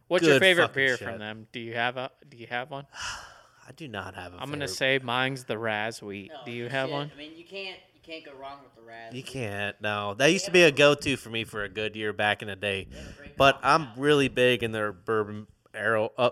What's 0.07 0.25
your 0.25 0.39
favorite 0.39 0.73
beer 0.73 0.97
shit. 0.97 1.07
from 1.07 1.19
them? 1.19 1.47
Do 1.51 1.59
you 1.59 1.73
have 1.73 1.97
a? 1.97 2.11
Do 2.27 2.37
you 2.37 2.47
have 2.47 2.71
one? 2.71 2.85
I 3.67 3.71
do 3.73 3.87
not 3.87 4.15
have 4.15 4.33
a. 4.33 4.37
I'm 4.37 4.49
gonna 4.49 4.67
favorite. 4.67 4.69
say 4.69 4.99
mine's 5.03 5.43
the 5.43 5.57
Razz 5.57 6.01
Wheat. 6.01 6.31
No, 6.31 6.39
do 6.45 6.51
you 6.51 6.65
shit. 6.65 6.71
have 6.71 6.89
one? 6.89 7.11
I 7.13 7.17
mean, 7.17 7.31
you 7.35 7.43
can't 7.43 7.77
you 7.93 7.99
can't 8.01 8.23
go 8.25 8.31
wrong 8.39 8.59
with 8.63 8.73
the 8.75 8.81
Raz. 8.81 9.13
You 9.13 9.23
can't. 9.23 9.75
No, 9.81 10.13
that 10.13 10.31
used 10.31 10.45
to 10.45 10.51
be 10.51 10.63
a 10.63 10.71
go-to 10.71 11.17
for 11.17 11.29
me 11.29 11.43
for 11.43 11.63
a 11.63 11.69
good 11.69 11.95
year 11.95 12.13
back 12.13 12.41
in 12.41 12.47
the 12.47 12.55
day. 12.55 12.87
But 13.35 13.59
I'm 13.63 13.89
really 13.97 14.29
big 14.29 14.63
in 14.63 14.71
their 14.71 14.93
bourbon 14.93 15.47
barrel, 15.73 16.13
uh, 16.17 16.29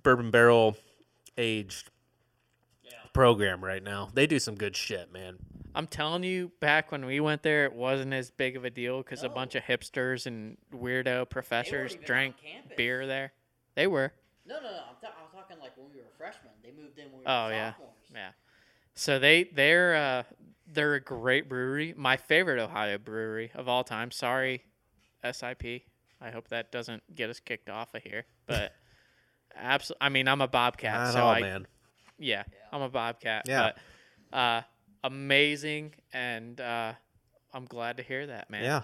bourbon 0.00 0.30
barrel 0.30 0.76
aged 1.36 1.90
program 3.12 3.64
right 3.64 3.82
now. 3.82 4.10
They 4.14 4.26
do 4.26 4.38
some 4.38 4.54
good 4.54 4.76
shit, 4.76 5.12
man. 5.12 5.36
I'm 5.76 5.86
telling 5.86 6.24
you, 6.24 6.50
back 6.60 6.90
when 6.90 7.04
we 7.04 7.20
went 7.20 7.42
there, 7.42 7.66
it 7.66 7.74
wasn't 7.74 8.14
as 8.14 8.30
big 8.30 8.56
of 8.56 8.64
a 8.64 8.70
deal 8.70 9.02
because 9.02 9.22
a 9.22 9.28
bunch 9.28 9.54
of 9.54 9.62
hipsters 9.62 10.26
and 10.26 10.56
weirdo 10.74 11.28
professors 11.28 11.94
drank 12.06 12.34
beer 12.76 13.06
there. 13.06 13.32
They 13.74 13.86
were. 13.86 14.12
No, 14.46 14.56
no, 14.56 14.62
no. 14.62 14.68
I'm, 14.68 14.96
ta- 15.02 15.14
I'm 15.22 15.30
talking 15.38 15.58
like 15.60 15.76
when 15.76 15.88
we 15.92 15.98
were 15.98 16.06
freshmen. 16.16 16.52
They 16.62 16.70
moved 16.70 16.98
in 16.98 17.04
when 17.12 17.18
we 17.20 17.24
were 17.24 17.30
Oh 17.30 17.48
yeah, 17.50 17.72
sophomores. 17.72 17.92
yeah. 18.14 18.30
So 18.94 19.18
they 19.18 19.44
they're 19.44 19.94
uh, 19.94 20.22
they're 20.72 20.94
a 20.94 21.00
great 21.00 21.46
brewery. 21.48 21.92
My 21.96 22.16
favorite 22.16 22.58
Ohio 22.58 22.96
brewery 22.96 23.50
of 23.54 23.68
all 23.68 23.84
time. 23.84 24.10
Sorry, 24.10 24.64
SIP. 25.30 25.82
I 26.22 26.30
hope 26.30 26.48
that 26.48 26.72
doesn't 26.72 27.02
get 27.14 27.28
us 27.28 27.38
kicked 27.38 27.68
off 27.68 27.94
of 27.94 28.02
here. 28.02 28.24
But 28.46 28.72
absolutely, 29.56 30.06
I 30.06 30.08
mean, 30.08 30.28
I'm 30.28 30.40
a 30.40 30.48
Bobcat, 30.48 30.94
Not 30.94 31.12
so 31.12 31.20
all, 31.24 31.30
I 31.30 31.40
man. 31.42 31.66
yeah, 32.18 32.44
I'm 32.72 32.80
a 32.80 32.88
Bobcat. 32.88 33.42
Yeah. 33.46 33.72
But, 34.30 34.36
uh, 34.38 34.62
amazing, 35.06 35.94
and 36.12 36.60
uh, 36.60 36.92
I'm 37.54 37.64
glad 37.64 37.96
to 37.98 38.02
hear 38.02 38.26
that, 38.26 38.50
man. 38.50 38.64
Yeah, 38.64 38.82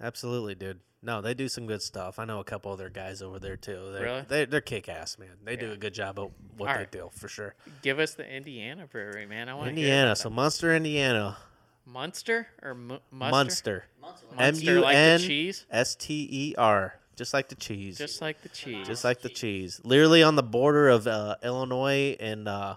absolutely, 0.00 0.54
dude. 0.54 0.80
No, 1.02 1.20
they 1.20 1.34
do 1.34 1.48
some 1.48 1.66
good 1.66 1.82
stuff. 1.82 2.18
I 2.18 2.24
know 2.24 2.40
a 2.40 2.44
couple 2.44 2.72
of 2.72 2.78
their 2.78 2.88
guys 2.88 3.20
over 3.20 3.38
there 3.38 3.56
too. 3.58 3.90
They're, 3.92 4.02
Really? 4.02 4.22
They, 4.26 4.44
they're 4.46 4.62
kick 4.62 4.88
ass, 4.88 5.18
man. 5.18 5.28
They 5.44 5.54
do 5.56 5.70
a 5.70 5.76
good 5.76 5.92
job 5.92 6.18
of 6.18 6.30
what 6.56 6.68
All 6.70 6.74
they 6.74 6.80
right. 6.80 6.90
do 6.90 7.10
for 7.12 7.28
sure. 7.28 7.54
Give 7.82 7.98
us 7.98 8.14
the 8.14 8.26
Indiana 8.26 8.86
brewery, 8.86 9.26
man. 9.26 9.50
I 9.50 9.54
want 9.54 9.68
Indiana, 9.68 10.16
so 10.16 10.30
Munster, 10.30 10.74
Indiana, 10.74 11.36
Munster 11.84 12.46
or 12.62 12.74
Mu- 12.74 12.98
Muster? 13.10 13.30
Munster, 13.36 13.84
Months 14.00 14.22
away. 14.22 14.30
M 14.32 14.38
Munster, 14.38 14.72
U 14.72 14.80
like 14.80 14.94
the 14.94 14.98
N 14.98 15.20
cheese, 15.20 15.66
S 15.70 15.94
T 15.94 16.26
E 16.30 16.54
R, 16.56 16.94
just 17.16 17.34
like 17.34 17.48
the 17.50 17.54
cheese. 17.56 17.98
just 17.98 18.22
like 18.22 18.40
the 18.40 18.48
cheese. 18.48 18.86
just 18.86 19.04
like 19.04 19.20
the 19.20 19.28
cheese. 19.28 19.82
Literally 19.84 20.22
on 20.22 20.36
the 20.36 20.42
border 20.42 20.88
of 20.88 21.06
uh, 21.06 21.36
Illinois 21.42 22.16
and 22.18 22.48
uh, 22.48 22.76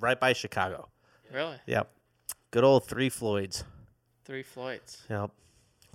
right 0.00 0.18
by 0.18 0.32
Chicago. 0.32 0.88
really 1.32 1.58
Yep. 1.66 1.88
Good 2.50 2.64
old 2.64 2.86
Three 2.86 3.08
Floyds. 3.08 3.64
three 4.24 4.42
Floyds. 4.42 5.02
Yep. 5.10 5.30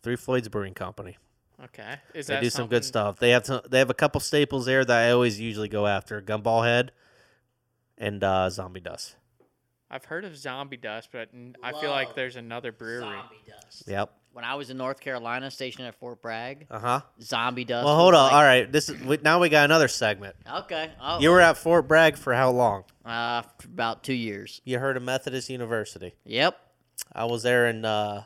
Three 0.01 0.15
Floyds 0.15 0.49
Brewing 0.49 0.73
Company. 0.73 1.17
Okay, 1.63 1.95
is 2.13 2.27
They 2.27 2.35
that 2.35 2.41
do 2.41 2.49
some 2.49 2.67
good 2.67 2.83
stuff. 2.83 3.19
They 3.19 3.29
have 3.29 3.45
some, 3.45 3.61
they 3.69 3.79
have 3.79 3.89
a 3.89 3.93
couple 3.93 4.19
staples 4.19 4.65
there 4.65 4.83
that 4.83 5.07
I 5.07 5.11
always 5.11 5.39
usually 5.39 5.69
go 5.69 5.87
after: 5.87 6.21
Gumballhead 6.21 6.89
and 7.97 8.23
uh, 8.23 8.49
Zombie 8.49 8.81
Dust. 8.81 9.15
I've 9.93 10.05
heard 10.05 10.25
of 10.25 10.35
Zombie 10.35 10.77
Dust, 10.77 11.09
but 11.11 11.29
n- 11.35 11.55
I 11.63 11.71
feel 11.71 11.91
like 11.91 12.07
Love 12.07 12.15
there's 12.15 12.35
another 12.35 12.71
brewery. 12.71 13.01
Zombie 13.01 13.35
dust. 13.47 13.83
Yep. 13.85 14.11
When 14.33 14.43
I 14.43 14.55
was 14.55 14.71
in 14.71 14.77
North 14.77 14.99
Carolina, 14.99 15.51
stationed 15.51 15.85
at 15.87 15.93
Fort 15.93 16.19
Bragg, 16.19 16.65
Uh 16.71 16.79
huh. 16.79 17.01
zombie 17.21 17.63
dust. 17.65 17.85
Well, 17.85 17.95
hold 17.95 18.15
on. 18.15 18.23
like- 18.23 18.33
All 18.33 18.41
right. 18.41 18.71
This 18.71 18.89
is 18.89 18.99
we, 19.03 19.19
now 19.21 19.39
we 19.39 19.49
got 19.49 19.65
another 19.65 19.87
segment. 19.87 20.35
Okay. 20.51 20.89
Oh, 20.99 21.19
You 21.19 21.29
were 21.29 21.39
at 21.41 21.57
Fort 21.57 21.87
Bragg 21.87 22.17
for 22.17 22.33
how 22.33 22.49
long? 22.49 22.85
uh, 23.05 23.43
for 23.59 23.67
about 23.67 24.03
two 24.03 24.13
years. 24.15 24.61
You 24.65 24.79
heard 24.79 24.97
of 24.97 25.03
Methodist 25.03 25.49
University. 25.51 26.15
Yep. 26.25 26.57
I 27.13 27.25
was 27.25 27.43
there 27.43 27.67
in 27.67 27.85
uh, 27.85 28.23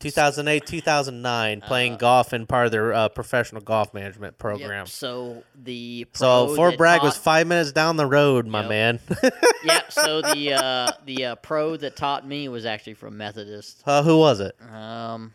2008, 0.00 0.64
2009, 0.66 1.60
playing 1.62 1.96
golf 1.96 2.32
in 2.32 2.46
part 2.46 2.66
of 2.66 2.72
their 2.72 2.92
uh, 2.92 3.08
professional 3.08 3.60
golf 3.60 3.92
management 3.92 4.38
program. 4.38 4.70
Yep. 4.82 4.88
So 4.88 5.42
the 5.56 6.06
So 6.14 6.54
Fort 6.54 6.76
Bragg 6.78 7.02
was 7.02 7.16
five 7.16 7.46
minutes 7.46 7.72
down 7.72 7.96
the 7.96 8.06
road, 8.06 8.46
my 8.46 8.60
Yep. 8.60 8.68
man. 8.68 9.00
yeah. 9.64 9.80
So 9.88 10.22
the 10.34 10.54
uh, 10.54 10.92
the 11.04 11.24
uh, 11.26 11.34
pro 11.36 11.76
that 11.76 11.96
taught 11.96 12.26
me 12.26 12.48
was 12.48 12.64
actually 12.64 12.94
from 12.94 13.16
Methodist. 13.16 13.82
uh, 13.86 14.02
who 14.02 14.18
was 14.18 14.40
it? 14.40 14.54
Um, 14.72 15.34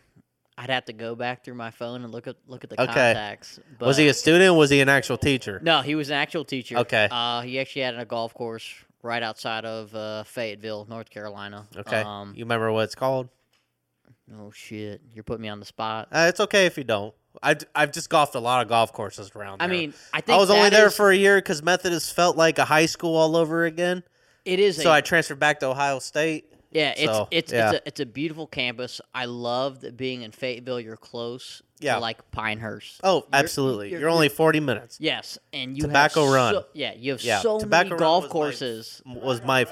I'd 0.56 0.70
have 0.70 0.84
to 0.86 0.92
go 0.92 1.14
back 1.14 1.44
through 1.44 1.54
my 1.54 1.70
phone 1.70 2.04
and 2.04 2.12
look 2.12 2.26
at 2.26 2.36
look 2.46 2.64
at 2.64 2.70
the 2.70 2.80
Okay. 2.80 2.86
contacts. 2.86 3.58
But 3.78 3.86
was 3.86 3.96
he 3.96 4.08
a 4.08 4.14
student? 4.14 4.54
or 4.54 4.56
Was 4.58 4.70
he 4.70 4.80
an 4.80 4.88
actual 4.88 5.18
teacher? 5.18 5.60
No, 5.62 5.82
he 5.82 5.94
was 5.94 6.08
an 6.10 6.14
actual 6.16 6.44
teacher. 6.44 6.78
Okay. 6.78 7.08
Uh, 7.10 7.42
he 7.42 7.58
actually 7.60 7.82
had 7.82 7.96
a 7.98 8.04
golf 8.04 8.32
course 8.32 8.72
right 9.02 9.22
outside 9.22 9.64
of 9.66 9.94
uh, 9.94 10.22
Fayetteville, 10.24 10.86
North 10.88 11.10
Carolina. 11.10 11.66
Okay. 11.76 12.00
Um, 12.00 12.32
you 12.34 12.44
remember 12.44 12.72
what 12.72 12.84
it's 12.84 12.94
called? 12.94 13.28
Oh 14.32 14.50
shit, 14.50 15.00
you're 15.14 15.24
putting 15.24 15.42
me 15.42 15.48
on 15.48 15.60
the 15.60 15.66
spot. 15.66 16.08
Uh, 16.12 16.26
it's 16.28 16.40
okay 16.40 16.66
if 16.66 16.78
you 16.78 16.84
don't. 16.84 17.14
I, 17.42 17.56
I've 17.74 17.90
just 17.92 18.08
golfed 18.10 18.36
a 18.36 18.40
lot 18.40 18.62
of 18.62 18.68
golf 18.68 18.92
courses 18.92 19.32
around 19.34 19.60
I 19.60 19.66
mean, 19.66 19.92
I 20.12 20.20
think 20.20 20.36
I 20.36 20.38
was 20.38 20.50
only 20.50 20.70
there 20.70 20.86
is- 20.86 20.96
for 20.96 21.10
a 21.10 21.16
year 21.16 21.36
because 21.38 21.62
Methodist 21.62 22.14
felt 22.14 22.36
like 22.36 22.58
a 22.58 22.64
high 22.64 22.86
school 22.86 23.16
all 23.16 23.36
over 23.36 23.64
again. 23.64 24.04
It 24.44 24.60
is. 24.60 24.80
So 24.80 24.90
a, 24.90 24.94
I 24.94 25.00
transferred 25.00 25.40
back 25.40 25.60
to 25.60 25.66
Ohio 25.66 25.98
State. 25.98 26.52
yeah, 26.70 26.90
it's 26.96 27.04
so, 27.04 27.28
it's 27.30 27.52
yeah. 27.52 27.70
it's 27.70 27.78
a 27.78 27.88
it's 27.88 28.00
a 28.00 28.06
beautiful 28.06 28.46
campus. 28.46 29.00
I 29.14 29.24
love 29.24 29.80
that 29.80 29.96
being 29.96 30.22
in 30.22 30.30
Fayetteville. 30.32 30.80
You're 30.80 30.96
close. 30.96 31.62
Yeah. 31.80 31.94
To 31.96 32.00
like 32.00 32.30
Pinehurst. 32.30 33.00
Oh, 33.02 33.16
You're- 33.16 33.26
absolutely. 33.32 33.90
You're, 33.90 34.00
you're- 34.00 34.12
only 34.12 34.28
40 34.28 34.60
minutes. 34.60 34.98
Yes, 35.00 35.38
and 35.52 35.76
you 35.76 35.82
Tobacco 35.82 36.24
have 36.24 36.32
Run. 36.32 36.54
So, 36.54 36.66
yeah, 36.72 36.94
you 36.94 37.12
have 37.12 37.22
Yeah, 37.22 37.40
so 37.40 37.58
Tobacco 37.58 37.88
many 37.88 37.90
Run 37.90 37.98
golf 37.98 38.22
was 38.24 38.28
my- 38.30 38.32
courses, 38.32 39.02
Was 39.04 39.42
my 39.42 39.66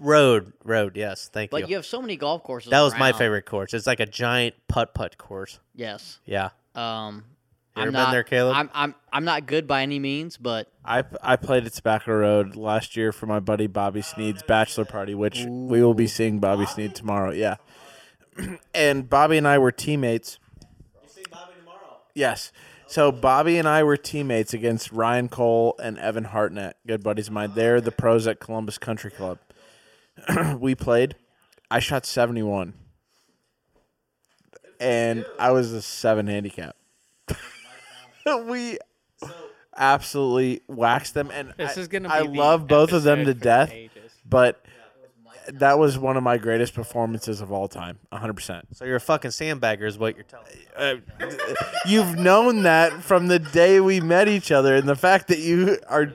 road 0.00 0.52
road? 0.64 0.96
Yes, 0.96 1.28
thank 1.32 1.50
but 1.50 1.58
you. 1.58 1.62
But 1.64 1.70
you 1.70 1.76
have 1.76 1.86
so 1.86 2.00
many 2.00 2.16
golf 2.16 2.42
courses. 2.42 2.70
that 2.70 2.80
was 2.80 2.96
my 2.98 3.12
favorite 3.12 3.46
course. 3.46 3.74
It's 3.74 3.86
like 3.86 4.00
a 4.00 4.06
giant 4.06 4.54
putt 4.68 4.94
putt 4.94 5.18
course. 5.18 5.60
Yes. 5.74 6.18
Yeah. 6.24 6.50
Um, 6.74 7.24
You 7.76 7.82
I'm 7.82 7.86
been 7.88 7.92
not, 7.94 8.10
there, 8.12 8.22
Caleb? 8.22 8.56
I'm 8.56 8.70
I'm 8.72 8.94
I'm 9.12 9.24
not 9.24 9.46
good 9.46 9.66
by 9.66 9.82
any 9.82 9.98
means, 9.98 10.36
but 10.36 10.68
I, 10.84 11.04
I 11.22 11.36
played 11.36 11.66
at 11.66 11.72
Tobacco 11.72 12.12
Road 12.12 12.56
last 12.56 12.96
year 12.96 13.12
for 13.12 13.26
my 13.26 13.40
buddy 13.40 13.66
Bobby 13.66 14.02
Sneed's 14.02 14.42
bachelor 14.42 14.84
party, 14.84 15.14
which 15.14 15.44
we 15.46 15.82
will 15.82 15.94
be 15.94 16.06
seeing 16.06 16.38
Bobby 16.38 16.66
Sneed 16.66 16.94
tomorrow. 16.94 17.32
Yeah. 17.32 17.56
and 18.74 19.08
Bobby 19.08 19.36
and 19.36 19.46
I 19.46 19.58
were 19.58 19.72
teammates. 19.72 20.38
You 21.02 21.08
see 21.08 21.22
Bobby 21.30 21.52
tomorrow? 21.58 21.98
Yes. 22.14 22.52
So 22.86 23.12
Bobby 23.12 23.56
and 23.56 23.68
I 23.68 23.84
were 23.84 23.96
teammates 23.96 24.52
against 24.52 24.90
Ryan 24.90 25.28
Cole 25.28 25.76
and 25.80 25.96
Evan 25.98 26.24
Hartnett, 26.24 26.76
good 26.86 27.04
buddies 27.04 27.28
of 27.28 27.34
mine. 27.34 27.52
They're 27.54 27.80
the 27.80 27.92
pros 27.92 28.26
at 28.26 28.40
Columbus 28.40 28.78
Country 28.78 29.12
Club. 29.12 29.38
we 30.58 30.74
played. 30.74 31.16
I 31.70 31.78
shot 31.78 32.04
71. 32.06 32.74
And 34.80 35.26
I 35.38 35.52
was 35.52 35.72
a 35.72 35.82
seven 35.82 36.26
handicap. 36.26 36.74
we 38.46 38.78
absolutely 39.76 40.62
waxed 40.68 41.14
them, 41.14 41.30
and 41.32 41.52
This 41.56 41.76
I, 41.76 41.80
is 41.80 41.88
gonna. 41.88 42.08
Be 42.08 42.14
I 42.14 42.20
love 42.20 42.66
both 42.66 42.92
of 42.92 43.02
them 43.02 43.24
to 43.24 43.34
death, 43.34 43.70
ages. 43.72 44.12
but 44.24 44.64
that 45.54 45.78
was 45.78 45.98
one 45.98 46.16
of 46.16 46.22
my 46.22 46.38
greatest 46.38 46.74
performances 46.74 47.40
of 47.40 47.52
all 47.52 47.68
time. 47.68 47.98
100. 48.10 48.32
percent 48.34 48.68
So 48.72 48.84
you're 48.84 48.96
a 48.96 49.00
fucking 49.00 49.32
sandbagger, 49.32 49.86
is 49.86 49.98
what 49.98 50.14
you're 50.16 50.24
telling 50.24 50.46
me. 50.46 50.64
Uh, 50.76 50.96
You've 51.86 52.18
known 52.18 52.62
that 52.62 53.02
from 53.02 53.28
the 53.28 53.38
day 53.38 53.80
we 53.80 54.00
met 54.00 54.28
each 54.28 54.50
other, 54.50 54.74
and 54.76 54.88
the 54.88 54.96
fact 54.96 55.28
that 55.28 55.38
you 55.40 55.78
are. 55.88 56.12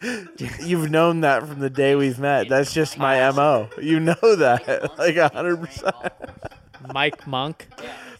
You've 0.62 0.90
known 0.90 1.20
that 1.22 1.46
from 1.46 1.58
the 1.60 1.70
day 1.70 1.94
we've 1.96 2.18
met. 2.18 2.48
That's 2.48 2.72
just 2.72 2.98
my 2.98 3.30
mo. 3.32 3.68
You 3.80 4.00
know 4.00 4.14
that, 4.36 4.92
like 4.98 5.16
hundred 5.32 5.56
percent. 5.62 5.94
Mike 6.92 7.26
Monk. 7.26 7.66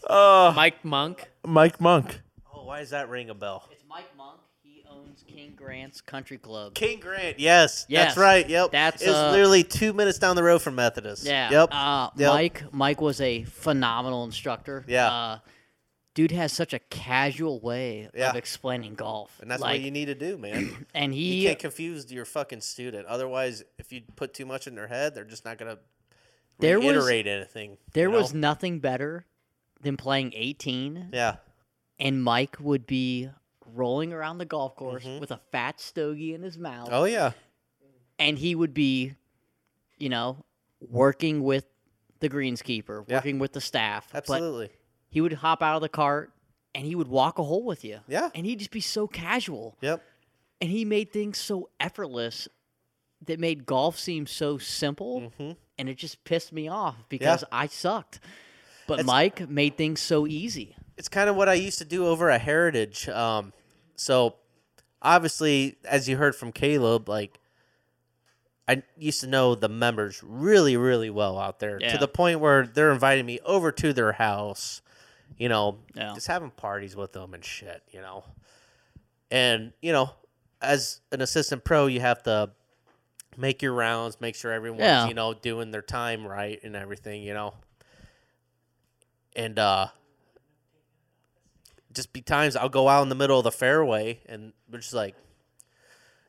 Oh, 0.08 0.52
Mike 0.54 0.84
Monk. 0.84 1.28
Mike 1.46 1.80
Monk. 1.80 2.20
Oh, 2.52 2.64
why 2.64 2.80
does 2.80 2.90
that 2.90 3.08
ring 3.08 3.30
a 3.30 3.34
bell? 3.34 3.68
It's 3.70 3.84
Mike 3.88 4.08
Monk. 4.16 4.38
He 4.62 4.82
owns 4.90 5.24
King 5.26 5.52
Grant's 5.56 6.00
Country 6.00 6.38
Club. 6.38 6.74
King 6.74 6.98
Grant. 7.00 7.38
Yes, 7.38 7.86
Yes. 7.88 8.06
that's 8.08 8.16
right. 8.18 8.48
Yep. 8.48 8.72
That's, 8.72 9.02
it's 9.02 9.10
uh, 9.12 9.30
literally 9.30 9.62
two 9.64 9.92
minutes 9.92 10.18
down 10.18 10.34
the 10.36 10.42
road 10.42 10.60
from 10.62 10.74
Methodist. 10.74 11.24
Yeah. 11.24 11.50
Yep. 11.50 11.68
Uh, 11.72 12.10
Yep. 12.16 12.32
Mike 12.32 12.64
Mike 12.72 13.00
was 13.00 13.20
a 13.20 13.44
phenomenal 13.44 14.24
instructor. 14.24 14.84
Yeah. 14.88 15.06
Uh, 15.10 15.38
dude 16.18 16.32
has 16.32 16.52
such 16.52 16.74
a 16.74 16.80
casual 16.80 17.60
way 17.60 18.08
Yeah. 18.12 18.30
of 18.30 18.36
explaining 18.36 18.96
golf. 18.96 19.38
and 19.40 19.48
that's 19.48 19.62
like, 19.62 19.74
what 19.74 19.80
you 19.82 19.92
need 19.92 20.06
to 20.06 20.16
do, 20.16 20.36
man. 20.36 20.86
And 20.94 21.14
you 21.14 21.32
he 21.32 21.44
can't 21.44 21.58
confuse 21.60 22.10
your 22.10 22.24
fucking 22.24 22.60
student. 22.60 23.06
Otherwise, 23.06 23.62
if 23.78 23.92
you 23.92 24.02
put 24.16 24.34
too 24.34 24.44
much 24.44 24.66
in 24.66 24.74
their 24.74 24.88
head, 24.88 25.14
they're 25.14 25.22
just 25.24 25.44
not 25.44 25.58
gonna 25.58 25.78
There 26.58 26.80
was- 26.80 26.86
reiterate 26.88 27.28
anything. 27.28 27.78
there 27.92 28.08
you 28.08 28.12
know? 28.12 28.18
was 28.18 28.34
nothing 28.34 28.80
better 28.80 29.26
than 29.80 29.96
playing 29.96 30.32
18 30.34 31.10
yeah. 31.12 31.36
and 32.00 32.20
Mike 32.20 32.56
would 32.58 32.84
be 32.84 33.30
rolling 33.64 34.12
around 34.12 34.38
the 34.38 34.44
golf 34.44 34.74
course 34.74 35.04
with 35.20 35.30
a 35.30 35.38
fat 35.52 35.78
stogie 35.80 36.34
in 36.34 36.42
his 36.42 36.58
mouth 36.58 36.86
Mm-hmm. 36.86 36.94
Oh 36.96 37.04
yeah. 37.04 37.30
and 38.18 38.36
he 38.36 38.56
would 38.56 38.74
be 38.74 39.14
you 39.98 40.08
know 40.08 40.44
working 40.80 41.44
with 41.44 41.64
the 42.18 42.28
greenskeeper, 42.28 43.04
Yeah. 43.06 43.18
working 43.18 43.38
with 43.38 43.52
the 43.52 43.60
staff. 43.60 44.08
Absolutely. 44.12 44.70
He 45.10 45.20
would 45.20 45.32
hop 45.34 45.62
out 45.62 45.76
of 45.76 45.82
the 45.82 45.88
cart 45.88 46.32
and 46.74 46.84
he 46.86 46.94
would 46.94 47.08
walk 47.08 47.38
a 47.38 47.42
hole 47.42 47.64
with 47.64 47.84
you. 47.84 48.00
Yeah. 48.08 48.30
And 48.34 48.44
he'd 48.46 48.58
just 48.58 48.70
be 48.70 48.80
so 48.80 49.06
casual. 49.06 49.76
Yep. 49.80 50.02
And 50.60 50.70
he 50.70 50.84
made 50.84 51.12
things 51.12 51.38
so 51.38 51.70
effortless 51.80 52.48
that 53.26 53.40
made 53.40 53.66
golf 53.66 53.98
seem 53.98 54.26
so 54.26 54.58
simple. 54.58 55.32
Mm-hmm. 55.38 55.52
And 55.78 55.88
it 55.88 55.96
just 55.96 56.22
pissed 56.24 56.52
me 56.52 56.68
off 56.68 56.96
because 57.08 57.44
I 57.52 57.66
sucked. 57.68 58.20
But 58.86 58.94
It's- 59.00 59.06
Mike 59.06 59.48
made 59.48 59.76
things 59.76 60.00
so 60.00 60.26
easy. 60.26 60.74
it's 60.96 61.08
kind 61.08 61.28
of 61.30 61.36
what 61.36 61.48
I 61.48 61.54
used 61.54 61.78
to 61.78 61.84
do 61.84 62.06
over 62.06 62.28
at 62.30 62.40
Heritage. 62.40 63.08
Um, 63.08 63.52
so 63.94 64.34
obviously, 65.00 65.78
as 65.84 66.08
you 66.08 66.16
heard 66.16 66.34
from 66.34 66.50
Caleb, 66.52 67.08
like 67.08 67.38
I 68.66 68.82
used 68.96 69.20
to 69.22 69.26
know 69.26 69.54
the 69.54 69.68
members 69.68 70.22
really, 70.22 70.76
really 70.76 71.08
well 71.10 71.38
out 71.38 71.58
there 71.60 71.78
Yeah. 71.80 71.92
to 71.92 71.98
the 71.98 72.08
point 72.08 72.40
where 72.40 72.66
they're 72.66 72.90
inviting 72.92 73.24
me 73.26 73.38
over 73.44 73.70
to 73.72 73.92
their 73.92 74.12
house, 74.12 74.82
you 75.36 75.48
know, 75.48 75.78
Yeah. 75.94 76.12
just 76.14 76.26
having 76.26 76.50
parties 76.50 76.96
with 76.96 77.12
them 77.12 77.34
and 77.34 77.44
shit, 77.44 77.82
you 77.90 78.00
know. 78.00 78.24
And 79.30 79.72
you 79.82 79.92
know, 79.92 80.10
as 80.62 81.00
an 81.12 81.20
assistant 81.20 81.64
pro, 81.64 81.86
you 81.86 82.00
have 82.00 82.22
to 82.24 82.50
make 83.36 83.62
your 83.62 83.72
rounds, 83.72 84.20
make 84.20 84.34
sure 84.34 84.52
everyone's 84.52 84.82
Yeah. 84.82 85.06
you 85.08 85.14
know 85.14 85.34
doing 85.34 85.70
their 85.70 85.82
time 85.82 86.26
right 86.26 86.58
and 86.64 86.74
everything, 86.74 87.22
you 87.22 87.34
know. 87.34 87.54
And 89.36 89.58
uh 89.58 89.88
just 91.92 92.12
be 92.12 92.20
times 92.20 92.54
I'll 92.56 92.68
go 92.68 92.88
out 92.88 93.02
in 93.02 93.08
the 93.08 93.14
middle 93.14 93.38
of 93.38 93.44
the 93.44 93.52
fairway 93.52 94.20
and 94.26 94.52
we're 94.70 94.78
just 94.78 94.94
like 94.94 95.14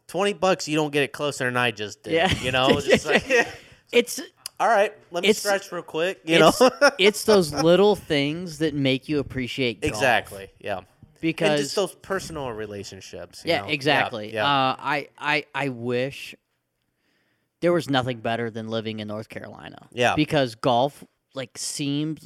twenty 0.07 0.33
bucks 0.33 0.67
you 0.67 0.75
don't 0.75 0.91
get 0.91 1.03
it 1.03 1.11
closer 1.11 1.45
than 1.45 1.57
I 1.57 1.71
just 1.71 2.03
did. 2.03 2.13
Yeah. 2.13 2.33
You 2.41 2.51
know? 2.51 2.79
Just 2.81 3.05
like 3.05 3.25
It's 3.91 4.21
all 4.59 4.67
right, 4.67 4.93
let 5.11 5.21
me 5.23 5.29
It's- 5.29 5.39
stretch 5.39 5.71
real 5.71 5.81
quick. 5.83 6.19
You 6.25 6.45
it's, 6.47 6.59
know? 6.61 6.69
it's 6.99 7.23
those 7.23 7.53
little 7.53 7.95
things 7.95 8.57
that 8.59 8.73
make 8.73 9.07
you 9.09 9.19
appreciate 9.19 9.81
golf. 9.81 9.93
exactly. 9.93 10.49
Yeah. 10.59 10.81
Because 11.21 11.49
and 11.49 11.59
just 11.59 11.75
those 11.75 11.95
personal 11.95 12.51
relationships. 12.51 13.43
you 13.45 13.51
Yeah, 13.51 13.61
know? 13.61 13.67
exactly. 13.67 14.33
Yeah. 14.33 14.45
Uh, 14.45 14.75
I, 14.79 15.09
I, 15.17 15.45
I 15.53 15.69
wish 15.69 16.33
there 17.61 17.73
was 17.73 17.89
nothing 17.89 18.19
better 18.19 18.49
than 18.49 18.69
living 18.69 18.99
in 18.99 19.07
North 19.09 19.27
Carolina. 19.29 19.87
Yeah. 19.91 20.15
Because 20.15 20.55
golf 20.55 21.03
like 21.35 21.57
seems 21.57 22.25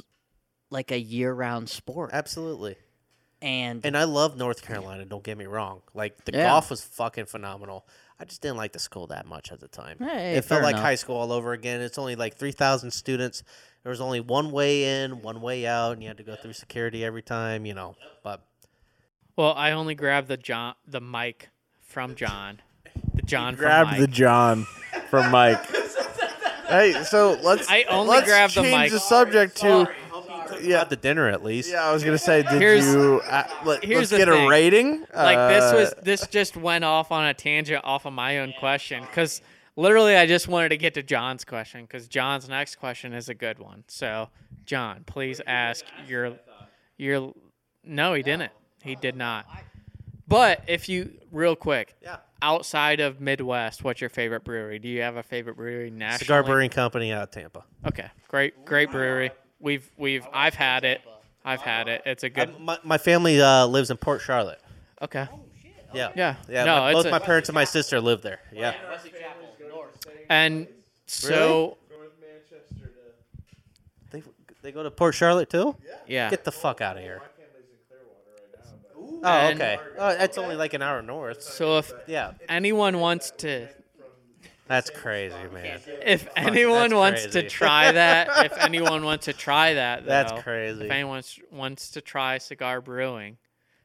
like 0.70 0.90
a 0.92 0.98
year-round 0.98 1.68
sport, 1.68 2.10
Absolutely. 2.12 2.76
and, 3.42 3.84
And 3.84 3.96
I 3.96 4.04
love 4.04 4.36
North 4.36 4.62
Carolina, 4.62 5.04
don't 5.04 5.22
get 5.22 5.36
me 5.38 5.46
wrong. 5.46 5.82
Like 5.92 6.24
the 6.24 6.32
Yeah. 6.32 6.48
golf 6.48 6.70
was 6.70 6.82
fucking 6.82 7.26
phenomenal. 7.26 7.86
I 8.18 8.24
just 8.24 8.40
didn't 8.42 8.56
like 8.56 8.72
the 8.72 8.78
school 8.78 9.08
that 9.08 9.26
much 9.26 9.50
at 9.50 9.60
the 9.60 9.68
time. 9.68 9.96
Hey, 9.98 10.34
it 10.34 10.44
felt 10.44 10.62
like 10.62 10.74
enough. 10.74 10.84
high 10.84 10.94
school 10.94 11.16
all 11.16 11.32
over 11.32 11.52
again. 11.52 11.80
It's 11.80 11.98
only 11.98 12.14
like 12.14 12.36
3,000 12.36 12.90
students. 12.92 13.42
There 13.82 13.90
was 13.90 14.00
only 14.00 14.20
one 14.20 14.50
way 14.52 15.02
in, 15.04 15.20
one 15.20 15.40
way 15.40 15.66
out, 15.66 15.92
and 15.92 16.02
you 16.02 16.08
had 16.08 16.16
to 16.18 16.22
go 16.22 16.36
through 16.36 16.52
security 16.52 17.04
every 17.04 17.22
time, 17.22 17.66
you 17.66 17.74
know. 17.74 17.96
But 18.22 18.42
Well, 19.36 19.52
I 19.56 19.72
only 19.72 19.94
grabbed 19.94 20.28
the 20.28 20.36
John, 20.36 20.74
the 20.86 21.00
mic 21.00 21.48
from 21.80 22.14
John, 22.14 22.60
the 23.14 23.22
John 23.22 23.56
from 23.56 23.86
Mike. 23.86 23.98
the 24.00 24.06
John 24.06 24.64
from 25.10 25.30
Mike. 25.30 25.58
hey, 26.68 27.02
so 27.04 27.38
let's. 27.42 27.68
I 27.68 27.82
only 27.90 28.08
let's 28.10 28.26
grabbed 28.28 28.54
the 28.54 28.62
change 28.62 28.76
mic. 28.84 28.92
the 28.92 29.00
subject 29.00 29.56
to. 29.58 29.88
Yeah, 30.62 30.80
at 30.80 30.90
the 30.90 30.96
dinner 30.96 31.28
at 31.28 31.42
least. 31.44 31.70
Yeah, 31.70 31.84
I 31.88 31.92
was 31.92 32.02
gonna 32.04 32.18
say, 32.18 32.42
did 32.42 32.60
Here's- 32.60 32.84
you? 32.84 33.20
Uh, 33.24 33.44
let, 33.64 33.84
here's 33.84 34.04
us 34.04 34.10
the 34.10 34.18
get 34.18 34.28
thing. 34.28 34.46
a 34.46 34.48
rating. 34.48 35.00
like 35.14 35.48
this 35.50 35.64
Uh, 35.64 35.76
was 35.76 35.94
this 36.02 36.26
just 36.28 36.56
went 36.56 36.84
off 36.84 37.10
on 37.12 37.24
a 37.26 37.34
tangent 37.34 37.84
off 37.84 38.04
of 38.06 38.12
my 38.12 38.38
own 38.38 38.52
question 38.58 39.02
because 39.02 39.40
literally 39.76 40.16
I 40.16 40.26
just 40.26 40.46
wanted 40.48 40.70
to 40.70 40.76
get 40.76 40.94
to 40.94 41.02
John's 41.02 41.44
question 41.44 41.82
because 41.82 42.08
John's 42.08 42.48
next 42.48 42.76
question 42.76 43.12
is 43.12 43.28
a 43.28 43.34
good 43.34 43.58
one. 43.58 43.84
So 43.88 44.28
John, 44.64 45.04
please 45.06 45.40
ask 45.46 45.84
your 46.08 46.38
your. 46.96 47.32
No, 47.84 48.14
he 48.14 48.22
didn't. 48.22 48.52
He 48.82 48.94
did 48.94 49.16
not. 49.16 49.46
But 50.26 50.62
if 50.66 50.88
you 50.88 51.12
real 51.30 51.54
quick, 51.54 51.94
Yeah. 52.02 52.16
outside 52.40 53.00
of 53.00 53.20
Midwest, 53.20 53.84
what's 53.84 54.00
your 54.00 54.08
favorite 54.08 54.42
brewery? 54.42 54.78
Do 54.78 54.88
you 54.88 55.02
have 55.02 55.16
a 55.16 55.22
favorite 55.22 55.56
brewery 55.56 55.90
nationally? 55.90 56.18
Cigar 56.18 56.42
Brewing 56.42 56.70
Company 56.70 57.12
out 57.12 57.24
of 57.24 57.30
Tampa. 57.30 57.64
Okay, 57.86 58.08
great, 58.28 58.64
great 58.64 58.90
brewery. 58.90 59.30
We've 59.64 59.90
we've 59.96 60.26
I've 60.32 60.54
had 60.54 60.84
it. 60.84 61.00
I've 61.44 61.62
had 61.62 61.88
it. 61.88 62.02
It's 62.04 62.22
a 62.22 62.28
good. 62.28 62.50
I- 62.50 62.58
my, 62.62 62.78
my 62.84 62.98
family 62.98 63.40
uh, 63.40 63.66
lives 63.66 63.90
in 63.90 63.96
Port 63.96 64.20
Charlotte. 64.20 64.60
Okay. 65.00 65.26
Yeah. 65.94 66.10
Yeah. 66.14 66.36
Yeah. 66.48 66.64
No, 66.64 66.76
my- 66.80 66.90
it's 66.90 66.96
both 66.98 67.06
a- 67.06 67.10
my 67.10 67.18
parents 67.18 67.48
and 67.48 67.54
my 67.54 67.64
sister 67.64 67.98
live 68.00 68.20
there. 68.20 68.40
Yeah. 68.52 68.74
And 70.28 70.66
so 71.06 71.78
They, 74.10 74.22
they 74.62 74.70
go 74.72 74.82
to 74.82 74.90
Port 74.90 75.14
Charlotte 75.14 75.48
too? 75.50 75.76
yeah. 76.06 76.28
Get 76.30 76.44
the 76.44 76.52
fuck 76.52 76.80
out 76.80 76.96
of 76.96 77.02
here. 77.02 77.22
Oh, 78.96 79.26
And- 79.26 79.60
okay. 79.60 79.78
Oh, 79.98 80.14
that's 80.16 80.36
only 80.38 80.56
like 80.56 80.74
an 80.74 80.82
hour 80.82 81.00
north. 81.02 81.42
So 81.42 81.78
if 81.78 81.90
Yeah. 82.06 82.32
anyone 82.48 83.00
wants 83.00 83.30
to 83.38 83.68
That's 84.66 84.88
crazy, 84.90 85.36
man. 85.52 85.80
if 86.04 86.26
anyone 86.36 86.90
that's 86.90 86.94
wants 86.94 87.26
to 87.26 87.42
try 87.42 87.92
that, 87.92 88.46
if 88.46 88.52
anyone 88.58 89.04
wants 89.04 89.26
to 89.26 89.32
try 89.32 89.74
that, 89.74 90.06
That's 90.06 90.32
crazy. 90.42 90.84
If 90.86 90.90
anyone 90.90 91.10
wants- 91.16 91.38
wants 91.50 91.90
to 91.90 92.00
try 92.00 92.38
cigar 92.38 92.80
brewing, 92.80 93.36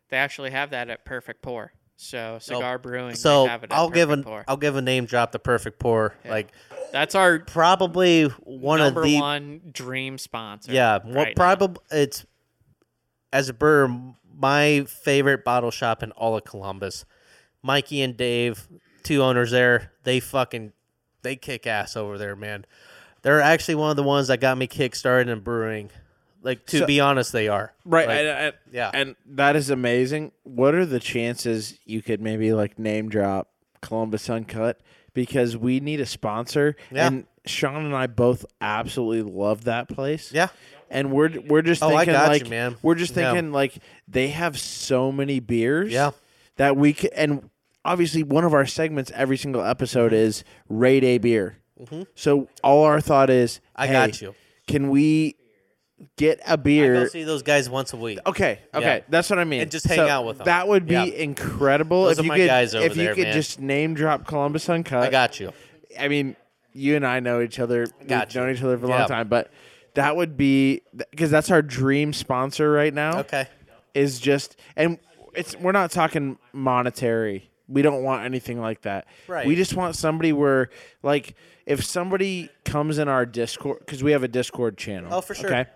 they 0.09 0.17
actually 0.17 0.51
have 0.51 0.69
that 0.71 0.89
at 0.89 1.03
Perfect 1.05 1.41
Pour. 1.41 1.73
So 2.01 2.37
cigar 2.39 2.77
brewing, 2.79 3.15
So 3.15 3.43
they 3.43 3.49
have 3.49 3.63
it 3.65 3.73
at 3.73 3.77
I'll 3.77 3.89
give 3.89 4.09
an 4.09 4.23
Pour. 4.23 4.45
I'll 4.47 4.55
give 4.55 4.77
a 4.77 4.81
name 4.81 5.03
drop 5.05 5.33
the 5.33 5.39
perfect 5.39 5.79
pour. 5.79 6.15
Like 6.23 6.53
That's 6.93 7.13
our 7.13 7.39
probably 7.39 8.27
one 8.45 8.79
of 8.79 8.95
the 8.95 9.19
one 9.19 9.59
dream 9.73 10.17
sponsor. 10.17 10.71
yeah. 10.71 10.99
What 11.03 11.13
right 11.13 11.37
now. 11.37 11.43
probably 11.43 11.83
it's 11.91 12.25
as 13.33 13.49
a 13.49 13.53
brewer 13.53 13.89
my 14.33 14.85
favorite 14.87 15.43
bottle 15.43 15.71
shop 15.71 16.01
in 16.01 16.11
all 16.13 16.37
of 16.37 16.45
Columbus. 16.45 17.03
Mikey 17.61 18.01
and 18.01 18.15
Dave, 18.15 18.69
two 19.03 19.23
owners 19.23 19.51
there. 19.51 19.91
They 20.03 20.19
fucking 20.19 20.73
they 21.21 21.35
kick 21.35 21.67
ass 21.67 21.95
over 21.97 22.17
there, 22.17 22.35
man. 22.35 22.65
They're 23.21 23.41
actually 23.41 23.75
one 23.75 23.89
of 23.89 23.97
the 23.97 24.03
ones 24.03 24.27
that 24.29 24.39
got 24.39 24.57
me 24.57 24.67
kick 24.67 24.95
started 24.95 25.29
in 25.31 25.39
brewing. 25.41 25.89
Like 26.41 26.65
to 26.67 26.79
So- 26.79 26.85
be 26.85 26.99
honest, 27.01 27.33
they 27.33 27.49
are 27.49 27.73
right. 27.83 28.07
Like, 28.07 28.17
and, 28.19 28.27
and- 28.27 28.53
yeah. 28.71 28.91
and 28.93 29.15
that 29.25 29.55
is 29.57 29.69
amazing. 29.69 30.31
What 30.43 30.73
are 30.73 30.85
the 30.85 30.99
chances 31.01 31.77
you 31.85 32.01
could 32.01 32.21
maybe 32.21 32.53
like 32.53 32.79
name 32.79 33.09
drop 33.09 33.49
Columbus 33.81 34.29
Uncut 34.29 34.79
because 35.13 35.57
we 35.57 35.81
need 35.81 35.99
a 35.99 36.05
sponsor? 36.05 36.77
Yeah. 36.91 37.07
And 37.07 37.25
Sean 37.45 37.83
and 37.85 37.95
I 37.95 38.07
both 38.07 38.45
absolutely 38.61 39.29
love 39.29 39.65
that 39.65 39.89
place. 39.89 40.31
yeah. 40.31 40.47
And 40.91 41.11
we're 41.11 41.39
we're 41.41 41.61
just 41.61 41.83
Oh, 41.83 41.89
I 41.89 42.05
thinking 42.05 42.13
got 42.13 42.23
you, 42.23 42.39
like 42.43 42.49
man. 42.49 42.75
we're 42.81 42.95
just 42.95 43.15
Yeah. 43.15 43.31
thinking 43.33 43.51
like 43.51 43.77
they 44.07 44.29
have 44.29 44.57
so 44.57 45.11
many 45.11 45.39
beers. 45.41 45.91
Yeah. 45.91 46.11
That 46.55 46.75
we 46.77 46.93
can, 46.93 47.09
and 47.15 47.48
obviously 47.85 48.23
one 48.23 48.43
of 48.43 48.53
our 48.53 48.65
segments 48.65 49.11
every 49.15 49.37
single 49.37 49.63
episode 49.63 50.13
is 50.13 50.43
rate 50.67 51.03
a 51.03 51.17
beer. 51.17 51.57
So 52.15 52.49
all 52.63 52.83
our 52.83 52.99
thought 52.99 53.29
is, 53.29 53.61
Mm-hmm. 53.77 53.81
I 53.81 53.87
hey, 53.87 53.93
got 53.93 54.21
you. 54.21 54.35
Can 54.67 54.89
we 54.89 55.35
get 56.17 56.39
a 56.41 56.51
I 56.51 56.55
go 56.57 56.61
beer? 56.61 57.07
see 57.09 57.23
those 57.23 57.41
guys 57.43 57.69
once 57.69 57.93
a 57.93 57.97
week. 57.97 58.19
Okay, 58.25 58.59
okay, 58.73 58.97
Yeah. 58.97 58.99
that's 59.09 59.29
what 59.29 59.39
I 59.39 59.45
mean. 59.45 59.61
And 59.61 59.71
just 59.71 59.85
hang 59.87 59.99
out 59.99 60.25
with 60.25 60.37
them. 60.39 60.45
That 60.45 60.67
would 60.67 60.85
be 60.85 60.93
Yeah. 60.95 61.03
incredible 61.05 62.03
Those 62.05 62.13
if 62.13 62.19
are 62.19 62.23
you 62.23 62.27
my 62.29 62.37
could. 62.37 62.47
guys 62.47 62.75
over 62.75 62.85
if 62.85 62.97
you 62.97 63.03
there, 63.05 63.15
could 63.15 63.23
man. 63.25 63.33
just 63.33 63.59
name 63.61 63.93
drop 63.93 64.27
Columbus 64.27 64.69
Uncut. 64.69 65.03
I 65.03 65.09
got 65.09 65.39
you. 65.39 65.53
I 65.97 66.07
mean, 66.09 66.35
you 66.73 66.95
and 66.97 67.05
I 67.05 67.19
know 67.21 67.41
each 67.41 67.59
other. 67.59 67.87
Got 68.07 68.35
known 68.35 68.49
each 68.53 68.61
other 68.61 68.77
for 68.77 68.85
a 68.85 68.89
long 68.89 68.99
Yeah. 69.01 69.07
time, 69.07 69.27
but 69.29 69.49
that 69.95 70.15
would 70.17 70.35
be 70.37 70.81
because 71.11 71.31
that's 71.31 71.49
our 71.49 71.61
dream 71.61 72.11
sponsor 72.13 72.71
right 72.71 72.93
now. 72.93 73.19
Okay. 73.19 73.47
is 73.95 74.19
just 74.19 74.55
and 74.75 74.99
it's 75.33 75.55
we're 75.57 75.71
not 75.71 75.89
talking 75.91 76.37
monetary 76.53 77.49
We 77.69 77.81
don't 77.83 78.03
want 78.03 78.25
anything 78.25 78.59
like 78.59 78.81
that. 78.81 79.07
Right. 79.27 79.45
We 79.45 79.55
just 79.55 79.75
want 79.75 79.95
somebody 79.95 80.33
where, 80.33 80.69
like, 81.03 81.35
if 81.65 81.83
somebody 81.85 82.49
comes 82.65 82.97
in 82.97 83.07
our 83.07 83.25
Discord, 83.25 83.79
because 83.79 84.03
we 84.03 84.11
have 84.11 84.23
a 84.23 84.27
Discord 84.27 84.77
channel. 84.77 85.13
Oh, 85.13 85.21
for 85.21 85.35
sure. 85.35 85.49
Okay. 85.53 85.69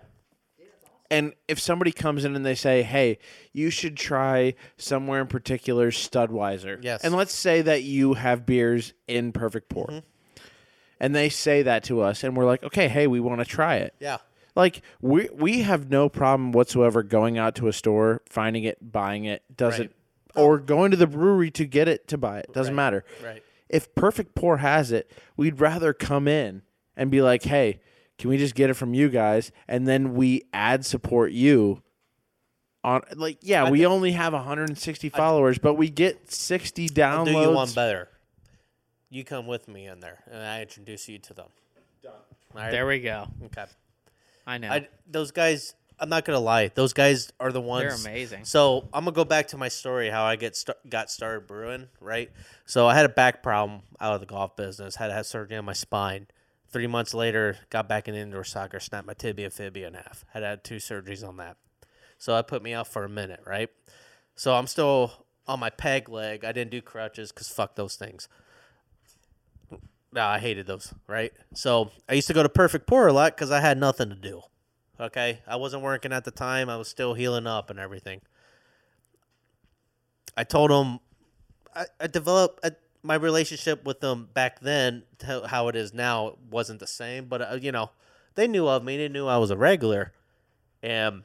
And 1.10 1.34
if 1.46 1.60
somebody 1.60 1.92
comes 1.92 2.24
in 2.24 2.34
and 2.34 2.44
they 2.44 2.54
say, 2.56 2.82
"Hey, 2.82 3.18
you 3.52 3.70
should 3.70 3.96
try 3.96 4.54
somewhere 4.78 5.20
in 5.20 5.26
particular 5.28 5.90
Studweiser," 5.90 6.78
Yes. 6.82 7.04
and 7.04 7.14
let's 7.14 7.34
say 7.34 7.62
that 7.62 7.82
you 7.84 8.14
have 8.14 8.44
beers 8.46 8.94
in 9.06 9.30
Perfect 9.30 9.68
Pour, 9.68 9.86
Mm-hmm. 9.86 9.98
and 10.98 11.14
they 11.14 11.28
say 11.28 11.62
that 11.62 11.84
to 11.84 12.00
us, 12.00 12.24
and 12.24 12.36
we're 12.36 12.46
like, 12.46 12.64
"Okay, 12.64 12.88
hey, 12.88 13.06
we 13.06 13.20
want 13.20 13.40
to 13.40 13.44
try 13.44 13.76
it." 13.76 13.94
Yeah. 14.00 14.16
Like 14.56 14.82
we 15.00 15.28
we 15.32 15.62
have 15.62 15.90
no 15.90 16.08
problem 16.08 16.52
whatsoever 16.52 17.02
going 17.02 17.38
out 17.38 17.54
to 17.56 17.68
a 17.68 17.72
store, 17.72 18.22
finding 18.28 18.64
it, 18.64 18.78
buying 18.92 19.24
it, 19.26 19.42
doesn't. 19.54 19.94
Oh. 20.36 20.44
or 20.44 20.58
going 20.58 20.90
to 20.90 20.96
the 20.96 21.06
brewery 21.06 21.50
to 21.52 21.66
get 21.66 21.88
it 21.88 22.08
to 22.08 22.18
buy 22.18 22.38
it. 22.40 22.52
Doesn't 22.52 22.74
matter. 22.74 23.04
Right. 23.22 23.42
If 23.68 23.94
Perfect 23.94 24.34
Pour 24.34 24.58
has 24.58 24.92
it, 24.92 25.10
we'd 25.36 25.60
rather 25.60 25.92
come 25.92 26.28
in 26.28 26.62
and 26.96 27.10
be 27.10 27.22
like, 27.22 27.42
"Hey, 27.44 27.80
can 28.18 28.30
we 28.30 28.36
just 28.36 28.54
get 28.54 28.70
it 28.70 28.74
from 28.74 28.94
you 28.94 29.08
guys?" 29.08 29.52
And 29.66 29.88
then 29.88 30.14
we 30.14 30.42
ad 30.52 30.84
support 30.84 31.32
you 31.32 31.82
on 32.84 33.02
like 33.16 33.38
yeah, 33.40 33.70
we 33.70 33.86
only 33.86 34.12
have 34.12 34.32
160 34.32 35.08
followers, 35.08 35.58
but 35.58 35.74
we 35.74 35.88
get 35.88 36.30
60 36.30 36.88
downloads. 36.90 37.18
I'll 37.18 37.24
do 37.24 37.32
you 37.32 37.50
one 37.50 37.72
better. 37.72 38.08
You 39.10 39.24
come 39.24 39.46
with 39.46 39.68
me 39.68 39.86
in 39.86 40.00
there, 40.00 40.22
and 40.30 40.42
I 40.42 40.60
introduce 40.62 41.08
you 41.08 41.18
to 41.20 41.34
them. 41.34 41.48
Done. 42.02 42.12
All 42.54 42.60
right. 42.60 42.70
There 42.70 42.86
we 42.86 43.00
go. 43.00 43.28
okay. 43.46 43.64
I 44.46 44.58
know. 44.58 44.70
I, 44.70 44.88
those 45.06 45.30
guys, 45.30 45.74
I'm 45.98 46.08
not 46.08 46.24
gonna 46.24 46.40
lie. 46.40 46.68
Those 46.74 46.92
guys 46.92 47.32
are 47.38 47.52
the 47.52 47.60
ones. 47.60 48.02
They're 48.02 48.12
amazing. 48.12 48.44
So 48.44 48.88
I'm 48.92 49.04
gonna 49.04 49.14
go 49.14 49.24
back 49.24 49.48
to 49.48 49.56
my 49.56 49.68
story 49.68 50.10
how 50.10 50.24
I 50.24 50.36
get 50.36 50.56
st- 50.56 50.76
got 50.88 51.10
started 51.10 51.46
brewing. 51.46 51.88
Right. 52.00 52.30
So 52.66 52.86
I 52.86 52.94
had 52.94 53.04
a 53.04 53.10
back 53.10 53.42
problem 53.42 53.82
out 54.00 54.14
of 54.14 54.20
the 54.20 54.26
golf 54.26 54.56
business. 54.56 54.96
Had 54.96 55.08
to 55.08 55.14
have 55.14 55.26
surgery 55.26 55.56
on 55.56 55.64
my 55.64 55.72
spine. 55.72 56.26
Three 56.68 56.88
months 56.88 57.14
later, 57.14 57.58
got 57.70 57.88
back 57.88 58.08
in 58.08 58.14
indoor 58.14 58.42
soccer. 58.44 58.80
Snapped 58.80 59.06
my 59.06 59.14
tibia 59.14 59.50
fibia 59.50 59.86
in 59.86 59.94
half. 59.94 60.24
Had 60.32 60.42
had 60.42 60.64
two 60.64 60.76
surgeries 60.76 61.26
on 61.26 61.36
that. 61.36 61.56
So 62.18 62.34
that 62.34 62.48
put 62.48 62.62
me 62.62 62.74
out 62.74 62.88
for 62.88 63.04
a 63.04 63.08
minute. 63.08 63.40
Right. 63.46 63.70
So 64.34 64.54
I'm 64.54 64.66
still 64.66 65.12
on 65.46 65.60
my 65.60 65.70
peg 65.70 66.08
leg. 66.08 66.44
I 66.44 66.52
didn't 66.52 66.72
do 66.72 66.82
crutches 66.82 67.30
because 67.30 67.48
fuck 67.48 67.76
those 67.76 67.94
things. 67.94 68.28
No, 70.12 70.24
I 70.24 70.38
hated 70.38 70.66
those, 70.66 70.94
right? 71.08 71.32
So 71.54 71.90
I 72.08 72.14
used 72.14 72.28
to 72.28 72.34
go 72.34 72.42
to 72.42 72.48
Perfect 72.48 72.86
Pour 72.86 73.08
a 73.08 73.12
lot 73.12 73.34
because 73.36 73.50
I 73.50 73.60
had 73.60 73.78
nothing 73.78 74.10
to 74.10 74.14
do. 74.14 74.42
Okay, 75.00 75.40
I 75.46 75.56
wasn't 75.56 75.82
working 75.82 76.12
at 76.12 76.24
the 76.24 76.30
time. 76.30 76.70
I 76.70 76.76
was 76.76 76.88
still 76.88 77.14
healing 77.14 77.46
up 77.46 77.68
and 77.70 77.78
everything. 77.78 78.20
I 80.36 80.44
told 80.44 80.70
them 80.70 81.00
I, 81.74 81.86
I 82.00 82.06
developed 82.06 82.64
my 83.02 83.14
relationship 83.14 83.84
with 83.84 84.00
them 84.00 84.28
back 84.32 84.60
then. 84.60 85.02
To 85.18 85.46
how 85.46 85.68
it 85.68 85.76
is 85.76 85.92
now 85.92 86.36
wasn't 86.50 86.80
the 86.80 86.86
same, 86.86 87.26
but 87.26 87.42
uh, 87.42 87.58
you 87.60 87.72
know 87.72 87.90
they 88.34 88.46
knew 88.46 88.66
of 88.68 88.84
me. 88.84 88.96
They 88.96 89.08
knew 89.08 89.26
I 89.26 89.38
was 89.38 89.50
a 89.50 89.56
regular, 89.56 90.12
and 90.82 91.24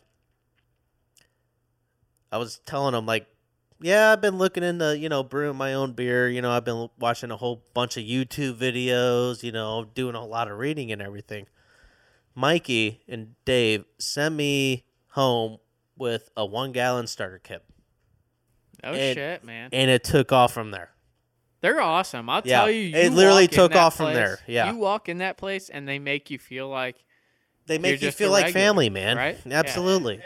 I 2.31 2.37
was 2.37 2.59
telling 2.65 2.93
them 2.93 3.05
like, 3.05 3.27
yeah, 3.81 4.11
I've 4.11 4.21
been 4.21 4.37
looking 4.37 4.63
into 4.63 4.97
you 4.97 5.09
know 5.09 5.23
brewing 5.23 5.57
my 5.57 5.73
own 5.73 5.93
beer. 5.93 6.27
You 6.27 6.41
know, 6.41 6.51
I've 6.51 6.65
been 6.65 6.89
watching 6.99 7.31
a 7.31 7.37
whole 7.37 7.63
bunch 7.73 7.97
of 7.97 8.03
YouTube 8.03 8.55
videos. 8.55 9.43
You 9.43 9.51
know, 9.51 9.85
doing 9.93 10.15
a 10.15 10.25
lot 10.25 10.49
of 10.49 10.57
reading 10.57 10.91
and 10.91 11.01
everything. 11.01 11.45
Mikey 12.35 13.01
and 13.07 13.35
Dave 13.45 13.85
sent 13.97 14.35
me 14.35 14.85
home 15.09 15.57
with 15.97 16.29
a 16.37 16.45
one 16.45 16.71
gallon 16.71 17.07
starter 17.07 17.39
kit, 17.39 17.63
oh 18.83 18.93
and- 18.93 19.15
shit, 19.15 19.43
man. 19.43 19.69
and 19.73 19.89
it 19.91 20.03
took 20.03 20.31
off 20.31 20.53
from 20.53 20.71
there. 20.71 20.91
They're 21.61 21.81
awesome. 21.81 22.29
I'll 22.29 22.41
Yeah, 22.45 22.59
tell 22.59 22.71
you. 22.71 22.95
it 22.95 23.11
literally 23.11 23.43
walk 23.43 23.51
in 23.51 23.55
took 23.57 23.71
that 23.73 23.79
off 23.79 23.97
from 23.97 24.13
there, 24.13 24.39
yeah. 24.47 24.71
You 24.71 24.77
walk 24.77 25.09
in 25.09 25.17
that 25.17 25.35
place 25.37 25.67
and 25.69 25.85
they 25.87 25.99
make 25.99 26.29
you 26.29 26.39
feel 26.39 26.69
like 26.69 26.95
They 27.65 27.77
make 27.77 27.91
you 27.91 27.97
just 27.97 28.17
feel 28.17 28.31
like 28.31 28.45
regular, 28.45 28.65
family, 28.67 28.89
man. 28.89 29.17
right? 29.17 29.37
Yeah. 29.45 29.59
Absolutely. 29.59 30.21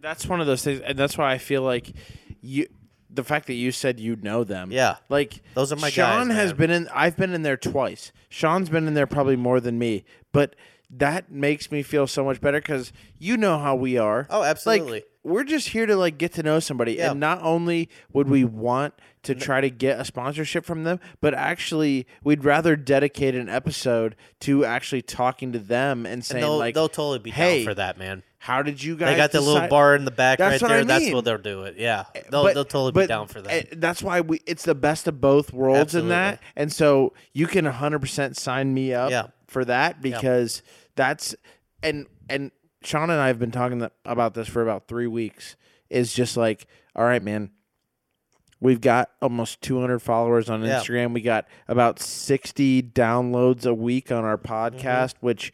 that's 0.00 0.26
one 0.26 0.40
of 0.40 0.46
those 0.48 0.64
things, 0.64 0.80
and 0.80 0.98
that's 0.98 1.16
why 1.16 1.32
I 1.32 1.38
feel 1.38 1.62
like 1.62 1.92
you. 2.40 2.66
The 3.14 3.24
fact 3.24 3.46
that 3.46 3.54
you 3.54 3.72
said 3.72 4.00
you 4.00 4.16
know 4.16 4.42
them, 4.44 4.70
Yeah. 4.72 4.96
like 5.08 5.42
Those 5.54 5.72
are 5.72 5.76
my 5.76 5.90
Sean 5.90 6.28
guys, 6.28 6.36
has 6.36 6.52
been 6.52 6.70
in. 6.70 6.88
I've 6.94 7.16
been 7.16 7.32
in 7.34 7.42
there 7.42 7.56
twice. 7.56 8.12
Sean's 8.28 8.68
been 8.70 8.86
in 8.88 8.94
there 8.94 9.06
probably 9.06 9.36
more 9.36 9.60
than 9.60 9.78
me, 9.78 10.04
but 10.32 10.56
that 10.94 11.30
makes 11.30 11.70
me 11.70 11.82
feel 11.82 12.06
so 12.06 12.22
much 12.24 12.40
better 12.40 12.58
because 12.60 12.92
you 13.18 13.36
know 13.36 13.58
how 13.58 13.74
we 13.74 13.96
are. 13.96 14.26
Oh, 14.28 14.42
absolutely. 14.42 14.92
Like 14.92 15.06
we're 15.24 15.44
just 15.44 15.68
here 15.68 15.86
to 15.86 15.96
like 15.96 16.18
get 16.18 16.32
to 16.34 16.42
know 16.42 16.58
somebody, 16.60 16.94
Yeah. 16.94 17.12
and 17.12 17.20
not 17.20 17.40
only 17.42 17.88
would 18.12 18.28
we 18.28 18.44
want 18.44 18.94
to 19.22 19.34
try 19.34 19.60
to 19.60 19.70
get 19.70 20.00
a 20.00 20.04
sponsorship 20.04 20.64
from 20.64 20.82
them, 20.84 20.98
but 21.20 21.32
actually 21.32 22.06
we'd 22.24 22.44
rather 22.44 22.74
dedicate 22.76 23.34
an 23.34 23.48
episode 23.48 24.16
to 24.40 24.64
actually 24.64 25.00
talking 25.00 25.52
to 25.52 25.58
them 25.60 26.04
and 26.06 26.24
saying 26.24 26.42
And 26.42 26.50
they'll, 26.50 26.58
like, 26.58 26.74
they'll 26.74 26.88
totally 26.88 27.20
be 27.20 27.30
hey, 27.30 27.58
down 27.60 27.70
for 27.70 27.74
that, 27.74 27.98
man. 27.98 28.22
How 28.42 28.60
did 28.62 28.82
you 28.82 28.96
guys? 28.96 29.10
They 29.10 29.16
got 29.16 29.30
the 29.30 29.40
little 29.40 29.68
bar 29.68 29.94
in 29.94 30.04
the 30.04 30.10
back 30.10 30.38
That's 30.38 30.60
right 30.60 30.68
there. 30.68 30.78
I 30.80 30.82
That's 30.82 31.12
what 31.12 31.24
they'll 31.24 31.38
do 31.38 31.62
it. 31.62 31.76
Yeah. 31.78 32.06
They'll, 32.28 32.42
But- 32.42 32.54
they'll 32.54 32.64
totally 32.64 32.90
but, 32.90 33.02
be 33.02 33.06
down 33.06 33.28
for 33.28 33.40
that. 33.40 33.66
uh, 33.66 33.74
That's 33.76 34.02
why 34.02 34.20
we. 34.20 34.40
It's 34.46 34.64
the 34.64 34.74
best 34.74 35.06
of 35.06 35.20
both 35.20 35.52
worlds 35.52 35.94
in 35.94 36.08
that, 36.08 36.40
and 36.56 36.72
so 36.72 37.12
you 37.32 37.46
can 37.46 37.66
100 37.66 38.00
percent 38.00 38.36
sign 38.36 38.74
me 38.74 38.92
up 38.92 39.12
Yeah. 39.12 39.26
for 39.46 39.64
that 39.66 40.02
because 40.02 40.62
that's 40.96 41.36
and 41.84 42.06
and 42.28 42.50
Sean 42.82 43.10
and 43.10 43.20
I 43.20 43.28
have 43.28 43.38
been 43.38 43.52
talking 43.52 43.88
about 44.04 44.34
this 44.34 44.48
for 44.48 44.60
about 44.60 44.88
three 44.88 45.06
weeks. 45.06 45.54
Is 45.88 46.12
just 46.12 46.36
like, 46.36 46.66
all 46.96 47.04
right, 47.04 47.22
man. 47.22 47.50
We've 48.60 48.80
got 48.80 49.10
almost 49.20 49.60
200 49.62 49.98
followers 50.00 50.48
on 50.48 50.62
Yeah. 50.64 50.80
Instagram. 50.80 51.12
We 51.12 51.20
got 51.20 51.46
about 51.68 51.98
60 52.00 52.82
downloads 52.82 53.66
a 53.66 53.74
week 53.74 54.10
on 54.12 54.24
our 54.24 54.38
Mm-hmm. 54.38 54.76
podcast, 54.78 55.14
which 55.20 55.52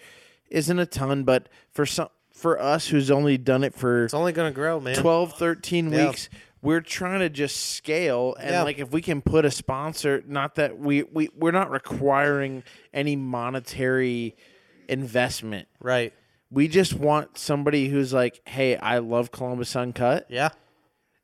isn't 0.51 0.79
a 0.79 0.87
ton, 0.87 1.25
but 1.25 1.49
for 1.71 1.85
some 1.87 2.09
for 2.39 2.61
us 2.61 2.89
who's 2.89 3.11
only 3.11 3.37
done 3.39 3.65
it 3.65 3.75
for 3.75 4.05
it's 4.05 4.15
only 4.15 4.33
going 4.33 4.51
to 4.51 4.55
grow, 4.55 4.79
man. 4.81 4.95
12 4.97 5.35
13 5.35 5.93
Yeah. 5.93 6.07
weeks 6.07 6.29
we're 6.61 6.81
trying 6.81 7.21
to 7.21 7.29
just 7.29 7.57
scale 7.75 8.35
and 8.41 8.51
Yeah. 8.51 8.63
like 8.63 8.79
if 8.79 8.91
we 8.91 9.01
can 9.03 9.23
put 9.23 9.45
a 9.45 9.51
sponsor 9.51 10.23
not 10.27 10.57
that 10.57 10.79
we, 10.79 11.03
we 11.05 11.29
we're 11.37 11.53
not 11.53 11.71
requiring 11.71 12.63
any 12.93 13.15
monetary 13.17 14.37
investment 14.89 15.69
Right. 15.81 16.13
we 16.51 16.69
just 16.69 16.95
want 16.95 17.37
somebody 17.39 17.89
who's 17.89 18.13
like 18.13 18.41
hey 18.49 18.77
i 18.77 18.99
love 18.99 19.31
columbus 19.31 19.75
uncut 19.77 20.27
Yeah. 20.29 20.51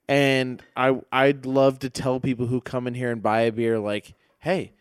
and 0.09 0.63
i 0.77 0.97
i'd 1.13 1.47
love 1.47 1.79
to 1.81 1.91
tell 1.91 2.21
people 2.21 2.47
who 2.47 2.61
come 2.61 2.87
in 2.87 2.95
here 2.95 3.11
and 3.11 3.23
buy 3.23 3.43
a 3.43 3.53
beer 3.53 3.79
like 3.79 4.15
hey 4.41 4.73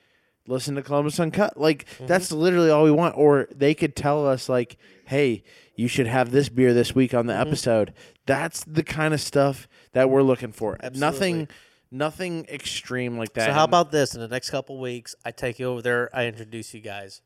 listen 0.47 0.76
to 0.76 0.81
columbus 0.81 1.19
uncut 1.19 1.57
like 1.57 1.85
Mm-hmm. 1.85 2.07
that's 2.07 2.31
literally 2.31 2.69
all 2.69 2.84
we 2.84 2.91
want 2.91 3.18
or 3.18 3.47
they 3.55 3.73
could 3.73 3.95
tell 3.95 4.27
us 4.27 4.49
like 4.49 4.77
hey 5.05 5.43
you 5.75 5.87
should 5.87 6.07
have 6.07 6.31
this 6.31 6.49
beer 6.49 6.73
this 6.73 6.93
week 6.95 7.13
on 7.13 7.25
the 7.25 7.33
Mm-hmm. 7.33 7.47
episode 7.47 7.93
that's 8.25 8.63
the 8.65 8.83
kind 8.83 9.13
of 9.13 9.19
stuff 9.21 9.67
that 9.93 10.09
we're 10.09 10.21
looking 10.21 10.51
for 10.51 10.77
Absolutely. 10.81 10.99
nothing 10.99 11.47
nothing 11.91 12.45
extreme 12.45 13.17
like 13.17 13.33
that 13.33 13.47
So 13.47 13.53
how 13.53 13.63
about 13.65 13.91
this? 13.91 14.15
In 14.15 14.21
the 14.21 14.27
next 14.27 14.49
couple 14.49 14.79
weeks, 14.79 15.13
I 15.25 15.31
take 15.31 15.59
you 15.59 15.67
over 15.67 15.81
there. 15.81 16.09
I 16.15 16.25
introduce 16.25 16.73
you 16.73 16.79
guys. 16.81 17.21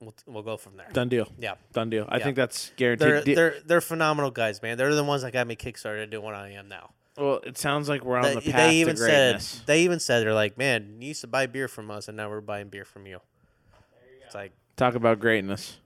We'll, 0.00 0.14
we'll 0.26 0.42
go 0.42 0.56
from 0.56 0.76
there. 0.76 0.88
done 0.92 1.08
deal 1.08 1.28
Yeah. 1.38 1.54
done 1.72 1.88
deal 1.90 2.06
i 2.08 2.16
Yeah. 2.18 2.24
think 2.24 2.36
that's 2.36 2.72
guaranteed 2.76 3.08
They're 3.08 3.22
they're 3.34 3.54
they're 3.64 3.80
phenomenal 3.80 4.30
guys, 4.32 4.60
man. 4.62 4.76
They're 4.78 4.94
the 4.94 5.04
ones 5.04 5.22
that 5.22 5.32
got 5.32 5.46
me 5.46 5.54
kickstarted 5.56 5.98
to 6.04 6.06
do 6.08 6.20
what 6.20 6.34
I 6.34 6.50
am 6.50 6.68
now. 6.68 6.90
well 7.16 7.40
it 7.44 7.56
sounds 7.56 7.88
like 7.88 8.04
we're 8.04 8.16
on 8.16 8.22
They, 8.24 8.34
the 8.34 8.40
path 8.40 8.70
they 8.70 8.74
even 8.76 8.96
to 8.96 9.00
said 9.02 9.42
they 9.66 9.82
even 9.84 10.00
said 10.00 10.24
they're 10.24 10.34
like, 10.34 10.58
man, 10.58 10.96
you 11.00 11.08
used 11.08 11.20
to 11.20 11.26
buy 11.28 11.46
beer 11.46 11.68
from 11.68 11.90
us, 11.90 12.08
and 12.08 12.16
now 12.16 12.28
we're 12.28 12.40
buying 12.40 12.68
beer 12.68 12.84
from 12.84 13.06
you. 13.06 13.20
It's 14.26 14.34
like, 14.34 14.52
talk 14.76 14.94
about 14.94 15.20
greatness 15.20 15.78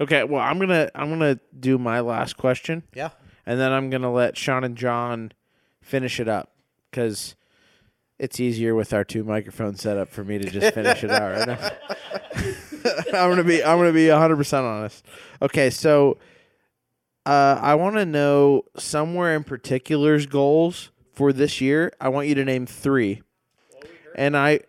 okay 0.00 0.24
well 0.24 0.40
i'm 0.40 0.58
gonna 0.58 0.90
i'm 0.94 1.08
gonna 1.10 1.38
do 1.58 1.78
my 1.78 2.00
last 2.00 2.36
question 2.36 2.82
yeah, 2.94 3.10
and 3.48 3.58
then 3.58 3.72
I'm 3.72 3.88
gonna 3.88 4.12
let 4.12 4.36
Sean 4.36 4.62
and 4.62 4.76
John 4.76 5.32
finish 5.80 6.20
it 6.20 6.28
up 6.28 6.52
because 6.90 7.34
it's 8.18 8.38
easier 8.38 8.74
with 8.74 8.92
our 8.92 9.04
two 9.04 9.24
microphones 9.24 9.80
set 9.80 9.96
up 9.96 10.10
for 10.10 10.22
me 10.22 10.36
to 10.38 10.50
just 10.50 10.74
finish 10.74 11.02
it 11.02 11.10
out 11.10 11.32
right 11.32 11.48
now. 11.48 11.70
I'm 13.18 13.30
gonna 13.30 13.44
be 13.44 13.64
I'm 13.64 13.78
gonna 13.78 13.92
be 13.94 14.10
100 14.10 14.36
percent 14.36 14.66
honest. 14.66 15.06
Okay, 15.40 15.70
so 15.70 16.18
uh, 17.24 17.58
I 17.62 17.74
want 17.74 17.96
to 17.96 18.04
know 18.04 18.64
somewhere 18.76 19.34
in 19.34 19.44
particular's 19.44 20.26
goals 20.26 20.90
for 21.14 21.32
this 21.32 21.58
year. 21.62 21.90
I 22.02 22.10
want 22.10 22.28
you 22.28 22.34
to 22.34 22.44
name 22.44 22.66
three, 22.66 23.22
and 24.14 24.36
I. 24.36 24.60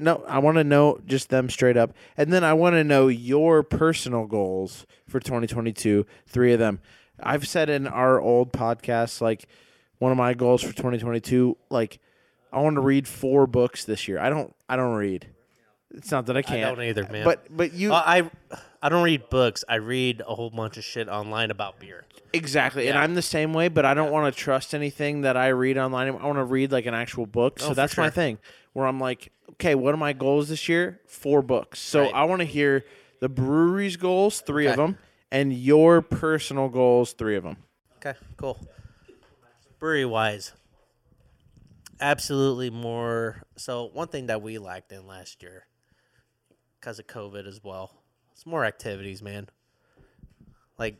No, 0.00 0.24
I 0.26 0.38
want 0.38 0.56
to 0.56 0.64
know 0.64 0.98
just 1.06 1.28
them 1.28 1.50
straight 1.50 1.76
up. 1.76 1.92
And 2.16 2.32
then 2.32 2.42
I 2.42 2.54
want 2.54 2.74
to 2.74 2.82
know 2.84 3.08
your 3.08 3.62
personal 3.62 4.26
goals 4.26 4.86
for 5.06 5.20
2022, 5.20 6.06
three 6.26 6.52
of 6.52 6.58
them. 6.58 6.80
I've 7.22 7.46
said 7.46 7.68
in 7.68 7.86
our 7.86 8.18
old 8.20 8.52
podcast, 8.52 9.20
like 9.20 9.46
one 9.98 10.10
of 10.10 10.16
my 10.16 10.32
goals 10.34 10.62
for 10.62 10.72
2022, 10.72 11.56
like 11.68 11.98
I 12.52 12.60
want 12.60 12.76
to 12.76 12.80
read 12.80 13.06
four 13.06 13.46
books 13.46 13.84
this 13.84 14.08
year. 14.08 14.18
I 14.18 14.30
don't, 14.30 14.54
I 14.68 14.76
don't 14.76 14.94
read. 14.94 15.28
It's 15.92 16.10
not 16.10 16.26
that 16.26 16.36
I 16.36 16.42
can't. 16.42 16.64
I 16.64 16.74
don't 16.74 16.82
either, 16.84 17.06
man. 17.10 17.24
But 17.24 17.44
but 17.54 17.72
you 17.72 17.92
Uh, 17.92 18.02
I 18.06 18.30
I 18.80 18.88
don't 18.88 19.02
read 19.02 19.28
books. 19.28 19.64
I 19.68 19.74
read 19.74 20.22
a 20.26 20.34
whole 20.36 20.48
bunch 20.50 20.76
of 20.76 20.84
shit 20.84 21.08
online 21.08 21.50
about 21.50 21.80
beer. 21.80 22.04
exactly, 22.32 22.86
and 22.86 22.96
I'm 22.96 23.16
the 23.16 23.22
same 23.22 23.52
way. 23.52 23.66
But 23.66 23.84
I 23.84 23.92
don't 23.94 24.12
want 24.12 24.32
to 24.32 24.40
trust 24.40 24.72
anything 24.72 25.22
that 25.22 25.36
I 25.36 25.48
read 25.48 25.76
online. 25.76 26.06
I 26.08 26.12
want 26.26 26.38
to 26.38 26.44
read 26.44 26.70
like 26.70 26.86
an 26.86 26.94
actual 26.94 27.26
book. 27.26 27.58
So 27.58 27.70
Oh, 27.70 27.74
that's 27.74 27.96
my 27.96 28.08
thing. 28.08 28.38
Where 28.72 28.86
I'm 28.86 29.00
like, 29.00 29.32
okay, 29.52 29.74
what 29.74 29.94
are 29.94 29.98
my 29.98 30.12
goals 30.12 30.48
this 30.48 30.68
year? 30.68 31.00
Four 31.06 31.42
books. 31.42 31.80
So 31.80 32.02
Right. 32.02 32.14
I 32.14 32.24
want 32.24 32.40
to 32.40 32.46
hear 32.46 32.84
the 33.20 33.28
brewery's 33.28 33.96
goals, 33.96 34.40
three 34.40 34.66
of 34.66 34.76
them, 34.76 34.96
and 35.30 35.52
your 35.52 36.02
personal 36.02 36.68
goals, 36.68 37.12
three 37.12 37.36
of 37.36 37.42
them. 37.42 37.56
Okay, 37.96 38.18
cool. 38.36 38.58
Brewery 39.78 40.04
wise, 40.04 40.52
absolutely 42.00 42.70
more. 42.70 43.42
So 43.56 43.90
one 43.92 44.08
thing 44.08 44.26
that 44.26 44.42
we 44.42 44.58
lacked 44.58 44.92
in 44.92 45.06
last 45.06 45.42
year, 45.42 45.66
because 46.78 46.98
of 46.98 47.06
COVID 47.06 47.46
as 47.46 47.62
well, 47.62 48.02
it's 48.32 48.46
more 48.46 48.64
activities, 48.64 49.22
man. 49.22 49.48
Like 50.78 50.96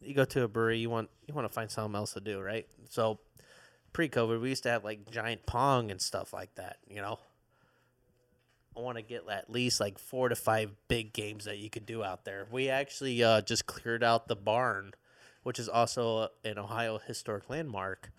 you 0.00 0.14
go 0.14 0.24
to 0.24 0.42
a 0.42 0.48
brewery, 0.48 0.78
you 0.78 0.88
want 0.88 1.10
you 1.26 1.34
want 1.34 1.46
to 1.46 1.52
find 1.52 1.70
something 1.70 1.94
else 1.94 2.14
to 2.14 2.20
do, 2.20 2.40
right? 2.40 2.66
So 2.88 3.20
pre-COVID, 3.92 4.40
we 4.40 4.50
used 4.50 4.62
to 4.64 4.70
have 4.70 4.84
like 4.84 5.10
giant 5.10 5.46
pong 5.46 5.90
and 5.90 6.00
stuff 6.00 6.32
like 6.32 6.54
that. 6.56 6.78
You 6.88 7.00
know, 7.00 7.18
I 8.76 8.80
want 8.80 8.96
to 8.96 9.02
get 9.02 9.28
at 9.28 9.50
least 9.50 9.80
like 9.80 9.98
four 9.98 10.28
to 10.28 10.36
five 10.36 10.70
big 10.88 11.12
games 11.12 11.44
that 11.44 11.58
you 11.58 11.70
could 11.70 11.86
do 11.86 12.04
out 12.04 12.24
there. 12.24 12.46
We 12.50 12.68
actually 12.68 13.22
uh, 13.22 13.40
just 13.42 13.66
cleared 13.66 14.04
out 14.04 14.28
the 14.28 14.36
barn, 14.36 14.92
which 15.42 15.58
is 15.58 15.68
also 15.68 16.28
an 16.44 16.58
Ohio 16.58 16.98
historic 16.98 17.50
landmark. 17.50 18.10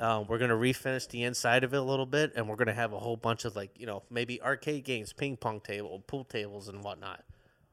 Um, 0.00 0.26
we're 0.26 0.38
gonna 0.38 0.54
refinish 0.54 1.08
the 1.08 1.22
inside 1.22 1.62
of 1.62 1.72
it 1.72 1.76
a 1.76 1.82
little 1.82 2.06
bit, 2.06 2.32
and 2.34 2.48
we're 2.48 2.56
gonna 2.56 2.74
have 2.74 2.92
a 2.92 2.98
whole 2.98 3.16
bunch 3.16 3.44
of 3.44 3.54
like 3.54 3.78
you 3.78 3.86
know 3.86 4.02
maybe 4.10 4.42
arcade 4.42 4.84
games, 4.84 5.12
ping 5.12 5.36
pong 5.36 5.60
table, 5.60 6.02
pool 6.06 6.24
tables, 6.24 6.68
and 6.68 6.82
whatnot, 6.82 7.22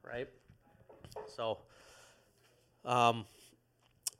right? 0.06 0.28
So, 1.34 1.58
um, 2.84 3.24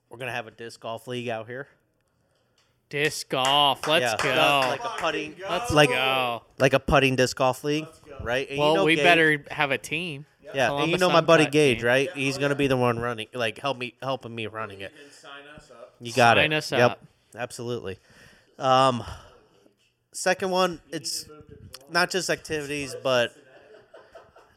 we're 0.09 0.17
gonna 0.17 0.33
have 0.33 0.47
a 0.47 0.51
disc 0.51 0.81
golf 0.81 1.07
league 1.07 1.29
out 1.29 1.47
here. 1.47 1.67
Disc 2.93 3.27
golf. 3.29 3.87
Let's 3.87 4.23
Yeah, 4.23 4.35
go. 4.35 4.67
Like 4.69 4.83
a 4.83 4.89
putting, 4.99 5.35
Let's 5.49 5.71
like 5.71 5.89
go. 5.89 6.43
like 6.59 6.73
a 6.73 6.79
putting 6.79 7.15
disc 7.15 7.35
golf 7.35 7.63
league, 7.63 7.87
right? 8.21 8.47
And 8.47 8.55
you 8.57 8.61
Well, 8.63 8.75
know 8.75 8.85
we 8.85 8.93
Gage- 8.95 9.03
better 9.03 9.45
have 9.49 9.71
a 9.71 9.79
team. 9.79 10.27
Yeah, 10.43 10.49
and 10.51 10.55
you 10.57 10.67
Columbus 10.67 11.01
know 11.01 11.09
my 11.09 11.21
buddy 11.21 11.45
Uncut 11.45 11.53
Gage, 11.53 11.77
team. 11.79 11.87
right? 11.87 12.09
He's 12.13 12.37
gonna 12.37 12.53
be 12.53 12.67
the 12.67 12.77
one 12.77 12.99
running, 12.99 13.29
like 13.33 13.57
help 13.57 13.79
me, 13.79 13.95
helping 13.99 14.35
me 14.35 14.45
running 14.45 14.81
it. 14.81 14.93
You 15.99 16.13
got 16.13 16.37
Sign 16.37 16.51
it. 16.51 16.55
us 16.55 16.71
yep, 16.71 16.91
up. 16.91 16.99
absolutely. 17.35 17.97
Um, 18.59 19.03
second 20.11 20.51
one, 20.51 20.79
it's 20.91 21.25
not 21.89 22.11
just 22.11 22.29
activities, 22.29 22.95
but 23.01 23.31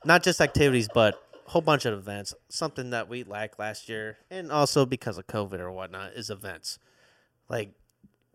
not 0.04 0.22
just 0.22 0.42
activities, 0.42 0.90
but 0.92 1.14
a 1.46 1.50
whole 1.52 1.62
bunch 1.62 1.86
of 1.86 1.94
events. 1.94 2.34
Something 2.50 2.90
that 2.90 3.08
we 3.08 3.24
lacked 3.24 3.58
last 3.58 3.88
year, 3.88 4.18
and 4.30 4.52
also 4.52 4.84
because 4.84 5.16
of 5.16 5.26
COVID 5.26 5.58
or 5.58 5.72
whatnot, 5.72 6.12
is 6.12 6.28
events. 6.28 6.78
Like 7.48 7.70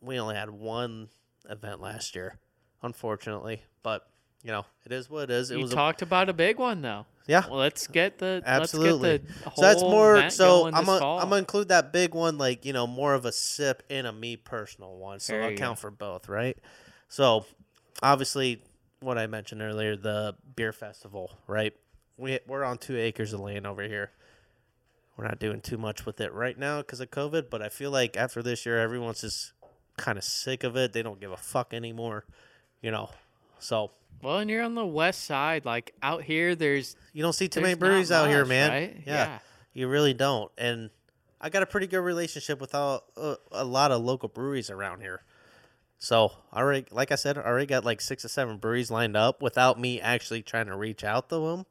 we 0.01 0.19
only 0.19 0.35
had 0.35 0.49
one 0.49 1.09
event 1.49 1.81
last 1.81 2.15
year, 2.15 2.37
unfortunately, 2.81 3.63
but 3.83 4.07
you 4.43 4.51
know 4.51 4.65
it 4.85 4.91
is 4.91 5.09
what 5.09 5.23
it 5.23 5.29
is. 5.31 5.51
It 5.51 5.57
You 5.57 5.63
was 5.63 5.71
a, 5.71 5.75
talked 5.75 6.01
about 6.01 6.29
a 6.29 6.33
big 6.33 6.57
one 6.57 6.81
though. 6.81 7.05
yeah. 7.27 7.47
Well, 7.47 7.59
let's 7.59 7.87
get 7.87 8.17
the 8.17 8.41
Absolutely. 8.45 9.11
Let's 9.11 9.23
get 9.25 9.43
the 9.43 9.51
so 9.55 9.61
that's 9.61 9.81
more. 9.81 10.29
So 10.29 10.65
I'm 10.67 10.73
this 10.73 10.85
gonna 10.85 10.99
fall. 10.99 11.19
I'm 11.19 11.25
gonna 11.29 11.37
include 11.37 11.69
that 11.69 11.93
big 11.93 12.13
one, 12.15 12.37
like 12.37 12.65
you 12.65 12.73
know, 12.73 12.87
more 12.87 13.13
of 13.13 13.25
a 13.25 13.31
sip 13.31 13.83
and 13.89 14.07
a 14.07 14.11
me 14.11 14.35
personal 14.35 14.97
one. 14.97 15.19
So 15.19 15.35
I'll 15.35 15.55
count 15.55 15.77
go. 15.77 15.81
for 15.81 15.91
both, 15.91 16.27
right? 16.27 16.57
So 17.07 17.45
obviously, 18.01 18.63
what 18.99 19.17
I 19.17 19.27
mentioned 19.27 19.61
earlier, 19.61 19.95
the 19.95 20.35
beer 20.55 20.73
festival, 20.73 21.31
right? 21.47 21.73
We 22.17 22.39
we're 22.47 22.63
on 22.63 22.77
two 22.77 22.97
acres 22.97 23.33
of 23.33 23.39
land 23.41 23.67
over 23.67 23.83
here. 23.83 24.11
We're 25.17 25.25
not 25.27 25.39
doing 25.39 25.61
too 25.61 25.77
much 25.77 26.05
with 26.05 26.19
it 26.21 26.33
right 26.33 26.57
now 26.57 26.77
because 26.79 26.99
of 26.99 27.11
COVID, 27.11 27.49
but 27.49 27.61
I 27.61 27.69
feel 27.69 27.91
like 27.91 28.17
after 28.17 28.41
this 28.41 28.65
year, 28.65 28.79
everyone's 28.79 29.21
just 29.21 29.51
kind 30.01 30.17
of 30.17 30.23
sick 30.23 30.63
of 30.63 30.75
it. 30.75 30.93
They 30.93 31.01
don't 31.03 31.19
give 31.19 31.31
a 31.31 31.37
fuck 31.37 31.73
anymore, 31.73 32.25
you 32.81 32.91
know. 32.91 33.09
So 33.59 33.91
Well, 34.21 34.39
and 34.39 34.49
you're 34.49 34.63
on 34.63 34.75
the 34.75 34.85
west 34.85 35.23
side. 35.25 35.65
Like 35.65 35.93
out 36.01 36.23
here, 36.23 36.55
there's 36.55 36.95
you 37.13 37.21
don't 37.23 37.33
see 37.33 37.47
too 37.47 37.61
many 37.61 37.75
breweries 37.75 38.11
out 38.11 38.27
here, 38.29 38.45
man. 38.45 38.69
right? 38.71 38.97
Yeah, 39.05 39.13
Yeah. 39.13 39.39
you 39.73 39.87
really 39.87 40.13
don't. 40.13 40.51
And 40.57 40.89
I 41.39 41.49
got 41.49 41.63
a 41.63 41.65
pretty 41.65 41.87
good 41.87 42.01
relationship 42.01 42.59
with 42.61 42.75
all, 42.75 43.03
uh, 43.17 43.35
a 43.51 43.63
lot 43.63 43.91
of 43.91 44.01
local 44.03 44.29
breweries 44.29 44.69
around 44.69 45.01
here. 45.01 45.23
So 45.97 46.31
I 46.51 46.61
already, 46.61 46.85
like 46.91 47.11
I 47.11 47.15
said, 47.15 47.37
I 47.37 47.41
already 47.41 47.67
got 47.67 47.85
like 47.85 48.01
six 48.01 48.25
or 48.25 48.27
seven 48.27 48.57
breweries 48.57 48.89
lined 48.91 49.15
up 49.15 49.41
without 49.41 49.79
me 49.79 50.01
actually 50.01 50.41
trying 50.41 50.65
to 50.67 50.75
reach 50.75 51.03
out 51.03 51.29
to 51.29 51.35
them. 51.37 51.65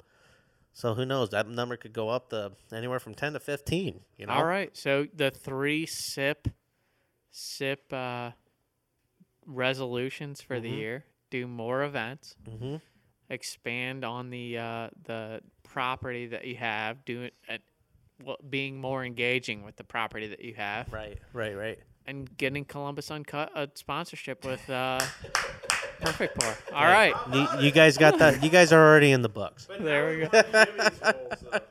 So 0.73 0.95
who 0.95 1.05
knows? 1.05 1.31
That 1.31 1.49
number 1.49 1.77
could 1.77 1.93
go 1.93 2.09
up 2.09 2.31
to 2.31 2.53
anywhere 2.73 3.01
from 3.01 3.15
ten 3.15 3.33
to 3.33 3.41
fifteen. 3.41 4.01
You 4.17 4.27
know. 4.27 4.35
all 4.35 4.45
right. 4.45 4.77
So 4.77 5.09
the 5.15 5.31
three 5.33 5.85
sip, 5.85 6.47
sip 7.31 7.93
uh, 7.93 8.31
resolutions 9.47 10.41
for 10.41 10.61
the 10.61 10.71
year: 10.71 11.05
do 11.31 11.47
more 11.47 11.83
events, 11.85 12.37
Mm-hmm. 12.49 12.77
expand 13.29 14.05
on 14.05 14.31
the 14.31 14.59
uh, 14.59 14.89
the 15.05 15.41
property 15.63 16.27
that 16.29 16.45
you 16.47 16.57
have, 16.57 17.05
do 17.05 17.23
it 17.23 17.35
at 17.49 17.61
well, 18.25 18.37
being 18.49 18.81
more 18.81 19.05
engaging 19.05 19.65
with 19.65 19.77
the 19.77 19.85
property 19.85 20.29
that 20.29 20.41
you 20.45 20.55
have, 20.55 20.93
Right. 20.93 21.19
Right. 21.33 21.57
Right. 21.57 21.79
and 22.07 22.37
getting 22.37 22.65
Columbus 22.65 23.11
Uncut 23.11 23.51
a 23.55 23.69
sponsorship 23.75 24.45
with 24.45 24.69
uh, 24.69 25.01
Perfect 26.01 26.39
Pour. 26.41 26.55
All 26.75 26.85
right, 26.85 27.15
You, 27.33 27.47
you 27.67 27.71
guys 27.71 27.97
got 27.99 28.19
that? 28.19 28.43
You 28.43 28.51
guys 28.51 28.73
are 28.73 28.81
already 28.85 29.13
in 29.13 29.23
the 29.23 29.29
books. 29.29 29.69
there 29.79 30.11
we 30.11 30.27
go. 30.27 30.43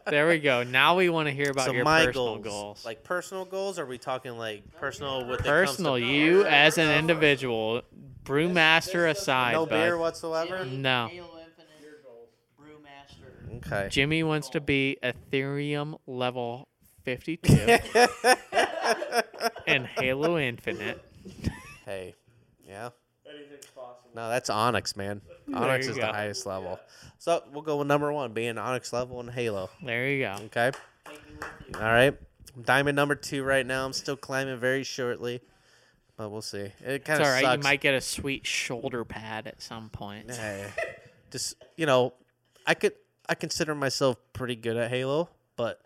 there 0.08 0.28
we 0.28 0.40
go. 0.40 0.64
Now 0.64 0.96
we 0.96 1.10
want 1.10 1.28
to 1.28 1.34
hear 1.34 1.50
about 1.52 1.66
so 1.66 1.72
your 1.74 1.84
my 1.84 2.06
personal 2.06 2.38
goals, 2.38 2.44
goals. 2.46 2.86
like 2.86 3.04
personal 3.04 3.46
goals, 3.46 3.80
are 3.80 3.86
we 3.86 3.98
talking 3.98 4.38
like 4.38 4.64
personal 4.80 5.26
with 5.26 5.40
personal, 5.44 5.98
you 5.98 6.46
as 6.46 6.78
an 6.78 6.90
individual, 6.98 7.82
brewmaster 8.24 9.10
aside, 9.10 9.54
no 9.54 9.66
bud. 9.66 9.70
beer 9.72 9.98
whatsoever? 9.98 10.66
No. 10.66 11.08
Halo 11.12 11.30
Infinite, 11.40 12.04
Brewmaster. 12.60 13.58
Okay. 13.68 13.88
Jimmy 13.90 14.24
wants 14.24 14.50
to 14.50 14.62
be 14.62 14.98
Ethereum 15.04 15.98
level 16.08 16.68
52 17.04 17.52
and 19.68 19.86
Halo 19.88 20.38
Infinite. 20.38 21.04
Hey, 21.86 22.14
yeah. 22.68 22.90
No, 24.20 24.28
that's 24.28 24.50
Onyx, 24.50 24.98
man. 24.98 25.22
Onyx 25.54 25.88
is 25.88 25.96
go. 25.96 26.02
the 26.02 26.08
highest 26.12 26.46
level. 26.46 26.78
So 27.20 27.42
we'll 27.54 27.62
go 27.62 27.78
with 27.78 27.88
number 27.88 28.12
one, 28.12 28.34
being 28.34 28.58
Onyx 28.58 28.92
level 28.92 29.22
and 29.22 29.30
Halo. 29.30 29.70
There 29.82 30.10
you 30.10 30.26
go. 30.26 30.36
Okay. 30.48 30.72
All 31.76 31.82
right. 31.82 32.14
Diamond 32.62 32.98
number 32.98 33.16
two 33.16 33.46
right 33.46 33.66
now. 33.66 33.86
I'm 33.86 33.94
still 33.94 34.18
climbing 34.18 34.60
very 34.60 34.84
shortly, 34.84 35.40
but 36.18 36.32
we'll 36.32 36.42
see. 36.42 36.70
It 36.86 37.06
kind 37.06 37.22
of 37.22 37.28
right. 37.28 37.46
sucks. 37.46 37.64
You 37.64 37.64
might 37.64 37.80
get 37.80 37.94
a 37.94 38.02
sweet 38.02 38.46
shoulder 38.46 39.06
pad 39.06 39.48
at 39.48 39.62
some 39.62 39.90
point. 39.90 40.30
Hey, 40.32 40.66
just 41.32 41.56
you 41.78 41.86
know, 41.86 42.12
I 42.68 42.74
could 42.74 42.96
I 43.30 43.36
consider 43.36 43.74
myself 43.74 44.18
pretty 44.34 44.58
good 44.58 44.76
at 44.76 44.90
Halo, 44.90 45.30
but 45.56 45.80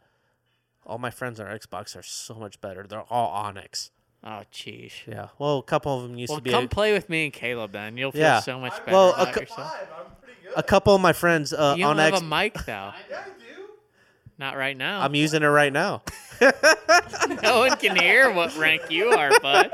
all 0.88 0.98
my 0.98 1.12
friends 1.12 1.40
on 1.40 1.46
Xbox 1.46 1.96
are 1.96 2.02
so 2.02 2.34
much 2.34 2.60
better. 2.62 2.88
They're 2.88 3.06
all 3.12 3.30
Onyx. 3.30 3.92
Oh, 4.26 4.42
jeez. 4.54 4.92
Yeah. 5.06 5.28
Well, 5.38 5.58
a 5.58 5.64
couple 5.64 5.98
of 5.98 6.04
them 6.04 6.18
used 6.18 6.30
Well, 6.30 6.38
to 6.40 6.44
be. 6.44 6.52
come 6.52 6.66
a- 6.66 6.68
play 6.70 6.94
with 6.94 7.10
me 7.10 7.26
and 7.26 7.34
Caleb 7.34 7.72
then. 7.74 7.98
You'll 7.98 8.12
feel 8.14 8.22
Yeah. 8.22 8.40
so 8.40 8.58
much 8.60 8.74
better 8.86 8.92
Well, 8.92 9.10
a 9.10 9.24
about 9.24 9.34
cou- 9.34 9.40
yourself. 9.42 9.78
a 10.56 10.64
couple 10.64 10.96
of 10.96 11.02
my 11.02 11.12
friends 11.14 11.52
uh, 11.52 11.74
You 11.78 11.84
don't 11.84 11.92
on 11.92 11.98
have 11.98 12.14
X. 12.14 12.22
a 12.22 12.26
mic 12.26 12.54
though. 12.66 12.72
Yeah, 12.72 12.94
I 13.20 13.26
do. 13.40 13.64
Not 14.38 14.56
right 14.56 14.78
now. 14.78 15.02
I'm 15.02 15.14
using 15.16 15.44
it 15.44 15.48
right 15.48 15.74
now. 15.74 16.04
no 17.44 17.60
one 17.60 17.78
can 17.78 17.96
hear 17.96 18.32
what 18.32 18.56
rank 18.58 18.90
you 18.90 19.10
are, 19.10 19.40
bud. 19.42 19.72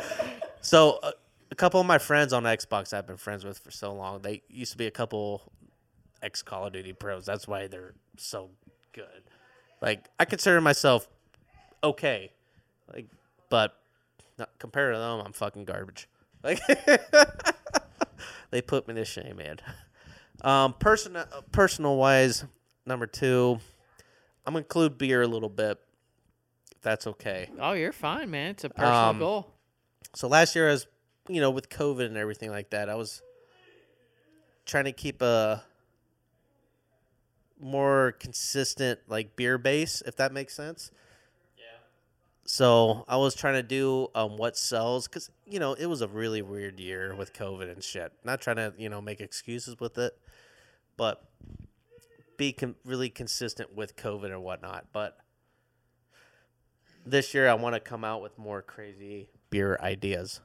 So 0.61 0.99
uh, 1.03 1.11
a 1.51 1.55
couple 1.55 1.79
of 1.79 1.85
my 1.87 1.97
friends 1.97 2.33
on 2.33 2.43
Xbox 2.43 2.93
I've 2.93 3.07
been 3.07 3.17
friends 3.17 3.45
with 3.45 3.59
for 3.59 3.71
so 3.71 3.93
long. 3.93 4.21
They 4.21 4.41
used 4.49 4.71
to 4.73 4.77
be 4.77 4.87
a 4.87 4.91
couple 4.91 5.43
ex 6.21 6.41
Call 6.41 6.65
of 6.67 6.73
Duty 6.73 6.93
pros. 6.93 7.25
That's 7.25 7.47
why 7.47 7.67
they're 7.67 7.93
so 8.17 8.49
good. 8.93 9.05
Like 9.81 10.05
I 10.19 10.25
consider 10.25 10.59
myself 10.59 11.07
okay, 11.83 12.31
like, 12.93 13.05
but 13.49 13.78
not, 14.39 14.49
compared 14.59 14.93
to 14.93 14.99
them, 14.99 15.21
I'm 15.25 15.33
fucking 15.33 15.65
garbage. 15.65 16.07
Like 16.43 16.59
they 18.51 18.61
put 18.61 18.87
me 18.87 18.93
to 18.95 19.05
shame, 19.05 19.35
man. 19.37 19.57
Um, 20.41 20.73
personal 20.79 21.25
personal 21.51 21.97
wise, 21.97 22.45
number 22.85 23.05
two, 23.07 23.59
I'm 24.45 24.53
gonna 24.53 24.59
include 24.59 24.97
beer 24.97 25.21
a 25.21 25.27
little 25.27 25.49
bit. 25.49 25.77
If 26.71 26.81
that's 26.81 27.05
okay. 27.07 27.49
Oh, 27.59 27.73
you're 27.73 27.91
fine, 27.91 28.31
man. 28.31 28.51
It's 28.51 28.63
a 28.63 28.69
personal 28.69 28.93
Um, 28.93 29.19
goal. 29.19 29.53
So 30.15 30.27
last 30.29 30.55
year, 30.55 30.69
I 30.69 30.71
was, 30.71 30.87
you 31.27 31.41
know, 31.41 31.51
with 31.51 31.69
COVID 31.69 32.05
and 32.05 32.15
everything 32.15 32.51
like 32.51 32.69
that, 32.69 32.89
I 32.89 32.95
was 32.95 33.21
trying 34.65 34.85
to 34.85 34.91
keep 34.93 35.21
a 35.21 35.61
more 37.59 38.13
consistent 38.19 38.99
like 39.07 39.35
beer 39.35 39.57
base, 39.57 40.01
if 40.05 40.15
that 40.15 40.31
makes 40.31 40.53
sense. 40.55 40.91
So 42.51 43.05
I 43.07 43.15
was 43.17 43.35
trying 43.35 43.53
to 43.53 43.61
do 43.61 44.07
um, 44.15 44.35
what 44.35 44.57
sells 44.57 45.07
because 45.07 45.29
you 45.45 45.59
know 45.59 45.73
it 45.73 45.85
was 45.85 46.01
a 46.01 46.07
really 46.07 46.41
weird 46.41 46.79
year 46.79 47.13
with 47.13 47.31
COVID 47.31 47.71
and 47.71 47.83
shit. 47.83 48.11
Not 48.23 48.41
trying 48.41 48.55
to 48.55 48.73
you 48.75 48.89
know 48.89 49.01
make 49.01 49.21
excuses 49.21 49.79
with 49.79 49.99
it, 49.99 50.17
but 50.97 51.29
be 52.37 52.57
really 52.83 53.11
consistent 53.11 53.75
with 53.75 53.95
COVID 53.95 54.31
and 54.31 54.41
whatnot. 54.41 54.87
But 54.91 55.15
this 57.05 57.35
year, 57.35 57.47
I 57.47 57.53
want 57.53 57.75
to 57.75 57.79
come 57.79 58.03
out 58.03 58.23
with 58.23 58.35
more 58.39 58.63
crazy 58.63 59.29
beer 59.51 59.77
ideas. 59.79 60.39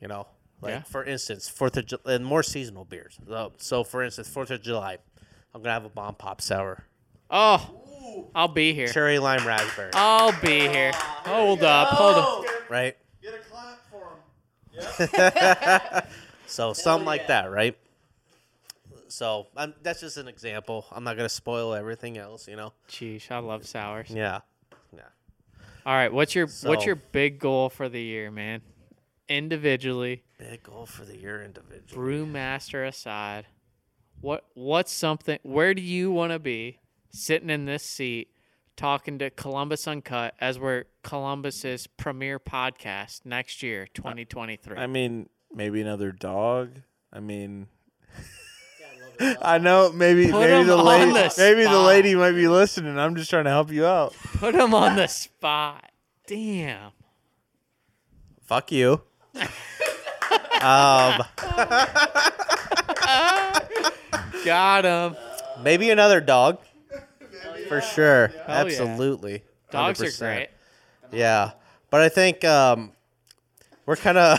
You 0.00 0.08
know, 0.08 0.26
like 0.62 0.70
Yeah. 0.70 0.82
for 0.84 1.04
instance, 1.04 1.50
Fourth 1.50 1.76
of 1.76 1.84
Ju- 1.84 1.98
and 2.06 2.24
more 2.24 2.42
seasonal 2.42 2.86
beers. 2.86 3.18
So, 3.28 3.52
so 3.58 3.84
for 3.84 4.02
instance, 4.02 4.26
Fourth 4.30 4.50
of 4.50 4.62
July, 4.62 4.96
I'm 5.52 5.60
gonna 5.60 5.74
have 5.74 5.84
a 5.84 5.90
bomb 5.90 6.14
pop 6.14 6.40
sour, 6.40 6.84
Oh, 7.30 7.79
I'll 8.34 8.48
be 8.48 8.72
here. 8.74 8.88
cherry 8.88 9.18
lime 9.18 9.46
raspberry, 9.46 9.90
I'll 9.94 10.32
be 10.40 10.60
here. 10.68 10.92
Hold 10.94 11.62
up. 11.62 11.88
Hold 11.88 12.16
up. 12.44 12.70
right? 12.70 12.96
Get 13.22 13.34
a 13.34 13.38
clap 13.38 13.80
for 13.90 15.04
him. 15.96 16.02
So 16.46 16.72
something 16.72 17.06
like 17.06 17.28
that, 17.28 17.50
right? 17.52 17.76
So 19.06 19.46
um, 19.56 19.72
that's 19.84 20.00
just 20.00 20.16
an 20.16 20.26
example. 20.26 20.84
I'm 20.90 21.04
not 21.04 21.16
gonna 21.16 21.28
spoil 21.28 21.74
everything 21.74 22.18
else, 22.18 22.48
you 22.48 22.56
know. 22.56 22.72
Jeez, 22.88 23.30
I 23.30 23.38
love 23.38 23.66
sours. 23.66 24.10
Yeah, 24.10 24.40
yeah. 24.92 25.02
All 25.86 25.94
right, 25.94 26.12
what's 26.12 26.34
your 26.34 26.48
what's 26.64 26.84
your 26.84 26.96
big 26.96 27.38
goal 27.38 27.68
for 27.68 27.88
the 27.88 28.00
year, 28.02 28.32
man? 28.32 28.62
Individually, 29.28 30.24
Big 30.38 30.64
goal 30.64 30.86
for 30.86 31.04
the 31.04 31.16
year 31.16 31.40
individual. 31.44 32.02
brewmaster 32.02 32.86
aside, 32.86 33.46
what 34.20 34.44
what's 34.54 34.92
something? 34.92 35.38
Where 35.44 35.72
do 35.72 35.82
you 35.82 36.10
want 36.10 36.32
to 36.32 36.40
be 36.40 36.80
sitting 37.10 37.50
in 37.50 37.64
this 37.66 37.84
seat, 37.84 38.28
talking 38.76 39.18
to 39.18 39.30
Columbus 39.30 39.86
Uncut 39.86 40.34
as 40.40 40.58
we're 40.58 40.84
Columbus's 41.02 41.86
premier 41.86 42.38
podcast 42.38 43.24
next 43.24 43.62
year, 43.62 43.86
2023? 43.94 44.76
I 44.76 44.86
mean, 44.86 45.28
maybe 45.52 45.80
another 45.80 46.12
dog. 46.12 46.70
I 47.12 47.20
mean, 47.20 47.66
I 49.42 49.58
know 49.58 49.92
maybe 49.92 50.30
Put 50.30 50.40
maybe 50.40 50.64
the 50.64 50.76
lady 50.76 51.12
the 51.12 51.34
maybe 51.36 51.62
the 51.64 51.78
lady 51.80 52.14
might 52.14 52.32
be 52.32 52.48
listening. 52.48 52.98
I'm 52.98 53.16
just 53.16 53.28
trying 53.30 53.44
to 53.44 53.50
help 53.50 53.70
you 53.70 53.84
out. 53.84 54.14
Put 54.38 54.54
him 54.54 54.74
on 54.74 54.96
the 54.96 55.06
spot. 55.08 55.90
Damn. 56.26 56.92
Fuck 58.46 58.72
you. 58.72 59.02
um, 59.34 61.22
Got 64.44 64.84
him. 64.84 65.16
maybe 65.62 65.90
another 65.90 66.20
dog. 66.20 66.58
For 67.70 67.80
sure. 67.80 68.30
yeah. 68.36 68.44
Absolutely. 68.48 69.42
Dogs 69.70 70.00
are 70.02 70.06
100%. 70.06 70.18
great. 70.18 70.48
Yeah, 71.12 71.52
but 71.90 72.00
I 72.02 72.08
think 72.08 72.44
um, 72.44 72.92
we're 73.86 73.96
kind 73.96 74.18
of 74.18 74.38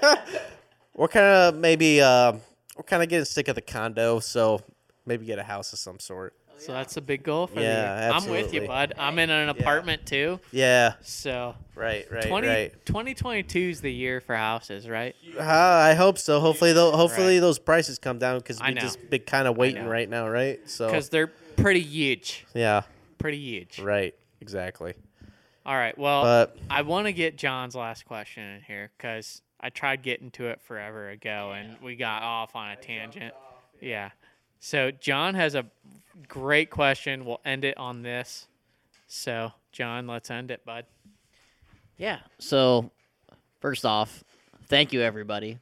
we're 0.94 1.08
kind 1.08 1.26
of 1.26 1.54
maybe 1.56 2.00
uh, 2.00 2.32
we're 2.76 2.82
kind 2.84 3.02
of 3.02 3.08
getting 3.08 3.24
sick 3.24 3.48
of 3.48 3.54
the 3.54 3.60
condo, 3.62 4.18
so 4.20 4.60
maybe 5.06 5.24
get 5.26 5.38
a 5.38 5.42
house 5.42 5.72
of 5.72 5.78
some 5.78 5.98
sort. 5.98 6.34
So 6.58 6.72
that's 6.72 6.96
a 6.96 7.00
big 7.00 7.24
goal 7.24 7.48
for 7.48 7.60
Yeah, 7.60 7.94
the 7.96 8.00
year. 8.02 8.12
I'm 8.12 8.28
with 8.30 8.54
you, 8.54 8.66
bud. 8.66 8.92
I'm 8.96 9.18
in 9.18 9.30
an 9.30 9.48
apartment 9.48 10.06
too. 10.06 10.38
Yeah, 10.52 10.92
So 11.02 11.56
right, 11.74 12.06
right, 12.08 12.28
20, 12.28 12.46
right. 12.46 12.86
2022 12.86 13.58
is 13.58 13.80
the 13.80 13.92
year 13.92 14.20
for 14.20 14.36
houses, 14.36 14.88
right? 14.88 15.16
Uh, 15.36 15.42
I 15.42 15.94
hope 15.94 16.18
so. 16.18 16.38
Hopefully, 16.38 16.72
though, 16.72 16.92
hopefully 16.92 17.34
Right. 17.36 17.40
those 17.40 17.58
prices 17.58 17.98
come 17.98 18.18
down 18.20 18.38
because 18.38 18.62
we 18.62 18.74
just 18.74 19.10
been 19.10 19.22
kind 19.22 19.48
of 19.48 19.56
waiting 19.56 19.86
right 19.86 20.08
now, 20.08 20.28
right? 20.28 20.60
So 20.70 20.86
Because 20.86 21.08
they're 21.08 21.32
pretty 21.62 21.80
huge. 21.80 22.44
yeah, 22.54 22.82
Pretty 23.18 23.38
huge. 23.38 23.78
right, 23.78 24.14
exactly. 24.40 24.94
All 25.64 25.74
right. 25.76 25.96
Well, 25.96 26.22
But 26.24 26.56
I 26.68 26.82
want 26.82 27.06
to 27.06 27.12
get 27.12 27.36
John's 27.38 27.74
last 27.76 28.04
question 28.04 28.42
in 28.42 28.62
here 28.62 28.90
because 28.96 29.42
I 29.60 29.70
tried 29.70 30.02
getting 30.02 30.30
to 30.32 30.48
it 30.48 30.60
forever 30.60 31.08
ago 31.10 31.52
and 31.56 31.76
we 31.80 31.94
got 31.94 32.22
off 32.24 32.56
on 32.56 32.70
a 32.70 32.76
tangent. 32.76 33.32
Yeah. 33.80 34.10
So 34.58 34.90
John 34.90 35.34
has 35.34 35.54
a 35.54 35.64
great 36.28 36.68
question. 36.70 37.24
We'll 37.24 37.40
end 37.44 37.64
it 37.64 37.76
on 37.78 38.02
this. 38.02 38.48
So, 39.06 39.52
John, 39.70 40.06
let's 40.08 40.30
end 40.30 40.50
it, 40.50 40.64
bud. 40.64 40.84
Yeah. 41.96 42.18
So, 42.38 42.90
first 43.60 43.84
off, 43.84 44.24
thank 44.66 44.92
you 44.92 45.02
everybody. 45.02 45.58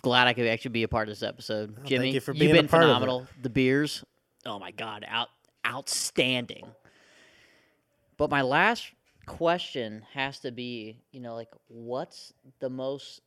Glad 0.00 0.26
I 0.26 0.32
could 0.32 0.46
actually 0.46 0.70
be 0.70 0.82
a 0.82 0.88
part 0.88 1.06
of 1.08 1.12
this 1.12 1.22
episode. 1.22 1.76
Oh, 1.78 1.84
Jimmy, 1.84 2.10
you 2.12 2.20
for 2.20 2.32
have 2.32 2.40
being 2.40 2.52
a 2.52 2.54
been 2.54 2.68
part 2.68 2.82
of 2.84 2.88
it. 2.88 2.92
phenomenal. 2.92 3.26
The 3.42 3.50
beers, 3.50 4.04
oh 4.46 4.58
my 4.58 4.70
god, 4.70 5.04
out 5.08 5.28
outstanding. 5.66 6.64
But 8.16 8.30
my 8.30 8.42
last 8.42 8.90
question 9.26 10.02
has 10.12 10.38
to 10.40 10.50
be, 10.52 10.98
you 11.12 11.20
know, 11.20 11.34
like 11.34 11.48
what's 11.68 12.32
the 12.60 12.70
most 12.70 13.20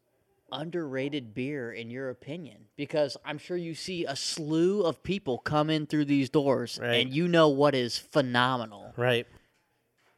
underrated 0.52 1.34
beer 1.34 1.72
in 1.72 1.90
your 1.90 2.10
opinion? 2.10 2.66
Because 2.78 3.18
I'm 3.26 3.38
sure 3.38 3.58
you 3.58 3.74
see 3.74 4.06
a 4.06 4.16
slew 4.16 4.84
of 4.84 5.02
people 5.04 5.38
come 5.40 5.70
in 5.70 5.86
through 5.88 6.06
these 6.06 6.30
doors 6.30 6.80
Right. 6.82 6.96
and 7.06 7.14
you 7.14 7.28
know 7.28 7.50
what 7.50 7.74
is 7.76 7.98
phenomenal 7.98 8.94
right, 8.96 9.28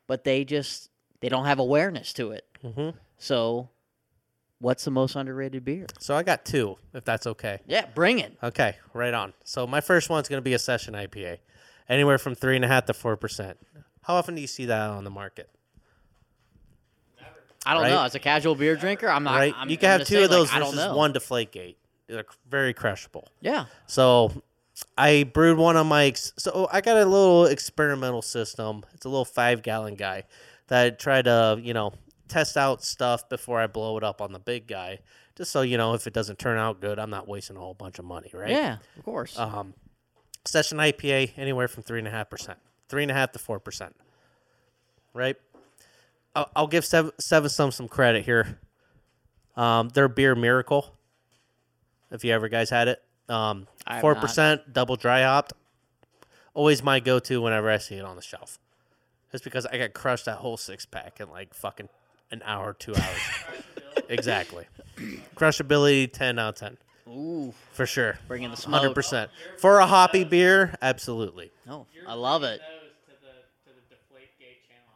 but 0.05 0.23
they 0.23 0.43
just 0.43 0.89
they 1.21 1.29
don't 1.29 1.45
have 1.45 1.59
awareness 1.59 2.13
to 2.13 2.31
it. 2.31 2.45
Mhm. 2.63 2.93
So, 3.17 3.69
what's 4.59 4.83
the 4.85 4.91
most 4.91 5.15
underrated 5.15 5.63
beer? 5.65 5.85
so 5.99 6.15
I 6.15 6.23
got 6.23 6.45
two, 6.45 6.77
if 6.93 7.03
that's 7.05 7.27
okay. 7.27 7.59
Yeah, 7.67 7.85
bring 7.93 8.19
it. 8.19 8.37
Okay, 8.41 8.75
right 8.93 9.13
on. 9.13 9.33
So 9.43 9.65
my 9.67 9.81
first 9.81 10.09
one's 10.09 10.27
going 10.29 10.37
to 10.39 10.43
be 10.43 10.53
a 10.53 10.59
session 10.59 10.93
IPA, 10.93 11.37
anywhere 11.89 12.17
from 12.17 12.35
three 12.35 12.55
and 12.55 12.65
a 12.65 12.67
half 12.67 12.85
to 12.85 12.93
four 12.93 13.15
percent. 13.17 13.57
How 14.03 14.15
often 14.15 14.35
do 14.35 14.41
you 14.41 14.47
see 14.47 14.65
that 14.65 14.89
on 14.89 15.03
the 15.03 15.09
market? 15.09 15.49
I 17.65 17.73
don't 17.73 17.83
Right. 17.83 17.89
know. 17.89 18.03
As 18.03 18.15
a 18.15 18.19
casual 18.19 18.55
beer 18.55 18.75
drinker, 18.77 19.09
I'm 19.09 19.23
not. 19.23 19.35
right, 19.35 19.53
I'm, 19.57 19.69
you 19.69 19.77
can 19.77 19.91
I'm 19.91 19.99
have 19.99 20.07
two 20.07 20.13
saying, 20.13 20.25
of 20.25 20.29
those 20.31 20.51
like, 20.53 20.63
versus 20.63 20.95
one 20.95 21.11
Deflategate. 21.13 21.75
They're 22.07 22.23
very 22.49 22.73
crushable. 22.73 23.27
Yeah. 23.41 23.65
So 23.87 24.31
I 24.97 25.23
brewed 25.23 25.57
one 25.57 25.75
on 25.75 25.87
my. 25.87 26.13
So 26.15 26.69
I 26.71 26.79
got 26.79 26.95
a 26.95 27.03
little 27.05 27.45
experimental 27.45 28.21
system. 28.21 28.85
It's 28.93 29.05
a 29.05 29.09
little 29.09 29.25
five 29.25 29.63
gallon 29.63 29.95
guy 29.95 30.23
that 30.67 30.85
I 30.85 30.89
try 30.91 31.21
to 31.21 31.59
you 31.61 31.73
know 31.73 31.91
test 32.27 32.57
out 32.57 32.83
stuff 32.83 33.27
before 33.29 33.59
I 33.59 33.67
blow 33.67 33.97
it 33.97 34.03
up 34.03 34.21
on 34.21 34.31
the 34.31 34.39
big 34.39 34.67
guy. 34.67 34.99
Just 35.35 35.51
so 35.51 35.61
you 35.61 35.77
know, 35.77 35.93
if 35.93 36.07
it 36.07 36.13
doesn't 36.13 36.39
turn 36.39 36.57
out 36.57 36.81
good, 36.81 36.97
I'm 36.99 37.09
not 37.09 37.27
wasting 37.27 37.57
a 37.57 37.59
whole 37.59 37.73
bunch 37.73 37.99
of 37.99 38.05
money, 38.05 38.31
right? 38.33 38.49
Yeah. 38.49 38.77
Of 38.97 39.05
course. 39.05 39.37
Um, 39.37 39.73
session 40.45 40.77
IPA 40.77 41.33
anywhere 41.37 41.67
from 41.67 41.83
three 41.83 41.99
and 41.99 42.07
a 42.07 42.11
half 42.11 42.29
percent, 42.29 42.57
three 42.89 43.03
and 43.03 43.11
a 43.11 43.13
half 43.13 43.31
to 43.33 43.39
four 43.39 43.59
percent. 43.59 43.95
Right. 45.13 45.35
I'll, 46.35 46.49
I'll 46.55 46.67
give 46.67 46.85
seven, 46.85 47.11
seven 47.19 47.49
some 47.49 47.71
some 47.71 47.87
credit 47.87 48.25
here. 48.25 48.59
Um, 49.55 49.89
their 49.89 50.07
beer 50.07 50.35
miracle. 50.35 50.93
If 52.11 52.23
you 52.23 52.31
ever 52.31 52.47
guys 52.47 52.69
had 52.69 52.87
it, 52.87 53.03
um, 53.27 53.67
four 54.01 54.15
percent 54.15 54.73
double 54.73 54.95
dry 54.95 55.23
hopped. 55.23 55.53
Always 56.53 56.81
my 56.81 56.99
go 56.99 57.19
to 57.19 57.41
whenever 57.41 57.69
I 57.69 57.77
see 57.77 57.95
it 57.95 58.05
on 58.05 58.15
the 58.15 58.21
shelf. 58.21 58.59
Just 59.31 59.43
because 59.43 59.65
I 59.65 59.77
got 59.77 59.93
crushed 59.93 60.25
that 60.25 60.37
whole 60.37 60.57
six 60.57 60.85
pack 60.85 61.19
in 61.19 61.29
like 61.29 61.53
fucking 61.53 61.89
an 62.31 62.41
hour, 62.45 62.73
two 62.73 62.95
hours. 62.95 63.19
exactly. 64.09 64.65
Crushability 65.35 66.11
ten 66.11 66.39
out 66.39 66.49
of 66.49 66.55
ten 66.55 66.77
Ooh, 67.07 67.53
for 67.73 67.85
sure. 67.85 68.17
bringing 68.27 68.49
the 68.51 68.57
smoke. 68.57 68.79
Hundred 68.81 68.95
percent 68.95 69.29
for 69.57 69.79
a 69.79 69.85
hoppy 69.85 70.23
beer. 70.23 70.73
Absolutely. 70.81 71.51
Oh, 71.69 71.85
I 72.07 72.13
love 72.15 72.43
it. 72.43 72.59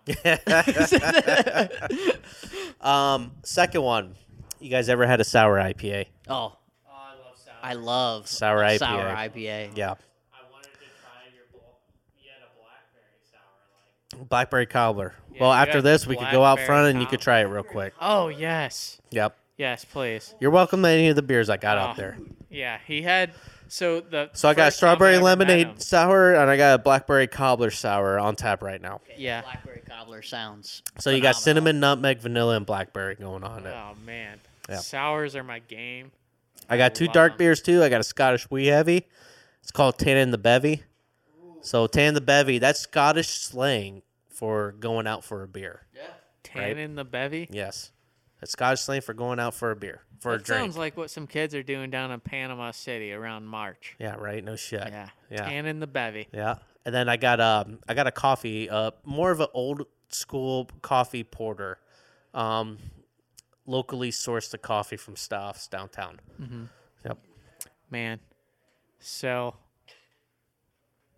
Um, 2.81 3.31
second 3.43 3.83
one. 3.83 4.15
You 4.59 4.69
guys 4.69 4.89
ever 4.89 5.05
had 5.05 5.21
a 5.21 5.23
sour 5.23 5.57
IPA? 5.59 6.07
Oh, 6.27 6.57
I 7.61 7.73
love 7.73 8.27
Sour 8.27 8.63
a 8.63 8.71
IPA. 8.71 8.79
Sour 8.79 9.03
IPA. 9.03 9.77
Yeah, 9.77 9.93
I 10.33 10.39
wanted 10.51 10.73
to 10.73 10.79
try 10.99 11.29
your 11.31 11.43
bl- 11.51 11.59
you 12.19 12.31
had 12.31 12.41
a 12.41 12.49
blackberry 12.57 13.21
sour 13.29 13.69
like. 13.71 14.10
Blackberry 14.29 14.65
cobbler. 14.65 15.13
Yeah, 15.33 15.41
well, 15.41 15.53
after 15.53 15.81
this, 15.81 16.05
we 16.07 16.15
could 16.15 16.31
go 16.31 16.43
out 16.43 16.55
blackberry 16.57 16.65
front 16.67 16.87
and 16.91 17.01
you 17.01 17.07
could 17.07 17.21
try 17.21 17.39
it 17.39 17.45
real 17.45 17.63
quick. 17.63 17.93
Oh 18.01 18.27
yes, 18.27 18.99
Yep. 19.11 19.35
yes, 19.57 19.85
please. 19.85 20.35
You're 20.39 20.51
welcome 20.51 20.81
to 20.83 20.89
any 20.89 21.07
of 21.07 21.15
the 21.15 21.21
beers 21.21 21.49
I 21.49 21.57
got 21.57 21.77
Oh, 21.77 21.81
out 21.81 21.95
there. 21.97 22.17
Yeah, 22.49 22.77
he 22.85 23.01
had. 23.01 23.31
So 23.67 24.01
the 24.01 24.29
So 24.33 24.49
I 24.49 24.53
got 24.53 24.65
first 24.65 24.79
time 24.81 24.89
strawberry 24.89 25.15
ever 25.15 25.23
met 25.23 25.39
lemonade 25.39 25.81
sour 25.81 26.33
and 26.35 26.49
I 26.51 26.57
got 26.57 26.75
a 26.75 26.77
blackberry 26.83 27.27
cobbler 27.27 27.71
sour 27.71 28.19
on 28.19 28.35
tap 28.35 28.61
right 28.61 28.81
now. 28.81 28.99
Yeah. 29.17 29.41
Blackberry 29.43 29.81
cobbler 29.87 30.21
sounds. 30.21 30.83
So 30.99 31.09
you 31.09 31.21
got 31.21 31.35
phenomenal. 31.35 31.41
cinnamon, 31.41 31.79
nutmeg, 31.79 32.19
vanilla, 32.19 32.57
and 32.57 32.65
blackberry 32.65 33.15
going 33.15 33.45
on 33.45 33.65
it. 33.65 33.73
Oh 33.73 33.95
man, 34.05 34.39
Yeah. 34.69 34.79
sours 34.79 35.37
are 35.37 35.43
my 35.43 35.59
game. 35.59 36.11
I 36.69 36.75
got 36.75 36.93
two 36.95 37.05
dark 37.05 37.13
dark 37.13 37.31
'em. 37.33 37.37
beers 37.37 37.61
too. 37.61 37.81
I 37.81 37.87
got 37.87 38.01
a 38.01 38.03
Scottish 38.03 38.49
wee 38.51 38.67
heavy. 38.67 39.07
It's 39.61 39.71
called 39.71 39.97
Tan 39.97 40.07
Tannin 40.07 40.31
the 40.31 40.37
Bevy. 40.37 40.83
So 41.61 41.87
Tannin 41.87 42.13
the 42.15 42.21
Bevy, 42.21 42.57
that's 42.57 42.79
Scottish 42.81 43.29
slang 43.29 44.01
for 44.41 44.71
going 44.71 45.05
out 45.05 45.23
for 45.23 45.43
a 45.43 45.47
beer. 45.47 45.83
Tannin 46.41 46.95
the 46.95 47.05
bevy. 47.05 47.47
Yes. 47.51 47.91
That's 48.39 48.53
Scottish 48.53 48.81
slang 48.81 49.01
for 49.01 49.13
going 49.13 49.39
out 49.39 49.53
for 49.53 49.69
a 49.69 49.75
beer. 49.75 50.01
For 50.19 50.31
That 50.31 50.41
a 50.41 50.43
drink. 50.43 50.59
sounds 50.61 50.77
like 50.77 50.97
what 50.97 51.11
some 51.11 51.27
kids 51.27 51.53
are 51.53 51.61
doing 51.61 51.91
down 51.91 52.09
in 52.09 52.19
Panama 52.19 52.71
City 52.71 53.13
around 53.13 53.45
March. 53.45 53.95
yeah, 53.99 54.15
right? 54.15 54.43
No 54.43 54.55
shit. 54.55 54.81
Yeah. 54.87 55.09
Yeah. 55.29 55.45
Tannin 55.47 55.79
the 55.79 55.85
bevy. 55.85 56.27
Yeah. 56.33 56.55
And 56.83 56.95
then 56.95 57.07
I 57.07 57.17
got 57.17 57.39
um 57.39 57.77
I 57.87 57.93
got 57.93 58.07
a 58.07 58.11
coffee, 58.11 58.67
uh 58.67 58.89
more 59.05 59.29
of 59.29 59.39
an 59.41 59.47
old 59.53 59.83
school 60.09 60.67
coffee 60.81 61.23
porter. 61.23 61.77
Um 62.33 62.79
locally 63.67 64.09
sourced 64.09 64.49
the 64.49 64.57
coffee 64.57 64.97
from 64.97 65.15
Stauf's 65.15 65.67
downtown. 65.67 66.19
Mm-hmm. 66.41 66.63
Yep. 67.05 67.17
Man. 67.91 68.19
So 68.99 69.53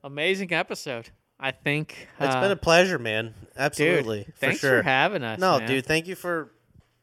amazing 0.04 0.52
episode. 0.52 1.12
I 1.44 1.52
think 1.52 2.08
It's 2.20 2.34
uh, 2.36 2.42
been 2.42 2.52
a 2.52 2.56
pleasure, 2.56 2.98
man. 2.98 3.34
Absolutely, 3.58 4.24
dude. 4.24 4.34
for 4.34 4.40
Thanks 4.40 4.60
sure. 4.62 4.78
for 4.80 4.84
having 4.84 5.24
us. 5.24 5.40
no, 5.40 5.60
man. 5.60 5.68
dude, 5.68 5.86
thank 5.86 6.08
you 6.08 6.16
for 6.16 6.52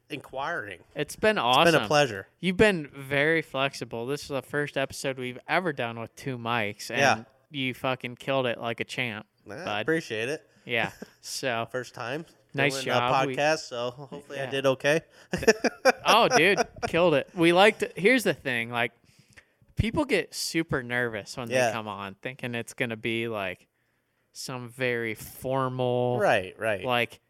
inquiring. 0.09 0.81
It's 0.97 1.15
been 1.15 1.39
awesome. 1.39 1.69
It's 1.69 1.77
been 1.77 1.85
a 1.85 1.87
pleasure. 1.87 2.27
You've 2.41 2.57
been 2.57 2.89
very 2.89 3.43
flexible. 3.43 4.07
This 4.07 4.23
is 4.23 4.29
the 4.29 4.43
first 4.43 4.77
episode 4.77 5.19
we've 5.19 5.39
ever 5.49 5.73
done 5.73 6.01
with 6.01 6.15
two 6.17 6.39
mics, 6.39 6.91
and 6.91 6.99
Yeah. 6.99 7.25
you 7.51 7.75
fucking 7.75 8.17
killed 8.17 8.47
it 8.47 8.59
like 8.59 8.81
a 8.81 8.85
champ. 8.85 9.27
I 9.49 9.65
bud. 9.65 9.81
appreciate 9.83 10.29
it. 10.29 10.43
Yeah. 10.65 10.91
So, 11.23 11.69
First 11.71 11.95
time. 11.95 12.25
Nice 12.55 12.83
job. 12.83 13.27
We- 13.27 13.37
podcast, 13.37 13.69
so 13.69 13.91
hopefully 13.91 14.41
I 14.41 14.47
did 14.47 14.65
okay. 14.67 15.03
oh, 16.07 16.29
dude, 16.37 16.59
killed 16.89 17.13
it. 17.15 17.29
We 17.35 17.53
liked. 17.53 17.83
It. 17.83 17.93
Here's 17.95 18.25
the 18.25 18.33
thing, 18.35 18.71
like, 18.71 18.93
people 19.77 20.05
get 20.07 20.35
super 20.35 20.83
nervous 20.83 21.37
when 21.37 21.51
Yeah. 21.51 21.67
they 21.67 21.73
come 21.73 21.87
on, 21.89 22.17
thinking 22.23 22.55
it's 22.55 22.73
gonna 22.75 22.97
be 22.97 23.29
like 23.29 23.67
some 24.33 24.69
very 24.69 25.15
formal, 25.15 26.19
right, 26.21 26.55
right. 26.59 26.85
Like, 26.85 27.21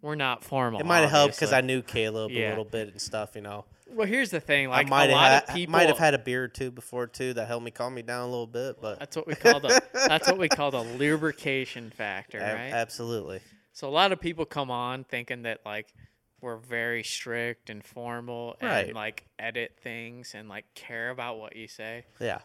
we're 0.00 0.14
not 0.16 0.42
formal. 0.44 0.80
it 0.80 0.86
might 0.86 1.00
have 1.00 1.10
helped 1.10 1.34
because. 1.36 1.52
I 1.52 1.60
knew 1.60 1.82
Caleb 1.82 2.30
Yeah. 2.32 2.48
a 2.48 2.50
little 2.50 2.64
bit 2.64 2.88
and 2.88 3.00
stuff, 3.00 3.30
you 3.34 3.40
know. 3.40 3.64
Well, 3.88 4.06
here's 4.06 4.30
the 4.30 4.40
thing, 4.40 4.68
like 4.70 4.86
I 4.86 4.88
might 4.90 5.04
a 5.04 5.08
have 5.08 5.16
lot 5.16 5.30
had, 5.30 5.42
of 5.50 5.54
people 5.54 5.72
might 5.72 5.88
have 5.88 5.98
had 5.98 6.14
a 6.14 6.18
beer 6.18 6.44
or 6.44 6.48
two 6.48 6.70
before 6.70 7.06
too 7.06 7.34
that 7.34 7.46
helped 7.46 7.64
me 7.64 7.70
calm 7.70 7.92
me 7.94 8.00
down 8.02 8.22
a 8.22 8.26
little 8.30 8.46
bit, 8.46 8.80
but 8.80 8.98
That's 8.98 9.16
what 9.16 9.26
we 9.26 9.34
call 9.34 9.60
the. 9.60 9.82
that's 9.92 10.26
what 10.28 10.38
we 10.38 10.48
call 10.48 10.70
the 10.70 10.80
lubrication 10.82 11.90
factor, 11.90 12.40
ab- 12.40 12.56
right? 12.56 12.72
absolutely. 12.72 13.40
So 13.74 13.88
a 13.88 13.90
lot 13.90 14.10
of 14.12 14.20
people 14.20 14.44
come 14.46 14.70
on 14.70 15.04
thinking 15.04 15.42
that 15.42 15.60
like 15.66 15.92
we're 16.40 16.56
very 16.56 17.02
strict 17.04 17.68
and 17.70 17.84
formal 17.84 18.56
and 18.60 18.70
Right. 18.70 18.94
like 18.94 19.26
edit 19.38 19.76
things 19.82 20.34
and 20.34 20.48
like 20.48 20.64
care 20.74 21.10
about 21.10 21.38
what 21.38 21.54
you 21.54 21.68
say. 21.68 22.04
Yeah. 22.18 22.38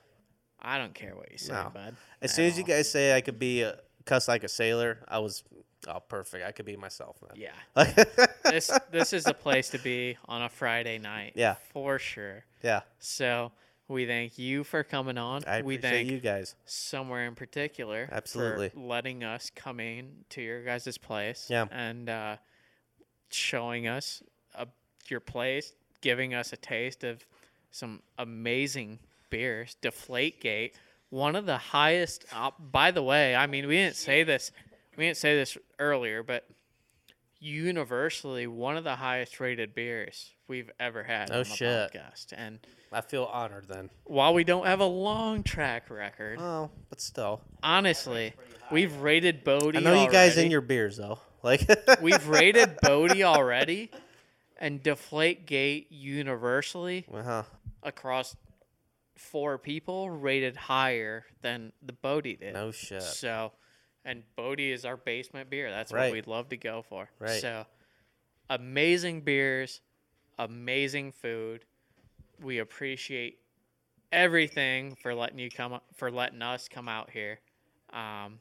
I 0.68 0.77
don't 0.77 0.94
care 0.94 1.15
what 1.15 1.31
you 1.31 1.38
say, 1.38 1.53
No. 1.53 1.72
bud. 1.73 1.95
As 2.22 2.34
soon 2.34 2.45
as 2.45 2.57
you 2.57 2.64
guys 2.64 2.91
say 2.91 3.15
I 3.15 3.22
could 3.22 3.39
be 3.39 3.61
a 3.61 3.80
cuss 4.06 4.27
like 4.27 4.44
a 4.44 4.48
sailor, 4.49 4.99
I 5.07 5.19
was 5.19 5.44
oh 5.88 5.99
perfect. 6.02 6.45
I 6.45 6.52
could 6.52 6.65
be 6.65 6.76
myself. 6.76 7.18
Man. 7.22 7.31
Yeah. 7.35 8.06
this 8.44 8.72
this 8.91 9.14
is 9.14 9.23
the 9.23 9.34
place 9.34 9.69
to 9.69 9.80
be 9.80 10.18
on 10.26 10.41
a 10.41 10.49
Friday 10.49 10.98
night. 10.98 11.34
Yeah. 11.35 11.56
For 11.72 11.99
sure. 11.99 12.44
yeah. 12.64 12.81
So 12.99 13.52
we 13.88 14.06
thank 14.06 14.38
you 14.38 14.65
for 14.65 14.84
coming 14.84 15.18
on. 15.18 15.44
I 15.48 15.61
we 15.61 15.77
thank 15.77 16.10
you 16.10 16.19
guys. 16.19 16.56
somewhere 16.65 17.26
in 17.26 17.35
particular 17.35 18.10
Absolutely. 18.11 18.69
for 18.69 18.80
letting 18.81 19.23
us 19.23 19.49
come 19.56 19.80
in 19.80 20.26
to 20.31 20.41
your 20.41 20.64
guys' 20.64 20.98
place 20.98 21.48
Yeah. 21.49 21.68
and 21.72 22.10
uh, 22.10 22.35
showing 23.30 23.88
us 23.88 24.22
uh, 24.56 24.65
your 25.07 25.19
place 25.22 25.73
giving 26.02 26.34
us 26.34 26.52
a 26.53 26.57
taste 26.57 27.03
of 27.03 27.26
some 27.72 28.02
amazing 28.18 28.99
beers 29.29 29.75
deflategate 29.81 30.71
one 31.09 31.35
of 31.35 31.45
the 31.45 31.57
highest 31.57 32.25
uh, 32.33 32.51
by 32.59 32.91
the 32.91 33.01
way 33.03 33.35
i 33.35 33.47
mean 33.47 33.67
we 33.67 33.75
didn't 33.75 33.95
say 33.95 34.23
this 34.23 34.51
we 34.97 35.05
didn't 35.05 35.17
say 35.17 35.35
this 35.35 35.57
earlier 35.79 36.23
but 36.23 36.47
universally 37.39 38.47
one 38.47 38.77
of 38.77 38.83
the 38.83 38.95
highest 38.95 39.39
rated 39.39 39.75
beers 39.75 40.31
we've 40.47 40.71
ever 40.79 41.03
had 41.03 41.29
No 41.29 41.35
on 41.39 41.43
the 41.43 41.45
shit. 41.45 41.91
podcast 41.93 42.33
and 42.35 42.59
I 42.91 43.01
feel 43.01 43.25
honored 43.25 43.67
then. 43.67 43.89
while 44.05 44.33
we 44.33 44.43
don't 44.43 44.65
have 44.65 44.79
a 44.79 44.85
long 44.85 45.43
track 45.43 45.89
record 45.89 46.39
Oh, 46.41 46.69
but 46.89 47.01
still. 47.01 47.41
honestly, 47.61 48.33
we've 48.71 48.95
rated 48.97 49.43
Bodhi. 49.43 49.77
I 49.77 49.81
know 49.81 50.01
you 50.03 50.09
guys 50.09 50.37
in 50.37 50.49
your 50.51 50.61
beers 50.61 50.97
though. 50.97 51.19
Like 51.43 51.69
We've 52.01 52.27
rated 52.29 52.77
Bodhi 52.81 53.23
already, 53.23 53.91
and 54.59 54.81
Deflategate 54.81 55.85
universally 55.91 57.05
uh-huh. 57.13 57.43
across 57.83 58.35
four 59.18 59.57
people 59.57 60.10
rated 60.10 60.56
higher 60.56 61.26
than 61.41 61.73
the 61.81 61.94
Bodhi 61.94 62.35
did. 62.35 62.53
No 62.53 62.72
shit. 62.72 63.02
So, 63.03 63.52
and 64.06 64.23
Bodhi 64.35 64.72
is 64.72 64.85
our 64.85 64.98
basement 64.98 65.49
beer. 65.49 65.69
That's 65.69 65.91
Right. 65.91 66.06
what 66.06 66.14
we'd 66.14 66.27
love 66.27 66.49
to 66.49 66.57
go 66.57 66.81
for. 66.81 67.10
Right. 67.19 67.41
So, 67.41 67.65
amazing 68.49 69.22
beers, 69.22 69.81
amazing 70.38 71.11
food. 71.11 71.65
We 72.39 72.60
appreciate 72.60 73.39
everything 74.11 74.95
for 74.95 75.14
letting 75.14 75.39
you 75.39 75.49
come 75.49 75.80
for 75.95 76.10
letting 76.11 76.41
us 76.41 76.68
come 76.69 76.88
out 76.88 77.10
here. 77.10 77.39
Um, 77.91 78.39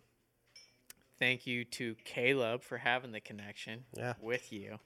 thank 1.19 1.47
you 1.47 1.65
to 1.65 1.95
Caleb 2.05 2.63
for 2.63 2.79
having 2.79 3.13
the 3.13 3.21
connection 3.21 3.85
Yeah. 3.97 4.15
with 4.21 4.53
you. 4.53 4.79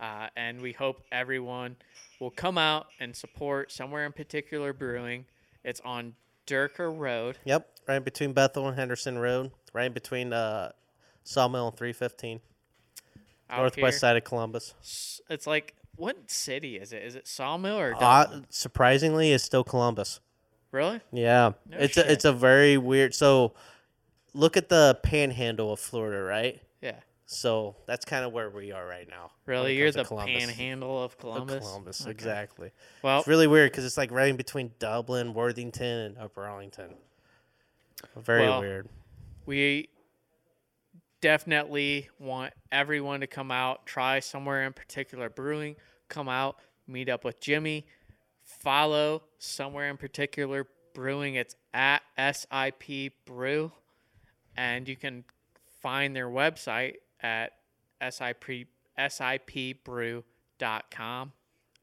Uh, 0.00 0.28
and 0.36 0.60
we 0.60 0.72
hope 0.72 1.02
everyone 1.12 1.76
will 2.20 2.30
come 2.30 2.56
out 2.58 2.86
and 3.00 3.14
support 3.14 3.70
somewhere 3.70 4.06
in 4.06 4.12
particular 4.12 4.72
brewing. 4.72 5.26
It's 5.64 5.80
on 5.84 6.14
Dierker 6.46 6.96
Road. 6.96 7.38
Yep. 7.44 7.68
Right 7.86 8.04
between 8.04 8.32
Bethel 8.32 8.66
and 8.68 8.76
Henderson 8.78 9.18
Road. 9.18 9.50
Right 9.72 9.92
between 9.92 10.32
uh 10.32 10.72
Sawmill 11.24 11.68
and 11.68 11.76
three 11.76 11.92
fifteen. 11.92 12.40
out 13.50 13.58
Northwest 13.60 13.94
here. 13.94 13.98
side 13.98 14.16
of 14.16 14.24
Columbus. 14.24 14.74
It's 15.28 15.46
like 15.46 15.74
what 15.96 16.30
city 16.30 16.76
is 16.76 16.92
it? 16.92 17.02
Is 17.02 17.14
it 17.14 17.28
Sawmill 17.28 17.78
or 17.78 17.94
Uh, 18.00 18.40
surprisingly 18.48 19.32
it's 19.32 19.44
still 19.44 19.64
Columbus. 19.64 20.20
really? 20.72 21.00
Yeah. 21.12 21.52
No 21.68 21.76
it's 21.78 21.94
shit. 21.94 22.06
a, 22.06 22.12
it's 22.12 22.24
a 22.24 22.32
very 22.32 22.78
weird 22.78 23.14
so 23.14 23.52
look 24.32 24.56
at 24.56 24.68
the 24.70 24.98
panhandle 25.02 25.72
of 25.72 25.80
Florida, 25.80 26.22
right? 26.22 26.60
Yeah. 26.80 27.00
So 27.32 27.76
that's 27.86 28.04
kind 28.04 28.24
of 28.24 28.32
where 28.32 28.50
we 28.50 28.72
are 28.72 28.84
right 28.84 29.08
now. 29.08 29.30
Really, 29.46 29.76
you're 29.76 29.92
the 29.92 30.04
Columbus. 30.04 30.46
panhandle 30.46 30.98
of 31.04 31.12
Of 31.12 31.18
Columbus. 31.18 31.58
Columbus, 31.64 32.00
Okay. 32.02 32.10
exactly. 32.10 32.72
Well, 33.02 33.20
It's 33.20 33.28
really 33.28 33.46
weird 33.46 33.70
because 33.70 33.84
it's 33.84 33.96
like 33.96 34.10
right 34.10 34.28
in 34.30 34.36
between 34.36 34.72
Dublin, 34.80 35.32
Worthington, 35.32 35.86
and 36.06 36.18
Upper 36.18 36.44
Arlington. 36.44 36.96
Very 38.16 38.40
Well, 38.48 38.60
weird. 38.60 38.88
we 39.46 39.90
definitely 41.20 42.08
want 42.18 42.52
everyone 42.72 43.20
to 43.20 43.28
come 43.28 43.52
out, 43.52 43.86
try 43.86 44.18
somewhere 44.18 44.64
in 44.66 44.72
particular 44.72 45.28
brewing, 45.30 45.76
come 46.08 46.28
out, 46.28 46.56
meet 46.88 47.08
up 47.08 47.24
with 47.24 47.38
Jimmy, 47.38 47.86
follow 48.42 49.22
somewhere 49.38 49.88
in 49.88 49.96
particular 49.96 50.66
brewing. 50.94 51.36
It's 51.36 51.54
at 51.72 52.02
SIP 52.18 53.12
Brew, 53.24 53.70
and 54.56 54.88
you 54.88 54.96
can 54.96 55.22
find 55.80 56.16
their 56.16 56.28
website 56.28 56.96
at 57.22 57.52
SIP, 58.00 58.66
sipbrew.com. 58.98 60.22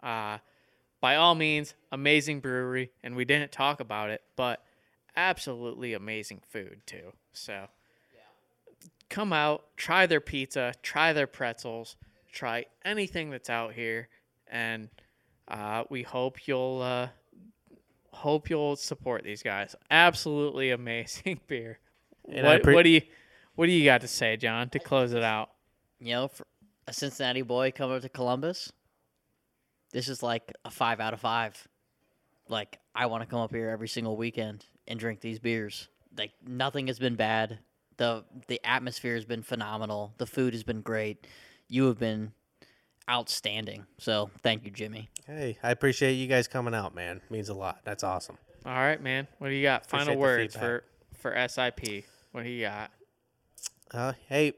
Uh, 0.03 0.37
by 0.99 1.15
all 1.15 1.35
means, 1.35 1.73
amazing 1.91 2.39
brewery, 2.39 2.91
and 3.03 3.15
we 3.15 3.25
didn't 3.25 3.51
talk 3.51 3.79
about 3.79 4.09
it, 4.09 4.21
but 4.35 4.63
absolutely 5.15 5.93
amazing 5.93 6.41
food 6.49 6.81
too. 6.85 7.13
So 7.33 7.67
come 9.09 9.33
out, 9.33 9.65
try 9.77 10.05
their 10.05 10.21
pizza, 10.21 10.73
try 10.81 11.13
their 11.13 11.27
pretzels, 11.27 11.95
try 12.31 12.65
anything 12.83 13.29
that's 13.29 13.49
out 13.49 13.73
here, 13.73 14.09
and 14.47 14.89
uh, 15.47 15.83
we 15.89 16.03
hope 16.03 16.47
you'll 16.47 16.81
uh, 16.81 17.09
hope 18.11 18.49
you'll 18.49 18.75
support 18.75 19.23
these 19.23 19.43
guys. 19.43 19.75
Absolutely 19.91 20.71
amazing 20.71 21.39
beer. 21.47 21.79
And 22.29 22.45
What, 22.45 22.63
appre- 22.63 22.73
what 22.73 22.83
do 22.83 22.89
you 22.89 23.01
what 23.57 23.65
do 23.65 23.71
you 23.71 23.83
got 23.83 24.01
to 24.01 24.07
say, 24.07 24.37
John, 24.37 24.69
to 24.69 24.79
close 24.79 25.13
it 25.13 25.23
out? 25.23 25.49
You 25.99 26.13
know, 26.13 26.27
for 26.27 26.45
a 26.87 26.93
Cincinnati 26.93 27.41
boy 27.41 27.71
coming 27.71 27.95
up 27.97 28.03
to 28.03 28.09
Columbus, 28.09 28.71
this 29.91 30.07
is 30.07 30.21
like 30.21 30.53
a 30.63 30.69
five 30.69 30.99
out 30.99 31.13
of 31.13 31.19
five. 31.19 31.67
Like 32.47 32.79
I 32.95 33.07
want 33.07 33.23
to 33.23 33.27
come 33.27 33.39
up 33.39 33.51
here 33.51 33.69
every 33.69 33.87
single 33.87 34.15
weekend 34.15 34.65
and 34.87 34.99
drink 34.99 35.21
these 35.21 35.39
beers. 35.39 35.89
Like 36.15 36.31
nothing 36.47 36.85
has 36.87 36.99
been 36.99 37.15
bad. 37.15 37.57
the 37.97 38.23
The 38.47 38.61
atmosphere 38.63 39.15
has 39.15 39.25
been 39.25 39.41
phenomenal. 39.41 40.13
The 40.19 40.27
food 40.27 40.53
has 40.53 40.63
been 40.63 40.81
great. 40.81 41.25
You 41.67 41.87
have 41.87 41.97
been 41.97 42.33
outstanding. 43.09 43.87
So 43.97 44.29
thank 44.43 44.65
you, 44.65 44.71
Jimmy. 44.71 45.09
Hey, 45.25 45.57
I 45.63 45.71
appreciate 45.71 46.13
you 46.13 46.27
guys 46.27 46.47
coming 46.47 46.75
out, 46.75 46.93
man. 46.93 47.21
Means 47.31 47.49
a 47.49 47.55
lot. 47.55 47.79
That's 47.83 48.03
awesome. 48.03 48.37
All 48.67 48.73
right, 48.73 49.01
man. 49.01 49.27
What 49.39 49.49
do 49.49 49.55
you 49.55 49.63
got? 49.63 49.87
Final 49.87 50.13
Appreciate 50.13 50.19
words 50.19 50.55
for 50.55 50.83
for 51.17 51.47
SIP. 51.47 52.05
What 52.33 52.43
do 52.43 52.49
you 52.49 52.61
got? 52.65 52.91
Uh, 53.91 54.13
hey, 54.27 54.53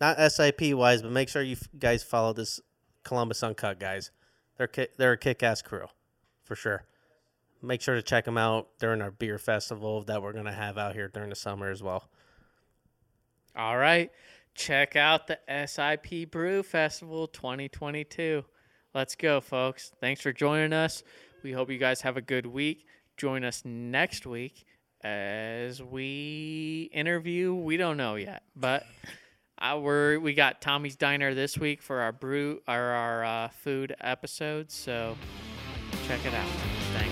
not 0.00 0.18
SIP 0.32 0.74
wise, 0.74 1.02
but 1.02 1.10
make 1.12 1.28
sure 1.28 1.42
you 1.42 1.56
guys 1.78 2.02
follow 2.02 2.32
this 2.32 2.60
Columbus 3.04 3.42
Uncut 3.42 3.80
guys. 3.80 4.10
They're 4.58 4.66
ki- 4.66 4.88
they're 4.98 5.12
a 5.12 5.18
kick 5.18 5.42
ass 5.42 5.62
crew, 5.62 5.86
for 6.44 6.54
sure. 6.54 6.84
Make 7.62 7.80
sure 7.80 7.94
to 7.94 8.02
check 8.02 8.24
them 8.24 8.36
out 8.36 8.68
during 8.78 9.00
our 9.00 9.10
beer 9.10 9.38
festival 9.38 10.02
that 10.02 10.22
we're 10.22 10.32
gonna 10.32 10.52
have 10.52 10.76
out 10.76 10.94
here 10.94 11.08
during 11.08 11.30
the 11.30 11.36
summer 11.36 11.70
as 11.70 11.82
well. 11.82 12.08
All 13.56 13.76
right. 13.76 14.10
Check 14.54 14.96
out 14.96 15.28
the 15.28 15.38
SIP 15.66 16.30
Brew 16.30 16.62
Festival 16.62 17.26
2022. 17.26 18.44
Let's 18.94 19.14
go, 19.14 19.40
folks. 19.40 19.92
Thanks 20.00 20.20
for 20.20 20.32
joining 20.32 20.72
us. 20.74 21.02
We 21.42 21.52
hope 21.52 21.70
you 21.70 21.78
guys 21.78 22.02
have 22.02 22.16
a 22.16 22.22
good 22.22 22.46
week. 22.46 22.86
Join 23.16 23.44
us 23.44 23.62
next 23.64 24.26
week 24.26 24.64
as 25.02 25.82
we 25.82 26.90
interview. 26.92 27.54
We 27.54 27.76
don't 27.76 27.96
know 27.96 28.14
yet, 28.16 28.42
but 28.56 28.84
we 30.18 30.34
got 30.34 30.60
Tommy's 30.60 30.96
Diner 30.96 31.34
this 31.34 31.56
week 31.58 31.82
for 31.82 32.00
our 32.00 32.12
brew 32.12 32.60
or 32.66 32.74
our 32.74 33.24
uh, 33.24 33.48
food 33.48 33.94
episode. 34.00 34.70
So 34.70 35.16
check 36.06 36.24
it 36.24 36.34
out. 36.34 36.48
Thanks. 36.94 37.11